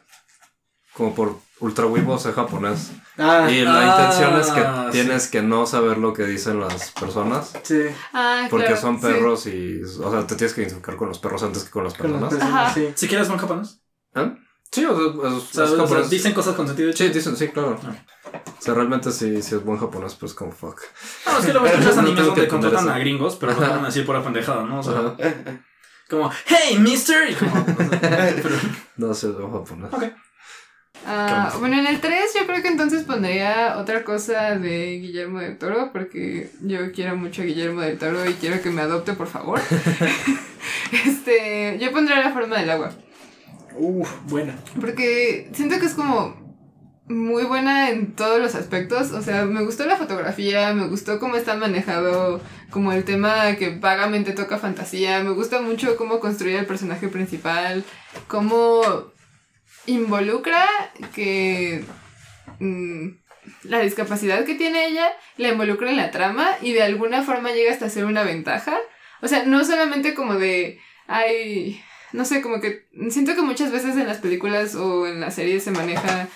Como 0.95 1.15
por 1.15 1.39
ultra 1.61 1.87
weebos 1.87 2.27
en 2.27 2.33
japonés. 2.33 2.93
Ah, 3.19 3.49
Y 3.51 3.61
la 3.63 3.81
Ah, 3.81 4.03
intención 4.03 4.41
es 4.41 4.51
que 4.51 4.61
sí. 4.61 4.91
tienes 4.93 5.29
que 5.29 5.43
no 5.43 5.67
saber 5.67 5.99
lo 5.99 6.13
que 6.13 6.25
dicen 6.25 6.59
las 6.61 6.91
personas. 6.93 7.53
sí. 7.63 7.83
Ah, 8.13 8.47
Porque 8.51 8.67
claro, 8.67 8.81
son 8.81 8.97
sí. 9.01 9.07
perros 9.07 9.47
y. 9.47 9.81
O 9.83 10.11
sea, 10.11 10.27
te 10.27 10.37
tienes 10.37 10.55
que 10.55 10.63
identificar 10.63 10.97
con 10.97 11.09
los 11.09 11.19
perros 11.19 11.43
antes 11.43 11.65
que 11.65 11.71
con 11.71 11.85
las 11.85 11.95
Con 11.95 12.13
las 12.13 12.31
personas. 12.31 12.55
Ajá. 12.55 12.75
sí. 12.75 12.89
Si 12.95 13.09
quieres, 13.09 13.27
son 13.29 13.39
japoneses. 13.39 13.81
¿Eh? 14.15 14.33
Sí, 14.73 14.85
o 14.85 14.97
sea, 14.97 15.07
es, 15.29 15.35
O 15.35 15.41
sea, 15.41 15.65
es 15.65 15.71
o 15.71 15.77
sea, 15.77 15.85
japonés. 15.85 16.11
dicen 16.11 16.33
cosas 16.33 16.55
con 16.55 16.67
sentido. 16.67 16.93
Sí, 16.93 17.09
dicen, 17.09 17.37
sí, 17.37 17.49
claro. 17.49 17.77
Ah. 17.85 17.93
O 18.59 18.63
sea, 18.63 18.75
realmente 18.75 19.11
sí, 19.11 19.43
sí 19.43 19.55
es 19.57 19.65
buen 19.65 19.79
japonés, 19.79 20.15
pues 20.15 20.33
como 20.33 20.53
fuck. 20.53 20.81
No, 21.27 21.39
es 21.39 21.47
que 21.47 21.53
luego 21.53 21.67
escuchas 21.67 21.97
No 21.97 22.03
animes 22.03 22.27
donde 22.27 22.47
contratan 22.49 22.89
a 22.89 22.99
gringos, 22.99 23.37
pero 23.37 23.53
no 23.55 23.61
van 23.61 23.83
a 23.83 23.87
decir 23.87 24.07
pura 24.07 24.23
pendejada, 24.23 24.63
¿no? 24.65 24.79
O 24.79 24.83
sea, 24.83 24.93
Ajá. 24.99 25.17
como, 26.09 26.31
hey, 26.47 26.79
mister. 26.79 27.31
Y 27.31 27.35
como, 27.35 27.67
pero- 28.01 28.57
No, 28.97 29.13
sí 29.15 29.27
es 29.27 29.35
buen 29.37 29.53
japonés. 29.53 29.93
ok. 29.93 30.05
Ah, 31.07 31.55
bueno, 31.59 31.79
en 31.79 31.87
el 31.87 32.01
3 32.01 32.21
yo 32.39 32.47
creo 32.47 32.63
que 32.63 32.69
entonces 32.69 33.05
pondría 33.05 33.77
otra 33.79 34.05
cosa 34.05 34.57
de 34.59 34.99
Guillermo 34.99 35.41
del 35.41 35.59
Toro, 35.59 35.91
porque 35.93 36.51
yo 36.63 36.93
quiero 36.93 37.17
mucho 37.17 37.43
a 37.43 37.47
Guillermo 37.47 37.81
del 37.81 37.99
Toro 37.99 38.29
y 38.29 38.35
quiero 38.35 38.61
que 38.63 38.71
me 38.71 38.83
adopte, 38.83 39.15
por 39.15 39.27
favor. 39.27 39.61
este, 41.07 41.79
yo 41.81 41.91
pondría 41.93 42.21
la 42.21 42.33
forma 42.33 42.59
del 42.59 42.71
agua, 42.71 42.93
Uf, 43.77 44.11
buena. 44.27 44.57
porque 44.81 45.49
siento 45.53 45.79
que 45.79 45.87
es 45.87 45.95
como 45.95 46.39
muy 47.09 47.45
buena 47.45 47.91
en 47.91 48.13
todos 48.15 48.41
los 48.41 48.55
aspectos, 48.55 49.11
o 49.11 49.23
sea, 49.23 49.45
me 49.45 49.65
gustó 49.65 49.85
la 49.87 49.97
fotografía, 49.97 50.73
me 50.75 50.87
gustó 50.87 51.19
cómo 51.19 51.35
está 51.37 51.57
manejado 51.57 52.41
como 52.71 52.93
el 52.93 53.05
tema 53.05 53.57
que 53.57 53.71
vagamente 53.71 54.33
toca 54.33 54.59
fantasía, 54.59 55.23
me 55.25 55.31
gusta 55.31 55.61
mucho 55.61 55.97
cómo 55.97 56.21
construye 56.21 56.59
el 56.59 56.67
personaje 56.67 57.09
principal, 57.09 57.85
cómo 58.29 58.83
involucra 59.93 60.67
que 61.15 61.85
mm, 62.59 63.09
la 63.65 63.81
discapacidad 63.81 64.45
que 64.45 64.55
tiene 64.55 64.87
ella 64.87 65.13
la 65.37 65.49
involucra 65.49 65.91
en 65.91 65.97
la 65.97 66.11
trama 66.11 66.49
y 66.63 66.73
de 66.73 66.83
alguna 66.83 67.23
forma 67.23 67.53
llega 67.53 67.73
hasta 67.73 67.91
ser 67.91 68.05
una 68.05 68.23
ventaja. 68.23 68.77
O 69.23 69.29
sea, 69.29 69.45
no 69.45 69.65
solamente 69.65 70.15
como 70.15 70.35
de, 70.35 70.81
ay, 71.07 71.83
no 72.13 72.25
sé, 72.25 72.43
como 72.43 72.61
que 72.61 72.87
siento 73.11 73.35
que 73.35 73.43
muchas 73.43 73.71
veces 73.71 73.97
en 73.97 74.07
las 74.07 74.19
películas 74.19 74.75
o 74.75 75.07
en 75.07 75.21
las 75.21 75.35
series 75.35 75.65
se 75.65 75.71
maneja 75.71 76.29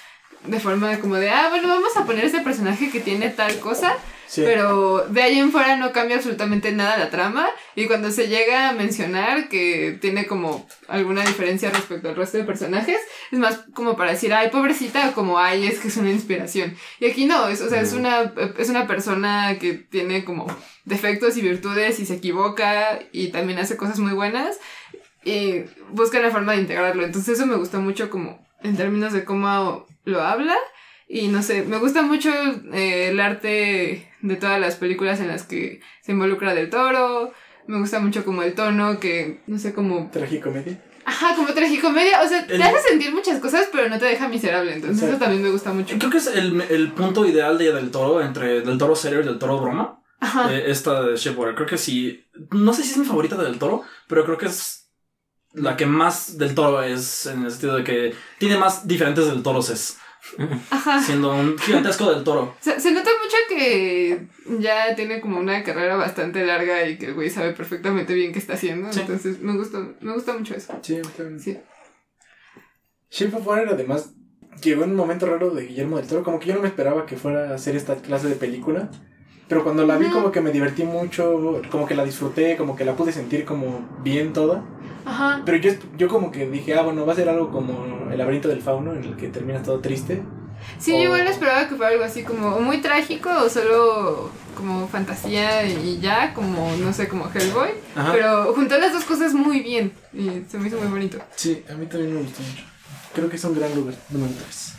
de 0.47 0.61
forma 0.61 0.99
como 0.99 1.17
de, 1.17 1.31
ah, 1.31 1.49
bueno, 1.49 1.69
vamos 1.69 1.97
a 1.97 2.05
poner 2.05 2.25
este 2.25 2.41
personaje 2.41 2.91
que 2.91 3.01
tiene 3.01 3.31
tal 3.31 3.59
cosa, 3.61 3.97
Sí. 4.35 4.43
pero 4.45 5.07
de 5.09 5.23
ahí 5.23 5.39
en 5.39 5.53
fuera 5.53 5.77
no 5.77 5.93
cambia 5.93 6.17
absolutamente 6.17 6.73
nada 6.73 6.99
la 6.99 7.11
trama. 7.11 7.49
Y 7.77 7.87
cuando 7.87 8.11
se 8.11 8.27
llega 8.27 8.69
a 8.69 8.73
mencionar 8.73 9.49
que 9.49 9.97
tiene 10.01 10.27
como 10.27 10.67
alguna 10.89 11.23
diferencia 11.23 11.71
respecto 11.71 12.09
al 12.09 12.17
resto 12.17 12.39
de 12.39 12.45
personajes, 12.45 12.99
es 13.31 13.39
más 13.39 13.61
como 13.75 13.97
para 13.97 14.11
decir, 14.11 14.35
ay, 14.35 14.51
pobrecita, 14.51 15.11
o 15.11 15.13
como, 15.13 15.39
ay, 15.39 15.67
es 15.67 15.79
que 15.79 15.89
es 15.89 15.97
una 15.97 16.11
inspiración. 16.11 16.77
Y 16.99 17.07
aquí 17.07 17.27
no, 17.27 17.47
es, 17.47 17.61
o 17.61 17.69
sea, 17.69 17.81
es, 17.81 17.93
una, 17.93 18.33
es 18.59 18.69
una 18.69 18.89
persona 18.89 19.57
que 19.61 19.75
tiene 19.75 20.25
como 20.25 20.47
defectos 20.85 21.37
y 21.37 21.43
virtudes 21.43 22.01
y 22.01 22.07
se 22.07 22.15
equivoca 22.15 22.99
y 23.13 23.29
también 23.29 23.61
hace 23.61 23.77
cosas 23.77 23.99
muy 24.01 24.13
buenas 24.13 24.59
y 25.25 25.63
busca 25.91 26.19
la 26.19 26.31
forma 26.31 26.53
de 26.53 26.61
integrarlo. 26.61 27.05
Entonces 27.05 27.39
eso 27.39 27.47
me 27.47 27.57
gustó 27.57 27.81
mucho 27.81 28.11
como 28.11 28.45
en 28.63 28.77
términos 28.77 29.13
de 29.13 29.25
cómo 29.25 29.87
lo 30.05 30.23
habla. 30.23 30.57
Y 31.07 31.29
no 31.29 31.43
sé, 31.43 31.63
me 31.63 31.79
gusta 31.79 32.03
mucho 32.03 32.31
eh, 32.73 33.09
el 33.11 33.21
arte 33.21 34.09
de 34.25 34.37
todas 34.37 34.59
las 34.59 34.77
películas 34.77 35.21
en 35.21 35.29
las 35.29 35.43
que 35.45 35.81
se 36.03 36.13
involucra 36.13 36.55
del 36.55 36.71
toro. 36.71 37.33
Me 37.67 37.79
gusta 37.79 37.99
mucho 38.01 38.25
como 38.25 38.43
el 38.43 38.55
tono 38.55 38.99
que, 39.01 39.43
no 39.47 39.59
sé, 39.59 39.73
como... 39.75 40.11
Tragicomedia. 40.11 40.83
Ajá, 41.05 41.35
como 41.37 41.53
tragicomedia. 41.53 42.23
O 42.23 42.29
sea, 42.29 42.41
El- 42.41 42.59
te 42.59 42.63
hace 42.63 42.89
sentir 42.89 43.13
muchas 43.13 43.39
cosas, 43.39 43.69
pero 43.71 43.89
no 43.89 43.99
te 43.99 44.07
deja 44.07 44.29
miserable. 44.29 44.75
Entonces 44.75 45.09
eso 45.11 45.19
también 45.19 45.43
me 45.43 45.51
gusta 45.51 45.73
mucho. 45.73 45.97
Creo 45.99 46.11
que 46.11 46.17
es 46.19 46.27
el, 46.27 46.61
el 46.63 46.93
punto 46.93 47.27
ideal 47.27 47.59
de, 47.59 47.73
del 47.73 47.91
toro, 47.91 48.23
entre 48.23 48.63
del 48.63 48.79
toro 48.79 48.97
serio 48.97 49.21
y 49.21 49.25
del 49.25 49.39
toro 49.39 49.61
broma. 49.61 50.01
Ajá. 50.21 50.53
Eh, 50.53 50.71
esta 50.71 51.03
de 51.03 51.17
Shipwrecker. 51.17 51.55
Creo 51.55 51.67
que 51.69 51.79
sí. 51.79 52.25
No 52.53 52.73
sé 52.73 52.83
si 52.83 52.93
es 52.93 52.97
mi 52.99 53.05
favorita 53.05 53.37
del 53.37 53.59
toro, 53.59 53.83
pero 54.09 54.25
creo 54.25 54.39
que 54.39 54.47
es 54.47 54.89
la 55.53 55.77
que 55.77 55.87
más 55.87 56.39
del 56.39 56.55
toro 56.55 56.83
es 56.83 57.27
en 57.27 57.45
el 57.45 57.51
sentido 57.51 57.77
de 57.77 57.85
que 57.85 58.15
tiene 58.39 58.57
más 58.57 58.89
diferentes 58.89 59.27
del 59.27 59.43
toro 59.43 59.61
es 59.61 59.99
Ajá. 60.71 61.01
siendo 61.05 61.35
un 61.35 61.59
gigantesco 61.59 62.13
del 62.13 62.25
toro. 62.25 62.57
Se, 62.61 62.81
se 62.81 62.93
nota 62.93 63.11
mucho 63.23 63.37
que 63.49 64.27
ya 64.61 64.95
tiene 64.95 65.21
como 65.21 65.39
una 65.39 65.63
carrera 65.63 65.97
bastante 65.97 66.45
larga 66.45 66.87
y 66.89 66.99
que 66.99 67.07
el 67.07 67.15
güey 67.15 67.31
sabe 67.31 67.53
perfectamente 67.53 68.15
bien 68.15 68.33
qué 68.33 68.39
está 68.39 68.55
haciendo. 68.55 68.93
Sí. 68.93 69.01
Entonces 69.01 69.41
me 69.41 69.57
gusta, 69.57 69.87
me 70.01 70.13
gusta 70.13 70.33
mucho 70.33 70.55
eso. 70.55 70.79
Sí, 70.83 71.01
también. 71.17 71.41
Sí. 71.41 71.59
Shape 73.11 73.37
of 73.37 73.47
Water 73.47 73.69
además 73.69 74.13
llegó 74.63 74.85
en 74.85 74.91
un 74.91 74.97
momento 74.97 75.27
raro 75.27 75.51
de 75.51 75.67
Guillermo 75.67 75.99
del 75.99 76.07
Toro, 76.07 76.25
como 76.25 76.39
que 76.39 76.47
yo 76.49 76.55
no 76.55 76.63
me 76.63 76.69
esperaba 76.69 77.07
que 77.07 77.17
fuera 77.17 77.51
a 77.51 77.55
hacer 77.55 77.77
esta 77.77 77.97
clase 77.97 78.29
de 78.29 78.35
película, 78.35 78.91
pero 79.49 79.63
cuando 79.65 79.87
la 79.87 79.97
vi 79.97 80.07
como 80.09 80.31
que 80.33 80.41
me 80.41 80.51
divertí 80.51 80.85
mucho, 80.85 81.61
como 81.71 81.87
que 81.87 81.95
la 81.95 82.05
disfruté, 82.05 82.57
como 82.57 82.77
que 82.77 82.85
la 82.85 82.95
pude 82.95 83.13
sentir 83.13 83.45
como 83.45 83.81
bien 84.03 84.33
toda, 84.33 84.63
Ajá. 85.05 85.43
pero 85.45 85.59
yo, 85.59 85.73
yo 85.99 86.09
como 86.09 86.31
que 86.33 86.49
dije, 86.49 86.75
ah, 86.75 86.83
bueno, 86.83 87.05
va 87.07 87.13
a 87.13 87.17
ser 87.17 87.29
algo 87.29 87.51
como 87.51 88.11
el 88.11 88.17
laberinto 88.19 88.49
del 88.49 88.63
fauno, 88.63 88.93
en 88.95 89.05
el 89.05 89.17
que 89.17 89.29
terminas 89.29 89.63
todo 89.63 89.81
triste. 89.81 90.23
Sí, 90.79 90.93
yo 90.93 90.99
O- 90.99 91.03
igual 91.17 91.27
esperaba 91.27 91.69
que 91.69 91.75
fuera 91.77 91.93
algo 91.93 92.05
así 92.05 92.23
como 92.23 92.59
muy 92.61 92.79
trágico 92.81 93.29
o 93.45 93.49
solo 93.51 94.31
como 94.57 94.89
fantasía 94.89 95.65
y 95.67 95.99
ya, 96.01 96.33
como 96.33 96.75
no 96.77 96.93
sé, 96.93 97.07
como 97.09 97.29
Hellboy. 97.33 97.71
Ajá. 97.95 98.13
Pero 98.13 98.55
juntó 98.55 98.79
las 98.79 98.93
dos 98.93 99.05
cosas 99.05 99.35
muy 99.35 99.61
bien 99.61 99.93
y 100.15 100.43
se 100.49 100.59
me 100.59 100.69
hizo 100.69 100.79
muy 100.79 100.89
bonito. 100.89 101.19
Sí, 101.37 101.63
a 101.71 101.75
mí 101.75 101.85
también 101.87 102.15
me 102.15 102.21
gustó 102.23 102.41
mucho. 102.43 102.63
Creo 103.15 103.29
que 103.29 103.37
es 103.37 103.45
un 103.45 103.55
gran 103.55 103.75
lugar, 103.75 103.95
número 104.11 104.33
3. 104.41 104.75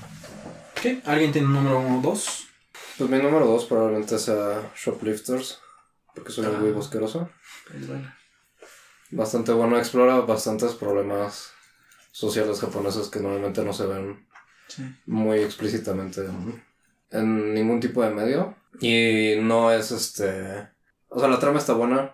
¿Qué? 0.82 1.02
¿Alguien 1.06 1.32
tiene 1.32 1.48
un 1.48 1.54
número 1.54 1.84
2? 2.02 2.45
Pues 2.98 3.10
mi 3.10 3.18
número 3.18 3.46
dos 3.46 3.66
probablemente 3.66 4.18
sea 4.18 4.72
Shoplifters, 4.76 5.60
porque 6.14 6.32
soy 6.32 6.46
Ah. 6.46 6.58
muy 6.60 6.72
bosqueroso. 6.72 7.30
Es 7.78 7.88
bueno. 7.88 8.14
Bastante 9.12 9.52
bueno, 9.52 9.78
explora 9.78 10.20
bastantes 10.22 10.74
problemas 10.74 11.52
sociales 12.12 12.60
japoneses 12.62 13.10
que 13.10 13.20
normalmente 13.20 13.64
no 13.64 13.74
se 13.74 13.86
ven 13.86 14.26
Sí. 14.68 14.84
muy 15.06 15.40
explícitamente 15.40 16.22
en, 16.26 16.64
en 17.12 17.54
ningún 17.54 17.80
tipo 17.80 18.02
de 18.02 18.10
medio. 18.10 18.56
Y 18.80 19.36
no 19.42 19.72
es 19.72 19.92
este. 19.92 20.70
O 21.10 21.20
sea, 21.20 21.30
la 21.30 21.40
trama 21.40 21.60
está 21.60 21.74
buena. 21.74 22.14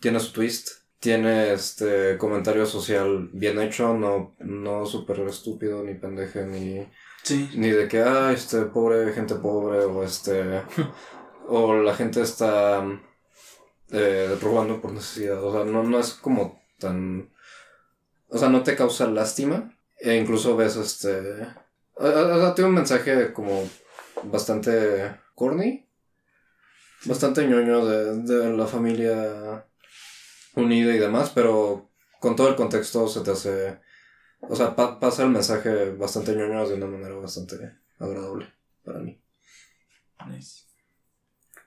Tiene 0.00 0.18
su 0.20 0.32
twist. 0.32 0.68
Tiene 0.98 1.52
este 1.52 2.16
comentario 2.18 2.66
social 2.66 3.28
bien 3.32 3.60
hecho. 3.60 3.94
No, 3.94 4.34
no 4.40 4.86
súper 4.86 5.20
estúpido, 5.20 5.82
ni 5.84 5.94
pendeje, 5.94 6.44
ni. 6.46 6.88
Sí. 7.22 7.50
Ni 7.54 7.70
de 7.70 7.88
que, 7.88 8.00
ah, 8.02 8.32
este, 8.32 8.62
pobre 8.62 9.12
gente 9.12 9.34
pobre, 9.36 9.80
o 9.84 10.02
este. 10.02 10.62
o 11.48 11.74
la 11.76 11.94
gente 11.94 12.22
está. 12.22 12.84
eh, 13.90 14.36
robando 14.40 14.80
por 14.80 14.92
necesidad. 14.92 15.42
O 15.42 15.52
sea, 15.52 15.64
no, 15.64 15.82
no 15.82 15.98
es 15.98 16.14
como 16.14 16.60
tan. 16.78 17.30
O 18.28 18.38
sea, 18.38 18.48
no 18.48 18.62
te 18.62 18.76
causa 18.76 19.06
lástima. 19.08 19.74
E 19.98 20.16
incluso 20.16 20.56
ves 20.56 20.76
este. 20.76 21.18
O 21.94 22.06
o 22.06 22.40
sea, 22.40 22.54
tiene 22.54 22.68
un 22.70 22.76
mensaje 22.76 23.32
como 23.32 23.68
bastante 24.24 25.16
corny. 25.34 25.86
Bastante 27.04 27.46
ñoño 27.46 27.84
de, 27.86 28.16
de 28.22 28.56
la 28.56 28.66
familia 28.66 29.64
unida 30.54 30.94
y 30.94 30.98
demás, 30.98 31.30
pero 31.34 31.88
con 32.20 32.34
todo 32.36 32.48
el 32.48 32.56
contexto 32.56 33.06
se 33.08 33.20
te 33.20 33.30
hace. 33.32 33.80
O 34.40 34.54
sea, 34.56 34.74
pa- 34.76 34.98
pasa 35.00 35.24
el 35.24 35.30
mensaje 35.30 35.90
bastante 35.92 36.34
ñoño 36.34 36.68
de 36.68 36.74
una 36.74 36.86
manera 36.86 37.14
bastante 37.16 37.56
agradable 37.98 38.52
para 38.84 39.00
mí. 39.00 39.20
Nice. 40.28 40.64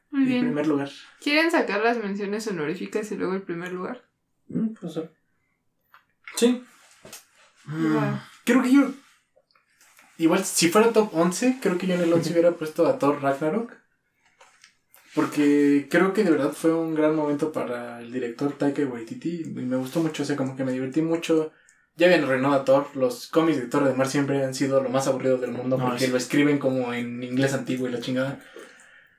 Muy 0.10 0.24
En 0.24 0.28
bien. 0.30 0.46
primer 0.46 0.68
lugar. 0.68 0.90
¿Quieren 1.22 1.52
sacar 1.52 1.82
las 1.82 1.98
menciones 1.98 2.48
honoríficas 2.48 3.12
y 3.12 3.16
luego 3.18 3.34
el 3.34 3.44
primer 3.44 3.72
lugar? 3.72 4.04
Mm, 4.48 4.74
puede 4.74 4.94
ser. 4.94 5.12
Sí. 6.36 6.64
Mm. 7.66 7.98
Creo 8.46 8.64
que 8.64 8.72
yo. 8.74 8.92
Igual, 10.18 10.44
si 10.46 10.70
fuera 10.70 10.92
top 10.92 11.10
11, 11.14 11.60
creo 11.62 11.78
que 11.78 11.88
yo 11.88 11.96
en 11.96 12.02
el 12.02 12.14
11 12.14 12.32
hubiera 12.32 12.52
puesto 12.52 12.86
a 12.88 13.00
Thor 13.00 13.22
Ragnarok. 13.22 13.74
Porque 15.14 15.88
creo 15.90 16.14
que 16.14 16.24
de 16.24 16.32
verdad 16.32 16.54
fue 16.54 16.74
un 16.74 16.96
gran 16.96 17.16
momento 17.16 17.52
para 17.52 18.00
el 18.00 18.12
director 18.14 18.54
Taika 18.58 18.84
Waititi. 18.84 19.42
Y 19.42 19.46
me 19.50 19.76
gustó 19.78 20.00
mucho, 20.02 20.24
o 20.24 20.26
sea, 20.26 20.36
como 20.38 20.56
que 20.56 20.64
me 20.64 20.72
divertí 20.72 21.02
mucho. 21.02 21.52
Ya 21.98 22.08
habían 22.08 22.24
arruinado 22.24 22.54
a 22.56 22.66
Thor. 22.66 22.88
Los 22.96 23.28
cómics 23.28 23.58
de 23.60 23.68
Thor 23.68 23.84
de 23.86 23.94
Mar 23.94 24.08
siempre 24.08 24.44
han 24.44 24.54
sido 24.56 24.82
lo 24.82 24.90
más 24.90 25.08
aburrido 25.08 25.38
del 25.38 25.52
mundo. 25.52 25.78
No, 25.78 25.86
porque 25.90 26.06
es- 26.06 26.12
lo 26.12 26.18
escriben 26.18 26.58
como 26.58 26.94
en 26.94 27.22
inglés 27.24 27.54
antiguo 27.54 27.88
y 27.88 27.92
la 27.92 28.00
chingada. 28.00 28.40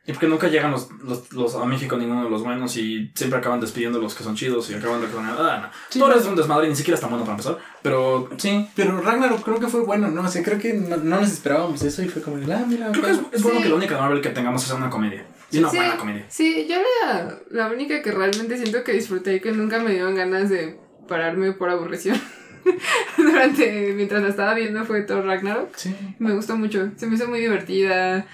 Y 0.04 0.10
porque 0.12 0.26
nunca 0.26 0.48
llegan 0.48 0.72
los, 0.72 0.90
los, 1.04 1.32
los- 1.32 1.54
a 1.54 1.64
México 1.64 1.96
ninguno 1.96 2.24
de 2.24 2.30
los 2.30 2.42
buenos 2.42 2.76
y 2.76 3.12
siempre 3.14 3.38
acaban 3.38 3.60
despidiendo 3.60 4.00
los 4.00 4.16
que 4.16 4.24
son 4.24 4.34
chidos 4.34 4.68
y 4.68 4.74
acaban 4.74 5.00
de 5.00 5.06
Ah, 5.16 5.60
no. 5.62 5.68
Sí, 5.90 6.00
Thor 6.00 6.16
es 6.16 6.24
un 6.26 6.34
desmadre 6.34 6.66
y 6.66 6.70
ni 6.70 6.74
siquiera 6.76 6.96
es 6.96 7.00
tan 7.00 7.10
bueno 7.10 7.24
para 7.24 7.34
empezar. 7.34 7.58
Pero 7.82 8.28
sí. 8.36 8.68
Pero 8.74 9.00
Ragnarok 9.00 9.42
creo 9.44 9.60
que 9.60 9.68
fue 9.68 9.82
bueno, 9.82 10.08
¿no? 10.08 10.22
O 10.22 10.28
sea, 10.28 10.42
creo 10.42 10.58
que 10.58 10.72
no, 10.72 10.96
no 10.96 11.20
nos 11.20 11.30
esperábamos 11.30 11.82
eso 11.82 12.02
y 12.02 12.08
fue 12.08 12.20
como, 12.20 12.36
ah, 12.52 12.64
mira. 12.66 12.90
Creo 12.90 13.04
que 13.04 13.10
es, 13.12 13.20
es 13.32 13.42
bueno 13.44 13.58
Sí. 13.58 13.62
que 13.62 13.68
la 13.68 13.74
única 13.76 13.96
Marvel 14.00 14.20
que 14.20 14.30
tengamos 14.30 14.62
sea 14.64 14.74
una 14.74 14.90
comedia. 14.90 15.24
Y 15.52 15.58
una 15.58 15.70
Sí. 15.70 15.76
buena 15.76 15.96
comedia. 15.96 16.26
Sí, 16.30 16.66
yo 16.68 16.76
la, 17.04 17.38
la 17.50 17.68
única 17.68 18.02
que 18.02 18.10
realmente 18.10 18.56
siento 18.56 18.82
que 18.82 18.92
disfruté 18.94 19.36
y 19.36 19.40
que 19.40 19.52
nunca 19.52 19.78
me 19.80 19.90
dieron 19.92 20.16
ganas 20.16 20.48
de 20.50 20.80
pararme 21.06 21.52
por 21.52 21.68
aburrición 21.70 22.20
durante 23.16 23.92
mientras 23.94 24.22
la 24.22 24.28
estaba 24.28 24.54
viendo 24.54 24.84
fue 24.84 25.02
Thor 25.02 25.24
Ragnarok. 25.24 25.74
Sí. 25.76 25.94
Me 26.18 26.32
gustó 26.34 26.56
mucho, 26.56 26.90
se 26.96 27.06
me 27.06 27.16
hizo 27.16 27.28
muy 27.28 27.40
divertida. 27.40 28.26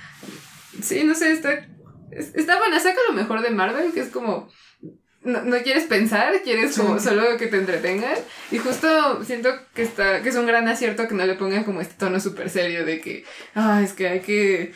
Sí, 0.83 1.05
no 1.05 1.15
sé, 1.15 1.33
está, 1.33 1.67
es- 2.11 2.35
está 2.35 2.59
buena, 2.59 2.79
saca 2.81 2.99
lo 3.09 3.15
mejor 3.15 3.41
de 3.43 3.51
Marvel, 3.51 3.93
que 3.93 4.01
es 4.01 4.09
como... 4.09 4.49
No, 5.23 5.43
no 5.43 5.57
quieres 5.59 5.85
pensar, 5.85 6.33
quieres 6.43 6.75
Sí. 6.75 6.81
como 6.81 6.99
solo 7.01 7.37
que 7.37 7.49
te 7.49 7.57
entretengan. 7.59 8.15
Y 8.53 8.59
justo 8.59 9.23
siento 9.25 9.51
que 9.75 9.83
está 9.83 10.23
que 10.23 10.29
es 10.29 10.37
un 10.37 10.47
gran 10.47 10.69
acierto 10.69 11.09
que 11.09 11.15
no 11.15 11.27
le 11.27 11.35
pongan 11.35 11.65
como 11.65 11.81
este 11.81 11.95
tono 11.95 12.21
súper 12.21 12.49
serio 12.49 12.85
de 12.87 13.01
que, 13.01 13.25
ah, 13.55 13.83
es 13.83 13.93
que 13.95 14.09
hay 14.09 14.21
que... 14.21 14.73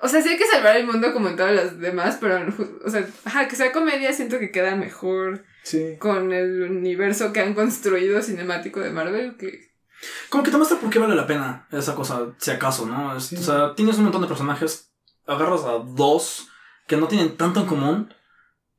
O 0.00 0.08
sea, 0.08 0.20
sí 0.20 0.28
hay 0.28 0.36
que 0.36 0.44
salvar 0.46 0.76
el 0.76 0.86
mundo 0.86 1.12
como 1.14 1.28
en 1.28 1.36
todas 1.36 1.54
las 1.54 1.78
demás, 1.80 2.18
pero, 2.20 2.44
o 2.84 2.90
sea, 2.90 3.06
ajá, 3.24 3.48
que 3.48 3.56
sea 3.56 3.72
comedia 3.72 4.12
siento 4.12 4.38
que 4.38 4.50
queda 4.50 4.74
mejor 4.76 5.44
Sí. 5.66 5.96
con 5.98 6.32
el 6.32 6.62
universo 6.62 7.32
que 7.32 7.40
han 7.40 7.52
construido 7.54 8.22
cinemático 8.22 8.78
de 8.78 8.90
Marvel 8.92 9.36
que... 9.36 9.72
Como 10.28 10.44
que 10.44 10.52
te 10.52 10.56
muestra 10.58 10.78
por 10.78 10.90
qué 10.90 11.00
vale 11.00 11.16
la 11.16 11.26
pena 11.26 11.66
esa 11.72 11.96
cosa, 11.96 12.34
si 12.38 12.52
acaso, 12.52 12.86
¿no? 12.86 13.18
Sí. 13.18 13.34
O 13.34 13.42
sea, 13.42 13.74
tienes 13.74 13.96
un 13.98 14.04
montón 14.04 14.22
de 14.22 14.28
personajes, 14.28 14.92
agarras 15.26 15.64
a 15.64 15.78
dos 15.78 16.48
que 16.86 16.96
no 16.96 17.08
tienen 17.08 17.36
tanto 17.36 17.58
en 17.60 17.66
común 17.66 18.14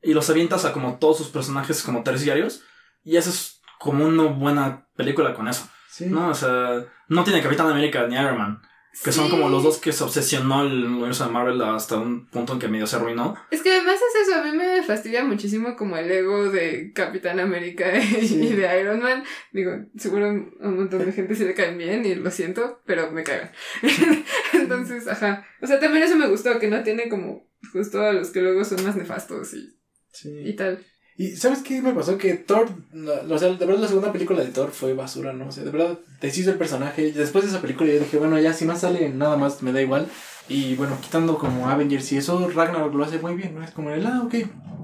y 0.00 0.14
los 0.14 0.30
avientas 0.30 0.64
a 0.64 0.72
como 0.72 0.96
todos 0.98 1.18
sus 1.18 1.28
personajes 1.28 1.82
como 1.82 2.02
terciarios 2.02 2.62
y 3.04 3.18
haces 3.18 3.60
como 3.78 4.06
una 4.06 4.22
buena 4.24 4.88
película 4.96 5.34
con 5.34 5.46
eso, 5.46 5.68
Sí. 5.90 6.06
¿no? 6.06 6.30
O 6.30 6.34
sea, 6.34 6.86
no 7.08 7.22
tiene 7.24 7.42
Capitán 7.42 7.68
América 7.68 8.06
ni 8.06 8.14
Iron 8.14 8.38
Man, 8.38 8.62
que 9.04 9.12
son 9.12 9.30
como 9.30 9.48
los 9.48 9.62
dos 9.62 9.78
que 9.78 9.92
se 9.92 10.02
obsesionó 10.04 10.62
el 10.62 10.84
universo 10.84 11.24
de 11.24 11.30
Marvel 11.30 11.62
hasta 11.62 11.96
un 11.96 12.26
punto 12.26 12.52
en 12.54 12.58
que 12.58 12.68
medio 12.68 12.86
se 12.86 12.96
arruinó. 12.96 13.36
Es 13.50 13.62
que 13.62 13.70
además 13.72 13.96
es 13.96 14.28
eso, 14.28 14.40
a 14.40 14.44
mí 14.44 14.56
me 14.56 14.82
fastidia 14.82 15.24
muchísimo 15.24 15.76
como 15.76 15.96
el 15.96 16.10
ego 16.10 16.50
de 16.50 16.92
Capitán 16.92 17.38
América 17.40 17.86
y 18.20 18.48
de 18.54 18.80
Iron 18.80 19.00
Man. 19.00 19.24
Digo, 19.52 19.72
seguro 19.96 20.26
a 20.26 20.30
un 20.30 20.76
montón 20.76 21.04
de 21.06 21.12
gente 21.12 21.34
sí 21.34 21.44
le 21.44 21.54
caen 21.54 21.78
bien 21.78 22.04
y 22.04 22.14
lo 22.16 22.30
siento, 22.30 22.80
pero 22.86 23.10
me 23.12 23.22
cagan. 23.22 23.52
Entonces, 24.52 25.06
ajá. 25.08 25.46
O 25.62 25.66
sea, 25.66 25.78
también 25.80 26.04
eso 26.04 26.16
me 26.16 26.28
gustó, 26.28 26.58
que 26.58 26.68
no 26.68 26.82
tiene 26.82 27.08
como 27.08 27.46
justo 27.72 28.00
a 28.02 28.12
los 28.12 28.30
que 28.30 28.40
luego 28.40 28.64
son 28.64 28.84
más 28.84 28.96
nefastos 28.96 29.54
y, 29.54 29.76
Sí. 30.12 30.30
y 30.44 30.56
tal. 30.56 30.84
Y 31.20 31.34
¿sabes 31.36 31.62
qué 31.62 31.82
me 31.82 31.92
pasó? 31.92 32.16
Que 32.16 32.34
Thor, 32.34 32.68
la- 32.92 33.22
o 33.34 33.38
sea, 33.38 33.48
de 33.48 33.66
verdad 33.66 33.80
la 33.82 33.88
segunda 33.88 34.12
película 34.12 34.40
de 34.42 34.50
Thor 34.52 34.70
fue 34.70 34.94
basura, 34.94 35.32
¿no? 35.32 35.48
O 35.48 35.52
sea, 35.52 35.64
de 35.64 35.70
verdad 35.72 35.98
deshizo 36.20 36.50
el 36.50 36.58
personaje. 36.58 37.10
Después 37.12 37.44
de 37.44 37.50
esa 37.50 37.60
película 37.60 37.92
yo 37.92 37.98
dije, 37.98 38.18
bueno, 38.18 38.38
ya 38.38 38.52
si 38.52 38.64
no 38.64 38.76
sale 38.76 39.08
nada 39.10 39.36
más 39.36 39.60
me 39.62 39.72
da 39.72 39.82
igual. 39.82 40.06
Y 40.48 40.76
bueno, 40.76 40.96
quitando 41.02 41.36
como 41.36 41.68
Avengers 41.68 42.12
y 42.12 42.16
eso, 42.18 42.48
Ragnarok 42.48 42.94
lo 42.94 43.04
hace 43.04 43.18
muy 43.18 43.34
bien, 43.34 43.54
¿no? 43.56 43.64
Es 43.64 43.72
como 43.72 43.90
el, 43.90 44.06
ah, 44.06 44.22
ok, 44.24 44.34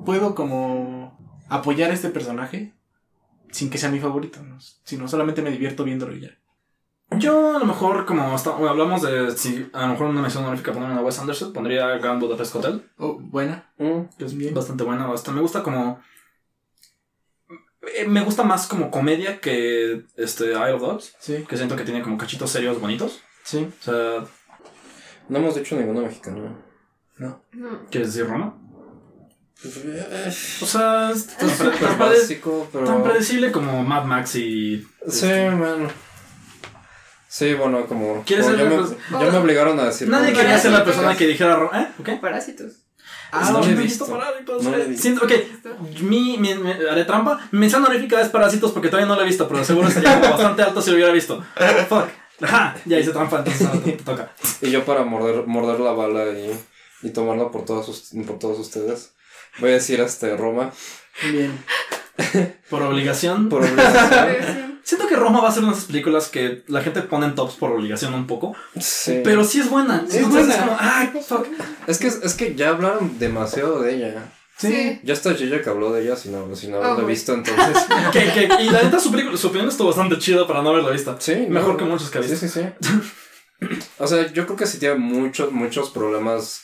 puedo 0.04 0.34
como 0.34 1.16
apoyar 1.48 1.90
a 1.92 1.94
este 1.94 2.08
personaje 2.08 2.74
sin 3.52 3.70
que 3.70 3.78
sea 3.78 3.90
mi 3.90 4.00
favorito, 4.00 4.42
¿no? 4.42 4.58
Sino 4.82 5.06
solamente 5.06 5.40
me 5.40 5.52
divierto 5.52 5.84
viéndolo 5.84 6.16
y 6.16 6.20
ya. 6.22 6.30
Yo 7.16 7.54
a 7.56 7.60
lo 7.60 7.64
mejor, 7.66 8.06
como 8.06 8.34
hasta, 8.34 8.50
bueno, 8.50 8.70
hablamos 8.70 9.02
de 9.02 9.30
si 9.36 9.68
a 9.72 9.82
lo 9.82 9.88
mejor 9.88 10.06
una 10.08 10.20
mención 10.20 10.42
honorífica 10.42 10.72
poner 10.72 10.90
a 10.90 11.00
Wes 11.00 11.18
Anderson, 11.20 11.52
pondría 11.52 11.86
Grand 11.98 12.20
Budapest 12.20 12.56
Hotel. 12.56 12.82
Oh, 12.98 13.18
buena, 13.20 13.70
Mm, 13.78 14.06
pues 14.18 14.34
bien. 14.36 14.52
bastante 14.52 14.82
buena. 14.82 15.06
Bastante, 15.06 15.36
me 15.36 15.42
gusta 15.42 15.62
como. 15.62 16.00
Eh, 17.94 18.06
Me 18.06 18.22
gusta 18.22 18.42
más 18.42 18.66
como 18.66 18.90
comedia 18.90 19.40
que 19.40 20.04
este 20.16 20.52
Isle 20.52 20.72
of 20.72 20.80
Dogs, 20.82 21.14
Sí, 21.18 21.44
que 21.48 21.56
siento 21.56 21.76
que 21.76 21.84
tiene 21.84 22.02
como 22.02 22.18
cachitos 22.18 22.50
serios 22.50 22.80
bonitos. 22.80 23.20
sí. 23.44 23.68
O 23.80 23.82
sea, 23.84 24.24
No 25.28 25.38
hemos 25.38 25.54
dicho 25.54 25.76
ninguna 25.76 26.02
mexicana. 26.02 26.56
No. 27.18 27.40
No. 27.52 27.86
¿quieres 27.90 28.12
decir 28.14 28.28
Roma? 28.28 28.56
Es 29.64 30.62
O 30.62 30.66
sea, 30.66 31.10
es 31.10 31.26
tan, 31.28 31.48
pre- 31.48 31.96
básico, 31.98 32.68
pero... 32.72 32.84
tan 32.84 33.02
predecible 33.02 33.50
como 33.52 33.82
Mad 33.82 34.04
Max 34.04 34.34
y. 34.36 34.86
Sí, 35.08 35.26
man. 35.26 35.88
Sí, 37.28 37.54
bueno, 37.54 37.86
como... 37.86 38.22
¿Quieres 38.24 38.46
como 38.46 38.58
ser 38.58 38.70
ya, 38.70 38.76
los- 38.76 38.90
me, 38.90 39.24
ya 39.24 39.32
me 39.32 39.38
obligaron 39.38 39.80
a 39.80 39.86
decir... 39.86 40.08
Nadie 40.08 40.32
quería 40.32 40.56
ser 40.58 40.70
la 40.70 40.84
persona 40.84 41.16
que 41.16 41.26
dijera 41.26 41.56
Roma. 41.56 41.82
¿Eh? 41.82 41.88
¿Ok? 42.00 42.20
Parásitos. 42.20 42.83
Ah, 43.36 43.50
no 43.52 43.60
lo 43.60 43.66
he 43.66 43.74
visto. 43.74 44.06
Parásitos. 44.06 44.62
No 44.62 44.70
lo 44.70 44.76
he 44.76 44.84
visto. 44.86 45.08
Ok, 45.24 45.32
mi, 46.02 46.36
mi, 46.38 46.54
mi- 46.54 46.70
haré 46.90 47.04
trampa. 47.04 47.40
Mi 47.50 47.58
mención 47.60 47.82
honorífica 47.84 48.20
es 48.20 48.28
Parásitos 48.28 48.72
porque 48.72 48.88
todavía 48.88 49.08
no 49.08 49.16
lo 49.16 49.22
he 49.22 49.26
visto, 49.26 49.48
pero 49.48 49.64
seguro 49.64 49.88
estaría 49.88 50.20
como 50.20 50.32
bastante 50.32 50.62
alto 50.62 50.80
si 50.80 50.90
lo 50.90 50.96
hubiera 50.96 51.12
visto. 51.12 51.42
Fuck. 51.88 52.06
Ajá, 52.42 52.76
ya 52.84 52.98
hice 52.98 53.10
trampa, 53.12 53.38
entonces 53.38 53.66
ahora 53.66 53.80
te, 53.80 53.92
te 53.92 54.02
toca. 54.04 54.32
Y 54.60 54.70
yo 54.70 54.84
para 54.84 55.04
morder, 55.04 55.46
morder 55.46 55.78
la 55.80 55.92
bala 55.92 56.24
y, 56.30 56.52
y 57.02 57.10
tomarla 57.10 57.50
por 57.50 57.64
todos, 57.64 58.12
por 58.26 58.38
todos 58.38 58.58
ustedes, 58.58 59.12
voy 59.58 59.70
a 59.70 59.74
decir 59.74 60.00
este 60.00 60.36
Roma. 60.36 60.70
Bien. 61.30 61.52
Por 62.70 62.82
obligación. 62.82 63.48
Por 63.48 63.62
obligación. 63.62 64.73
Sí. 64.84 64.90
Siento 64.96 65.06
que 65.08 65.16
Roma 65.16 65.40
va 65.40 65.48
a 65.48 65.52
ser 65.52 65.62
una 65.62 65.72
de 65.72 65.78
esas 65.78 65.88
películas 65.88 66.28
que 66.28 66.62
la 66.68 66.82
gente 66.82 67.00
pone 67.02 67.26
en 67.26 67.34
tops 67.34 67.54
por 67.54 67.72
obligación 67.72 68.12
un 68.14 68.26
poco. 68.26 68.54
Sí. 68.78 69.20
Pero 69.24 69.42
sí 69.44 69.60
es 69.60 69.70
buena. 69.70 70.04
Es 70.06 70.14
Entonces 70.16 70.46
buena. 70.46 70.58
como, 70.66 70.76
ay, 70.78 71.10
fuck. 71.26 71.46
Es 71.86 71.98
que, 71.98 72.06
es 72.08 72.34
que 72.34 72.54
ya 72.54 72.68
hablaron 72.70 73.18
demasiado 73.18 73.80
de 73.80 73.94
ella. 73.96 74.32
Sí. 74.56 75.00
Ya 75.02 75.14
está 75.14 75.34
Gilla 75.34 75.60
que 75.62 75.68
habló 75.70 75.92
de 75.92 76.02
ella 76.04 76.14
sin, 76.16 76.34
haber- 76.34 76.54
sin 76.56 76.72
haberla 76.74 77.02
Oh, 77.02 77.06
visto, 77.06 77.34
entonces... 77.34 77.86
Que- 78.12 78.30
que- 78.32 78.62
y 78.62 78.70
la 78.70 78.82
neta, 78.84 79.00
su, 79.00 79.10
película, 79.10 79.36
su 79.36 79.48
opinión 79.48 79.68
estuvo 79.68 79.88
bastante 79.88 80.16
chida 80.18 80.46
para 80.46 80.62
no 80.62 80.70
haberla 80.70 80.90
visto. 80.90 81.16
Sí, 81.18 81.46
Mejor 81.48 81.72
no. 81.72 81.76
que 81.78 81.84
muchos 81.84 82.08
que 82.10 82.18
ha 82.18 82.22
Sí, 82.22 82.30
visto. 82.30 82.46
sí, 82.46 82.60
sí. 82.60 83.68
O 83.98 84.06
sea, 84.06 84.30
yo 84.32 84.44
creo 84.46 84.56
que 84.56 84.66
sí 84.66 84.78
tiene 84.78 84.94
muchos, 84.96 85.50
muchos 85.50 85.90
problemas 85.90 86.60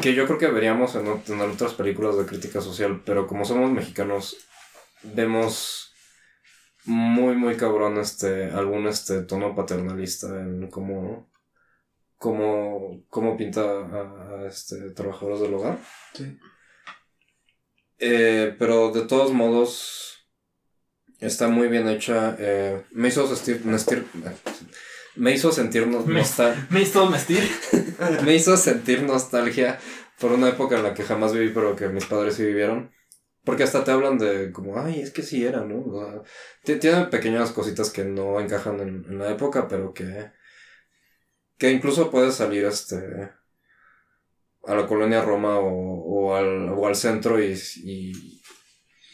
que 0.00 0.14
yo 0.14 0.26
creo 0.26 0.38
que 0.38 0.46
veríamos 0.48 0.94
en, 0.94 1.06
en 1.26 1.40
otras 1.40 1.72
películas 1.74 2.16
de 2.16 2.26
crítica 2.26 2.60
social, 2.60 3.02
pero 3.04 3.26
como 3.26 3.44
somos 3.44 3.70
mexicanos, 3.72 4.36
vemos 5.02 5.79
muy, 6.86 7.36
muy 7.36 7.56
cabrón 7.56 7.98
este, 7.98 8.44
algún 8.50 8.86
este 8.86 9.22
tono 9.22 9.54
paternalista 9.54 10.28
en 10.40 10.68
cómo, 10.68 11.30
cómo, 12.16 13.04
cómo 13.08 13.36
pinta 13.36 13.60
a, 13.62 14.40
a, 14.42 14.46
este, 14.46 14.90
trabajadores 14.90 15.40
del 15.40 15.54
hogar. 15.54 15.78
Sí. 16.14 16.38
Eh, 17.98 18.54
pero 18.58 18.90
de 18.92 19.02
todos 19.02 19.32
modos, 19.32 20.26
está 21.18 21.48
muy 21.48 21.68
bien 21.68 21.88
hecha. 21.88 22.34
eh, 22.38 22.82
me 22.92 23.08
hizo 23.08 23.26
sentir, 23.34 23.64
me 25.16 25.32
hizo 25.32 25.52
sentir 25.52 25.86
no- 25.86 26.04
Me- 26.06 26.20
hizo 26.80 27.08
vestir. 27.10 27.46
me 28.24 28.34
hizo 28.34 28.56
sentir 28.56 29.02
nostalgia 29.02 29.78
por 30.18 30.32
una 30.32 30.48
época 30.48 30.76
en 30.76 30.82
la 30.82 30.94
que 30.94 31.02
jamás 31.02 31.32
viví, 31.34 31.50
pero 31.52 31.76
que 31.76 31.88
mis 31.88 32.06
padres 32.06 32.34
sí 32.36 32.44
vivieron. 32.44 32.90
Porque 33.44 33.62
hasta 33.64 33.84
te 33.84 33.90
hablan 33.90 34.18
de 34.18 34.52
como, 34.52 34.78
ay, 34.78 35.00
es 35.00 35.10
que 35.12 35.22
sí 35.22 35.44
era, 35.44 35.62
¿no? 35.64 35.80
O 35.86 36.04
sea, 36.04 36.22
ti- 36.64 36.78
tiene 36.78 37.06
pequeñas 37.06 37.52
cositas 37.52 37.90
que 37.90 38.04
no 38.04 38.40
encajan 38.40 38.80
en, 38.80 39.04
en 39.08 39.18
la 39.18 39.30
época, 39.30 39.66
pero 39.68 39.92
que, 39.94 40.30
que 41.58 41.70
incluso 41.70 42.10
puedes 42.10 42.34
salir 42.34 42.64
este, 42.64 43.30
a 44.66 44.74
la 44.74 44.86
colonia 44.86 45.22
Roma 45.22 45.58
o, 45.58 45.68
o, 45.70 46.34
al, 46.36 46.68
o 46.70 46.86
al 46.86 46.94
centro 46.94 47.42
y, 47.42 47.54
y, 47.84 48.42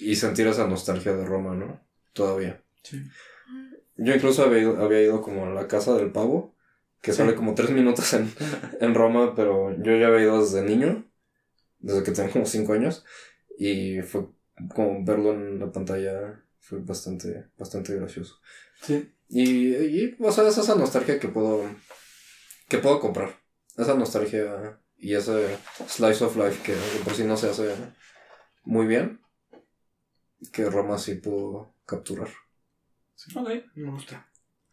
y 0.01 0.17
sentir 0.17 0.47
esa 0.47 0.67
nostalgia 0.67 1.15
de 1.15 1.25
Roma, 1.25 1.55
¿no? 1.55 1.81
Todavía. 2.13 2.63
Sí. 2.83 3.03
Yo 3.97 4.15
incluso 4.15 4.45
había 4.45 4.61
ido, 4.61 4.83
había 4.83 5.03
ido 5.03 5.23
como 5.23 5.47
a 5.47 5.51
la 5.51 5.69
casa 5.69 5.95
del 5.95 6.13
pavo, 6.13 6.55
que 7.03 7.13
Sí. 7.13 7.19
sale 7.19 7.35
como 7.35 7.55
tres 7.55 7.71
minutos 7.71 8.13
en, 8.15 8.33
en 8.81 8.95
Roma, 8.95 9.35
pero 9.35 9.73
yo 9.83 9.97
ya 9.97 10.09
había 10.09 10.23
ido 10.23 10.41
desde 10.41 10.63
niño, 10.63 11.05
desde 11.79 12.03
que 12.05 12.13
tenía 12.13 12.33
como 12.33 12.47
cinco 12.47 12.75
años, 12.75 13.05
y 13.59 14.01
fue 14.03 14.29
como 14.75 15.05
verlo 15.05 15.33
en 15.33 15.59
la 15.59 15.71
pantalla, 15.71 16.43
fue 16.61 16.81
bastante, 16.81 17.47
bastante 17.59 17.95
gracioso. 17.95 18.41
Sí. 18.83 19.13
Y, 19.29 19.75
y 19.75 20.17
o 20.21 20.33
sea, 20.33 20.49
es 20.49 20.59
esa 20.59 20.75
nostalgia 20.75 21.19
que 21.19 21.29
puedo, 21.29 21.65
que 22.69 22.79
puedo 22.79 23.01
comprar. 23.01 23.41
Esa 23.77 23.95
nostalgia 23.95 24.81
y 24.97 25.15
ese 25.15 25.59
slice 25.87 26.25
of 26.25 26.37
life 26.37 26.63
que 26.63 26.75
por 27.05 27.15
sí 27.15 27.25
no 27.25 27.37
se 27.37 27.51
hace 27.51 27.75
muy 28.65 28.87
bien, 28.87 29.21
que 30.53 30.71
Roma 30.71 30.99
sí 30.99 31.17
pudo 31.17 31.75
capturar. 31.85 32.29
Ok. 33.35 33.51
Me 33.75 33.91
gusta. 33.91 34.29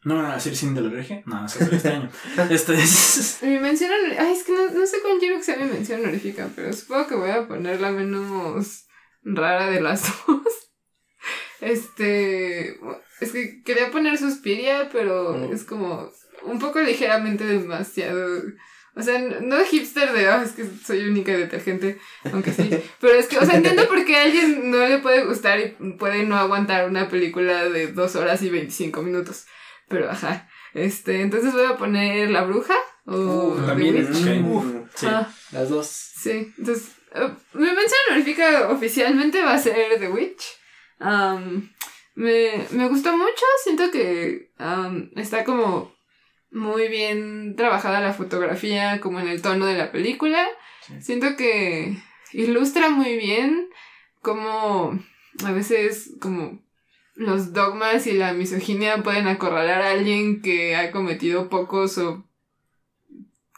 ¿No 0.05 0.15
me 0.15 0.21
van 0.23 0.31
a 0.31 0.35
decir 0.35 0.55
cine 0.55 0.81
del 0.81 0.91
hereje? 0.91 1.23
No, 1.25 1.45
eso 1.45 1.63
es 1.63 1.71
extraño. 1.73 2.09
este 2.49 2.73
es... 2.73 3.39
Mi 3.41 3.57
mención 3.59 3.89
honor- 3.91 4.17
Ay, 4.19 4.33
es 4.33 4.43
que 4.43 4.51
no, 4.51 4.69
no 4.71 4.85
sé 4.85 4.97
cuál 5.01 5.17
quiero 5.19 5.37
que 5.37 5.43
sea 5.43 5.55
mi 5.57 5.65
mención 5.71 6.01
honorífica, 6.01 6.49
pero 6.55 6.73
supongo 6.73 7.07
que 7.07 7.15
voy 7.15 7.29
a 7.29 7.47
poner 7.47 7.79
la 7.79 7.91
menos 7.91 8.85
rara 9.23 9.69
de 9.69 9.79
las 9.81 10.03
dos. 10.27 10.41
Este. 11.61 12.77
Es 13.21 13.31
que 13.31 13.63
quería 13.63 13.91
poner 13.91 14.17
Suspiria, 14.17 14.89
pero 14.91 15.33
Mm. 15.37 15.53
es 15.53 15.63
como 15.63 16.09
un 16.43 16.59
poco 16.59 16.79
ligeramente 16.81 17.45
demasiado. 17.45 18.41
O 18.95 19.01
sea, 19.01 19.17
no 19.19 19.57
hipster 19.65 20.11
de, 20.13 20.27
"Ah, 20.27 20.43
es 20.45 20.51
que 20.51 20.65
soy 20.85 21.07
única 21.07 21.31
y 21.31 21.37
detergente, 21.37 21.97
aunque 22.31 22.51
sí. 22.51 22.69
Pero 23.01 23.13
es 23.13 23.25
que, 23.27 23.39
o 23.39 23.45
sea, 23.45 23.55
entiendo 23.55 23.87
por 23.87 24.05
qué 24.05 24.17
a 24.17 24.23
alguien 24.23 24.69
no 24.69 24.85
le 24.87 24.99
puede 24.99 25.25
gustar 25.25 25.59
y 25.59 25.93
puede 25.93 26.25
no 26.25 26.35
aguantar 26.37 26.87
una 26.87 27.09
película 27.09 27.67
de 27.69 27.87
dos 27.87 28.15
horas 28.15 28.43
y 28.43 28.49
25 28.51 29.01
minutos. 29.01 29.45
Pero, 29.93 30.09
ajá. 30.09 30.49
Este, 30.73 31.21
entonces 31.21 31.53
voy 31.53 31.65
a 31.67 31.77
poner 31.77 32.31
La 32.31 32.43
Bruja 32.43 32.73
o 33.05 33.15
Uh, 33.15 33.55
The 33.61 33.67
también. 33.67 34.89
Sí. 34.95 35.05
Ah, 35.07 35.31
las 35.51 35.69
dos. 35.69 35.85
sí, 35.87 36.51
entonces 36.57 36.95
eh, 37.13 37.29
mi 37.53 37.65
mención 37.65 37.99
honorífica 38.09 38.69
oficialmente 38.69 39.43
va 39.43 39.53
a 39.53 39.59
ser 39.59 39.99
The 39.99 40.07
Witch. 40.09 40.43
Am, 40.99 41.69
me, 42.15 42.65
me 42.71 42.87
gustó 42.87 43.15
mucho, 43.15 43.45
siento 43.63 43.91
que 43.91 44.51
am, 44.57 45.11
está 45.15 45.43
como 45.43 45.93
muy 46.49 46.87
bien 46.87 47.55
trabajada 47.55 47.99
la 47.99 48.13
fotografía, 48.13 48.99
como 48.99 49.19
en 49.19 49.27
el 49.27 49.43
tono 49.43 49.67
de 49.67 49.77
la 49.77 49.91
película. 49.91 50.43
Sí. 50.87 51.01
Siento 51.01 51.35
que 51.35 51.95
ilustra 52.31 52.89
muy 52.89 53.15
bien 53.17 53.69
cómo 54.21 54.99
a 55.45 55.51
veces 55.51 56.13
como 56.19 56.62
los 57.15 57.53
dogmas 57.53 58.07
y 58.07 58.13
la 58.13 58.33
misoginia 58.33 59.03
pueden 59.03 59.27
acorralar 59.27 59.81
a 59.81 59.91
alguien 59.91 60.41
que 60.41 60.75
ha 60.75 60.91
cometido 60.91 61.49
pocos 61.49 61.97
o 61.97 62.27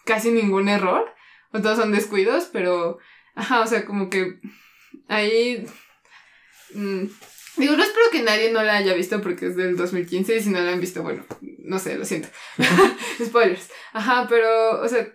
casi 0.03 0.31
ningún 0.31 0.67
error. 0.69 1.13
O 1.51 1.61
todos 1.61 1.77
son 1.77 1.91
descuidos, 1.91 2.49
pero... 2.51 2.97
Ajá, 3.33 3.61
o 3.61 3.67
sea, 3.67 3.85
como 3.85 4.09
que 4.09 4.39
ahí... 5.07 5.65
mm, 6.73 7.03
digo, 7.57 7.75
no 7.75 7.83
espero 7.83 8.05
que 8.11 8.23
nadie 8.23 8.51
no 8.51 8.63
la 8.63 8.77
haya 8.77 8.93
visto 8.93 9.21
porque 9.21 9.47
es 9.47 9.55
del 9.55 9.77
2015 9.77 10.35
y 10.35 10.41
si 10.41 10.49
no 10.49 10.59
la 10.59 10.71
han 10.71 10.81
visto, 10.81 11.03
bueno, 11.03 11.25
no 11.59 11.79
sé, 11.79 11.97
lo 11.97 12.05
siento. 12.05 12.29
Spoilers. 13.23 13.69
Ajá, 13.93 14.27
pero, 14.29 14.81
o 14.81 14.87
sea, 14.87 15.07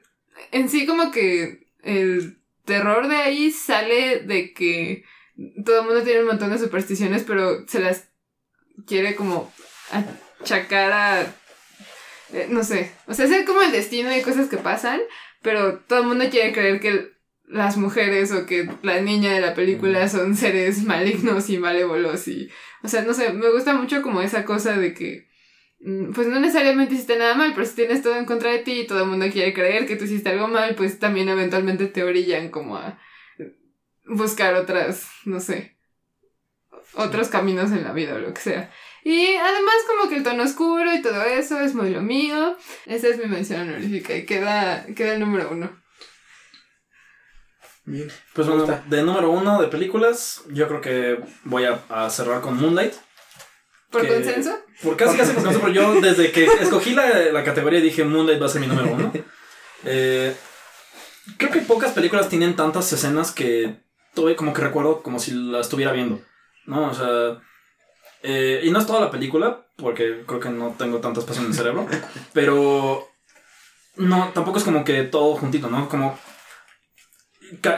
en 0.51 0.69
sí 0.69 0.87
como 0.87 1.11
que 1.11 1.67
el 1.83 2.39
terror 2.65 3.09
de 3.09 3.17
ahí 3.17 3.51
sale 3.51 4.21
de 4.21 4.53
que 4.53 5.05
todo 5.65 5.81
el 5.81 5.87
mundo 5.87 6.03
tiene 6.03 6.21
un 6.21 6.27
montón 6.27 6.51
de 6.51 6.59
supersticiones, 6.59 7.25
pero 7.25 7.67
se 7.67 7.81
las 7.81 8.10
quiere 8.87 9.15
como 9.15 9.53
achacar 10.41 10.93
a... 10.93 11.23
eh, 12.33 12.47
no 12.51 12.65
sé, 12.65 12.93
o 13.07 13.15
sea, 13.15 13.27
es 13.27 13.47
como 13.47 13.63
el 13.63 13.73
destino 13.73 14.15
y 14.15 14.23
cosas 14.23 14.49
que 14.49 14.57
pasan, 14.57 15.01
pero 15.43 15.79
todo 15.81 16.01
el 16.01 16.07
mundo 16.07 16.25
quiere 16.31 16.53
creer 16.53 16.81
que 16.81 17.11
las 17.47 17.77
mujeres 17.77 18.31
o 18.33 18.47
que 18.47 18.71
la 18.83 19.01
niña 19.01 19.33
de 19.33 19.41
la 19.41 19.55
película 19.55 20.09
son 20.09 20.37
seres 20.37 20.85
malignos 20.85 21.51
y 21.51 21.59
malévolos 21.59 22.29
y, 22.29 22.51
o 22.83 22.89
sea, 22.89 23.03
no 23.03 23.13
sé, 23.15 23.33
me 23.33 23.51
gusta 23.51 23.75
mucho 23.75 24.03
como 24.03 24.23
esa 24.23 24.45
cosa 24.45 24.77
de 24.77 24.95
que, 24.95 25.29
mm, 25.81 26.13
pues 26.13 26.29
no 26.29 26.39
necesariamente 26.39 26.95
hiciste 26.95 27.17
nada 27.17 27.35
mal, 27.35 27.53
pero 27.55 27.67
si 27.67 27.75
tienes 27.75 28.03
todo 28.03 28.17
en 28.17 28.25
contra 28.25 28.53
de 28.53 28.61
ti 28.61 28.81
y 28.81 28.87
todo 28.87 29.03
el 29.03 29.11
mundo 29.11 29.27
quiere 29.33 29.53
creer 29.53 29.87
que 29.87 29.97
tú 29.97 30.05
hiciste 30.05 30.29
algo 30.31 30.49
mal, 30.49 30.75
pues 30.77 30.99
también 30.99 31.29
eventualmente 31.29 31.87
te 31.87 32.05
orillan 32.05 32.51
como 32.51 32.77
a 32.77 33.01
buscar 34.07 34.55
otras, 34.55 35.09
no 35.25 35.41
sé, 35.41 35.77
otros 36.95 37.29
caminos 37.29 37.71
en 37.73 37.85
la 37.85 37.93
vida 37.93 38.15
o 38.15 38.19
lo 38.19 38.33
que 38.35 38.41
sea. 38.41 38.71
Y 39.05 39.35
además 39.37 39.75
como 39.87 40.09
que 40.11 40.17
el 40.17 40.23
tono 40.23 40.43
oscuro 40.43 40.93
y 40.95 41.01
todo 41.03 41.23
eso 41.25 41.59
es 41.61 41.75
muy 41.75 41.91
lo 41.91 42.03
mío. 42.03 42.57
Esa 42.87 43.09
es 43.09 43.19
mi 43.19 43.27
mención 43.27 43.63
honorífica 43.63 44.15
y 44.15 44.27
queda, 44.27 44.85
queda 44.95 45.15
el 45.15 45.21
número 45.21 45.49
uno. 45.51 45.71
Bien. 47.85 48.11
Pues 48.35 48.47
bueno, 48.47 48.67
de 48.87 49.03
número 49.03 49.31
uno 49.31 49.61
de 49.61 49.69
películas, 49.69 50.43
yo 50.51 50.69
creo 50.69 50.81
que 50.81 51.19
voy 51.45 51.65
a, 51.65 51.81
a 51.89 52.11
cerrar 52.11 52.41
con 52.41 52.57
Moonlight. 52.61 52.95
¿Por 53.91 54.03
Que- 54.03 54.09
consenso? 54.09 54.57
Por 54.83 54.97
casi 54.97 55.17
casi 55.17 55.33
por 55.33 55.43
consenso, 55.43 55.61
pero 55.67 55.73
yo 55.73 56.01
desde 56.01 56.31
que 56.31 56.45
escogí 56.45 56.95
la, 56.95 57.07
la 57.33 57.43
categoría 57.45 57.81
dije 57.81 58.05
Moonlight 58.05 58.41
va 58.41 58.47
a 58.47 58.51
ser 58.51 58.61
mi 58.61 58.67
número 58.67 58.93
uno. 58.93 59.13
Eh, 59.85 60.35
creo 61.39 61.51
que 61.51 61.61
pocas 61.61 61.93
películas 61.93 62.29
tienen 62.29 62.55
tantas 62.55 62.93
escenas 62.93 63.33
que 63.33 63.81
todavía 64.15 64.37
como 64.37 64.53
que 64.53 64.61
recuerdo 64.63 65.03
como 65.03 65.19
si 65.19 65.33
la 65.33 65.61
estuviera 65.61 65.93
viendo. 65.93 66.21
¿No? 66.67 66.89
O 66.91 66.95
sea. 66.95 67.41
eh, 68.23 68.61
y 68.65 68.71
no 68.71 68.79
es 68.79 68.87
toda 68.87 69.01
la 69.01 69.11
película, 69.11 69.67
porque 69.77 70.25
creo 70.27 70.41
que 70.41 70.51
no 70.51 70.75
tengo 70.79 70.99
tanto 70.99 71.21
espacio 71.21 71.43
en 71.43 71.49
el 71.49 71.55
cerebro. 71.55 71.87
Pero. 72.33 73.07
No, 73.97 74.31
tampoco 74.35 74.59
es 74.59 74.65
como 74.65 74.85
que 74.85 75.03
todo 75.05 75.37
juntito, 75.37 75.69
¿no? 75.69 75.89
Como. 75.89 76.19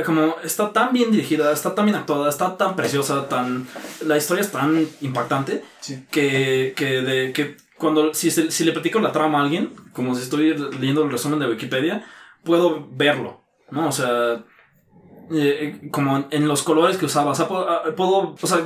Como 0.05 0.37
está 0.45 0.71
tan 0.73 0.93
bien 0.93 1.11
dirigida, 1.11 1.51
está 1.51 1.75
tan 1.75 1.87
bien 1.87 1.97
actuada, 1.97 2.29
está 2.29 2.59
tan 2.59 2.77
preciosa, 2.77 3.27
tan. 3.29 3.67
La 4.05 4.19
historia 4.19 4.43
es 4.43 4.53
tan 4.53 4.87
impactante 5.01 5.65
Sí. 5.81 6.05
que, 6.11 6.75
que, 6.77 7.01
de, 7.01 7.33
que 7.33 7.57
cuando 7.79 8.13
si, 8.13 8.31
si 8.31 8.65
le 8.65 8.73
platico 8.73 8.99
la 9.01 9.13
trama 9.13 9.39
a 9.41 9.43
alguien, 9.45 9.73
como 9.95 10.15
si 10.15 10.23
estoy 10.23 10.55
leyendo 10.79 11.03
el 11.05 11.11
resumen 11.11 11.39
de 11.39 11.49
Wikipedia, 11.49 12.05
puedo 12.45 12.87
verlo, 12.93 13.43
¿no? 13.71 13.89
O 13.89 13.93
sea, 13.93 14.45
eh, 15.31 15.79
eh, 15.83 15.89
como 15.91 16.25
en 16.31 16.49
los 16.49 16.63
colores 16.63 16.97
que 16.97 17.07
usaba, 17.07 17.31
o 17.31 17.35
sea, 17.35 17.49
puedo, 17.49 17.69
ah, 17.69 17.83
puedo- 17.97 18.35
o 18.41 18.47
sea, 18.47 18.59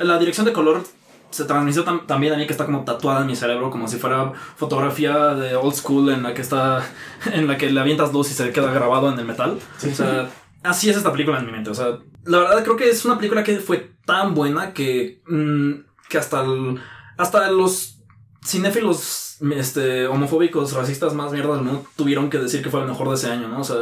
la 0.00 0.18
dirección 0.18 0.46
de 0.46 0.52
color 0.52 0.82
se 1.30 1.44
transmitió 1.44 1.84
tam- 1.84 2.06
también 2.06 2.32
a 2.32 2.36
mí 2.36 2.46
que 2.46 2.52
está 2.52 2.64
como 2.64 2.84
tatuada 2.84 3.22
en 3.22 3.26
mi 3.26 3.34
cerebro, 3.36 3.70
como 3.70 3.88
si 3.88 3.96
fuera 3.98 4.32
fotografía 4.56 5.34
de 5.34 5.56
old 5.56 5.74
school 5.74 6.10
en 6.10 6.22
la 6.22 6.32
que 6.34 6.42
está, 6.42 6.82
en 7.32 7.46
la 7.48 7.58
que 7.58 7.70
le 7.70 7.80
avientas 7.80 8.12
luz 8.12 8.30
y 8.30 8.34
se 8.34 8.50
queda 8.52 8.70
grabado 8.72 9.12
en 9.12 9.18
el 9.18 9.24
metal. 9.24 9.58
Sí. 9.78 9.90
O 9.90 9.94
sea, 9.94 10.30
así 10.62 10.88
es 10.90 10.96
esta 10.96 11.10
película 11.12 11.38
en 11.40 11.46
mi 11.46 11.52
mente. 11.52 11.70
O 11.70 11.74
sea, 11.74 11.98
la 12.24 12.38
verdad 12.38 12.62
creo 12.62 12.76
que 12.76 12.88
es 12.88 13.04
una 13.04 13.16
película 13.16 13.42
que 13.42 13.58
fue 13.58 13.90
tan 14.06 14.34
buena 14.34 14.72
que, 14.72 15.22
mm, 15.26 15.72
que 16.08 16.18
hasta, 16.18 16.42
el- 16.44 16.78
hasta 17.18 17.50
los 17.50 17.98
cinéfilos 18.44 19.36
este, 19.56 20.06
homofóbicos, 20.06 20.72
racistas 20.72 21.14
más 21.14 21.32
mierdas 21.32 21.60
mundo 21.62 21.86
tuvieron 21.96 22.30
que 22.30 22.38
decir 22.38 22.62
que 22.62 22.70
fue 22.70 22.80
el 22.80 22.86
mejor 22.88 23.08
de 23.08 23.14
ese 23.14 23.30
año, 23.30 23.48
¿no? 23.48 23.60
O 23.60 23.64
sea, 23.64 23.76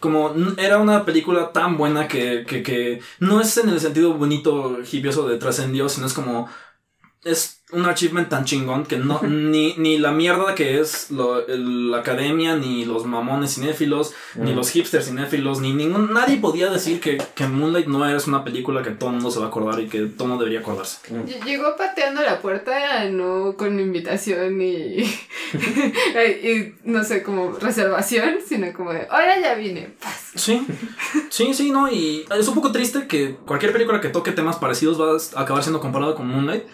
como 0.00 0.32
n- 0.34 0.54
era 0.58 0.78
una 0.78 1.04
película 1.04 1.52
tan 1.52 1.76
buena 1.76 2.08
que, 2.08 2.44
que, 2.46 2.62
que 2.62 3.00
no 3.20 3.40
es 3.40 3.56
en 3.58 3.68
el 3.68 3.80
sentido 3.80 4.14
bonito, 4.14 4.78
hipioso 4.90 5.28
de 5.28 5.38
trascendió, 5.38 5.88
sino 5.88 6.06
es 6.06 6.12
como. 6.14 6.48
Es 7.24 7.55
un 7.72 7.84
achievement 7.84 8.28
tan 8.28 8.44
chingón 8.44 8.84
que 8.86 8.96
no, 8.96 9.20
ni, 9.24 9.74
ni 9.76 9.98
la 9.98 10.12
mierda 10.12 10.54
que 10.54 10.78
es 10.80 11.10
lo- 11.10 11.44
el- 11.46 11.90
la 11.90 11.98
academia, 11.98 12.56
ni 12.56 12.84
los 12.84 13.04
mamones 13.06 13.54
cinéfilos, 13.54 14.14
ni 14.36 14.54
los 14.54 14.70
hipsters 14.70 15.06
cinéfilos, 15.06 15.60
ni 15.60 15.72
ningún, 15.72 16.12
nadie 16.12 16.36
podía 16.36 16.70
decir 16.70 17.00
que, 17.00 17.18
que 17.34 17.46
Moonlight 17.48 17.86
no 17.88 18.08
es 18.08 18.26
una 18.28 18.44
película 18.44 18.82
que 18.82 18.90
todo 18.90 19.10
el 19.10 19.16
mundo 19.16 19.30
se 19.30 19.40
va 19.40 19.46
a 19.46 19.48
acordar 19.48 19.80
y 19.80 19.88
que 19.88 19.98
todo 20.06 20.24
el 20.24 20.28
mundo 20.30 20.44
debería 20.44 20.60
acordarse. 20.60 20.98
Ll- 21.12 21.44
Llegó 21.44 21.76
pateando 21.76 22.22
la 22.22 22.40
puerta, 22.40 23.04
no 23.10 23.54
con 23.56 23.80
invitación 23.80 24.60
y, 24.62 25.02
y 25.02 26.74
no 26.84 27.02
sé, 27.04 27.22
como 27.22 27.52
reservación, 27.58 28.36
sino 28.46 28.72
como 28.72 28.92
de, 28.92 29.06
ahora 29.10 29.40
ya 29.40 29.54
vine. 29.54 29.88
Paz. 30.00 30.25
Sí, 30.36 30.66
sí, 31.30 31.54
sí, 31.54 31.70
no, 31.70 31.90
y 31.90 32.24
es 32.38 32.48
un 32.48 32.54
poco 32.54 32.72
triste 32.72 33.06
que 33.06 33.36
cualquier 33.46 33.72
película 33.72 34.00
que 34.00 34.08
toque 34.08 34.32
temas 34.32 34.56
parecidos 34.56 35.00
va 35.00 35.16
a 35.38 35.42
acabar 35.42 35.62
siendo 35.62 35.80
comparada 35.80 36.14
con 36.14 36.28
Moonlight, 36.28 36.64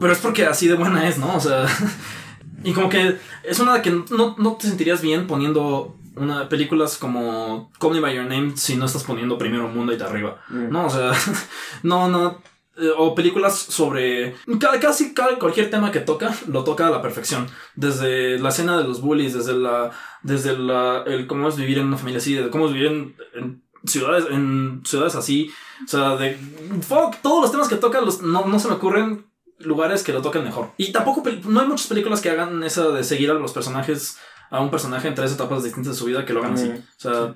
pero 0.00 0.12
es 0.12 0.18
porque 0.18 0.44
así 0.44 0.68
de 0.68 0.74
buena 0.74 1.08
es, 1.08 1.18
¿no? 1.18 1.34
O 1.36 1.40
sea, 1.40 1.66
y 2.64 2.72
como 2.72 2.88
que 2.88 3.16
es 3.42 3.60
una 3.60 3.80
que 3.82 3.90
no, 3.90 4.34
no 4.38 4.52
te 4.56 4.66
sentirías 4.68 5.00
bien 5.00 5.26
poniendo 5.26 5.96
una 6.16 6.48
películas 6.48 6.96
como 6.96 7.70
Call 7.78 7.92
Me 7.92 8.00
By 8.00 8.16
Your 8.16 8.24
Name 8.24 8.56
si 8.56 8.76
no 8.76 8.86
estás 8.86 9.04
poniendo 9.04 9.38
primero 9.38 9.68
Moonlight 9.68 10.02
arriba, 10.02 10.40
¿no? 10.48 10.86
O 10.86 10.90
sea, 10.90 11.12
no, 11.82 12.08
no. 12.08 12.40
Eh, 12.78 12.90
O 12.96 13.14
películas 13.14 13.58
sobre. 13.58 14.34
ca- 14.60 14.78
Casi 14.80 15.14
ca- 15.14 15.38
cualquier 15.38 15.70
tema 15.70 15.90
que 15.90 16.00
toca, 16.00 16.34
lo 16.48 16.62
toca 16.64 16.86
a 16.86 16.90
la 16.90 17.02
perfección. 17.02 17.48
Desde 17.74 18.38
la 18.38 18.48
escena 18.50 18.78
de 18.78 18.84
los 18.84 19.00
bullies, 19.00 19.34
desde 19.34 19.54
la. 19.54 19.90
Desde 20.22 20.56
la. 20.58 21.02
El 21.06 21.26
cómo 21.26 21.48
es 21.48 21.56
vivir 21.56 21.78
en 21.78 21.86
una 21.86 21.96
familia 21.98 22.18
así, 22.18 22.34
de 22.34 22.50
cómo 22.50 22.66
es 22.66 22.72
vivir 22.72 22.88
en, 22.88 23.16
en 23.34 23.62
ciudades, 23.84 24.26
en 24.30 24.82
ciudades 24.84 25.14
así. 25.14 25.50
O 25.84 25.88
sea, 25.88 26.16
de. 26.16 26.36
Fuck, 26.82 27.16
todos 27.22 27.42
los 27.42 27.50
temas 27.52 27.68
que 27.68 27.76
toca 27.76 28.00
los, 28.00 28.20
no, 28.22 28.46
no 28.46 28.58
se 28.58 28.68
me 28.68 28.74
ocurren 28.74 29.26
lugares 29.58 30.02
que 30.02 30.12
lo 30.12 30.20
toquen 30.22 30.44
mejor. 30.44 30.72
Y 30.76 30.92
tampoco. 30.92 31.22
No 31.44 31.60
hay 31.60 31.66
muchas 31.68 31.86
películas 31.86 32.20
que 32.20 32.30
hagan 32.30 32.62
esa 32.62 32.88
de 32.90 33.04
seguir 33.04 33.30
a 33.30 33.34
los 33.34 33.52
personajes. 33.52 34.18
A 34.48 34.60
un 34.60 34.70
personaje 34.70 35.08
en 35.08 35.14
tres 35.16 35.32
etapas 35.32 35.64
distintas 35.64 35.94
de 35.94 35.98
su 35.98 36.04
vida 36.04 36.24
que 36.24 36.32
lo 36.32 36.38
hagan 36.38 36.54
así. 36.54 36.68
O 36.70 37.00
sea, 37.00 37.34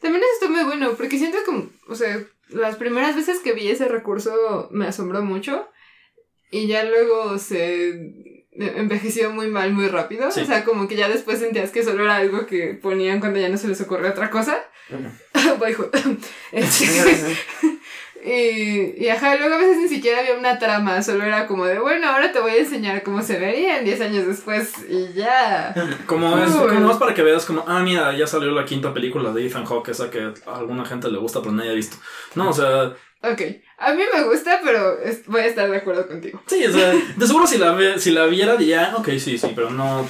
También 0.00 0.22
eso 0.24 0.32
está 0.44 0.48
muy 0.50 0.64
bueno, 0.64 0.90
porque 0.96 1.18
siento 1.18 1.38
que, 1.46 1.68
o 1.88 1.94
sea, 1.94 2.18
las 2.54 2.76
primeras 2.76 3.16
veces 3.16 3.40
que 3.40 3.52
vi 3.52 3.68
ese 3.68 3.88
recurso 3.88 4.68
me 4.70 4.86
asombró 4.86 5.22
mucho 5.22 5.68
y 6.50 6.66
ya 6.66 6.84
luego 6.84 7.38
se 7.38 8.42
envejeció 8.52 9.32
muy 9.32 9.48
mal 9.48 9.72
muy 9.72 9.88
rápido. 9.88 10.30
Sí. 10.30 10.40
O 10.40 10.46
sea, 10.46 10.64
como 10.64 10.86
que 10.86 10.96
ya 10.96 11.08
después 11.08 11.40
sentías 11.40 11.70
que 11.70 11.82
solo 11.82 12.04
era 12.04 12.16
algo 12.16 12.46
que 12.46 12.74
ponían 12.74 13.20
cuando 13.20 13.40
ya 13.40 13.48
no 13.48 13.56
se 13.56 13.68
les 13.68 13.80
ocurre 13.80 14.08
otra 14.08 14.30
cosa. 14.30 14.64
Boyhood. 15.58 15.88
Este, 16.52 16.86
y, 18.24 18.94
y 19.04 19.08
ajá, 19.08 19.36
luego 19.36 19.54
a 19.54 19.58
veces 19.58 19.76
ni 19.76 19.88
siquiera 19.88 20.20
había 20.20 20.34
una 20.34 20.58
trama, 20.58 21.02
solo 21.02 21.24
era 21.24 21.46
como 21.46 21.66
de, 21.66 21.78
bueno, 21.78 22.08
ahora 22.08 22.32
te 22.32 22.40
voy 22.40 22.52
a 22.52 22.56
enseñar 22.56 23.02
cómo 23.02 23.22
se 23.22 23.38
verían 23.38 23.84
10 23.84 24.00
años 24.00 24.26
después 24.26 24.72
y 24.88 25.12
ya. 25.12 25.74
Como 26.06 26.38
es, 26.38 26.50
como 26.50 26.90
es 26.90 26.96
para 26.96 27.14
que 27.14 27.22
veas 27.22 27.44
como, 27.44 27.64
ah, 27.66 27.80
mira, 27.82 28.16
ya 28.16 28.26
salió 28.26 28.50
la 28.52 28.64
quinta 28.64 28.94
película 28.94 29.32
de 29.32 29.46
Ethan 29.46 29.66
Hawke, 29.66 29.90
esa 29.90 30.10
que 30.10 30.32
a 30.46 30.56
alguna 30.56 30.84
gente 30.84 31.10
le 31.10 31.18
gusta 31.18 31.40
pero 31.40 31.52
nadie 31.52 31.70
ha 31.70 31.74
visto. 31.74 31.96
No, 32.34 32.50
o 32.50 32.52
sea, 32.52 32.94
Ok, 33.24 33.40
a 33.78 33.92
mí 33.92 34.02
me 34.14 34.22
gusta, 34.24 34.60
pero 34.64 34.98
voy 35.26 35.40
a 35.40 35.46
estar 35.46 35.70
de 35.70 35.76
acuerdo 35.76 36.06
contigo. 36.06 36.40
sí, 36.46 36.64
o 36.64 36.72
sea, 36.72 36.94
de 37.16 37.26
seguro 37.26 37.46
si 37.46 37.58
la, 37.58 37.72
ve- 37.72 37.98
si 37.98 38.10
la 38.12 38.26
viera 38.26 38.56
diría, 38.56 38.94
ok, 38.96 39.08
sí, 39.18 39.36
sí, 39.38 39.52
pero 39.54 39.70
no. 39.70 40.08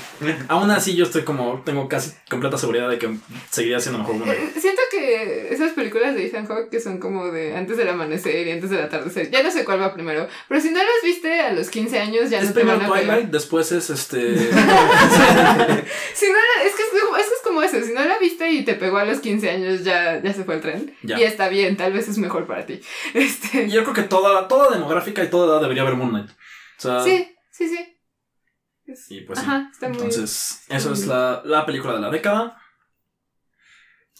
Aún 0.49 0.71
así 0.71 0.95
yo 0.95 1.05
estoy 1.05 1.23
como, 1.23 1.63
tengo 1.65 1.89
casi 1.89 2.13
completa 2.31 2.59
seguridad 2.59 2.89
de 2.91 2.99
que 2.99 3.11
seguiría 3.51 3.81
siendo 3.81 3.99
mejor 4.01 4.17
una. 4.17 4.33
Eh, 4.33 4.53
Siento 4.61 4.83
que 4.91 5.49
esas 5.53 5.73
películas 5.73 6.15
de 6.15 6.27
Ethan 6.27 6.47
Hawke 6.47 6.69
que 6.71 6.81
son 6.81 6.99
como 6.99 7.31
de 7.31 7.57
antes 7.57 7.77
del 7.77 7.89
amanecer 7.89 8.47
y 8.47 8.51
antes 8.53 8.71
del 8.71 8.83
atardecer, 8.83 9.31
ya 9.31 9.43
no 9.43 9.51
sé 9.51 9.65
cuál 9.65 9.81
va 9.81 9.93
primero, 9.95 10.29
pero 10.49 10.61
si 10.61 10.71
no 10.71 10.79
las 10.79 10.89
viste 11.03 11.41
a 11.41 11.53
los 11.53 11.69
15 11.71 11.99
años 11.99 12.31
ya 12.31 12.39
Es 12.41 12.49
no 12.49 12.53
te 12.55 12.63
van 12.65 12.83
a. 12.83 12.87
Twilight, 12.87 13.27
después 13.31 13.73
es 13.73 13.91
este. 13.91 14.19
Si 16.15 16.27
no 16.29 16.35
la- 16.35 16.65
es, 16.65 16.75
que 16.75 16.83
es, 16.83 17.03
como, 17.03 17.17
es 17.17 17.27
que 17.27 17.35
es 17.35 17.41
como 17.43 17.63
eso, 17.63 17.83
si 17.83 17.93
no 17.93 18.05
la 18.05 18.19
viste 18.19 18.49
y 18.51 18.65
te 18.65 18.75
pegó 18.75 18.99
a 18.99 19.05
los 19.05 19.19
15 19.21 19.51
años 19.51 19.85
ya, 19.85 20.21
ya 20.23 20.33
se 20.33 20.45
fue 20.45 20.55
el 20.57 20.61
tren. 20.61 20.95
Ya. 21.03 21.19
Y 21.19 21.25
está 21.25 21.49
bien, 21.49 21.77
tal 21.77 21.93
vez 21.93 22.09
es 22.09 22.19
mejor 22.19 22.47
para 22.47 22.65
ti. 22.67 22.81
Este, 23.15 23.54
Yo 23.69 23.83
creo 23.83 23.95
que 23.95 24.03
toda, 24.03 24.47
toda 24.49 24.71
demográfica 24.71 25.23
y 25.25 25.31
toda 25.31 25.53
edad 25.55 25.63
debería 25.63 25.83
haber 25.83 25.95
Moonlight. 25.97 26.31
O 26.31 26.35
sea, 26.81 27.03
sí, 27.03 27.35
sí, 27.51 27.69
sí. 27.69 27.97
Es- 28.87 29.11
y 29.11 29.21
pues 29.23 29.39
sí. 29.39 29.45
Ajá, 29.47 29.69
está 29.73 29.89
muy 29.89 29.97
Entonces, 29.97 30.65
eso 30.69 30.93
es 30.93 31.07
la, 31.07 31.43
la 31.45 31.65
película 31.67 31.95
de 31.95 32.01
la 32.01 32.11
década. 32.11 32.59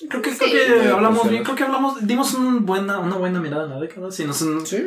Creo 0.09 0.23
que, 0.23 0.33
Sí. 0.33 0.39
creo 0.39 0.77
que 0.79 0.83
Sí, 0.83 0.89
hablamos 0.89 1.21
pues, 1.21 1.31
bien, 1.31 1.43
sí. 1.43 1.45
creo 1.45 1.57
que 1.57 1.63
hablamos, 1.65 2.07
dimos 2.07 2.35
un 2.35 2.67
buena, 2.67 2.99
una 2.99 3.17
buena 3.17 3.41
mirada 3.41 3.65
en 3.65 3.71
la 3.71 3.79
década. 3.81 4.11
Sí, 4.11 4.25
nos, 4.25 4.39
Sí. 4.39 4.85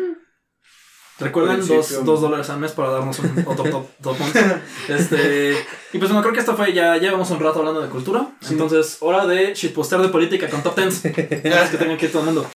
recuerden 1.20 1.66
dos, 1.66 2.04
dos 2.04 2.22
dólares 2.22 2.50
al 2.50 2.60
mes 2.60 2.74
para 2.74 2.90
darnos 2.90 3.18
un 3.20 3.44
otro 3.48 3.64
top, 3.70 3.88
top. 4.04 4.18
Este, 4.90 5.54
y 5.94 5.98
pues 5.98 6.12
bueno, 6.12 6.22
creo 6.22 6.34
que 6.34 6.40
esto 6.42 6.58
fue, 6.58 6.74
ya 6.74 6.98
llevamos 6.98 7.30
un 7.32 7.40
rato 7.40 7.60
hablando 7.60 7.82
de 7.82 7.88
cultura. 7.90 8.28
Entonces, 8.50 8.98
hora 9.00 9.26
de 9.26 9.54
shitpostear 9.54 10.02
de 10.02 10.10
política 10.10 10.50
con 10.50 10.62
top 10.62 10.76
tens. 10.76 11.02
que 11.02 11.12
tengan 11.12 11.98
que 11.98 12.06
ir 12.08 12.12
todo 12.12 12.24
el 12.24 12.34
mundo. 12.34 12.50